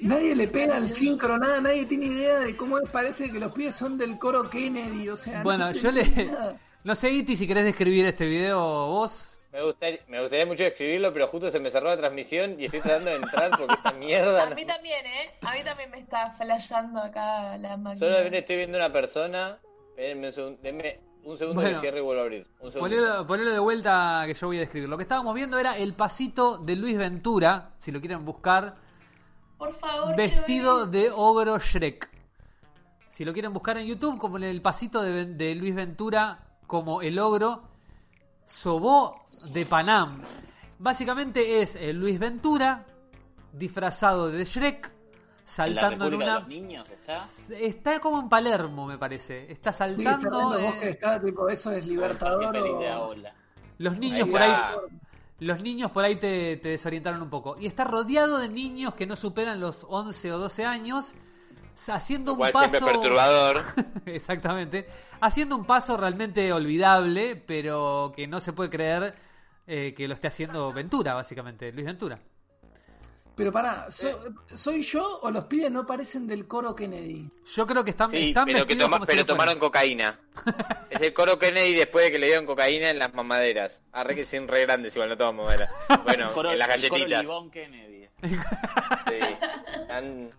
Nadie 0.00 0.36
le 0.36 0.48
pega 0.48 0.76
al 0.76 0.88
sincro, 0.88 1.38
nada, 1.38 1.60
nadie 1.60 1.84
tiene 1.84 2.06
idea 2.06 2.38
de 2.40 2.56
cómo 2.56 2.78
es, 2.78 2.88
parece 2.88 3.30
que 3.30 3.38
los 3.40 3.52
pies 3.52 3.74
son 3.74 3.98
del 3.98 4.16
coro 4.16 4.48
Kennedy, 4.48 5.08
o 5.08 5.16
sea, 5.16 5.42
bueno, 5.42 5.66
no 5.66 5.72
yo 5.72 5.90
le... 5.90 6.06
nada. 6.26 6.56
No 6.84 6.94
sé, 6.94 7.10
Iti, 7.10 7.36
si 7.36 7.46
querés 7.46 7.64
describir 7.64 8.06
este 8.06 8.24
video 8.24 8.58
vos. 8.58 9.27
Me 9.52 9.62
gustaría, 9.64 10.00
me 10.08 10.20
gustaría 10.20 10.44
mucho 10.44 10.62
escribirlo, 10.64 11.10
pero 11.12 11.26
justo 11.28 11.50
se 11.50 11.58
me 11.58 11.70
cerró 11.70 11.88
la 11.88 11.96
transmisión 11.96 12.60
y 12.60 12.66
estoy 12.66 12.80
tratando 12.80 13.10
de 13.10 13.16
entrar 13.16 13.50
porque 13.56 13.74
esta 13.74 13.92
mierda. 13.92 14.42
A 14.42 14.50
no- 14.50 14.54
mí 14.54 14.66
también, 14.66 15.06
¿eh? 15.06 15.30
A 15.40 15.54
mí 15.54 15.64
también 15.64 15.90
me 15.90 15.98
está 15.98 16.30
flasheando 16.32 17.00
acá 17.00 17.56
la 17.56 17.76
máquina. 17.78 18.06
Solamente 18.06 18.38
estoy 18.38 18.56
viendo 18.56 18.76
una 18.76 18.92
persona. 18.92 19.58
Denme 19.96 20.28
un 20.28 20.32
segundo, 20.34 20.58
denme 20.62 21.00
un 21.24 21.38
segundo 21.38 21.62
Bueno. 21.62 21.76
que 21.76 21.80
cierre 21.80 21.98
y 21.98 22.02
vuelvo 22.02 22.20
a 22.20 22.24
abrir. 22.24 22.46
Un. 22.60 22.72
Ponelo, 22.72 23.26
ponelo 23.26 23.50
de 23.50 23.58
vuelta 23.58 24.22
que 24.26 24.34
yo 24.34 24.46
voy 24.48 24.58
a 24.58 24.60
describir. 24.60 24.88
Lo 24.88 24.96
que 24.98 25.02
estábamos 25.04 25.34
viendo 25.34 25.58
era 25.58 25.76
el 25.78 25.94
pasito 25.94 26.58
de 26.58 26.76
Luis 26.76 26.98
Ventura, 26.98 27.70
si 27.78 27.90
lo 27.90 28.00
quieren 28.00 28.24
buscar, 28.26 28.76
Por 29.56 29.72
favor, 29.72 30.14
vestido 30.14 30.84
de 30.86 31.10
ogro 31.10 31.58
Shrek. 31.58 32.08
Si 33.10 33.24
lo 33.24 33.32
quieren 33.32 33.52
buscar 33.54 33.78
en 33.78 33.86
YouTube, 33.86 34.18
como 34.18 34.36
el 34.36 34.60
pasito 34.62 35.02
de, 35.02 35.24
de 35.24 35.54
Luis 35.54 35.74
Ventura, 35.74 36.38
como 36.66 37.00
el 37.02 37.18
ogro 37.18 37.62
Sobó 38.46 39.26
de 39.52 39.66
Panam. 39.66 40.22
Básicamente 40.78 41.60
es 41.60 41.76
eh, 41.76 41.92
Luis 41.92 42.18
Ventura 42.18 42.86
disfrazado 43.52 44.30
de 44.30 44.44
Shrek, 44.44 44.86
En 44.86 44.92
la 44.92 44.92
saltando 45.44 46.04
en, 46.04 46.10
República 46.10 46.24
de 46.24 46.30
una... 46.30 46.38
los 46.40 46.48
Niños 46.48 46.90
está. 46.90 47.26
Está 47.58 48.00
como 48.00 48.20
en 48.20 48.28
Palermo, 48.28 48.86
me 48.86 48.98
parece. 48.98 49.50
Está 49.50 49.72
Sí, 49.72 49.82
está 49.82 49.84
saltando... 49.84 50.58
está, 50.80 51.20
tipo, 51.20 51.48
eso 51.48 51.72
es 51.72 51.86
Libertador 51.86 52.52
de 52.52 52.92
o... 52.92 53.14
Los 53.78 53.98
niños 53.98 54.22
Ahí 54.22 54.30
por 54.30 54.42
ahí... 54.42 54.52
Los 55.40 55.62
niños 55.62 55.92
por 55.92 56.04
ahí 56.04 56.16
te, 56.16 56.56
te 56.56 56.70
desorientaron 56.70 57.22
un 57.22 57.30
poco. 57.30 57.56
Y 57.60 57.66
está 57.66 57.84
rodeado 57.84 58.38
de 58.38 58.48
niños 58.48 58.94
que 58.94 59.06
no 59.06 59.14
superan 59.14 59.60
los 59.60 59.86
11 59.88 60.32
o 60.32 60.38
12 60.38 60.64
años, 60.64 61.14
haciendo 61.86 62.34
un 62.34 62.50
paso... 62.50 62.84
perturbador. 62.84 63.62
Exactamente. 64.06 64.88
Haciendo 65.20 65.56
un 65.56 65.64
paso 65.64 65.96
realmente 65.96 66.52
olvidable, 66.52 67.36
pero 67.36 68.12
que 68.16 68.26
no 68.26 68.40
se 68.40 68.52
puede 68.52 68.70
creer 68.70 69.14
eh, 69.68 69.94
que 69.94 70.08
lo 70.08 70.14
esté 70.14 70.26
haciendo 70.26 70.72
Ventura, 70.72 71.14
básicamente, 71.14 71.70
Luis 71.72 71.86
Ventura. 71.86 72.18
Pero 73.36 73.52
pará, 73.52 73.88
so- 73.88 74.18
¿soy 74.52 74.82
yo 74.82 75.20
o 75.22 75.30
los 75.30 75.44
pibes 75.44 75.70
no 75.70 75.86
parecen 75.86 76.26
del 76.26 76.48
coro 76.48 76.74
Kennedy? 76.74 77.30
Yo 77.54 77.66
creo 77.68 77.84
que 77.84 77.90
están, 77.90 78.10
Sí, 78.10 78.30
están 78.30 78.46
pero, 78.46 78.66
que 78.66 78.74
toma- 78.74 79.06
si 79.06 79.22
tomaron 79.24 79.60
cocaína. 79.60 80.18
es 80.90 81.00
el 81.02 81.12
coro 81.12 81.38
Kennedy 81.38 81.74
después 81.74 82.06
de 82.06 82.10
que 82.10 82.18
le 82.18 82.26
dieron 82.26 82.46
cocaína 82.46 82.90
en 82.90 82.98
las 82.98 83.14
mamaderas. 83.14 83.80
Arre 83.92 84.16
que 84.16 84.26
son 84.26 84.48
re 84.48 84.62
grandes, 84.62 84.96
igual 84.96 85.10
no 85.10 85.16
toman 85.16 85.36
mamadera. 85.36 85.70
Bueno, 86.02 86.32
coro- 86.32 86.50
en 86.50 86.58
las 86.58 86.82
el 86.82 86.90
coro 86.90 87.04
galletitas. 87.04 87.50
Kennedy. 87.52 88.08
Sí. 88.22 89.36
Están- 89.82 90.30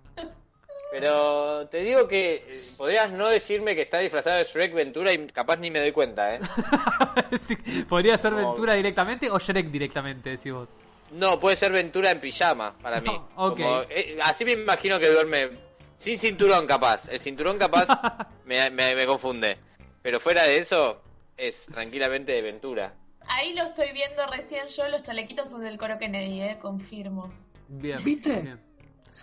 Pero 0.92 1.68
te 1.68 1.80
digo 1.80 2.08
que 2.08 2.36
eh, 2.48 2.62
podrías 2.78 3.12
no 3.12 3.28
decirme 3.28 3.76
que 3.76 3.84
está 3.84 4.00
disfrazado 4.00 4.38
de 4.38 4.44
Shrek 4.44 4.74
Ventura 4.74 5.14
y 5.14 5.28
capaz 5.28 5.58
ni 5.58 5.70
me 5.70 5.80
doy 5.80 5.92
cuenta, 5.92 6.36
¿eh? 6.36 6.40
Sí, 7.48 7.56
Podría 7.88 8.18
ser 8.18 8.32
No. 8.32 8.38
Ventura 8.50 8.74
directamente 8.74 9.30
o 9.30 9.38
Shrek 9.38 9.68
directamente, 9.68 10.32
decís 10.32 10.52
vos. 10.52 10.68
No, 11.12 11.40
puede 11.40 11.56
ser 11.58 11.72
Ventura 11.72 12.12
en 12.12 12.20
pijama 12.20 12.76
para 12.82 13.02
mí. 13.02 13.10
Ok. 13.36 13.58
Como, 13.58 13.82
eh, 13.90 14.18
así 14.24 14.46
me 14.46 14.54
imagino 14.54 15.00
que 15.00 15.10
duerme 15.10 15.50
sin 15.98 16.18
cinturón 16.18 16.66
capaz. 16.66 17.08
El 17.10 17.20
cinturón 17.20 17.58
capaz 17.60 17.88
me, 18.46 18.70
me- 18.72 18.96
me 18.96 19.06
confunde. 19.06 19.58
Pero 20.02 20.20
fuera 20.20 20.44
de 20.44 20.58
eso, 20.58 21.02
es 21.38 21.66
tranquilamente 21.68 22.32
de 22.32 22.42
Ventura. 22.42 22.94
Ahí 23.28 23.54
lo 23.54 23.62
estoy 23.64 23.92
viendo 23.92 24.26
recién 24.28 24.68
yo, 24.70 24.88
los 24.90 25.04
chalequitos 25.04 25.50
son 25.50 25.62
del 25.62 25.78
coro 25.78 26.00
Kennedy, 26.00 26.42
¿eh? 26.42 26.58
Confirmo. 26.60 27.32
Bien. 27.68 28.04
¿Viste? 28.04 28.42
bien. 28.42 28.69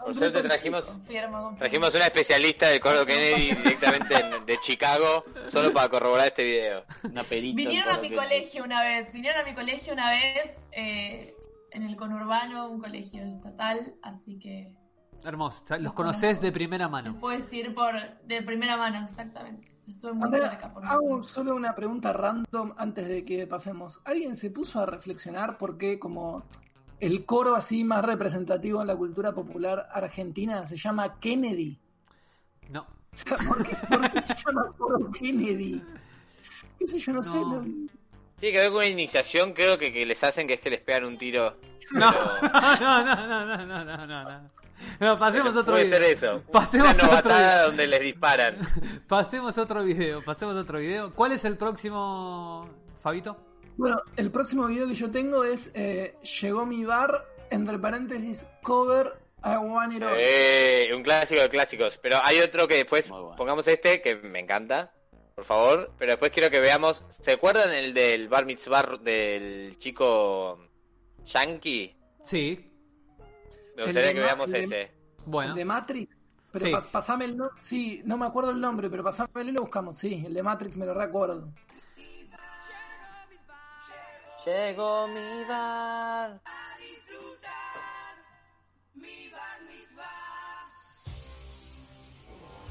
Por 0.05 0.15
suerte 0.15 0.43
trajimos, 0.43 0.85
Confirmo, 0.85 1.33
confirmo. 1.43 1.59
trajimos 1.59 1.95
una 1.95 2.05
especialista 2.07 2.69
del 2.69 2.81
coro 2.81 3.05
Kennedy 3.07 3.55
directamente 3.55 4.15
en- 4.15 4.47
de 4.47 4.61
Chicago 4.61 5.25
solo 5.49 5.73
para 5.73 5.89
corroborar 5.89 6.27
este 6.29 6.45
video. 6.45 6.85
Una 7.05 7.23
perita. 7.25 7.57
Vinieron 7.57 7.95
a 7.95 7.99
mi 7.99 8.09
Kennedy. 8.11 8.17
colegio 8.29 8.65
una 8.65 8.83
vez, 8.83 9.13
vinieron 9.13 9.41
a 9.41 9.45
mi 9.45 9.55
colegio 9.55 9.93
una 9.93 10.11
vez, 10.11 10.61
eh, 10.73 11.33
en 11.73 11.83
el 11.83 11.97
conurbano, 11.97 12.69
un 12.69 12.81
colegio 12.81 13.23
estatal, 13.23 13.95
así 14.03 14.39
que 14.39 14.73
Hermoso. 15.25 15.61
O 15.65 15.67
sea, 15.67 15.79
los 15.79 15.93
conoces 15.95 16.41
de 16.41 16.53
primera 16.53 16.89
mano. 16.89 17.19
puedo 17.19 17.37
decir 17.37 17.75
por 17.75 17.95
de 18.25 18.43
primera 18.43 18.77
mano, 18.77 19.03
exactamente. 19.03 19.73
Estuve 19.89 20.13
muy 20.13 20.31
cerca 20.31 20.73
por 20.73 20.85
hago 20.85 21.21
eso. 21.21 21.29
solo 21.29 21.55
una 21.57 21.75
pregunta 21.75 22.13
random 22.13 22.75
antes 22.77 23.09
de 23.09 23.25
que 23.25 23.47
pasemos. 23.47 24.01
¿Alguien 24.05 24.37
se 24.37 24.51
puso 24.51 24.81
a 24.81 24.87
reflexionar 24.87 25.59
por 25.59 25.79
qué 25.79 25.99
como 25.99 26.45
el 27.01 27.25
coro 27.25 27.55
así 27.55 27.85
más 27.85 28.05
representativo 28.05 28.81
en 28.81 28.87
la 28.87 28.97
cultura 28.97 29.33
popular 29.33 29.89
argentina 29.93 30.67
se 30.67 30.77
llama 30.77 31.19
Kennedy? 31.21 31.79
No. 32.71 32.83
O 32.83 32.87
sea, 33.17 33.37
¿por 33.39 33.63
qué, 33.65 33.77
por 33.89 34.11
qué 34.13 34.21
se 34.21 34.35
llama 34.35 34.73
coro 34.77 35.11
Kennedy? 35.13 35.83
¿Qué 36.79 36.87
sé 36.87 36.99
yo? 36.99 37.13
No, 37.13 37.23
sé. 37.23 37.39
No. 37.39 37.65
Tiene 38.39 38.55
que 38.57 38.61
ver 38.63 38.69
con 38.69 38.77
una 38.79 38.87
iniciación, 38.89 39.53
creo 39.55 39.79
que, 39.79 39.93
que 39.93 40.05
les 40.05 40.23
hacen 40.23 40.47
que 40.47 40.55
es 40.55 40.61
que 40.61 40.69
les 40.71 40.81
pegan 40.83 41.05
un 41.07 41.17
tiro. 41.17 41.57
No, 41.93 42.11
Pero- 42.13 42.53
no, 42.81 43.05
no, 43.05 43.27
no, 43.27 43.47
no, 43.47 43.67
no, 43.67 43.85
no, 43.85 44.07
no, 44.07 44.41
no. 45.01 45.19
Pasemos 45.19 45.49
pero 45.49 45.61
otro 45.61 45.73
Puede 45.73 45.85
video. 45.85 45.99
ser 45.99 46.03
eso. 46.13 46.43
Pasemos 46.53 46.95
una 47.03 47.19
otro 47.19 47.35
video. 47.35 47.67
donde 47.69 47.87
les 47.87 48.01
disparan. 48.01 48.57
Pasemos 49.09 49.57
otro 49.57 49.83
video, 49.83 50.21
pasemos 50.23 50.55
otro 50.55 50.79
video. 50.81 51.15
¿Cuál 51.15 51.33
es 51.33 51.47
el 51.47 51.57
próximo, 51.57 52.69
Fabito? 53.03 53.39
Bueno, 53.77 54.01
el 54.17 54.31
próximo 54.31 54.67
video 54.67 54.87
que 54.89 54.95
yo 54.95 55.11
tengo 55.11 55.45
es 55.45 55.71
eh, 55.75 56.15
Llegó 56.41 56.65
mi 56.67 56.85
bar, 56.85 57.27
entre 57.51 57.79
paréntesis, 57.79 58.47
cover 58.63 59.13
I 59.45 59.57
Want 59.57 59.93
It 59.93 60.03
All. 60.03 60.15
Eh, 60.19 60.89
un 60.95 61.03
clásico 61.03 61.41
de 61.41 61.49
clásicos. 61.49 61.99
Pero 61.99 62.19
hay 62.23 62.41
otro 62.41 62.67
que 62.67 62.77
después 62.77 63.09
bueno. 63.09 63.35
pongamos 63.37 63.67
este 63.69 64.01
que 64.01 64.17
me 64.17 64.41
encanta, 64.41 64.93
por 65.35 65.45
favor. 65.45 65.93
Pero 65.99 66.13
después 66.13 66.33
quiero 66.33 66.51
que 66.51 66.61
veamos. 66.61 67.05
¿Se 67.21 67.33
acuerdan 67.33 67.73
el 67.73 67.93
del 67.93 68.29
bar 68.29 68.47
mitzvah 68.47 68.99
del 69.03 69.77
chico 69.79 70.59
yankee? 71.25 71.95
Sí, 72.23 72.73
Me 73.77 73.83
El 73.83 73.89
gustaría 73.89 74.15
que 74.15 74.21
veamos 74.21 74.53
el 74.55 74.69
de- 74.71 74.83
ese. 74.83 74.93
bueno. 75.27 75.51
El 75.51 75.57
de 75.59 75.65
Matrix. 75.67 76.17
Pero 76.51 76.65
Sí. 76.67 76.73
pas- 76.73 76.91
pasame 76.91 77.27
el 77.27 77.37
nombre. 77.37 77.55
Sí, 77.61 78.01
no 78.07 78.17
me 78.17 78.25
acuerdo 78.25 78.51
el 78.51 78.59
nombre, 78.61 78.89
pero 78.89 79.05
pasámelo 79.05 79.51
y 79.51 79.53
lo 79.53 79.61
buscamos. 79.61 79.99
Sí, 79.99 80.25
el 80.27 80.33
de 80.33 80.43
Matrix 80.43 80.79
me 80.79 80.87
lo 80.87 80.95
recuerdo. 80.95 81.53
Llegó 84.47 85.09
mi 85.09 85.45
bar. 85.45 86.41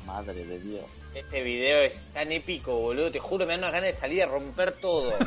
Madre 0.05 0.45
de 0.45 0.59
Dios. 0.59 0.85
Este 1.13 1.41
video 1.41 1.79
es 1.81 1.99
tan 2.13 2.31
épico, 2.31 2.77
boludo. 2.77 3.11
Te 3.11 3.19
juro, 3.19 3.45
me 3.45 3.53
dan 3.53 3.59
unas 3.59 3.73
ganas 3.73 3.93
de 3.93 3.99
salir 3.99 4.23
a 4.23 4.27
romper 4.27 4.71
todo. 4.73 5.13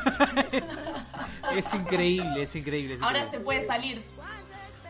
Es 1.57 1.73
increíble, 1.73 2.43
es 2.43 2.55
increíble. 2.57 2.95
es 2.95 3.03
Ahora 3.03 3.20
increíble. 3.20 3.39
se 3.39 3.45
puede 3.45 3.66
salir. 3.66 4.03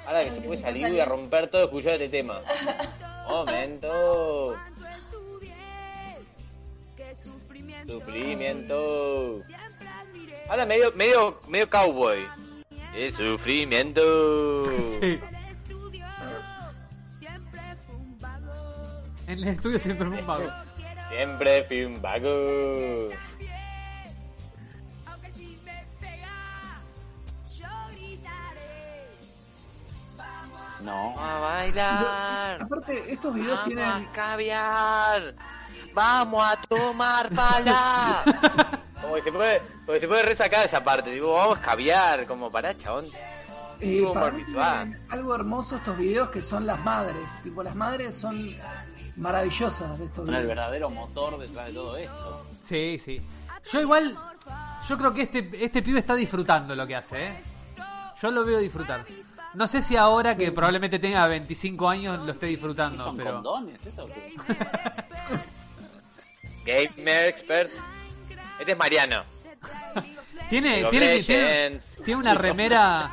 Ahora 0.05 0.25
que 0.25 0.31
se 0.33 0.41
puede 0.41 0.61
salir 0.61 0.89
y 0.89 0.99
a 0.99 1.05
romper 1.05 1.49
todo 1.49 1.65
escuchando 1.65 2.03
este 2.03 2.19
tema. 2.19 2.41
Momento. 3.29 4.57
Sufrimiento. 7.87 9.41
Ahora 10.49 10.65
medio, 10.67 10.93
medio, 10.95 11.41
medio 11.49 11.69
cowboy. 11.69 12.27
El 12.95 13.13
sufrimiento. 13.13 14.65
Sí. 15.01 15.21
En 19.27 19.39
el 19.41 19.49
estudio 19.49 19.79
siempre 19.79 20.07
fue 20.09 20.21
un 20.21 20.27
vago. 20.27 20.51
Siempre 21.11 21.65
fui 21.65 21.85
un 21.85 21.93
vago. 22.01 23.11
No. 30.81 31.13
Vamos 31.17 31.21
a 31.21 31.39
bailar. 31.41 32.63
Aparte, 32.63 33.13
estos 33.13 33.35
videos 33.35 33.51
Vamos 33.51 33.65
tienen. 33.67 33.85
a 33.85 34.13
caviar. 34.13 35.35
Vamos 35.93 36.47
a 36.47 36.57
tomar 36.63 37.31
pala. 37.35 38.23
como 39.09 39.17
que 39.17 39.23
se 39.23 39.33
puede, 39.33 39.61
como 39.61 39.93
que 39.95 40.01
se 40.01 40.09
puede 40.09 40.23
resacar 40.23 40.67
esa 40.67 40.83
parte. 40.85 41.11
Digo, 41.11 41.33
vamos 41.35 41.59
a 41.59 41.61
caviar. 41.61 42.27
Como 42.27 42.51
para 42.51 42.77
chabón. 42.77 43.07
eh, 43.81 44.07
para 44.13 44.31
mí 44.31 44.43
algo 45.09 45.35
hermoso 45.35 45.77
estos 45.77 45.97
videos 45.97 46.29
que 46.31 46.43
son 46.43 46.67
las 46.67 46.79
madres. 46.85 47.31
Tipo, 47.43 47.63
las 47.63 47.75
madres 47.75 48.15
son 48.15 48.55
maravillosas 49.17 49.99
de 49.99 50.05
estos 50.07 50.27
Son 50.27 50.35
el 50.35 50.43
videos. 50.43 50.49
verdadero 50.57 50.91
motor 50.91 51.39
detrás 51.39 51.67
de 51.69 51.73
todo 51.73 51.97
esto. 51.97 52.47
Sí, 52.63 52.99
sí. 52.99 53.21
Yo 53.73 53.81
igual, 53.81 54.17
yo 54.89 54.99
creo 54.99 55.13
que 55.13 55.23
este, 55.23 55.51
este 55.65 55.83
pibe 55.83 55.99
está 56.01 56.15
disfrutando 56.15 56.75
lo 56.75 56.87
que 56.87 56.97
hace, 56.97 57.27
¿eh? 57.29 57.41
Yo 58.23 58.31
lo 58.31 58.45
veo 58.45 58.59
disfrutar. 58.59 59.05
No 59.55 59.67
sé 59.67 59.81
si 59.83 59.97
ahora 59.97 60.37
que 60.37 60.53
probablemente 60.53 60.99
tenga 60.99 61.27
25 61.27 61.89
años 61.89 62.19
lo 62.19 62.33
esté 62.33 62.47
¿Qué 62.47 62.51
disfrutando, 62.51 63.05
son 63.05 63.17
pero... 63.17 63.33
condones? 63.35 63.85
¿Eso? 63.87 64.07
Gamer 66.65 67.27
expert. 67.29 67.71
Este 68.59 68.73
es 68.73 68.79
Mariano. 68.79 69.23
Tiene, 70.49 70.85
tiene, 70.91 71.19
tiene, 71.21 71.81
tiene 72.05 72.21
una 72.21 72.35
remera... 72.35 73.11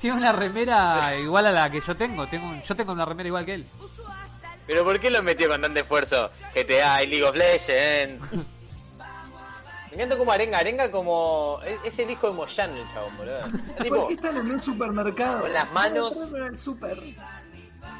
Tiene 0.00 0.16
una 0.16 0.30
remera 0.32 1.16
igual 1.18 1.46
a 1.46 1.52
la 1.52 1.70
que 1.70 1.80
yo 1.80 1.96
tengo. 1.96 2.28
tengo 2.28 2.46
un- 2.48 2.62
yo 2.62 2.74
tengo 2.76 2.92
una 2.92 3.04
remera 3.04 3.26
igual 3.26 3.44
que 3.44 3.54
él. 3.54 3.66
Pero 4.66 4.84
¿por 4.84 5.00
qué 5.00 5.10
lo 5.10 5.22
metió 5.24 5.48
con 5.48 5.60
tanto 5.60 5.80
esfuerzo? 5.80 6.30
GTA 6.54 7.02
y 7.02 7.06
League 7.08 7.24
of 7.24 7.34
Legends. 7.34 8.32
Me 8.32 9.94
encanta 9.96 10.16
como 10.16 10.30
Arenga. 10.30 10.58
Arenga 10.58 10.90
como... 10.90 11.58
Es 11.84 11.98
el 11.98 12.10
hijo 12.10 12.28
de 12.28 12.34
Moyano 12.34 12.76
el 12.76 12.88
chabón, 12.88 13.16
boludo. 13.16 13.40
¿Por 13.88 14.06
qué 14.08 14.14
están 14.14 14.36
en 14.36 14.50
un 14.52 14.62
supermercado? 14.62 15.40
Con 15.40 15.52
las 15.52 15.72
manos. 15.72 16.32
En 16.32 16.44
el 16.44 16.56
super. 16.58 16.96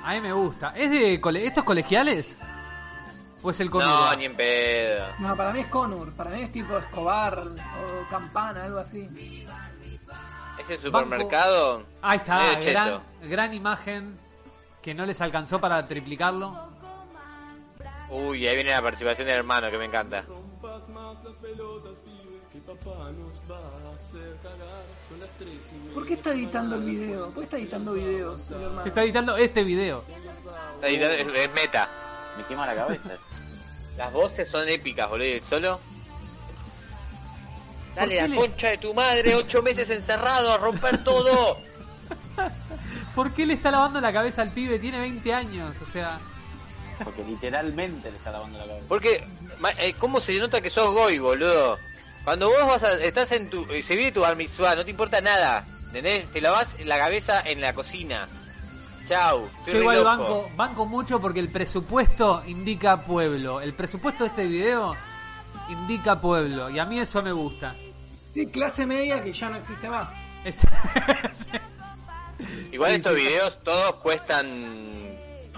A 0.05 0.13
mí 0.15 0.21
me 0.21 0.33
gusta. 0.33 0.73
¿Es 0.77 0.89
de 0.91 1.21
cole- 1.21 1.45
estos 1.47 1.65
colegiales? 1.65 2.39
¿O 3.43 3.51
es 3.51 3.61
el 3.61 3.67
No, 3.67 3.73
Conurba? 3.73 4.17
ni 4.17 4.25
en 4.25 4.35
pedo. 4.35 5.07
No, 5.19 5.37
para 5.37 5.53
mí 5.53 5.61
es 5.61 5.67
Conur. 5.69 6.13
Para 6.13 6.31
mí 6.31 6.43
es 6.43 6.53
tipo 6.53 6.77
Escobar 6.77 7.39
o 7.47 8.09
Campana, 8.11 8.65
algo 8.65 8.79
así. 8.79 9.09
Ese 10.59 10.77
supermercado... 10.77 11.85
Ahí 12.03 12.17
está, 12.17 12.39
medio 12.39 12.55
cheto. 12.59 12.71
gran, 12.71 13.03
gran 13.31 13.55
imagen 13.55 14.19
que 14.83 14.93
no 14.95 15.07
les 15.07 15.21
alcanzó 15.21 15.61
para 15.61 15.87
triplicarlo. 15.87 16.53
Uy, 18.11 18.47
ahí 18.49 18.57
viene 18.57 18.71
la 18.71 18.83
participación 18.83 19.29
del 19.29 19.37
hermano 19.37 19.71
que 19.71 19.79
me 19.79 19.85
encanta. 19.85 20.25
¿Por 25.95 26.07
qué 26.07 26.15
está 26.15 26.33
editando 26.33 26.77
el 26.77 26.83
video? 26.83 27.27
¿Por 27.27 27.35
qué 27.35 27.41
está 27.43 27.57
editando 27.59 27.93
videos, 27.93 28.51
el 28.51 28.63
hermano? 28.63 28.85
Está 28.85 29.03
editando 29.03 29.37
este 29.37 29.63
video. 29.63 30.05
Es 30.83 31.53
meta. 31.55 31.89
Me 32.37 32.45
quema 32.45 32.67
la 32.67 32.75
cabeza. 32.75 33.11
Las 33.99 34.13
voces 34.13 34.49
son 34.49 34.69
épicas, 34.69 35.09
boludo. 35.11 35.27
¿Y 35.29 35.33
el 35.33 35.45
solo? 35.45 35.79
Dale 37.97 38.17
la 38.17 38.29
le- 38.29 38.37
concha 38.37 38.69
de 38.71 38.79
tu 38.79 38.95
madre, 38.95 39.35
ocho 39.35 39.61
meses 39.63 39.91
encerrado 39.91 40.53
a 40.53 40.57
romper 40.59 41.03
todo. 41.03 41.59
¿Por 43.15 43.35
qué 43.35 43.45
le 43.45 43.55
está 43.55 43.71
lavando 43.73 44.01
la 44.01 44.13
cabeza 44.13 44.43
al 44.43 44.53
pibe? 44.53 44.79
Tiene 44.79 45.01
20 45.01 45.35
años, 45.35 45.77
o 45.87 45.93
sea... 45.93 46.21
Porque 47.03 47.23
literalmente 47.25 48.11
le 48.11 48.17
está 48.17 48.31
lavando 48.31 48.59
la 48.59 48.67
cabeza. 48.67 48.87
Porque, 48.89 49.25
eh, 49.79 49.95
¿cómo 49.99 50.21
se 50.21 50.39
nota 50.39 50.61
que 50.61 50.71
sos 50.71 50.91
goy, 50.93 51.19
boludo? 51.19 51.79
Cuando 52.25 52.49
vos 52.49 52.67
vas 52.67 52.83
a, 52.85 52.93
estás 53.03 53.33
en 53.33 53.51
tu, 53.51 53.65
eh, 53.73 53.83
se 53.83 53.97
viene 53.97 54.13
tu 54.13 54.25
mitzvah, 54.37 54.75
no 54.77 54.85
te 54.85 54.91
importa 54.91 55.21
nada, 55.21 55.65
¿entendés? 55.87 56.31
Te 56.33 56.41
lavas 56.41 56.69
la 56.85 56.99
cabeza 56.99 57.41
en 57.45 57.61
la 57.61 57.73
cocina. 57.73 58.29
Chau, 59.09 59.47
estoy 59.47 59.73
Yo 59.73 59.73
re 59.73 59.81
igual 59.81 59.97
loco. 59.97 60.07
banco, 60.09 60.51
banco 60.57 60.87
mucho 60.87 61.21
porque 61.21 61.41
el 61.41 61.49
presupuesto 61.51 62.43
indica 62.47 63.01
pueblo. 63.03 63.61
El 63.61 63.73
presupuesto 63.75 64.25
de 64.25 64.29
este 64.31 64.45
video 64.47 64.95
indica 65.71 66.21
pueblo. 66.21 66.69
Y 66.69 66.79
a 66.79 66.85
mí 66.85 66.99
eso 67.01 67.23
me 67.23 67.33
gusta. 67.33 67.75
Sí, 68.35 68.47
clase 68.49 68.85
media 68.87 69.23
que 69.23 69.33
ya 69.33 69.49
no 69.49 69.57
existe 69.57 69.89
más. 69.89 70.11
Es- 70.45 70.61
Igual 72.73 72.91
Sí, 72.93 72.97
estos 72.99 73.17
sí. 73.19 73.23
videos 73.27 73.63
todos 73.65 73.95
cuestan 73.97 75.17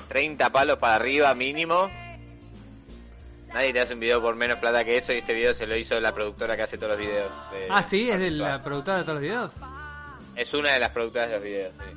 30 0.09 0.51
palos 0.51 0.79
para 0.79 0.95
arriba 0.95 1.35
mínimo. 1.35 1.91
Nadie 3.53 3.73
te 3.73 3.81
hace 3.81 3.95
un 3.95 4.01
video 4.01 4.23
por 4.23 4.37
menos 4.37 4.59
plata 4.59 4.85
que 4.85 4.97
eso 4.97 5.13
y 5.13 5.17
este 5.19 5.35
video 5.35 5.53
se 5.55 5.67
lo 5.67 5.77
hizo 5.77 5.99
la 5.99 6.15
productora 6.15 6.55
que 6.57 6.63
hace 6.63 6.79
todos 6.79 6.91
los 6.93 7.01
videos. 7.01 7.33
de 7.53 7.67
ah, 7.69 7.83
sí, 7.83 8.09
es 8.09 8.19
de 8.21 8.31
la 8.31 8.63
productora 8.63 8.99
de 8.99 9.03
todos 9.03 9.15
los 9.17 9.23
videos. 9.23 9.53
Es 10.37 10.55
una 10.55 10.71
de 10.73 10.79
las 10.79 10.91
productoras 10.91 11.29
de 11.29 11.35
los 11.35 11.43
videos. 11.45 11.75
sí. 11.81 11.91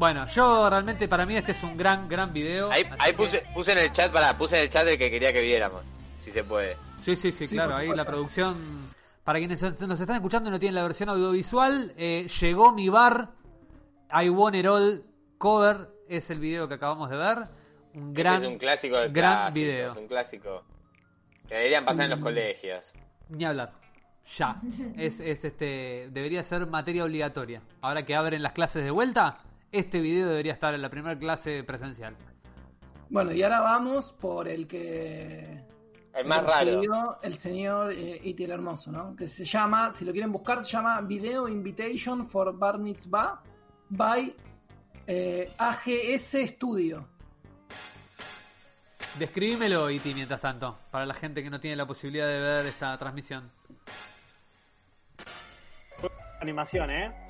Bueno, 0.00 0.26
yo 0.28 0.70
realmente 0.70 1.06
para 1.08 1.26
mí 1.26 1.36
este 1.36 1.52
es 1.52 1.62
un 1.62 1.76
gran, 1.76 2.08
gran 2.08 2.32
video. 2.32 2.70
Ahí, 2.70 2.86
ahí 2.98 3.10
que- 3.10 3.16
puse, 3.18 3.42
puse 3.52 3.72
en 3.72 3.78
el 3.80 3.92
chat, 3.92 4.10
para 4.10 4.34
puse 4.34 4.56
en 4.56 4.62
el 4.62 4.70
chat 4.70 4.86
el 4.86 4.96
que 4.96 5.10
quería 5.10 5.30
que 5.30 5.42
viéramos, 5.42 5.82
si 6.20 6.30
se 6.30 6.42
puede. 6.42 6.78
Sí, 7.02 7.14
sí, 7.16 7.30
sí, 7.30 7.46
Sí, 7.46 7.54
claro. 7.54 7.76
Ahí 7.76 7.88
la 7.94 8.06
producción. 8.06 8.88
Para 9.24 9.38
quienes 9.38 9.60
nos 9.62 10.00
están 10.00 10.16
escuchando 10.16 10.48
y 10.48 10.52
no 10.52 10.58
tienen 10.58 10.76
la 10.76 10.84
versión 10.84 11.10
audiovisual, 11.10 11.92
eh, 11.98 12.26
llegó 12.40 12.72
mi 12.72 12.88
bar. 12.88 13.28
I 14.10 14.30
Want 14.30 14.56
It 14.56 14.66
All 14.66 15.04
cover. 15.36 15.90
Es 16.08 16.30
el 16.30 16.40
video 16.40 16.66
que 16.66 16.74
acabamos 16.76 17.10
de 17.10 17.18
ver. 17.18 17.38
Un 17.92 18.14
gran, 18.14 18.36
Ese 18.36 18.46
es 18.46 18.52
un 18.52 18.58
clásico 18.58 18.96
del 18.96 19.12
gran 19.12 19.34
clásico, 19.34 19.54
video. 19.66 19.92
Es 19.92 19.98
un 19.98 20.08
clásico. 20.08 20.64
Que 21.46 21.54
deberían 21.56 21.84
pasar 21.84 22.04
en 22.06 22.10
los 22.12 22.20
colegios. 22.20 22.90
Ni 23.28 23.44
hablar. 23.44 23.72
Ya. 24.38 24.56
Es, 24.96 25.20
es 25.20 25.44
este. 25.44 26.08
Debería 26.10 26.42
ser 26.42 26.66
materia 26.66 27.04
obligatoria. 27.04 27.60
Ahora 27.82 28.06
que 28.06 28.14
abren 28.14 28.42
las 28.42 28.52
clases 28.52 28.82
de 28.82 28.90
vuelta, 28.90 29.40
este 29.72 30.00
video 30.00 30.28
debería 30.28 30.52
estar 30.52 30.74
en 30.74 30.82
la 30.82 30.90
primera 30.90 31.18
clase 31.18 31.62
presencial. 31.64 32.16
Bueno, 33.08 33.32
y 33.32 33.42
ahora 33.42 33.60
vamos 33.60 34.12
por 34.12 34.48
el 34.48 34.66
que. 34.66 35.64
El 36.14 36.26
más 36.26 36.42
raro. 36.42 36.70
escribió 36.70 37.18
el 37.22 37.36
señor 37.36 37.92
eh, 37.92 38.20
Iti 38.24 38.44
el 38.44 38.50
Hermoso, 38.50 38.90
¿no? 38.90 39.14
Que 39.14 39.28
se 39.28 39.44
llama, 39.44 39.92
si 39.92 40.04
lo 40.04 40.12
quieren 40.12 40.32
buscar, 40.32 40.64
se 40.64 40.70
llama 40.70 41.00
Video 41.02 41.48
Invitation 41.48 42.26
for 42.26 42.56
Bar 42.56 42.78
Mitzvah 42.78 43.40
by 43.88 44.34
eh, 45.06 45.48
AGS 45.56 46.48
Studio. 46.48 47.06
Describímelo, 49.18 49.90
Iti, 49.90 50.14
mientras 50.14 50.40
tanto, 50.40 50.78
para 50.90 51.06
la 51.06 51.14
gente 51.14 51.42
que 51.42 51.50
no 51.50 51.60
tiene 51.60 51.76
la 51.76 51.86
posibilidad 51.86 52.26
de 52.26 52.40
ver 52.40 52.66
esta 52.66 52.96
transmisión. 52.96 53.50
Animación, 56.40 56.90
¿eh? 56.90 57.29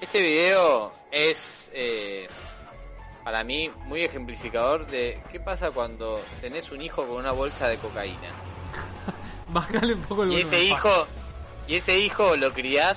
Este 0.00 0.22
video 0.22 0.92
es, 1.10 1.70
eh, 1.72 2.28
para 3.24 3.42
mí, 3.42 3.68
muy 3.86 4.04
ejemplificador 4.04 4.86
de 4.86 5.20
qué 5.32 5.40
pasa 5.40 5.72
cuando 5.72 6.20
tenés 6.40 6.70
un 6.70 6.80
hijo 6.82 7.04
con 7.06 7.16
una 7.16 7.32
bolsa 7.32 7.66
de 7.68 7.78
cocaína. 7.78 8.32
Bájale 9.48 9.94
un 9.94 10.02
poco 10.02 10.22
el 10.22 10.32
Y 10.32 10.42
ese 10.42 10.62
hijo, 10.62 11.06
y 11.66 11.74
ese 11.76 11.98
hijo 11.98 12.36
lo 12.36 12.52
criás 12.52 12.96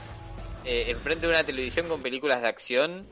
eh, 0.63 0.85
enfrente 0.89 1.25
de 1.25 1.33
una 1.33 1.43
televisión 1.43 1.87
con 1.87 2.03
películas 2.03 2.43
de 2.43 2.47
acción 2.47 3.07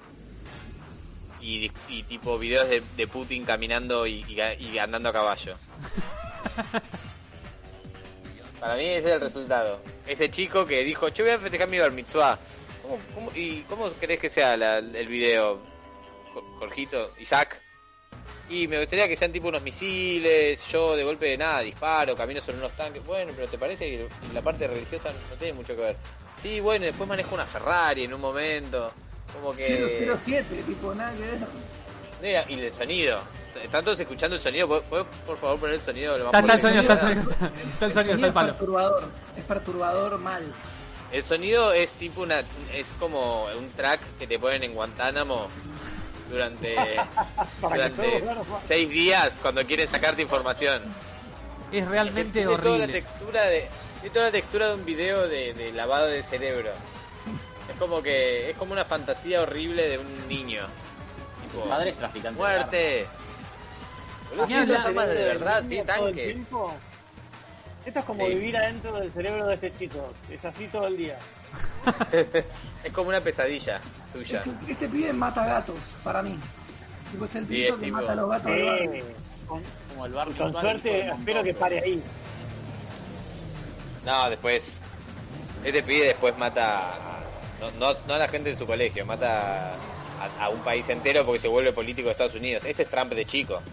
y, 1.42 1.72
y 1.88 2.04
tipo 2.04 2.38
videos 2.38 2.70
de, 2.70 2.84
de 2.96 3.08
Putin 3.08 3.44
caminando 3.44 4.06
y, 4.06 4.24
y 4.28 4.40
y 4.68 4.78
andando 4.78 5.10
a 5.10 5.14
caballo. 5.14 5.56
Para 8.60 8.76
mí 8.76 8.86
ese 8.86 9.08
es 9.10 9.16
el 9.16 9.22
resultado. 9.22 9.80
Ese 10.06 10.30
chico 10.30 10.66
que 10.66 10.84
dijo, 10.84 11.08
yo 11.08 11.24
voy 11.24 11.34
a 11.34 11.40
festejar 11.40 11.70
mi 11.70 11.80
bar 11.80 11.92
mitzvah. 11.92 12.38
¿Cómo, 12.90 13.02
cómo- 13.14 13.32
y 13.36 13.62
cómo 13.70 13.90
crees 14.00 14.20
que 14.20 14.30
sea 14.30 14.58
la- 14.58 14.80
el 14.80 15.08
video, 15.08 15.60
Jo- 16.34 16.44
Jorgito? 16.58 17.12
Isaac. 17.20 17.62
Y 18.50 18.68
me 18.68 18.80
gustaría 18.80 19.08
que 19.08 19.16
sean 19.16 19.32
tipo 19.32 19.48
unos 19.48 19.62
misiles, 19.62 20.60
yo 20.72 20.96
de 20.96 21.04
golpe 21.04 21.28
de 21.28 21.38
nada 21.38 21.60
disparo, 21.60 22.16
camino 22.16 22.42
sobre 22.42 22.58
unos 22.58 22.72
tanques. 22.72 23.06
Bueno, 23.06 23.32
pero 23.36 23.48
¿te 23.48 23.60
parece 23.60 23.86
que 23.86 24.08
la 24.34 24.42
parte 24.42 24.68
religiosa 24.68 25.10
no 25.12 25.36
tiene 25.38 25.54
mucho 25.54 25.76
que 25.76 25.82
ver? 25.84 25.98
Sí, 26.42 26.60
bueno, 26.60 26.86
después 26.86 27.08
manejo 27.08 27.36
una 27.36 27.46
Ferrari 27.46 28.06
en 28.06 28.14
un 28.16 28.22
momento. 28.22 28.92
Como 29.34 29.54
que... 29.54 29.88
007, 30.26 30.64
tipo, 30.66 30.96
nada 30.96 31.12
que 31.14 31.20
ver. 31.20 31.38
Mira, 32.24 32.46
Y 32.50 32.60
el 32.60 32.74
sonido. 32.74 33.20
¿Están 33.64 33.84
todos 33.84 34.00
escuchando 34.00 34.36
el 34.36 34.42
sonido? 34.42 34.68
¿Puedo, 34.68 34.82
puedo, 34.84 35.06
por 35.28 35.38
favor 35.38 35.60
poner 35.60 35.76
el 35.76 35.82
sonido? 35.82 36.18
lo 36.18 36.32
más 36.32 36.42
Está, 36.42 36.56
está 36.56 36.56
el 36.56 36.62
sonido, 36.62 36.82
está 36.82 36.94
el 36.94 37.00
sonido, 37.00 37.22
está 37.32 37.46
el 37.46 37.52
El 37.52 37.60
sonido, 37.60 37.88
está 37.88 38.02
sonido 38.04 38.14
el 38.18 38.26
es 38.26 38.32
palo. 38.34 38.48
perturbador, 38.54 39.04
es 39.38 39.44
perturbador 39.44 40.18
mal. 40.20 40.54
El 41.12 41.24
sonido 41.24 41.74
es 41.74 41.92
tipo 41.94 42.22
una... 42.22 42.40
Es 42.74 42.88
como 43.00 43.46
un 43.46 43.70
track 43.72 44.00
que 44.20 44.28
te 44.28 44.38
ponen 44.40 44.64
en 44.64 44.74
Guantánamo 44.74 45.48
durante, 46.30 46.76
durante 47.62 48.24
seis 48.68 48.90
días 48.90 49.32
cuando 49.42 49.66
quieren 49.66 49.88
sacarte 49.88 50.22
información. 50.22 50.84
Es 51.72 51.88
realmente 51.88 52.40
Tiene 52.40 52.56
toda 52.58 52.78
la 52.78 52.84
horrible. 52.84 52.94
textura 53.02 53.44
de 53.46 53.68
tiene 54.02 54.14
toda 54.14 54.26
la 54.28 54.32
textura 54.32 54.68
de 54.70 54.74
un 54.76 54.86
video 54.86 55.28
de, 55.28 55.54
de 55.54 55.72
lavado 55.74 56.06
de 56.06 56.24
cerebro. 56.24 56.72
Es 57.70 57.78
como 57.78 58.02
que 58.02 58.50
es 58.52 58.56
como 58.58 58.72
una 58.74 58.86
fantasía 58.86 59.42
horrible 59.42 59.88
de 59.90 59.98
un 59.98 60.28
niño. 60.28 60.66
Tipo, 61.44 61.66
Madre 61.66 61.90
es 61.92 61.98
traficante. 61.98 62.30
de 62.30 62.36
muerte. 62.36 63.08
Boludo, 64.30 64.78
armas 64.78 65.10
de 65.10 65.24
verdad, 65.24 65.64
tanques. 65.86 66.34
tiempo. 66.34 66.74
Esto 67.90 68.00
es 68.02 68.06
como 68.06 68.28
Sí. 68.28 68.36
vivir 68.36 68.56
adentro 68.56 69.00
del 69.00 69.12
cerebro 69.12 69.48
de 69.48 69.56
este 69.56 69.74
chico. 69.74 70.14
Es 70.30 70.46
así 70.46 70.68
todo 70.68 70.86
el 70.86 70.96
día. 70.98 71.18
Es 72.84 72.94
como 72.94 73.10
una 73.10 73.20
pesadilla 73.20 73.82
suya. 74.14 74.44
Este, 74.46 74.72
este 74.72 74.88
pibe 74.88 75.12
mata 75.12 75.44
gatos, 75.44 75.80
para 76.04 76.22
mí. 76.22 76.38
Tipo, 77.12 77.26
es 77.26 77.34
el 77.36 77.48
Sí, 77.48 77.56
tipo 77.66 77.78
que 77.80 77.86
tipo- 77.86 77.98
mata 77.98 78.12
a 78.12 78.16
los 78.16 78.30
gatos. 78.30 78.52
Eh, 78.52 79.04
con, 79.48 79.64
Como 79.96 80.06
el 80.06 80.14
suerte, 80.54 81.00
espero 81.00 81.16
montón, 81.16 81.44
que 81.44 81.54
pare 81.56 81.80
ahí. 81.80 82.04
No, 84.06 84.30
después. 84.30 84.72
Este 85.64 85.82
pibe 85.82 86.06
después 86.10 86.38
mata. 86.38 86.92
no, 87.60 87.72
no, 87.72 87.98
no 88.08 88.14
a 88.14 88.18
la 88.20 88.28
gente 88.28 88.52
en 88.52 88.58
su 88.58 88.68
colegio, 88.68 89.04
mata 89.04 89.72
a, 90.40 90.46
a 90.46 90.50
un 90.50 90.60
país 90.60 90.88
entero 90.90 91.26
porque 91.26 91.40
se 91.40 91.48
vuelve 91.48 91.74
político 91.74 92.06
de 92.06 92.12
Estados 92.12 92.36
Unidos. 92.36 92.64
Este 92.66 92.84
es 92.84 92.90
Trump 92.90 93.12
de 93.14 93.26
chico. 93.26 93.64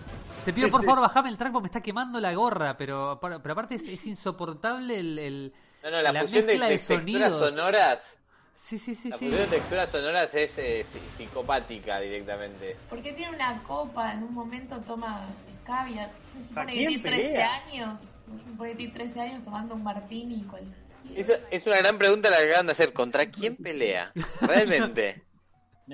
Te 0.47 0.53
pido 0.55 0.71
por 0.71 0.83
favor 0.85 1.01
bajame 1.03 1.29
el 1.29 1.37
track 1.37 1.53
porque 1.53 1.65
me 1.65 1.67
está 1.67 1.83
quemando 1.83 2.19
la 2.21 2.33
gorra, 2.33 2.77
pero, 2.79 3.19
pero 3.21 3.37
aparte 3.53 3.75
es, 3.75 3.85
es 3.85 4.07
insoportable 4.07 4.99
el, 4.99 5.19
el- 5.19 5.53
No, 5.83 5.91
no, 5.91 6.01
la, 6.03 6.13
La 6.13 6.23
fusión 6.23 6.47
mezcla 6.47 6.67
de 6.67 6.73
de 6.73 6.79
texturas 6.79 7.33
sonidos. 7.33 7.51
sonoras. 7.51 8.19
Sí, 8.55 8.79
sí, 8.79 8.95
sí, 8.95 9.11
La 9.11 9.19
sí. 9.19 9.27
fusión 9.27 9.51
de 9.51 9.57
texturas 9.57 9.91
sonoras 9.91 10.35
es 10.35 10.57
eh, 10.57 10.87
psi- 10.91 11.17
psicopática 11.19 12.01
directamente. 12.01 12.77
¿Por 12.89 13.03
qué 13.03 13.13
tiene 13.13 13.35
una 13.37 13.63
copa? 13.65 14.13
En 14.15 14.23
un 14.23 14.33
momento 14.33 14.81
toma 14.81 15.27
escabia. 15.53 16.11
Se 16.37 16.43
supone 16.43 16.73
que 16.73 16.87
quién 16.87 17.03
tiene 17.03 17.03
13 17.19 17.29
pelea? 17.33 17.55
años. 17.67 18.01
Se 18.01 18.45
supone 18.51 18.71
que 18.71 18.77
tiene 18.77 18.93
13 18.95 19.21
años 19.21 19.43
tomando 19.45 19.75
un 19.75 19.83
martini 19.83 20.43
cualquiera. 20.45 20.77
Es, 21.15 21.39
es 21.51 21.67
una 21.67 21.77
gran 21.79 21.99
pregunta 21.99 22.31
la 22.31 22.39
que 22.39 22.45
acaban 22.49 22.67
de 22.67 22.73
hacer. 22.73 22.93
¿Contra 22.93 23.31
quién 23.31 23.57
pelea? 23.57 24.13
Realmente. 24.41 25.23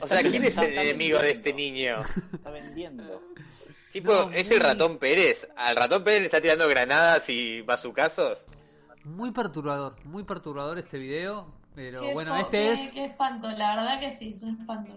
O 0.00 0.08
sea, 0.08 0.22
¿quién 0.22 0.42
es 0.42 0.56
el 0.56 0.72
enemigo 0.78 1.18
de 1.18 1.32
este 1.32 1.52
niño? 1.52 2.00
Está 2.32 2.48
vendiendo. 2.50 3.20
Tipo, 3.92 4.12
No, 4.12 4.30
es 4.32 4.50
el 4.50 4.60
ratón 4.60 4.98
Pérez. 4.98 5.46
Al 5.56 5.76
ratón 5.76 6.02
Pérez 6.02 6.20
le 6.20 6.24
está 6.26 6.40
tirando 6.40 6.66
granadas 6.68 7.28
y 7.28 7.60
bazucazos. 7.60 8.46
Muy 9.04 9.32
perturbador, 9.32 9.96
muy 10.04 10.24
perturbador 10.24 10.78
este 10.78 10.98
video. 10.98 11.52
Pero 11.74 12.00
Qué 12.00 12.12
bueno, 12.12 12.36
este 12.36 12.50
qué- 12.50 12.72
es 12.74 12.92
Qué 12.92 13.04
espanto, 13.06 13.50
la 13.50 13.76
verdad 13.76 14.00
que 14.00 14.10
sí, 14.10 14.30
es 14.30 14.42
un 14.42 14.58
espanto. 14.60 14.92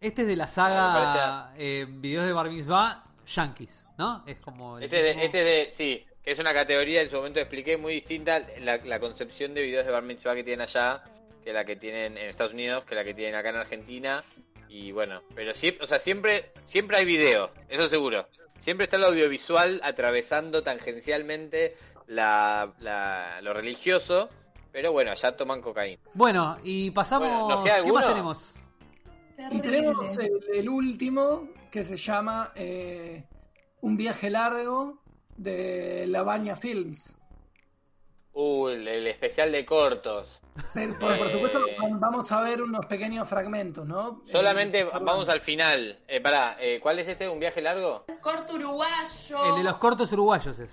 este 0.00 0.22
es 0.22 0.28
de 0.28 0.36
la 0.36 0.44
Ah, 0.44 0.48
saga 0.48 1.54
eh, 1.58 1.86
videos 1.88 2.24
de 2.26 2.32
Bar 2.32 2.48
Mitzvah 2.50 3.04
Yankees, 3.26 3.86
¿no? 3.98 4.22
Es 4.26 4.36
como 4.38 4.78
el 4.78 4.84
Este 4.84 5.02
de, 5.02 5.10
mismo- 5.10 5.22
este 5.24 5.44
de, 5.44 5.70
sí, 5.72 6.04
que 6.22 6.30
es 6.30 6.38
una 6.38 6.54
categoría, 6.54 7.02
en 7.02 7.10
su 7.10 7.16
momento 7.16 7.40
expliqué, 7.40 7.76
muy 7.76 7.94
distinta 7.94 8.40
la, 8.60 8.76
la 8.78 9.00
concepción 9.00 9.54
de 9.54 9.62
videos 9.62 9.84
de 9.86 9.90
Bar 9.92 10.04
Mitzvah 10.04 10.34
que 10.36 10.44
tienen 10.44 10.60
allá, 10.62 11.02
que 11.44 11.52
la 11.52 11.64
que 11.64 11.74
tienen 11.76 12.16
en 12.16 12.28
Estados 12.28 12.52
Unidos, 12.52 12.84
que 12.84 12.94
la 12.94 13.02
que 13.04 13.12
tienen 13.14 13.34
acá 13.34 13.50
en 13.50 13.56
Argentina. 13.56 14.20
Y 14.68 14.92
bueno, 14.92 15.22
pero 15.34 15.52
siempre, 15.52 15.82
o 15.84 15.86
sea, 15.88 15.98
siempre, 15.98 16.52
siempre 16.64 16.96
hay 16.96 17.04
video, 17.04 17.50
eso 17.68 17.88
seguro. 17.88 18.28
Siempre 18.60 18.84
está 18.84 18.96
el 18.96 19.04
audiovisual 19.04 19.80
atravesando 19.82 20.62
tangencialmente 20.62 21.76
la, 22.06 22.72
la- 22.80 23.40
lo 23.42 23.52
religioso, 23.52 24.28
pero 24.72 24.92
bueno, 24.92 25.10
allá 25.10 25.36
toman 25.36 25.60
cocaína. 25.60 26.00
Bueno, 26.14 26.58
y 26.62 26.90
pasamos. 26.92 27.28
Bueno, 27.28 27.48
¿nos 27.48 27.64
queda 27.64 27.82
¿Qué 27.82 27.92
más 27.92 28.06
tenemos? 28.06 28.54
Y 29.50 29.60
tenemos 29.60 30.18
el, 30.18 30.32
el 30.54 30.68
último 30.68 31.48
que 31.70 31.82
se 31.84 31.96
llama 31.96 32.52
eh, 32.54 33.24
Un 33.80 33.96
viaje 33.96 34.28
largo 34.28 35.02
de 35.36 36.04
La 36.06 36.22
Baña 36.22 36.56
Films. 36.56 37.16
Uh, 38.42 38.68
el, 38.68 38.88
el 38.88 39.06
especial 39.06 39.52
de 39.52 39.66
cortos. 39.66 40.40
Pero, 40.72 40.98
por, 40.98 41.18
por 41.18 41.26
Eh. 41.28 41.32
supuesto, 41.32 41.60
vamos 41.98 42.32
a 42.32 42.40
ver 42.40 42.62
unos 42.62 42.86
pequeños 42.86 43.28
fragmentos, 43.28 43.86
¿no? 43.86 44.22
Solamente 44.26 44.80
Eh, 44.80 44.88
vamos 45.02 45.28
al 45.28 45.40
final. 45.40 45.98
Eh, 46.08 46.20
pará, 46.22 46.56
eh, 46.58 46.80
¿cuál 46.80 46.98
es 47.00 47.08
este? 47.08 47.28
¿Un 47.28 47.38
viaje 47.38 47.60
largo? 47.60 48.04
Corto 48.22 48.54
uruguayo. 48.54 49.44
El 49.46 49.56
de 49.56 49.62
los 49.64 49.76
cortos 49.76 50.10
uruguayos 50.12 50.58
es. 50.58 50.72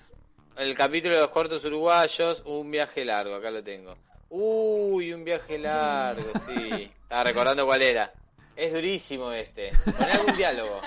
El 0.56 0.76
capítulo 0.76 1.15
de 1.15 1.22
los 1.22 1.30
cortos 1.30 1.64
uruguayos, 1.65 2.41
un 2.45 2.72
viaje 2.72 3.03
largo, 3.03 3.35
acá 3.35 3.52
lo 3.52 3.61
tengo. 3.64 3.95
Uy, 4.30 5.11
un 5.14 5.23
viaje 5.26 5.57
largo, 5.60 6.31
sí. 6.45 6.89
Estaba 7.03 7.23
recordando 7.26 7.65
cuál 7.65 7.81
era. 7.81 8.11
Es 8.56 8.73
durísimo 8.73 9.31
este. 9.34 9.72
Poné 9.85 10.11
algún 10.14 10.35
diálogo. 10.35 10.81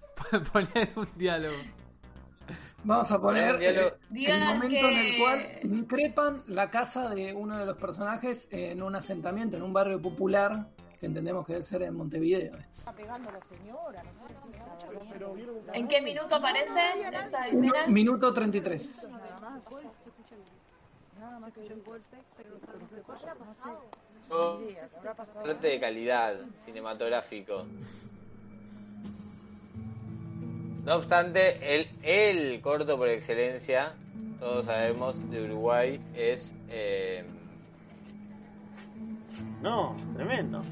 Poner 0.52 0.90
un 0.96 1.08
diálogo. 1.14 1.56
Vamos 2.84 3.10
a 3.12 3.20
poner 3.20 3.62
el 3.62 3.92
Digan 4.10 4.40
momento 4.54 4.68
que- 4.68 4.80
en 4.80 4.98
el 4.98 5.18
cual 5.20 5.46
increpan 5.62 6.42
la 6.48 6.68
casa 6.70 7.10
de 7.14 7.32
uno 7.32 7.56
de 7.58 7.66
los 7.66 7.76
personajes 7.76 8.48
en 8.50 8.82
un 8.82 8.96
asentamiento, 8.96 9.56
en 9.56 9.62
un 9.62 9.72
barrio 9.72 10.02
popular, 10.02 10.66
que 10.98 11.06
entendemos 11.06 11.46
que 11.46 11.52
debe 11.52 11.62
ser 11.62 11.82
en 11.82 11.94
Montevideo. 11.94 12.56
¿En 15.72 15.88
qué 15.88 16.02
minuto 16.02 16.34
aparece 16.34 16.70
esa 17.12 17.48
Uno- 17.52 17.66
escena? 17.72 17.86
minuto 17.88 18.32
33. 18.32 19.08
Arte 25.44 25.66
de 25.68 25.80
calidad 25.80 26.36
cinematográfico. 26.64 27.66
No 30.84 30.96
obstante, 30.96 31.58
el, 31.76 31.88
el 32.02 32.60
corto 32.60 32.96
por 32.96 33.08
excelencia, 33.08 33.92
todos 34.40 34.64
sabemos, 34.64 35.30
de 35.30 35.42
Uruguay 35.44 36.00
es 36.16 36.52
eh, 36.68 37.24
No, 39.62 39.96
tremendo. 40.16 40.62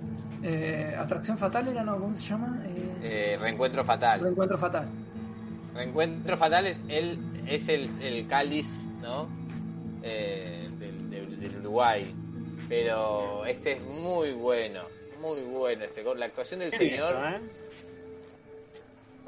Eh, 0.43 0.95
Atracción 0.99 1.39
Fatal 1.39 1.69
era, 1.69 1.85
¿no? 1.85 1.99
¿Cómo 1.99 2.15
se 2.17 2.25
llama? 2.29 2.61
Eh, 2.67 2.93
eh, 3.03 3.39
Reencuentro 3.41 3.85
Fatal. 3.85 4.21
Reencuentro 4.21 4.59
Fatal. 4.59 4.89
Reencuentro 5.75 6.37
Fatal 6.37 6.67
es 6.67 6.81
el, 6.89 7.19
es 7.47 7.69
el, 7.69 7.89
el 8.03 8.27
cáliz, 8.27 8.69
¿no? 9.01 9.29
Eh, 10.03 10.69
del, 10.79 11.11
del- 11.11 11.39
del 11.41 11.57
Uruguay. 11.61 12.13
Pero 12.69 13.45
este 13.47 13.73
es 13.73 13.85
muy 13.85 14.33
bueno, 14.33 14.83
muy 15.21 15.43
bueno 15.43 15.85
este 15.85 16.03
corto. 16.03 16.19
La 16.19 16.27
actuación 16.27 16.61
del 16.61 16.71
Qué 16.71 16.79
señor, 16.79 17.15
lindo, 17.15 17.47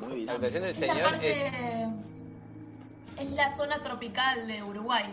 la 0.08 0.32
actuación 0.32 0.62
del 0.64 0.74
señor 0.74 1.02
parte 1.02 1.46
es 1.46 1.52
es 3.18 3.30
la 3.32 3.52
zona 3.52 3.78
tropical 3.82 4.46
de 4.46 4.62
Uruguay, 4.62 5.04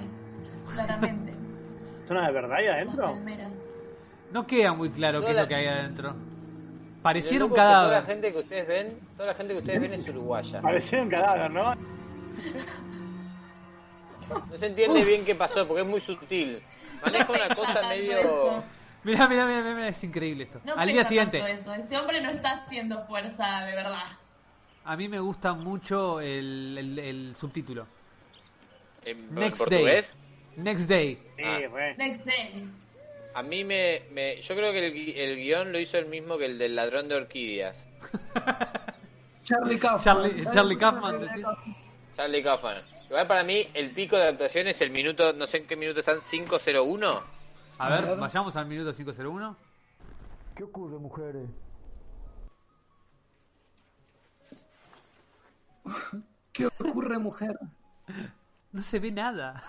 claramente. 0.73 1.33
¿Zona 2.07 2.27
de 2.27 2.33
verdad 2.33 2.53
ahí 2.57 2.67
adentro? 2.67 3.03
palmeras. 3.03 3.57
No 4.31 4.47
queda 4.47 4.73
muy 4.73 4.89
claro 4.89 5.21
qué 5.21 5.31
es 5.31 5.35
lo 5.41 5.47
que 5.47 5.55
hay 5.55 5.67
adentro. 5.67 6.15
Pareciera 7.01 7.45
un 7.45 7.51
que 7.51 7.55
Toda 7.57 7.71
la 7.71 7.87
cadáver. 7.87 8.05
gente 8.05 8.31
que 8.33 8.39
ustedes 8.39 8.67
ven, 8.67 8.99
toda 9.15 9.27
la 9.29 9.33
gente 9.35 9.53
que 9.53 9.59
ustedes 9.59 9.81
ven 9.81 9.93
es 9.93 10.09
uruguaya. 10.09 10.61
Parecía 10.61 11.01
un 11.01 11.09
cadáver, 11.09 11.51
¿no? 11.51 11.75
No 14.49 14.57
se 14.57 14.65
entiende 14.67 15.03
bien 15.03 15.25
qué 15.25 15.33
pasó 15.35 15.67
porque 15.67 15.81
es 15.81 15.87
muy 15.87 15.99
sutil. 15.99 16.61
Maneja 17.03 17.31
una 17.31 17.55
cosa 17.55 17.87
medio. 17.89 18.17
eso. 18.19 18.63
Mirá, 19.03 19.27
mirá, 19.27 19.45
mirá, 19.45 19.61
mirá, 19.61 19.87
es 19.87 20.03
increíble 20.03 20.43
esto. 20.43 20.59
No 20.65 20.73
Al 20.75 20.89
día 20.89 21.03
siguiente, 21.05 21.37
eso. 21.51 21.73
Ese 21.73 21.97
hombre 21.97 22.21
no 22.21 22.29
está 22.29 22.51
haciendo 22.51 23.05
fuerza 23.07 23.65
de 23.65 23.75
verdad. 23.75 24.03
A 24.85 24.95
mí 24.97 25.07
me 25.07 25.19
gusta 25.19 25.53
mucho 25.53 26.19
el, 26.21 26.75
el- 26.77 26.99
el 26.99 27.35
subtítulo. 27.35 27.85
En, 29.05 29.17
en 29.17 29.35
Next. 29.35 29.61
Next 30.57 30.89
Day. 30.89 31.15
Sí, 31.37 31.43
Ah. 31.43 31.59
re. 31.71 31.95
Next 31.97 32.25
day. 32.25 32.67
A 33.33 33.43
mí 33.43 33.63
me, 33.63 34.03
me- 34.11 34.41
Yo 34.41 34.55
creo 34.55 34.71
que 34.71 34.87
el, 34.87 35.15
el 35.17 35.35
guion 35.37 35.71
lo 35.71 35.79
hizo 35.79 35.97
el 35.97 36.07
mismo 36.07 36.37
que 36.37 36.45
el 36.45 36.57
del 36.57 36.75
ladrón 36.75 37.07
de 37.07 37.15
orquídeas. 37.15 37.77
Charlie 39.43 39.79
Kaufman. 39.79 40.03
Charlie- 40.23 40.43
Charlie 40.53 40.77
Kaufman, 40.77 41.19
decís. 41.21 41.45
Charlie 42.15 42.43
Kaufman. 42.43 42.77
Igual 43.07 43.27
para 43.27 43.43
mí 43.43 43.67
el 43.73 43.91
pico 43.91 44.17
de 44.17 44.27
actuación 44.27 44.67
es 44.67 44.81
el 44.81 44.89
minuto, 44.91 45.33
no 45.33 45.47
sé 45.47 45.57
en 45.57 45.67
qué 45.67 45.75
minuto 45.75 45.99
están, 46.01 46.19
501. 46.21 47.23
A 47.77 47.85
A 47.87 47.89
ver, 47.89 48.05
ver. 48.09 48.17
vayamos 48.17 48.55
al 48.55 48.65
minuto 48.65 48.93
501. 48.93 49.55
¿Qué 50.55 50.63
ocurre, 50.63 50.97
mujeres? 50.97 51.47
¿Qué 56.51 56.65
ocurre, 56.65 57.19
mujer? 57.19 57.57
No 58.71 58.81
se 58.81 58.99
ve 58.99 59.11
nada. 59.11 59.63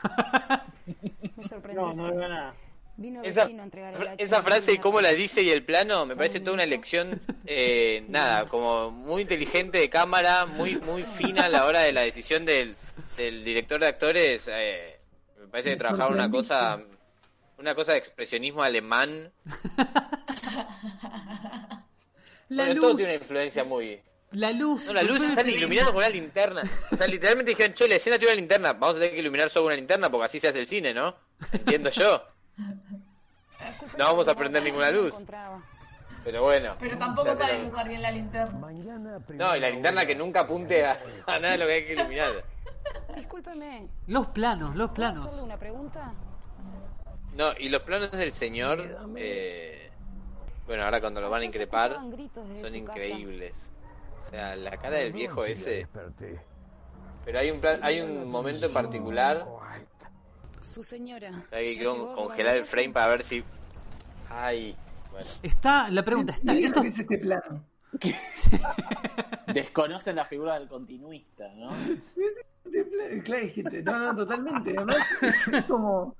Me 1.36 1.48
sorprendió. 1.48 1.92
No, 1.92 1.94
no 1.94 2.16
veo 2.16 2.28
nada. 2.28 2.54
Vino 2.96 3.22
Esa, 3.22 3.44
vecino 3.44 3.62
a 3.62 3.64
entregar 3.64 3.94
el 3.94 4.08
hacha 4.08 4.22
esa 4.22 4.38
a 4.38 4.42
frase 4.42 4.72
y 4.72 4.74
una 4.74 4.82
cómo 4.82 5.00
la 5.00 5.10
dice 5.12 5.40
y 5.40 5.48
el 5.48 5.64
plano 5.64 6.04
me 6.04 6.16
parece 6.16 6.38
toda 6.40 6.52
una 6.52 6.66
lección, 6.66 7.18
eh, 7.46 8.04
nada, 8.08 8.44
como 8.44 8.90
muy 8.90 9.22
inteligente 9.22 9.78
de 9.78 9.88
cámara, 9.88 10.44
muy 10.44 10.76
muy 10.76 11.02
fina 11.04 11.46
a 11.46 11.48
la 11.48 11.64
hora 11.64 11.80
de 11.80 11.92
la 11.92 12.02
decisión 12.02 12.44
del, 12.44 12.76
del 13.16 13.42
director 13.42 13.80
de 13.80 13.86
actores. 13.86 14.46
eh, 14.52 14.98
me 15.40 15.46
parece 15.46 15.70
que 15.70 15.76
Me 15.76 15.78
trabajaba 15.78 16.10
una 16.10 16.30
cosa, 16.30 16.78
una 17.56 17.74
cosa 17.74 17.92
de 17.92 17.98
expresionismo 17.98 18.62
alemán. 18.62 19.32
La 22.50 22.66
Bueno, 22.66 22.80
todo 22.82 22.96
tiene 22.96 23.14
una 23.14 23.22
influencia 23.22 23.64
muy... 23.64 24.02
La 24.32 24.52
luz. 24.52 24.86
No, 24.86 24.92
la 24.92 25.02
luz 25.02 25.20
están 25.22 25.48
iluminando 25.48 25.92
con 25.92 25.98
una 25.98 26.08
linterna. 26.08 26.62
O 26.92 26.96
sea, 26.96 27.06
literalmente 27.06 27.50
dijeron, 27.50 27.72
che, 27.72 27.88
la 27.88 27.96
escena 27.96 28.16
tiene 28.16 28.32
una 28.32 28.40
linterna. 28.40 28.72
Vamos 28.74 28.90
a 28.96 28.98
tener 29.00 29.10
que 29.12 29.18
iluminar 29.20 29.50
solo 29.50 29.66
una 29.66 29.74
linterna 29.74 30.08
porque 30.10 30.26
así 30.26 30.38
se 30.40 30.48
hace 30.48 30.60
el 30.60 30.66
cine, 30.66 30.94
¿no? 30.94 31.14
Entiendo 31.52 31.90
yo. 31.90 32.22
No 33.98 34.04
vamos 34.06 34.28
a 34.28 34.34
prender 34.34 34.62
ninguna 34.62 34.90
luz. 34.90 35.14
Pero 36.22 36.42
bueno. 36.44 36.76
Pero 36.78 36.96
tampoco 36.98 37.34
saben 37.34 37.64
usar 37.64 37.88
bien 37.88 38.02
la 38.02 38.10
linterna. 38.10 38.70
No, 39.34 39.56
y 39.56 39.60
la 39.60 39.70
linterna 39.70 40.06
que 40.06 40.14
nunca 40.14 40.40
apunte 40.40 40.84
a, 40.84 41.00
a 41.26 41.38
nada 41.38 41.52
de 41.52 41.58
lo 41.58 41.66
que 41.66 41.72
hay 41.72 41.84
que 41.86 41.92
iluminar. 41.94 42.44
Discúlpeme. 43.16 43.88
Los 44.06 44.28
planos, 44.28 44.76
los 44.76 44.90
¿puedo 44.90 44.94
planos. 44.94 45.26
hacerle 45.26 45.42
una 45.42 45.58
pregunta? 45.58 46.12
No, 47.34 47.52
y 47.58 47.68
los 47.68 47.82
planos 47.82 48.12
del 48.12 48.32
señor, 48.32 48.98
eh, 49.16 49.90
bueno, 50.66 50.84
ahora 50.84 51.00
cuando 51.00 51.20
lo 51.20 51.30
van 51.30 51.42
a 51.42 51.44
increpar, 51.44 51.98
son 52.60 52.74
increíbles. 52.74 53.54
O 54.26 54.30
sea, 54.30 54.56
la 54.56 54.76
cara 54.76 54.98
del 54.98 55.12
viejo 55.12 55.44
ese. 55.44 55.86
Pero 57.24 57.38
hay 57.38 57.50
un 57.50 57.60
plan, 57.60 57.80
hay 57.82 58.00
un 58.00 58.28
momento 58.30 58.66
en 58.66 58.72
particular, 58.72 59.46
Su 60.60 60.82
señora. 60.82 61.44
hay 61.50 61.76
que 61.76 61.84
¿ya 61.84 61.90
con- 61.90 61.98
llegó 61.98 62.12
congelar 62.12 62.56
el 62.56 62.64
frame 62.66 62.90
para 62.90 63.08
ver 63.08 63.22
si... 63.24 63.42
Ay, 64.30 64.76
bueno. 65.10 65.26
Está, 65.42 65.88
la 65.90 66.04
pregunta, 66.04 66.32
está, 66.34 66.52
¿Qué 66.54 66.66
esto, 66.66 66.82
es 66.82 66.98
este 66.98 67.18
plano? 67.18 67.64
Desconocen 69.52 70.16
la 70.16 70.24
figura 70.24 70.58
del 70.58 70.68
continuista, 70.68 71.48
¿no? 71.54 71.70
Claro, 73.24 73.42
dijiste, 73.42 73.82
no, 73.82 73.98
no, 73.98 74.16
totalmente. 74.16 74.72
Además, 74.76 74.96
es 75.22 75.64
como. 75.66 76.14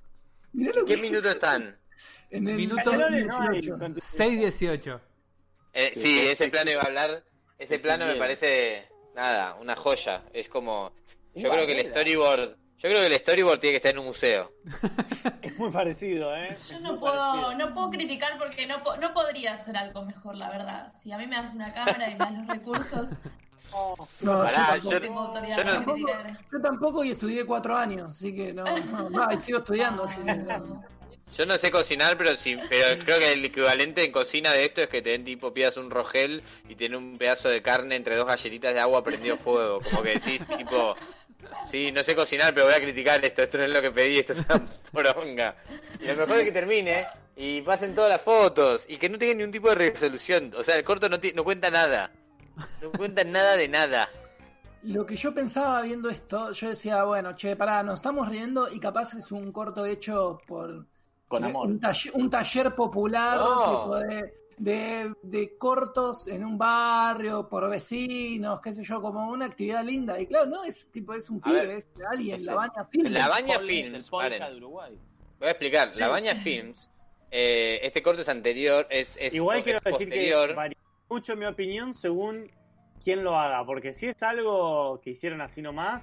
Mirá 0.53 0.73
lo 0.75 0.85
¿Qué 0.85 0.97
que 0.97 1.03
minuto 1.03 1.29
están? 1.31 1.77
En 2.31 2.49
el 2.49 2.57
Minuto 2.57 2.83
Canelones 2.91 3.27
no 3.29 3.41
hay 3.43 3.61
18. 3.61 3.79
con- 3.79 4.01
618. 4.01 5.01
Eh, 5.73 5.91
Sí, 5.95 6.01
sí, 6.01 6.19
ese 6.29 6.45
sí. 6.45 6.51
iba 6.73 6.81
a 6.81 6.85
hablar. 6.87 7.23
Ese 7.61 7.77
Sí, 7.77 7.83
plano 7.83 8.07
me 8.07 8.17
parece 8.17 8.89
nada, 9.15 9.55
una 9.61 9.77
joya. 9.77 10.23
Es 10.33 10.49
como. 10.49 10.93
Yo 11.35 11.51
creo 11.51 11.67
que 11.67 11.79
el 11.79 11.87
storyboard. 11.87 12.57
Yo 12.79 12.89
creo 12.89 13.01
que 13.03 13.07
el 13.09 13.19
storyboard 13.19 13.61
tiene 13.61 13.73
que 13.75 13.77
estar 13.77 13.93
en 13.93 13.99
un 13.99 14.07
museo. 14.07 14.51
Es 15.43 15.59
muy 15.59 15.71
parecido, 15.71 16.35
¿eh? 16.35 16.57
Yo 16.71 16.81
no 16.81 16.99
puedo, 16.99 17.15
parecido. 17.15 17.55
no 17.55 17.75
puedo 17.75 17.91
criticar 17.91 18.39
porque 18.39 18.67
no, 18.67 18.79
no 19.01 19.13
podría 19.15 19.53
hacer 19.55 19.77
algo 19.77 20.03
mejor, 20.07 20.37
la 20.37 20.49
verdad. 20.51 20.91
Si 20.99 21.13
a 21.13 21.19
mí 21.19 21.27
me 21.27 21.37
das 21.37 21.53
una 21.55 21.73
cámara 21.75 22.09
y 22.09 22.13
me 22.13 22.19
das 22.19 22.33
los 22.33 22.47
recursos, 22.47 23.09
No, 24.23 24.43
Pará, 24.43 24.79
yo, 24.79 24.91
autoridad 24.91 25.57
yo 25.59 25.65
no- 25.65 25.93
criticar. 25.93 26.33
yo 26.53 26.61
tampoco 26.61 27.05
y 27.05 27.11
estudié 27.13 27.45
cuatro 27.47 27.77
años, 27.77 28.11
así 28.11 28.35
que 28.35 28.53
no, 28.53 28.65
no, 29.11 29.41
sigo 29.41 29.59
estudiando, 29.59 30.05
así 30.05 30.21
que 30.23 30.35
no. 30.35 30.83
Yo 31.37 31.47
no 31.47 31.57
sé 31.59 31.71
cocinar, 31.71 32.17
pero 32.17 32.35
sí, 32.37 32.59
pero 32.69 33.03
creo 33.05 33.19
que 33.21 33.33
el 33.33 33.45
equivalente 33.45 34.05
en 34.05 34.11
cocina 34.11 34.53
de 34.53 34.65
esto 34.65 34.83
es 34.83 34.89
que 34.89 35.01
te 35.01 35.11
den 35.11 35.25
tipo 35.25 35.53
pidas 35.53 35.77
un 35.77 35.91
rogel 35.91 36.43
y 36.69 36.75
tiene 36.75 36.97
un 36.97 37.19
pedazo 37.19 37.49
de 37.49 37.63
carne 37.63 37.95
entre 37.95 38.17
dos 38.17 38.27
galletitas 38.27 38.75
de 38.75 38.81
agua 38.81 39.05
prendido 39.05 39.37
fuego. 39.37 39.81
Como 39.81 40.03
que 40.03 40.15
decís 40.15 40.45
tipo, 40.59 40.95
sí, 41.71 41.93
no 41.93 42.03
sé 42.03 42.17
cocinar, 42.17 42.53
pero 42.53 42.67
voy 42.67 42.75
a 42.75 42.81
criticar 42.81 43.25
esto, 43.25 43.43
esto 43.43 43.59
no 43.59 43.65
es 43.65 43.71
lo 43.71 43.81
que 43.81 43.93
pedí, 43.93 44.19
esto 44.19 44.33
es 44.33 44.41
una 44.41 44.67
poronga. 44.93 45.57
Y 46.01 46.07
lo 46.07 46.17
mejor 46.17 46.39
es 46.39 46.45
que 46.45 46.53
termine 46.53 47.07
y 47.37 47.63
pasen 47.63 47.95
todas 47.95 48.11
las 48.11 48.21
fotos 48.21 48.85
y 48.89 48.97
que 48.97 49.09
no 49.09 49.17
tenga 49.17 49.35
ningún 49.35 49.53
tipo 49.53 49.69
de 49.69 49.77
resolución. 49.77 50.53
O 50.57 50.65
sea, 50.65 50.77
el 50.77 50.85
corto 50.85 51.09
no, 51.09 51.19
no 51.35 51.45
cuenta 51.45 51.71
nada. 51.71 52.11
No 52.83 52.91
cuenta 52.91 53.23
nada 53.23 53.57
de 53.57 53.69
nada. 53.69 54.09
Lo 54.83 55.07
que 55.07 55.15
yo 55.17 55.33
pensaba 55.33 55.81
viendo 55.83 56.11
esto, 56.11 56.53
yo 56.53 56.71
decía, 56.71 57.05
bueno, 57.05 57.37
che, 57.37 57.55
pará, 57.55 57.83
nos 57.83 57.97
estamos 57.97 58.29
riendo 58.29 58.69
y 58.73 58.81
capaz 58.81 59.15
es 59.15 59.31
un 59.31 59.53
corto 59.53 59.87
hecho 59.87 60.41
por 60.47 60.87
Con 61.31 61.45
amor. 61.45 61.69
Un, 61.69 61.79
taller, 61.79 62.13
un 62.17 62.29
taller 62.29 62.75
popular 62.75 63.39
tipo 63.39 63.99
de, 64.01 64.35
de, 64.59 65.15
de 65.23 65.57
cortos 65.57 66.27
en 66.27 66.45
un 66.45 66.59
barrio, 66.59 67.49
por 67.49 67.71
vecinos, 67.71 68.61
qué 68.61 68.73
sé 68.73 68.83
yo, 68.83 69.01
como 69.01 69.31
una 69.31 69.45
actividad 69.47 69.85
linda. 69.85 70.21
Y 70.21 70.27
claro, 70.27 70.47
no 70.47 70.65
es 70.65 70.91
tipo, 70.91 71.15
es 71.15 71.31
un 71.31 71.39
A 71.39 71.43
pibe, 71.45 71.67
ver, 71.67 71.71
es 71.77 71.89
alguien, 72.11 72.35
es 72.35 72.43
la 72.43 72.55
baña 72.57 72.85
Films. 72.91 73.13
La 73.13 73.29
Baña 73.29 73.61
Films, 73.61 74.11
de 74.11 74.57
Uruguay. 74.57 74.99
Voy 75.39 75.47
a 75.47 75.51
explicar. 75.53 75.97
La 75.97 76.09
Baña 76.09 76.35
Films, 76.35 76.91
eh, 77.31 77.79
este 77.85 78.03
corto 78.03 78.23
es 78.23 78.29
anterior, 78.29 78.89
es, 78.91 79.17
es, 79.21 79.33
Igual 79.33 79.59
es 79.59 79.63
quiero 79.63 79.79
decir 79.85 80.09
posterior. 80.09 80.49
que 80.49 80.55
varía 80.55 80.79
mucho 81.09 81.37
mi 81.37 81.47
opinión 81.47 81.95
según 81.95 82.51
quién 83.05 83.23
lo 83.23 83.39
haga, 83.39 83.65
porque 83.65 83.95
si 83.95 84.07
es 84.07 84.21
algo 84.25 85.01
que 85.01 85.11
hicieron 85.11 85.43
así 85.43 85.63
nomás, 85.63 86.03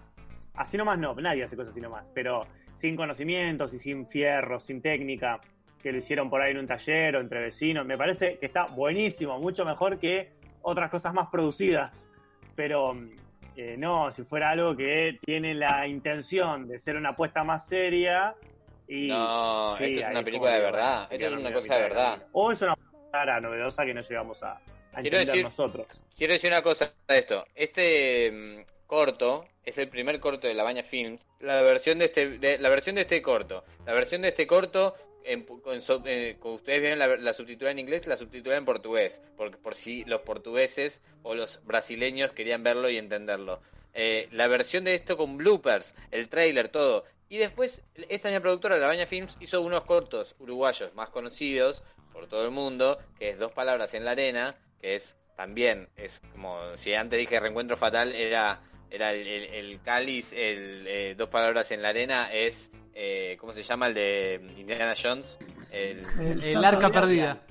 así 0.54 0.78
nomás 0.78 0.98
no, 0.98 1.14
nadie 1.16 1.44
hace 1.44 1.58
cosas 1.58 1.74
así 1.74 1.82
nomás, 1.82 2.06
pero 2.14 2.48
sin 2.80 2.96
conocimientos 2.96 3.74
y 3.74 3.80
sin 3.80 4.08
fierro, 4.08 4.60
sin 4.60 4.82
técnica, 4.82 5.40
que 5.82 5.92
lo 5.92 5.98
hicieron 6.00 6.30
por 6.30 6.42
ahí 6.42 6.52
en 6.52 6.60
un 6.60 6.68
taller 6.68 7.16
o 7.16 7.22
entre 7.22 7.40
vecinos, 7.42 7.86
me 7.86 7.98
parece 7.98 8.38
que 8.40 8.46
está 8.48 8.66
buenísimo, 8.66 9.40
mucho 9.40 9.64
mejor 9.66 10.00
que 10.00 10.32
otras 10.62 10.90
cosas 10.90 11.14
más 11.14 11.28
producidas, 11.30 12.08
pero 12.56 12.96
eh, 13.56 13.76
no, 13.78 14.12
si 14.12 14.24
fuera 14.24 14.50
algo 14.52 14.76
que 14.76 15.18
tiene 15.26 15.54
la 15.54 15.88
intención 15.88 16.68
de 16.68 16.80
ser 16.80 16.98
una 16.98 17.10
apuesta 17.10 17.44
más 17.44 17.68
seria 17.68 18.36
y... 18.88 19.08
No, 19.08 19.76
Sí, 19.78 19.86
esto 19.86 20.00
es 20.02 20.10
una 20.12 20.24
película 20.24 20.52
de 20.56 20.62
verdad. 20.62 21.08
Esto 21.10 21.26
es 21.28 21.34
una 21.34 21.54
cosa 21.54 21.76
de 21.76 21.82
verdad. 21.82 22.24
O 22.32 22.52
es 22.52 22.62
una 22.62 22.76
cara 23.12 23.40
novedosa 23.40 23.86
que 23.86 23.94
no 23.94 24.02
llegamos 24.02 24.42
a, 24.44 24.54
a 24.54 24.60
Quiero 25.02 25.18
entender 25.18 25.28
decir- 25.36 25.44
nosotros. 25.44 25.88
Quiero 26.16 26.34
decir 26.34 26.50
una 26.52 26.62
cosa 26.62 26.92
de 27.08 27.18
esto. 27.20 27.46
Este 27.54 28.32
mm, 28.32 28.62
corto 28.88 29.46
es 29.64 29.78
el 29.78 29.90
primer 29.90 30.20
corto 30.20 30.48
de 30.48 30.54
La 30.54 30.64
Baña 30.64 30.84
Films. 30.84 31.28
La 31.40 31.62
versión 31.62 32.00
de 32.00 32.06
este, 32.06 32.38
de- 32.40 32.58
la 32.58 32.70
versión 32.70 32.96
de 32.96 33.02
este 33.02 33.22
corto. 33.22 33.64
La 33.86 33.94
versión 33.94 34.22
de 34.22 34.30
este 34.30 34.48
corto, 34.48 34.96
en, 35.24 35.46
so- 35.84 36.02
eh, 36.06 36.38
ustedes 36.42 36.82
vieron 36.82 37.00
la, 37.00 37.08
la 37.18 37.36
en 37.72 37.80
inglés, 37.80 38.08
la 38.08 38.18
subtitulada 38.18 38.58
en 38.58 38.66
portugués. 38.66 39.22
Porque 39.36 39.58
por 39.58 39.76
si 39.76 40.04
los 40.06 40.22
portugueses 40.22 41.02
o 41.24 41.36
los 41.36 41.64
brasileños 41.66 42.32
querían 42.32 42.64
verlo 42.64 42.90
y 42.90 42.98
entenderlo. 42.98 43.62
Eh, 43.94 44.30
la 44.32 44.48
versión 44.48 44.84
de 44.86 44.96
esto 44.96 45.18
con 45.18 45.38
bloopers, 45.38 45.94
el 46.12 46.30
trailer, 46.30 46.70
todo. 46.70 47.04
Y 47.30 47.38
después, 47.38 47.82
esta 48.10 48.30
misma 48.30 48.42
productora, 48.42 48.78
La 48.78 48.88
Baña 48.88 49.06
Films, 49.06 49.36
hizo 49.42 49.60
unos 49.62 49.84
cortos 49.84 50.36
uruguayos 50.40 50.94
más 50.96 51.10
conocidos 51.10 51.84
por 52.14 52.28
todo 52.28 52.46
el 52.46 52.52
mundo, 52.52 53.00
que 53.20 53.30
es 53.32 53.38
Dos 53.38 53.52
Palabras 53.52 53.94
en 53.96 54.06
la 54.06 54.12
Arena, 54.12 54.56
que 54.82 54.96
es 54.96 55.16
también, 55.36 55.90
es 55.98 56.20
como 56.32 56.78
si 56.78 56.94
antes 56.94 57.20
dije 57.20 57.40
Reencuentro 57.40 57.76
Fatal, 57.78 58.16
era, 58.16 58.62
era 58.92 59.12
el, 59.12 59.28
el- 59.28 59.44
el 59.54 59.82
cáliz, 59.82 60.32
el, 60.34 60.86
eh, 60.88 61.16
Dos 61.18 61.30
Palabras 61.30 61.72
en 61.72 61.82
la 61.82 61.90
Arena, 61.90 62.30
es, 62.34 62.72
eh, 62.94 63.38
¿cómo 63.40 63.54
se 63.54 63.64
llama? 63.64 63.88
El 63.88 63.94
de 63.94 64.42
Indiana 64.58 64.94
Jones. 65.02 65.38
El, 65.72 66.00
El 66.20 66.44
El 66.44 66.54
Santo 66.54 66.68
arca 66.68 66.90
perdida. 66.92 67.42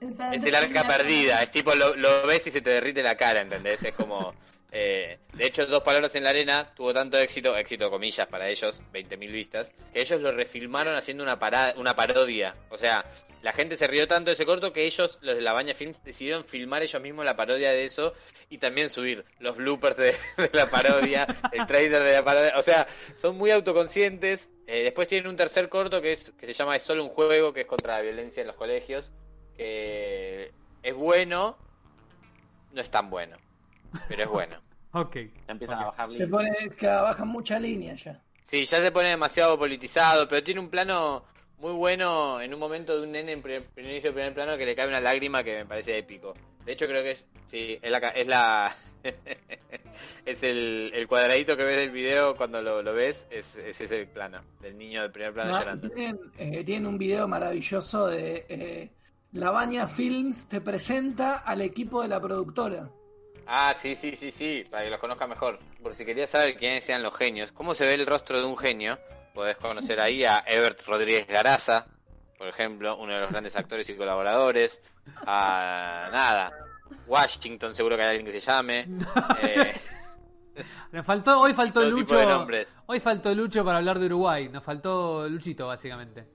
Es 0.00 0.44
el 0.44 0.54
arca 0.54 0.86
perdida, 0.86 1.42
es 1.42 1.50
tipo 1.50 1.74
lo, 1.74 1.96
lo 1.96 2.26
ves 2.26 2.46
y 2.46 2.50
se 2.52 2.60
te 2.60 2.70
derrite 2.70 3.02
la 3.02 3.16
cara, 3.16 3.40
¿entendés? 3.40 3.82
Es 3.84 3.94
como... 3.94 4.32
eh, 4.70 5.18
de 5.32 5.46
hecho, 5.46 5.66
Dos 5.66 5.82
Palabras 5.82 6.14
en 6.14 6.24
la 6.24 6.30
Arena 6.30 6.72
tuvo 6.74 6.92
tanto 6.92 7.18
éxito, 7.18 7.56
éxito 7.56 7.90
comillas 7.90 8.26
para 8.26 8.48
ellos, 8.48 8.82
20.000 8.92 9.32
vistas, 9.32 9.72
que 9.92 10.00
ellos 10.00 10.20
lo 10.20 10.30
refilmaron 10.30 10.94
haciendo 10.94 11.22
una, 11.22 11.38
parada, 11.38 11.74
una 11.76 11.96
parodia. 11.96 12.54
O 12.68 12.76
sea, 12.76 13.04
la 13.42 13.52
gente 13.52 13.76
se 13.76 13.86
rió 13.86 14.06
tanto 14.06 14.30
de 14.30 14.34
ese 14.34 14.44
corto 14.44 14.72
que 14.72 14.84
ellos, 14.84 15.18
los 15.22 15.36
de 15.36 15.40
la 15.40 15.54
Baña 15.54 15.74
Films, 15.74 16.02
decidieron 16.04 16.44
filmar 16.44 16.82
ellos 16.82 17.00
mismos 17.00 17.24
la 17.24 17.36
parodia 17.36 17.70
de 17.70 17.84
eso 17.84 18.12
y 18.50 18.58
también 18.58 18.90
subir 18.90 19.24
los 19.38 19.56
bloopers 19.56 19.96
de, 19.96 20.16
de 20.36 20.50
la 20.52 20.66
parodia, 20.66 21.26
el 21.52 21.66
trailer 21.66 22.02
de 22.02 22.12
la 22.12 22.24
parodia. 22.24 22.52
O 22.56 22.62
sea, 22.62 22.86
son 23.16 23.36
muy 23.36 23.50
autoconscientes. 23.50 24.50
Eh, 24.66 24.82
después 24.82 25.08
tienen 25.08 25.30
un 25.30 25.36
tercer 25.36 25.70
corto 25.70 26.02
que, 26.02 26.12
es, 26.12 26.30
que 26.38 26.46
se 26.46 26.52
llama 26.52 26.76
Es 26.76 26.82
solo 26.82 27.02
un 27.02 27.10
juego, 27.10 27.54
que 27.54 27.62
es 27.62 27.66
contra 27.66 27.96
la 27.96 28.02
violencia 28.02 28.42
en 28.42 28.48
los 28.48 28.56
colegios. 28.56 29.10
Que 29.56 30.52
es 30.82 30.94
bueno, 30.94 31.56
no 32.72 32.80
es 32.80 32.90
tan 32.90 33.08
bueno, 33.10 33.38
pero 34.08 34.22
es 34.24 34.28
bueno. 34.28 34.56
Ok. 34.92 35.16
Ya 35.16 35.52
empiezan 35.52 35.80
a 35.80 35.84
bajar 35.86 36.08
Se 36.10 36.12
líneas. 36.24 36.30
pone, 36.30 36.50
que 36.76 36.86
baja 36.86 37.24
mucha 37.26 37.60
línea 37.60 37.94
ya. 37.94 38.22
Sí, 38.42 38.64
ya 38.64 38.80
se 38.80 38.90
pone 38.90 39.10
demasiado 39.10 39.58
politizado, 39.58 40.26
pero 40.26 40.42
tiene 40.42 40.60
un 40.60 40.70
plano 40.70 41.24
muy 41.58 41.72
bueno 41.72 42.40
en 42.40 42.54
un 42.54 42.58
momento 42.58 42.96
de 42.96 43.02
un 43.04 43.12
nene 43.12 43.32
en 43.32 43.42
primer, 43.42 43.66
primer 43.66 43.92
inicio 43.92 44.10
de 44.10 44.14
primer 44.14 44.32
plano 44.34 44.56
que 44.56 44.64
le 44.64 44.74
cae 44.74 44.88
una 44.88 45.00
lágrima 45.00 45.44
que 45.44 45.56
me 45.58 45.66
parece 45.66 45.98
épico. 45.98 46.32
De 46.64 46.72
hecho 46.72 46.86
creo 46.86 47.02
que 47.02 47.10
es, 47.12 47.26
sí, 47.50 47.78
es 47.82 47.90
la, 47.90 48.00
ca- 48.00 48.10
es 48.10 48.26
la 48.26 48.74
es 50.24 50.42
el, 50.42 50.90
el 50.94 51.06
cuadradito 51.06 51.54
que 51.56 51.64
ves 51.64 51.76
del 51.76 51.90
video 51.90 52.34
cuando 52.36 52.62
lo, 52.62 52.82
lo 52.82 52.94
ves, 52.94 53.26
es, 53.30 53.56
es 53.56 53.78
ese 53.80 54.06
plano, 54.06 54.40
del 54.60 54.76
niño 54.78 55.02
del 55.02 55.12
primer 55.12 55.32
plano 55.34 55.52
No, 55.52 55.58
llorando. 55.58 55.90
tienen, 55.90 56.18
eh, 56.38 56.64
tienen 56.64 56.86
un 56.86 56.98
video 56.98 57.28
maravilloso 57.28 58.06
de 58.06 58.46
eh, 58.48 58.90
La 59.32 59.50
Baña 59.50 59.86
Films 59.86 60.48
te 60.48 60.60
presenta 60.60 61.38
al 61.38 61.60
equipo 61.60 62.02
de 62.02 62.08
la 62.08 62.20
productora. 62.20 62.88
Ah, 63.50 63.74
sí, 63.74 63.94
sí, 63.94 64.14
sí, 64.14 64.30
sí, 64.30 64.62
para 64.70 64.84
que 64.84 64.90
los 64.90 65.00
conozca 65.00 65.26
mejor. 65.26 65.58
Por 65.82 65.94
si 65.94 66.04
querías 66.04 66.28
saber 66.28 66.56
quiénes 66.56 66.84
sean 66.84 67.02
los 67.02 67.16
genios, 67.16 67.50
cómo 67.50 67.74
se 67.74 67.86
ve 67.86 67.94
el 67.94 68.06
rostro 68.06 68.38
de 68.38 68.44
un 68.44 68.58
genio, 68.58 68.98
podés 69.32 69.56
conocer 69.56 70.00
ahí 70.00 70.22
a 70.22 70.44
Ebert 70.46 70.86
Rodríguez 70.86 71.26
Garaza, 71.26 71.86
por 72.36 72.46
ejemplo, 72.46 72.98
uno 72.98 73.14
de 73.14 73.20
los 73.20 73.30
grandes 73.30 73.56
actores 73.56 73.88
y 73.88 73.96
colaboradores. 73.96 74.82
A 75.26 76.10
nada, 76.12 76.52
Washington, 77.06 77.74
seguro 77.74 77.96
que 77.96 78.02
hay 78.02 78.08
alguien 78.08 78.26
que 78.26 78.32
se 78.32 78.40
llame. 78.40 78.86
Eh, 80.90 81.02
faltó, 81.04 81.38
hoy 81.40 81.54
faltó 81.54 81.80
Todo 81.82 81.90
Lucho. 81.90 82.46
Hoy 82.86 82.98
faltó 82.98 83.32
Lucho 83.32 83.64
para 83.64 83.78
hablar 83.78 84.00
de 84.00 84.06
Uruguay. 84.06 84.48
Nos 84.48 84.64
faltó 84.64 85.28
Luchito, 85.28 85.68
básicamente. 85.68 86.26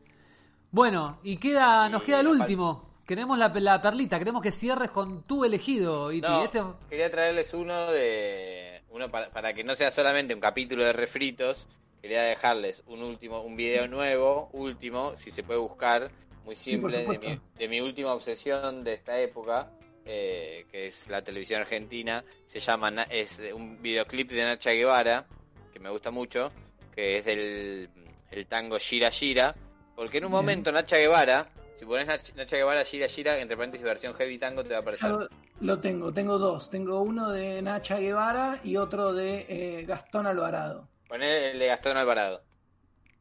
Bueno, 0.71 1.19
y 1.23 1.35
queda, 1.35 1.89
nos 1.89 2.03
Y 2.03 2.05
queda 2.05 2.21
el 2.21 2.27
nos 2.27 2.39
último. 2.39 2.92
Queremos 3.05 3.37
la, 3.37 3.49
la 3.49 3.81
perlita, 3.81 4.17
queremos 4.17 4.41
que 4.41 4.51
cierres 4.51 4.89
con 4.89 5.23
tu 5.23 5.43
elegido, 5.43 6.11
Iti. 6.11 6.25
no, 6.27 6.43
Este, 6.45 6.61
quería 6.89 7.11
traerles 7.11 7.53
uno 7.53 7.91
de 7.91 8.81
uno 8.91 9.09
para, 9.11 9.29
para 9.29 9.53
que 9.53 9.63
no 9.63 9.75
sea 9.75 9.91
solamente 9.91 10.33
un 10.33 10.39
capítulo 10.39 10.85
de 10.85 10.93
refritos. 10.93 11.67
Quería 12.01 12.23
dejarles 12.23 12.83
un 12.87 13.01
último, 13.01 13.41
un 13.41 13.55
video 13.55 13.87
nuevo, 13.87 14.49
último, 14.53 15.15
si 15.17 15.31
se 15.31 15.43
puede 15.43 15.59
buscar, 15.59 16.11
muy 16.45 16.55
Sí, 16.55 16.71
simple, 16.71 16.97
de, 17.05 17.17
mi, 17.19 17.39
de 17.57 17.67
mi 17.67 17.81
última 17.81 18.13
obsesión 18.13 18.83
de 18.83 18.93
esta 18.93 19.17
época, 19.19 19.69
eh, 20.05 20.65
que 20.69 20.87
es 20.87 21.07
la 21.09 21.21
televisión 21.21 21.61
argentina. 21.61 22.23
Se 22.45 22.59
llama, 22.59 23.03
es 23.09 23.41
un 23.53 23.81
videoclip 23.81 24.29
de 24.31 24.43
Nacha 24.43 24.71
Guevara, 24.71 25.25
que 25.73 25.79
me 25.79 25.89
gusta 25.89 26.11
mucho, 26.11 26.51
que 26.93 27.17
es 27.17 27.25
del 27.25 27.89
el 28.31 28.47
tango 28.47 28.77
Gira 28.79 29.09
Gira, 29.11 29.55
porque 29.95 30.17
en 30.17 30.25
un 30.25 30.31
Bien. 30.31 30.41
momento 30.41 30.71
Nacha 30.73 30.97
Guevara, 30.97 31.47
si 31.77 31.85
pones 31.85 32.07
Nach- 32.07 32.33
Nacha 32.35 32.57
Guevara 32.57 32.83
Gira 32.85 33.07
Gira, 33.07 33.39
entre 33.39 33.57
paréntesis 33.57 33.85
versión 33.85 34.13
heavy 34.15 34.37
tango, 34.37 34.63
te 34.63 34.69
va 34.71 34.77
a 34.77 34.81
aparecer. 34.81 35.09
lo, 35.09 35.27
lo 35.61 35.79
tengo, 35.79 36.13
tengo 36.13 36.37
dos. 36.37 36.69
Tengo 36.69 37.01
uno 37.01 37.29
de 37.29 37.61
Nacha 37.61 37.97
Guevara 37.99 38.59
y 38.63 38.77
otro 38.77 39.13
de 39.13 39.45
eh, 39.49 39.85
Gastón 39.85 40.27
Alvarado. 40.27 40.87
Poner 41.07 41.53
el 41.53 41.59
de 41.59 41.67
Gastón 41.67 41.97
Alvarado. 41.97 42.41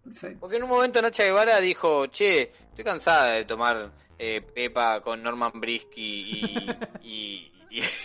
Perfecto. 0.04 0.40
Porque 0.40 0.56
en 0.56 0.64
un 0.64 0.68
momento 0.70 1.00
Nacha 1.00 1.24
Guevara 1.24 1.60
dijo, 1.60 2.06
che, 2.06 2.50
estoy 2.70 2.84
cansada 2.84 3.32
de 3.32 3.44
tomar 3.44 3.90
eh, 4.18 4.40
Pepa 4.40 5.00
con 5.00 5.22
Norman 5.22 5.52
Brisky 5.54 6.00
y, 7.02 7.02
y, 7.02 7.51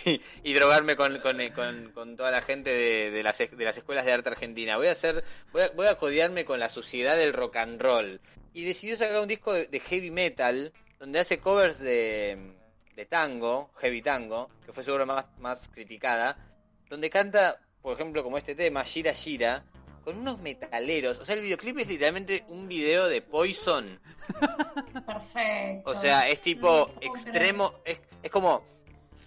y- 0.04 0.20
y 0.44 0.52
drogarme 0.54 0.96
con, 0.96 1.18
con, 1.20 1.36
con- 1.54 1.92
con 1.92 2.16
toda 2.16 2.30
la 2.30 2.42
gente 2.42 2.70
de, 2.70 3.10
de 3.10 3.22
las, 3.22 3.38
de 3.38 3.64
las 3.64 3.76
escuelas 3.76 4.04
de 4.06 4.12
arte 4.12 4.28
argentina. 4.30 4.76
Voy 4.76 4.86
a 4.88 4.92
hacer, 4.92 5.24
voy 5.52 5.62
a, 5.62 5.68
voy 5.70 5.86
a 5.86 5.96
codiarme 5.96 6.44
con 6.44 6.58
la 6.60 6.68
suciedad 6.68 7.16
del 7.16 7.32
rock 7.32 7.56
and 7.56 7.80
roll. 7.80 8.20
Y 8.54 8.64
decidió 8.64 8.96
sacar 8.96 9.20
un 9.20 9.28
disco 9.28 9.52
de, 9.52 9.66
de 9.66 9.80
heavy 9.80 10.10
metal 10.10 10.72
donde 10.98 11.20
hace 11.20 11.38
covers 11.38 11.78
de, 11.78 12.54
de 12.96 13.06
tango, 13.06 13.70
heavy 13.76 14.02
tango, 14.02 14.48
que 14.66 14.72
fue 14.72 14.82
su 14.82 14.92
obra 14.92 15.06
más, 15.06 15.26
más 15.38 15.68
criticada, 15.68 16.36
donde 16.88 17.08
canta, 17.10 17.60
por 17.82 17.94
ejemplo, 17.94 18.24
como 18.24 18.36
este 18.38 18.54
tema, 18.56 18.84
Gira 18.84 19.14
Gira, 19.14 19.62
con 20.02 20.16
unos 20.16 20.40
metaleros. 20.40 21.18
O 21.18 21.24
sea, 21.24 21.34
el 21.36 21.42
videoclip 21.42 21.78
es 21.78 21.88
literalmente 21.88 22.44
un 22.48 22.66
video 22.66 23.08
de 23.08 23.20
Poison. 23.22 24.00
Perfecto. 25.06 25.90
O 25.90 26.00
sea, 26.00 26.28
es 26.28 26.40
tipo 26.40 26.90
extremo, 27.00 27.74
es, 27.84 27.98
es 28.22 28.30
como 28.30 28.64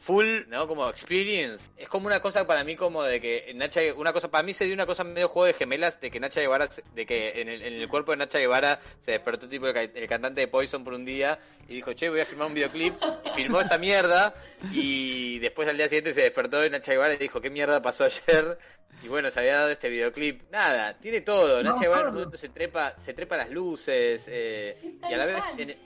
full, 0.02 0.42
¿no? 0.48 0.68
Como 0.68 0.90
experience. 0.90 1.70
Es 1.78 1.88
como 1.88 2.08
una 2.08 2.20
cosa 2.22 2.48
para 2.48 2.64
mí 2.64 2.76
como 2.76 3.04
de 3.04 3.22
que 3.22 3.52
Nacha, 3.56 3.82
una 3.96 4.12
cosa 4.14 4.32
para 4.32 4.42
mí 4.44 4.52
se 4.54 4.66
dio 4.66 4.74
una 4.74 4.86
cosa 4.88 5.04
medio 5.04 5.28
juego 5.30 5.46
de 5.46 5.54
gemelas 5.54 6.02
de 6.02 6.10
que 6.10 6.20
Nacha 6.20 6.42
Guevara, 6.42 6.72
se- 6.72 6.84
de 6.96 7.06
que 7.06 7.40
en 7.40 7.48
el, 7.50 7.62
en 7.62 7.74
el 7.76 7.88
cuerpo 7.88 8.12
de 8.12 8.18
Nacha 8.18 8.40
Guevara 8.40 8.80
se 9.02 9.12
despertó 9.12 9.48
tipo 9.48 9.68
el, 9.68 9.74
ca- 9.74 9.84
el 9.84 10.08
cantante 10.10 10.42
de 10.42 10.48
Poison 10.48 10.84
por 10.84 10.94
un 10.94 11.06
día 11.06 11.38
y 11.68 11.76
dijo, 11.76 11.94
che, 11.94 12.10
voy 12.10 12.20
a 12.22 12.26
filmar 12.26 12.48
un 12.48 12.54
videoclip 12.56 12.94
y 13.26 13.30
filmó 13.30 13.62
esta 13.62 13.78
mierda 13.78 14.34
y 14.72 15.38
después 15.40 15.68
al 15.70 15.78
día 15.78 15.88
siguiente 15.88 16.14
se 16.14 16.22
despertó 16.22 16.60
de 16.60 16.70
Nacha 16.72 16.92
Guevara 16.94 17.14
y 17.14 17.18
dijo, 17.18 17.40
¿qué 17.40 17.50
mierda 17.52 17.82
pasó 17.82 18.04
ayer? 18.06 18.58
Y 19.04 19.08
bueno, 19.08 19.30
se 19.32 19.40
había 19.40 19.56
dado 19.56 19.70
este 19.70 19.90
videoclip. 19.90 20.42
Nada, 20.52 20.98
tiene 21.00 21.22
todo. 21.22 21.62
No, 21.64 21.72
Nacha 21.72 21.82
Guevara 21.84 22.02
en 22.02 22.08
un 22.08 22.12
Pablo. 22.14 22.20
momento 22.22 22.38
se 22.38 22.50
trepa, 22.50 22.96
se 23.06 23.14
trepa 23.14 23.38
las 23.38 23.50
luces 23.52 24.24
eh, 24.28 24.76
Sí, 24.80 25.00
y 25.10 25.14
a 25.14 25.18
la 25.18 25.26
vez 25.26 25.44
en- 25.58 25.78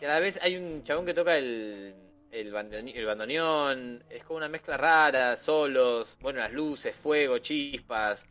y 0.00 0.04
a 0.04 0.08
la 0.08 0.20
vez 0.20 0.38
hay 0.42 0.56
un 0.56 0.84
chabón 0.84 1.06
que 1.06 1.14
toca 1.14 1.36
el, 1.38 1.94
el, 2.30 2.52
bandoneón, 2.52 2.96
el 2.96 3.06
bandoneón, 3.06 4.04
es 4.10 4.24
como 4.24 4.38
una 4.38 4.48
mezcla 4.48 4.76
rara, 4.76 5.36
solos, 5.36 6.16
bueno, 6.20 6.40
las 6.40 6.52
luces, 6.52 6.94
fuego, 6.94 7.38
chispas. 7.38 8.26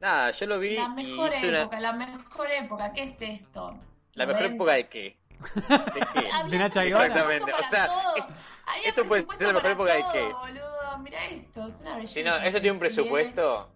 Nada, 0.00 0.30
yo 0.30 0.46
lo 0.46 0.58
vi 0.58 0.76
La 0.76 0.84
y 0.84 1.04
mejor 1.06 1.30
una- 1.48 1.60
época, 1.62 1.80
la 1.80 1.92
mejor 1.92 2.50
época. 2.50 2.92
¿Qué 2.92 3.02
es 3.04 3.22
esto? 3.22 3.78
la 4.14 4.26
mejor 4.26 4.46
época 4.46 4.72
de 4.72 4.88
qué? 4.88 5.16
¿De 5.94 6.06
qué? 6.12 6.50
De 6.50 6.58
Nacha. 6.58 6.84
Exactamente, 6.84 7.52
o 7.52 7.70
sea, 7.70 7.84
es- 8.16 8.24
esto 8.86 9.04
puede 9.04 9.22
ser 9.36 9.46
la 9.48 9.52
mejor 9.54 9.70
época 9.70 9.92
de 9.94 10.04
qué. 10.12 10.22
boludo. 10.32 10.98
Mira 11.00 11.24
esto, 11.26 11.68
es 11.68 11.80
una 11.80 11.96
belleza. 11.96 12.14
Sí, 12.14 12.22
no, 12.22 12.36
tiene 12.40 12.56
un 12.56 12.60
Bien, 12.62 12.78
presupuesto, 12.78 13.68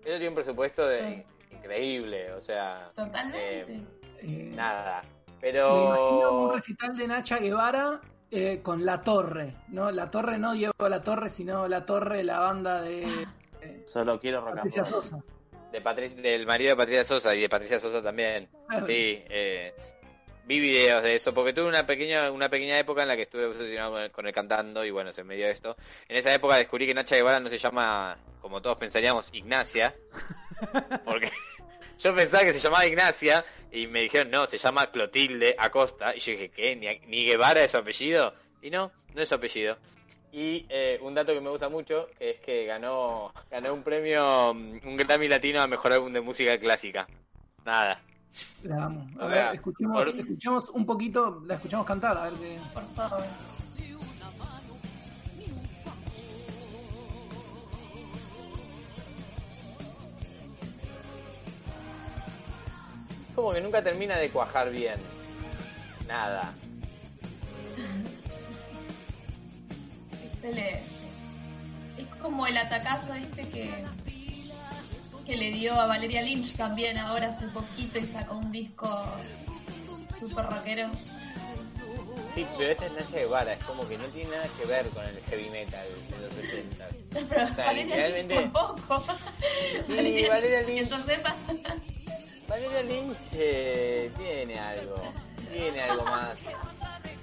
eso 0.00 0.04
tiene 0.04 0.28
un 0.28 0.34
presupuesto 0.34 0.86
de, 0.86 1.24
increíble, 1.50 2.32
o 2.32 2.40
sea, 2.40 2.90
Totalmente. 2.94 3.72
eh, 3.72 3.84
Eh, 4.20 4.52
nada. 4.54 5.02
Me 5.40 5.48
imagino 5.50 6.32
un 6.32 6.48
Pero 6.48 6.52
recital 6.52 6.96
de 6.96 7.06
Nacha 7.08 7.38
Guevara 7.38 8.00
eh, 8.30 8.60
con 8.62 8.84
La 8.84 9.02
Torre, 9.02 9.54
¿no? 9.68 9.90
La 9.90 10.10
Torre 10.10 10.38
no 10.38 10.52
Diego 10.52 10.72
La 10.88 11.02
Torre, 11.02 11.30
sino 11.30 11.66
La 11.68 11.84
Torre, 11.86 12.22
la 12.24 12.38
banda 12.40 12.82
de 12.82 13.02
eh, 13.62 13.82
Solo 13.84 14.18
quiero 14.20 14.40
rock 14.40 14.48
and 14.50 14.56
Patricia 14.58 14.82
roll. 14.84 14.90
Sosa. 15.02 15.18
de 15.72 15.80
Patric- 15.82 16.14
del 16.16 16.46
marido 16.46 16.70
de 16.70 16.76
Patricia 16.76 17.04
Sosa 17.04 17.34
y 17.34 17.40
de 17.42 17.48
Patricia 17.48 17.78
Sosa 17.80 18.02
también. 18.02 18.48
Claro. 18.68 18.86
Sí, 18.86 19.22
eh, 19.28 19.74
vi 20.44 20.60
videos 20.60 21.02
de 21.02 21.14
eso, 21.14 21.34
porque 21.34 21.52
tuve 21.52 21.68
una 21.68 21.86
pequeña 21.86 22.30
una 22.30 22.48
pequeña 22.48 22.78
época 22.78 23.02
en 23.02 23.08
la 23.08 23.16
que 23.16 23.22
estuve 23.22 23.46
obsesionado 23.46 23.92
con 23.92 24.02
el, 24.02 24.10
con 24.10 24.26
el 24.26 24.32
cantando 24.32 24.84
y 24.84 24.90
bueno, 24.90 25.12
se 25.12 25.24
me 25.24 25.36
dio 25.36 25.46
esto. 25.48 25.76
En 26.08 26.16
esa 26.16 26.32
época 26.34 26.56
descubrí 26.56 26.86
que 26.86 26.94
Nacha 26.94 27.16
Guevara 27.16 27.40
no 27.40 27.48
se 27.48 27.58
llama, 27.58 28.16
como 28.40 28.62
todos 28.62 28.78
pensaríamos, 28.78 29.28
Ignacia, 29.34 29.94
porque 31.04 31.30
yo 31.98 32.14
pensaba 32.14 32.44
que 32.44 32.52
se 32.52 32.60
llamaba 32.60 32.86
Ignacia 32.86 33.44
y 33.72 33.86
me 33.86 34.02
dijeron, 34.02 34.30
no, 34.30 34.46
se 34.46 34.58
llama 34.58 34.90
Clotilde 34.90 35.54
Acosta. 35.58 36.14
Y 36.16 36.20
yo 36.20 36.32
dije, 36.32 36.50
¿qué? 36.50 36.76
¿Ni, 36.76 36.98
ni 37.08 37.24
Guevara 37.26 37.62
es 37.62 37.72
su 37.72 37.76
apellido? 37.78 38.32
Y 38.62 38.70
no, 38.70 38.90
no 39.14 39.22
es 39.22 39.28
su 39.28 39.34
apellido. 39.34 39.76
Y 40.32 40.66
eh, 40.68 40.98
un 41.02 41.14
dato 41.14 41.32
que 41.32 41.40
me 41.40 41.48
gusta 41.50 41.68
mucho 41.70 42.08
es 42.20 42.38
que 42.40 42.66
ganó 42.66 43.32
ganó 43.50 43.72
un 43.72 43.82
premio, 43.82 44.52
mm, 44.54 44.80
un 44.86 44.96
Grammy 44.96 45.26
Latino 45.28 45.60
a 45.62 45.66
Mejor 45.66 45.92
Álbum 45.94 46.12
de 46.12 46.20
Música 46.20 46.58
Clásica. 46.58 47.06
Nada. 47.64 48.02
La. 48.62 48.84
A 48.84 48.88
O 49.24 49.28
ver, 49.28 49.34
sea, 49.38 49.52
escuchemos, 49.52 49.96
por- 49.96 50.08
escuchemos 50.20 50.68
un 50.70 50.84
poquito, 50.84 51.42
la 51.46 51.54
escuchamos 51.54 51.86
cantar, 51.86 52.16
a 52.18 52.24
ver 52.24 52.34
qué. 52.34 52.58
Por 52.74 52.94
favor. 52.94 53.24
Como 63.38 63.52
que 63.52 63.60
nunca 63.60 63.80
termina 63.84 64.16
de 64.16 64.30
cuajar 64.30 64.68
bien. 64.68 64.96
Nada. 66.08 66.52
Excelente. 70.24 70.82
Es 71.96 72.06
como 72.20 72.48
el 72.48 72.56
atacazo 72.56 73.14
este 73.14 73.48
que, 73.48 73.70
que 75.24 75.36
le 75.36 75.52
dio 75.52 75.72
a 75.74 75.86
Valeria 75.86 76.20
Lynch 76.22 76.56
también 76.56 76.98
ahora 76.98 77.28
hace 77.28 77.46
poquito 77.46 78.00
y 78.00 78.06
sacó 78.06 78.38
un 78.38 78.50
disco 78.50 79.04
super 80.18 80.44
rockero. 80.46 80.90
Sí, 82.34 82.44
pero 82.56 82.70
esta 82.72 82.86
es 82.86 82.92
Nacha 82.92 83.18
Guevara, 83.18 83.52
es 83.52 83.64
como 83.64 83.86
que 83.88 83.98
no 83.98 84.04
tiene 84.06 84.30
nada 84.32 84.48
que 84.58 84.66
ver 84.66 84.88
con 84.88 85.04
el 85.04 85.16
heavy 85.30 85.48
metal 85.50 85.86
de 86.10 86.26
los 86.26 86.32
80. 86.36 86.88
Pero 87.28 87.44
O 87.44 87.54
sea, 87.54 87.66
Valeria 87.66 88.08
Lynch 88.08 88.34
tampoco. 88.34 89.04
Sí, 89.86 90.26
Valeria 90.28 90.66
Que 90.66 90.84
yo 90.84 90.96
sepa. 91.04 91.36
Valeria 92.48 92.82
Lynch 92.82 93.16
eh, 93.34 94.10
tiene 94.16 94.58
algo, 94.58 95.02
tiene 95.52 95.80
algo 95.82 96.04
más. 96.04 96.36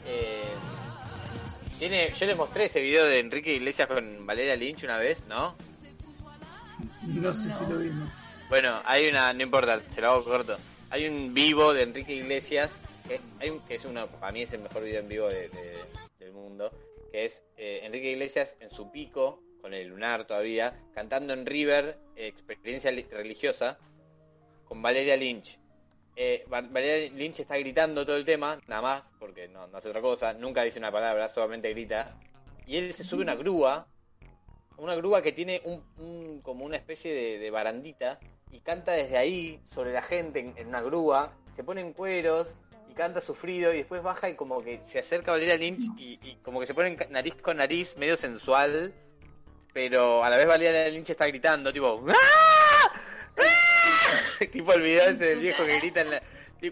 Eh, 0.06 0.44
tiene, 1.80 2.12
yo 2.14 2.26
les 2.28 2.38
mostré 2.38 2.66
ese 2.66 2.80
video 2.80 3.06
de 3.06 3.20
Enrique 3.20 3.54
Iglesias 3.54 3.88
con 3.88 4.26
Valeria 4.26 4.56
Lynch 4.56 4.84
una 4.84 4.98
vez, 5.00 5.24
¿no? 5.28 5.56
No 7.08 7.34
sé 7.34 7.50
si 7.52 7.66
lo 7.66 7.80
vimos. 7.80 8.10
Bueno, 8.50 8.80
hay 8.86 9.08
una, 9.08 9.34
no 9.34 9.42
importa, 9.42 9.82
se 9.90 10.02
lo 10.02 10.12
hago 10.12 10.24
corto. 10.24 10.58
Hay 10.92 11.08
un 11.08 11.34
vivo 11.34 11.74
de 11.74 11.82
Enrique 11.84 12.14
Iglesias, 12.14 12.72
que, 13.08 13.20
hay 13.40 13.50
un, 13.50 13.60
que 13.62 13.76
es 13.76 13.86
uno, 13.86 14.08
para 14.08 14.32
mí 14.32 14.44
es 14.44 14.54
el 14.54 14.60
mejor 14.62 14.84
video 14.84 15.00
en 15.02 15.08
vivo 15.10 15.28
de- 15.28 15.50
de- 15.50 15.84
del 16.20 16.32
mundo, 16.32 16.72
que 17.12 17.26
es 17.26 17.44
eh, 17.58 17.82
Enrique 17.84 18.12
Iglesias 18.12 18.56
en 18.60 18.70
su 18.70 18.92
pico, 18.92 19.42
con 19.62 19.74
el 19.74 19.88
lunar 19.88 20.28
todavía, 20.28 20.80
cantando 20.94 21.34
en 21.34 21.46
River, 21.48 21.98
eh, 22.16 22.28
experiencia 22.28 22.92
li- 22.92 23.08
religiosa, 23.10 23.80
con 24.66 24.82
Valeria 24.82 25.16
Lynch. 25.16 25.60
Eh, 26.16 26.46
Va- 26.52 26.62
Valeria 26.62 27.12
Lynch 27.12 27.42
está 27.42 27.58
gritando 27.58 28.06
todo 28.06 28.16
el 28.18 28.26
tema, 28.26 28.60
nada 28.68 28.82
más, 28.82 29.04
porque 29.20 29.48
no, 29.48 29.68
no 29.68 29.78
hace 29.78 29.90
otra 29.90 30.02
cosa, 30.02 30.34
nunca 30.34 30.64
dice 30.64 30.80
una 30.80 30.92
palabra, 30.92 31.30
solamente 31.30 31.70
grita. 31.72 32.18
Y 32.66 32.78
él 32.78 32.94
se 32.94 33.04
sube 33.04 33.22
a 33.22 33.24
una 33.24 33.36
grúa, 33.36 33.88
una 34.78 34.96
grúa 34.96 35.22
que 35.22 35.32
tiene 35.32 35.62
un, 35.66 35.84
un- 35.98 36.42
como 36.42 36.66
una 36.66 36.78
especie 36.78 37.14
de, 37.14 37.38
de 37.40 37.52
barandita, 37.52 38.20
y 38.52 38.60
canta 38.62 38.94
desde 38.94 39.18
ahí, 39.18 39.60
sobre 39.66 39.92
la 39.92 40.02
gente, 40.02 40.40
en, 40.40 40.54
en 40.58 40.68
una 40.68 40.82
grúa, 40.82 41.34
se 41.56 41.64
pone 41.64 41.82
en 41.82 41.94
cueros, 41.94 42.56
y 42.90 42.94
canta 42.94 43.20
sufrido, 43.20 43.74
y 43.74 43.78
después 43.78 44.02
baja 44.02 44.30
y 44.30 44.36
como 44.36 44.64
que 44.64 44.80
se 44.86 45.00
acerca 45.00 45.32
a 45.32 45.34
Valeria 45.36 45.58
Lynch, 45.58 45.82
y, 45.98 46.18
y 46.24 46.36
como 46.44 46.60
que 46.62 46.66
se 46.66 46.74
pone 46.74 46.96
nariz 47.10 47.36
con 47.36 47.58
nariz, 47.58 47.98
medio 47.98 48.16
sensual, 48.16 48.94
pero 49.74 50.24
a 50.24 50.30
la 50.30 50.38
vez 50.38 50.48
Valeria 50.48 50.88
Lynch 50.90 51.10
está 51.10 51.28
gritando, 51.28 51.74
tipo... 51.74 52.02
¡Ah! 52.08 52.92
Tipo 54.52 54.74
el 54.74 54.82
video 54.82 55.10
ese 55.10 55.28
del 55.30 55.40
viejo 55.40 55.66
que 55.66 55.80
grita 55.80 56.02
en 56.02 56.12
la... 56.12 56.22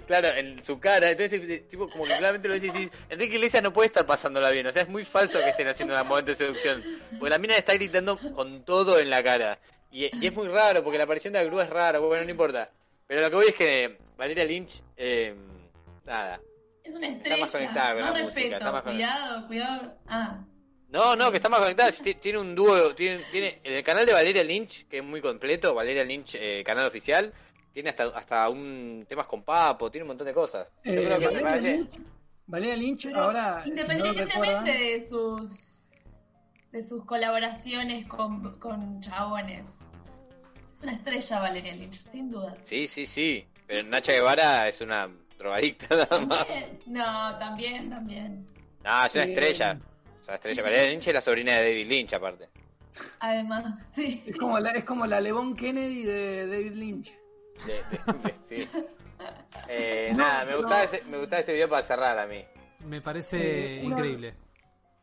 Claro, 0.07 0.29
en 0.29 0.63
su 0.63 0.79
cara, 0.79 1.11
entonces 1.11 1.67
tipo 1.67 1.87
como 1.87 2.05
que 2.05 2.15
claramente 2.17 2.47
lo 2.47 2.55
dices, 2.55 2.89
Enrique 3.09 3.35
Iglesias 3.35 3.61
no 3.61 3.71
puede 3.73 3.87
estar 3.87 4.05
pasándola 4.07 4.49
bien, 4.49 4.65
o 4.65 4.71
sea, 4.71 4.81
es 4.81 4.87
muy 4.89 5.03
falso 5.05 5.37
que 5.39 5.49
estén 5.49 5.67
haciendo 5.67 5.93
un 6.01 6.07
momento 6.07 6.31
de 6.31 6.37
seducción, 6.37 6.81
porque 7.19 7.29
la 7.29 7.37
mina 7.37 7.55
está 7.57 7.73
gritando 7.73 8.17
con 8.17 8.63
todo 8.63 8.97
en 8.97 9.11
la 9.11 9.21
cara, 9.21 9.59
y, 9.91 10.05
y 10.05 10.25
es 10.27 10.33
muy 10.33 10.47
raro, 10.47 10.83
porque 10.83 10.97
la 10.97 11.03
aparición 11.03 11.33
de 11.33 11.39
la 11.39 11.45
grúa 11.45 11.65
es 11.65 11.69
rara, 11.69 11.99
bueno, 11.99 12.23
no 12.23 12.31
importa, 12.31 12.71
pero 13.05 13.21
lo 13.21 13.29
que 13.29 13.35
voy 13.35 13.45
es 13.49 13.53
que 13.55 13.97
Valeria 14.17 14.45
Lynch, 14.45 14.81
eh, 14.97 15.35
nada, 16.05 16.39
Es 16.83 16.95
una 16.95 17.07
Está 17.09 17.37
más 17.37 17.53
estrella. 17.53 17.67
conectada 17.67 17.93
con 17.93 17.99
no 17.99 18.05
la 18.17 18.23
música, 18.23 18.39
respeto. 18.41 18.57
está 18.57 18.71
más 18.71 18.83
conectada. 18.83 19.47
cuidado, 19.47 19.47
cuidado. 19.47 19.97
Ah. 20.07 20.39
No, 20.89 21.15
no, 21.15 21.29
que 21.31 21.37
está 21.37 21.49
más 21.49 21.59
conectada. 21.59 21.91
Ti- 21.91 22.15
Tiene 22.15 22.39
un 22.39 22.53
dúo, 22.55 22.93
tiene, 22.95 23.21
tiene 23.31 23.59
en 23.63 23.73
el 23.73 23.83
canal 23.83 24.05
de 24.05 24.13
Valeria 24.13 24.43
Lynch, 24.43 24.87
que 24.87 24.97
es 24.99 25.03
muy 25.03 25.21
completo, 25.21 25.73
Valeria 25.75 26.03
Lynch, 26.03 26.35
eh, 26.35 26.63
canal 26.65 26.85
oficial, 26.87 27.33
tiene 27.73 27.89
hasta 27.89 28.03
hasta 28.05 28.49
un 28.49 29.05
temas 29.09 29.25
con 29.27 29.43
Papo, 29.43 29.89
tiene 29.91 30.03
un 30.03 30.09
montón 30.09 30.27
de 30.27 30.33
cosas. 30.33 30.67
Yo 30.83 30.91
Eh, 30.93 31.03
creo 31.05 31.19
que 31.19 31.25
Valeria, 31.25 31.43
Valeria- 31.49 31.73
Lynch, 31.77 31.99
Valeria 32.45 32.75
Lynch 32.75 33.03
Pero 33.05 33.21
ahora, 33.23 33.61
si 33.63 33.71
no 33.71 33.75
Independientemente 33.81 34.33
recuerdan, 34.35 34.65
de 34.65 35.01
sus 35.05 35.69
de 36.71 36.83
sus 36.83 37.05
colaboraciones 37.05 38.07
con, 38.07 38.57
con 38.59 38.99
chabones. 39.01 39.63
Es 40.71 40.81
una 40.81 40.93
estrella 40.93 41.39
Valeria 41.39 41.73
Lynch, 41.75 41.95
sin 42.11 42.31
dudas. 42.31 42.55
Sí, 42.63 42.87
sí, 42.87 43.05
sí. 43.05 43.45
Pero 43.67 43.87
Nacha 43.87 44.11
Guevara 44.13 44.67
es 44.67 44.81
una 44.81 45.07
drogadicta 45.37 45.95
nada 45.95 46.19
más. 46.19 46.47
También, 46.47 46.79
no, 46.87 47.39
también, 47.39 47.89
también. 47.89 48.47
No, 48.83 49.05
es 49.05 49.13
una 49.15 49.23
estrella. 49.23 49.79
Es 50.21 50.27
una 50.27 50.35
estrella. 50.35 50.63
Valeria 50.63 50.89
Lynch 50.91 51.07
es 51.07 51.13
la 51.13 51.21
sobrina 51.21 51.53
de 51.57 51.69
David 51.69 51.87
Lynch, 51.87 52.13
aparte. 52.13 52.49
Además, 53.19 53.79
sí. 53.93 54.23
es 54.25 54.35
como 54.37 54.59
la, 54.59 54.71
es 54.71 54.83
como 54.83 55.05
la 55.05 55.21
Levon 55.21 55.55
Kennedy 55.55 56.03
de 56.03 56.47
David 56.47 56.73
Lynch. 56.73 57.11
De- 57.65 57.73
de- 57.73 58.55
de- 58.57 58.65
sí. 58.67 58.77
Eh, 59.69 60.09
No, 60.11 60.17
nada, 60.17 60.43
me 60.45 60.51
no. 60.51 60.57
gustaba, 60.57 60.83
ese, 60.83 61.01
me 61.03 61.17
gustaba 61.17 61.39
este 61.39 61.53
video 61.53 61.69
para 61.69 61.83
cerrar 61.85 62.19
a 62.19 62.27
mí. 62.27 62.43
Me 62.85 62.99
parece 63.01 63.77
Eh, 63.79 63.85
una- 63.85 63.95
increíble. 63.95 64.33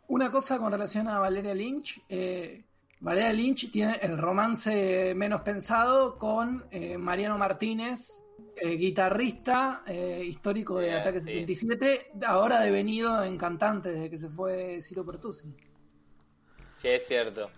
Una 0.09 0.31
cosa 0.31 0.59
con 0.59 0.70
relación 0.73 1.09
a 1.09 1.19
Valeria 1.19 1.55
Lynch. 1.55 2.03
eh, 2.09 2.65
Valeria 3.01 3.32
Lynch 3.32 3.70
tiene 3.73 3.95
el 4.03 4.19
romance 4.19 5.15
menos 5.15 5.41
pensado 5.41 6.19
con 6.19 6.66
eh, 6.70 6.99
Mariano 6.99 7.39
Martínez, 7.39 8.23
eh, 8.57 8.77
guitarrista 8.77 9.82
eh, 9.87 10.23
histórico 10.27 10.78
de 10.78 10.89
Yeah, 10.89 10.99
Ataque 11.01 11.20
sí. 11.20 11.24
77, 11.27 12.11
ahora 12.27 12.61
devenido 12.61 13.24
en 13.24 13.39
cantante 13.39 13.91
desde 13.93 14.11
que 14.11 14.19
se 14.19 14.28
fue 14.28 14.82
Ciro 14.82 15.07
Pertusi. 15.07 15.49
Sí, 16.82 16.89
es 16.89 17.07
cierto. 17.07 17.51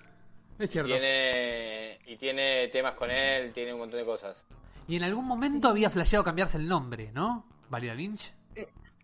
Es 0.61 0.71
cierto. 0.71 0.89
Tiene, 0.93 1.99
y 2.07 2.17
tiene 2.17 2.69
temas 2.69 2.95
con 2.95 3.11
él, 3.11 3.53
tiene 3.53 3.73
un 3.73 3.81
montón 3.81 3.99
de 3.99 4.05
cosas. 4.07 4.45
Y 4.89 4.97
en 4.97 5.05
algún 5.05 5.25
momento 5.27 5.69
había 5.69 5.91
flasheado 5.91 6.25
cambiarse 6.25 6.59
el 6.59 6.69
nombre, 6.69 7.11
¿no? 7.13 7.47
Valeria 7.71 7.95
Lynch. 7.95 8.33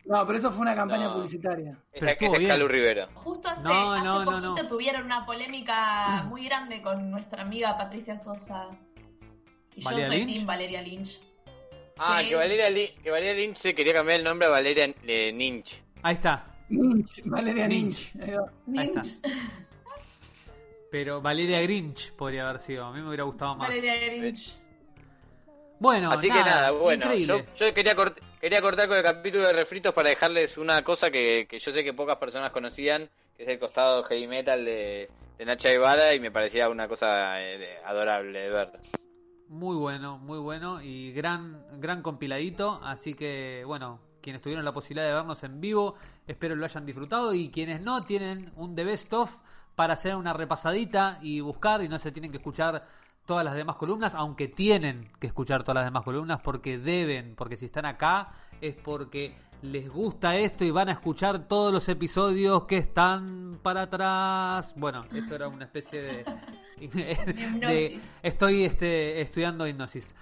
No, 0.04 0.26
pero 0.26 0.38
eso 0.38 0.50
fue 0.50 0.62
una 0.62 0.74
campaña 0.74 1.04
No. 1.08 1.14
publicitaria. 1.14 1.78
Estuvo 1.92 2.34
es. 2.36 2.48
Calu 2.48 2.66
Rivera. 2.66 3.08
Justo 3.14 3.48
hace, 3.50 3.62
No, 3.62 3.92
hace 3.92 4.04
no, 4.04 4.24
poquito 4.24 4.54
no. 4.62 4.68
tuvieron 4.68 5.04
una 5.04 5.26
polémica 5.26 6.24
muy 6.28 6.46
grande 6.46 6.80
con 6.80 7.10
nuestra 7.10 7.42
amiga 7.42 7.76
Patricia 7.76 8.18
Sosa. 8.18 8.68
Y 9.74 9.82
yo 9.82 9.84
¿Valeria 9.84 10.06
soy 10.08 10.16
Lynch? 10.18 10.32
Team 10.34 10.46
Valeria 10.46 10.82
Lynch. 10.82 11.20
Ah, 11.98 12.20
Sí. 12.22 12.28
que, 12.30 12.34
Valeria 12.36 12.92
que 13.02 13.10
Valeria 13.10 13.34
Lynch 13.34 13.56
se 13.56 13.74
quería 13.74 13.92
cambiar 13.92 14.20
el 14.20 14.24
nombre 14.24 14.46
a 14.46 14.50
Valeria 14.50 14.86
eh, 15.06 15.32
Lynch. 15.32 15.82
Ahí 16.02 16.14
está. 16.14 16.54
Lynch, 16.70 17.22
Valeria 17.26 17.68
Lynch. 17.68 18.14
Lynch. 18.14 18.78
ahí 18.78 18.86
está. 18.86 19.02
Pero 20.90 21.20
Valeria 21.20 21.60
Grinch 21.60 22.12
podría 22.14 22.48
haber 22.48 22.60
sido. 22.62 22.86
A 22.86 22.92
mí 22.92 23.00
me 23.02 23.08
hubiera 23.08 23.24
gustado 23.24 23.56
más. 23.56 23.68
Valeria 23.68 23.94
Lynch. 24.10 24.56
Bueno, 25.80 26.10
Así 26.10 26.28
que 26.28 26.34
nada, 26.42 26.70
bueno, 26.72 27.14
yo, 27.14 27.38
yo 27.54 27.72
quería, 27.74 27.94
cort- 27.94 28.18
quería 28.40 28.60
cortar 28.60 28.88
con 28.88 28.96
el 28.96 29.02
capítulo 29.02 29.46
de 29.46 29.52
refritos 29.52 29.94
para 29.94 30.08
dejarles 30.08 30.58
una 30.58 30.82
cosa 30.82 31.10
que, 31.10 31.46
que 31.48 31.58
yo 31.60 31.70
sé 31.72 31.84
que 31.84 31.92
pocas 31.94 32.16
personas 32.16 32.50
conocían, 32.50 33.08
que 33.36 33.44
es 33.44 33.48
el 33.48 33.58
costado 33.60 34.02
heavy 34.02 34.26
metal 34.26 34.64
de, 34.64 35.08
de 35.38 35.44
Nacha 35.44 35.68
Guevara 35.68 36.14
y 36.14 36.20
me 36.20 36.32
parecía 36.32 36.68
una 36.68 36.88
cosa 36.88 37.40
eh, 37.40 37.78
adorable 37.84 38.40
de 38.40 38.50
ver. 38.50 38.72
Muy 39.48 39.76
bueno, 39.76 40.18
muy 40.18 40.38
bueno 40.38 40.82
y 40.82 41.12
gran, 41.12 41.64
gran 41.80 42.02
compiladito. 42.02 42.80
Así 42.82 43.14
que, 43.14 43.62
bueno, 43.64 44.00
quienes 44.20 44.42
tuvieron 44.42 44.64
la 44.64 44.72
posibilidad 44.74 45.06
de 45.06 45.14
vernos 45.14 45.42
en 45.44 45.60
vivo, 45.60 45.94
espero 46.26 46.56
lo 46.56 46.64
hayan 46.64 46.84
disfrutado. 46.84 47.32
Y 47.32 47.50
quienes 47.50 47.80
no 47.80 48.04
tienen 48.04 48.52
un 48.56 48.74
The 48.74 48.84
Best 48.84 49.12
of 49.14 49.32
para 49.76 49.94
hacer 49.94 50.16
una 50.16 50.32
repasadita 50.32 51.18
y 51.22 51.40
buscar 51.40 51.82
y 51.82 51.88
no 51.88 51.98
se 52.00 52.10
tienen 52.10 52.32
que 52.32 52.38
escuchar 52.38 52.84
todas 53.28 53.44
las 53.44 53.54
demás 53.54 53.76
columnas, 53.76 54.14
aunque 54.14 54.48
tienen 54.48 55.10
que 55.20 55.26
escuchar 55.26 55.62
todas 55.62 55.76
las 55.76 55.84
demás 55.84 56.02
columnas 56.02 56.40
porque 56.42 56.78
deben, 56.78 57.34
porque 57.36 57.56
si 57.58 57.66
están 57.66 57.84
acá 57.84 58.30
es 58.62 58.74
porque 58.74 59.36
les 59.60 59.88
gusta 59.90 60.36
esto 60.36 60.64
y 60.64 60.70
van 60.70 60.88
a 60.88 60.92
escuchar 60.92 61.46
todos 61.46 61.70
los 61.70 61.86
episodios 61.90 62.64
que 62.64 62.78
están 62.78 63.58
para 63.62 63.82
atrás. 63.82 64.72
Bueno, 64.76 65.04
esto 65.12 65.34
era 65.34 65.48
una 65.48 65.64
especie 65.66 66.00
de... 66.00 66.24
estoy 68.22 68.64
este, 68.64 69.20
estudiando 69.20 69.66
hipnosis. 69.66 70.14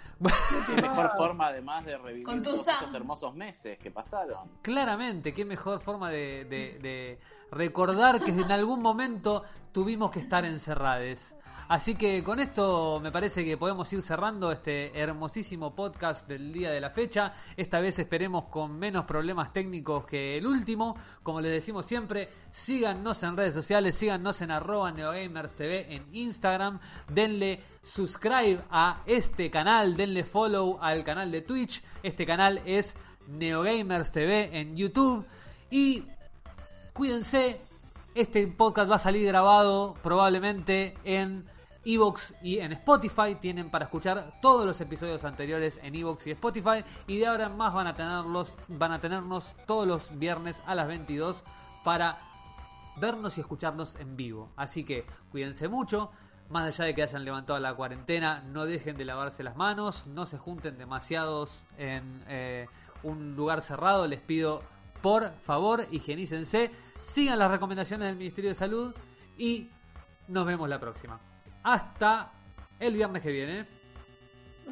Qué 0.67 0.75
mejor 0.83 1.11
forma 1.17 1.47
además 1.49 1.85
de 1.85 1.97
revivir 1.99 2.25
Con 2.25 2.39
tu 2.43 2.51
todos 2.51 2.65
Sam. 2.65 2.75
estos 2.81 2.95
hermosos 2.95 3.35
meses 3.35 3.79
que 3.79 3.91
pasaron. 3.93 4.49
Claramente, 4.63 5.33
qué 5.33 5.45
mejor 5.45 5.81
forma 5.81 6.11
de, 6.11 6.45
de- 6.47 6.79
de 6.81 7.19
recordar 7.53 8.19
que 8.21 8.33
en 8.33 8.51
algún 8.51 8.83
momento 8.83 9.45
tuvimos 9.71 10.11
que 10.11 10.19
estar 10.19 10.45
encerrados. 10.45 11.36
Así 11.69 11.97
que 11.97 12.23
con 12.23 12.39
esto 12.39 13.01
me 13.03 13.11
parece 13.11 13.45
que 13.45 13.57
podemos 13.57 13.93
ir 13.93 14.01
cerrando 14.01 14.53
este 14.53 14.97
hermosísimo 14.97 15.75
podcast 15.75 16.29
del 16.29 16.53
día 16.53 16.71
de 16.71 16.81
la 16.81 16.91
fecha. 16.91 17.35
Esta 17.57 17.81
vez 17.81 17.99
esperemos 17.99 18.47
con 18.47 18.79
menos 18.79 19.05
problemas 19.05 19.53
técnicos 19.53 20.07
que 20.07 20.39
el 20.39 20.47
último. 20.47 20.97
Como 21.25 21.41
les 21.41 21.51
decimos 21.51 21.85
siempre, 21.85 22.29
síganos 22.53 23.21
en 23.25 23.37
redes 23.37 23.55
sociales, 23.55 23.97
síganos 23.97 24.41
en 24.43 24.53
arroba 24.53 24.93
neogamerstv 24.93 25.93
en 25.93 26.07
Instagram. 26.13 26.79
Denle 27.09 27.61
subscribe 27.83 28.63
a 28.71 29.03
este 29.05 29.51
canal, 29.51 29.97
denle 29.97 30.23
follow 30.23 30.79
al 30.81 31.03
canal 31.03 31.33
de 31.33 31.43
Twitch. 31.43 31.83
Este 32.01 32.25
canal 32.25 32.63
es 32.65 32.95
Neogamers 33.27 34.13
TV 34.13 34.57
en 34.57 34.77
YouTube. 34.77 35.27
Y 35.69 36.05
cuídense, 36.93 37.61
este 38.15 38.47
podcast 38.47 38.89
va 38.89 38.97
a 38.97 39.01
salir 39.01 39.27
grabado 39.27 39.95
probablemente 40.01 40.95
en 41.03 41.56
Evox 41.87 42.35
y 42.43 42.59
en 42.59 42.73
Spotify. 42.73 43.37
Tienen 43.41 43.71
para 43.71 43.85
escuchar 43.85 44.39
todos 44.43 44.67
los 44.67 44.81
episodios 44.81 45.25
anteriores 45.25 45.79
en 45.83 45.95
Evox 45.95 46.27
y 46.27 46.33
Spotify. 46.33 46.85
Y 47.07 47.19
de 47.19 47.27
ahora 47.29 47.47
en 47.47 47.57
más 47.57 47.73
van 47.73 47.87
a 47.87 47.95
tenerlos, 47.95 48.53
van 48.67 48.93
a 48.93 49.01
tenernos 49.01 49.55
todos 49.67 49.87
los 49.87 50.19
viernes 50.19 50.61
a 50.67 50.75
las 50.75 50.89
22 50.89 51.45
para 51.85 52.19
vernos 52.97 53.39
y 53.39 53.41
escucharnos 53.41 53.95
en 53.97 54.17
vivo. 54.17 54.51
Así 54.57 54.85
que 54.85 55.07
cuídense 55.31 55.69
mucho. 55.69 56.11
Más 56.49 56.65
allá 56.65 56.85
de 56.85 56.95
que 56.95 57.03
hayan 57.03 57.25
levantado 57.25 57.59
la 57.59 57.75
cuarentena, 57.75 58.41
no 58.41 58.67
dejen 58.67 58.97
de 58.97 59.05
lavarse 59.05 59.43
las 59.43 59.57
manos, 59.57 60.07
no 60.07 60.27
se 60.27 60.39
junten 60.39 60.79
demasiados 60.79 61.65
en 61.77 62.23
eh, 62.29 62.69
un 63.03 63.35
lugar 63.35 63.63
cerrado. 63.63 64.07
Les 64.07 64.21
pido 64.21 64.63
Por 65.03 65.33
favor, 65.45 65.87
higienícense, 65.91 66.71
sigan 67.01 67.39
las 67.39 67.51
recomendaciones 67.51 68.09
del 68.09 68.17
Ministerio 68.17 68.51
de 68.51 68.55
Salud 68.55 68.95
y 69.37 69.69
nos 70.29 70.47
vemos 70.47 70.69
la 70.69 70.79
próxima. 70.79 71.21
Hasta 71.67 72.31
el 72.79 72.95
viernes 72.95 73.25
que 73.25 73.33
viene. 73.33 73.67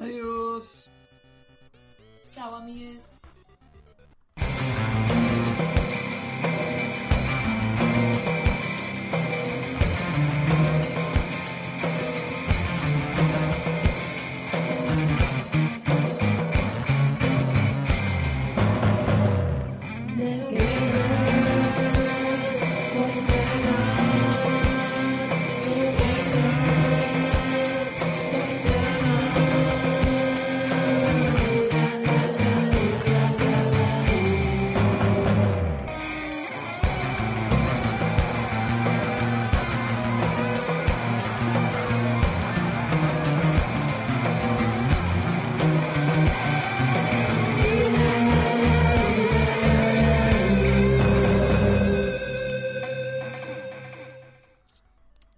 Adiós. 0.01 0.89
Chao, 2.31 2.55
amigues. 2.55 3.14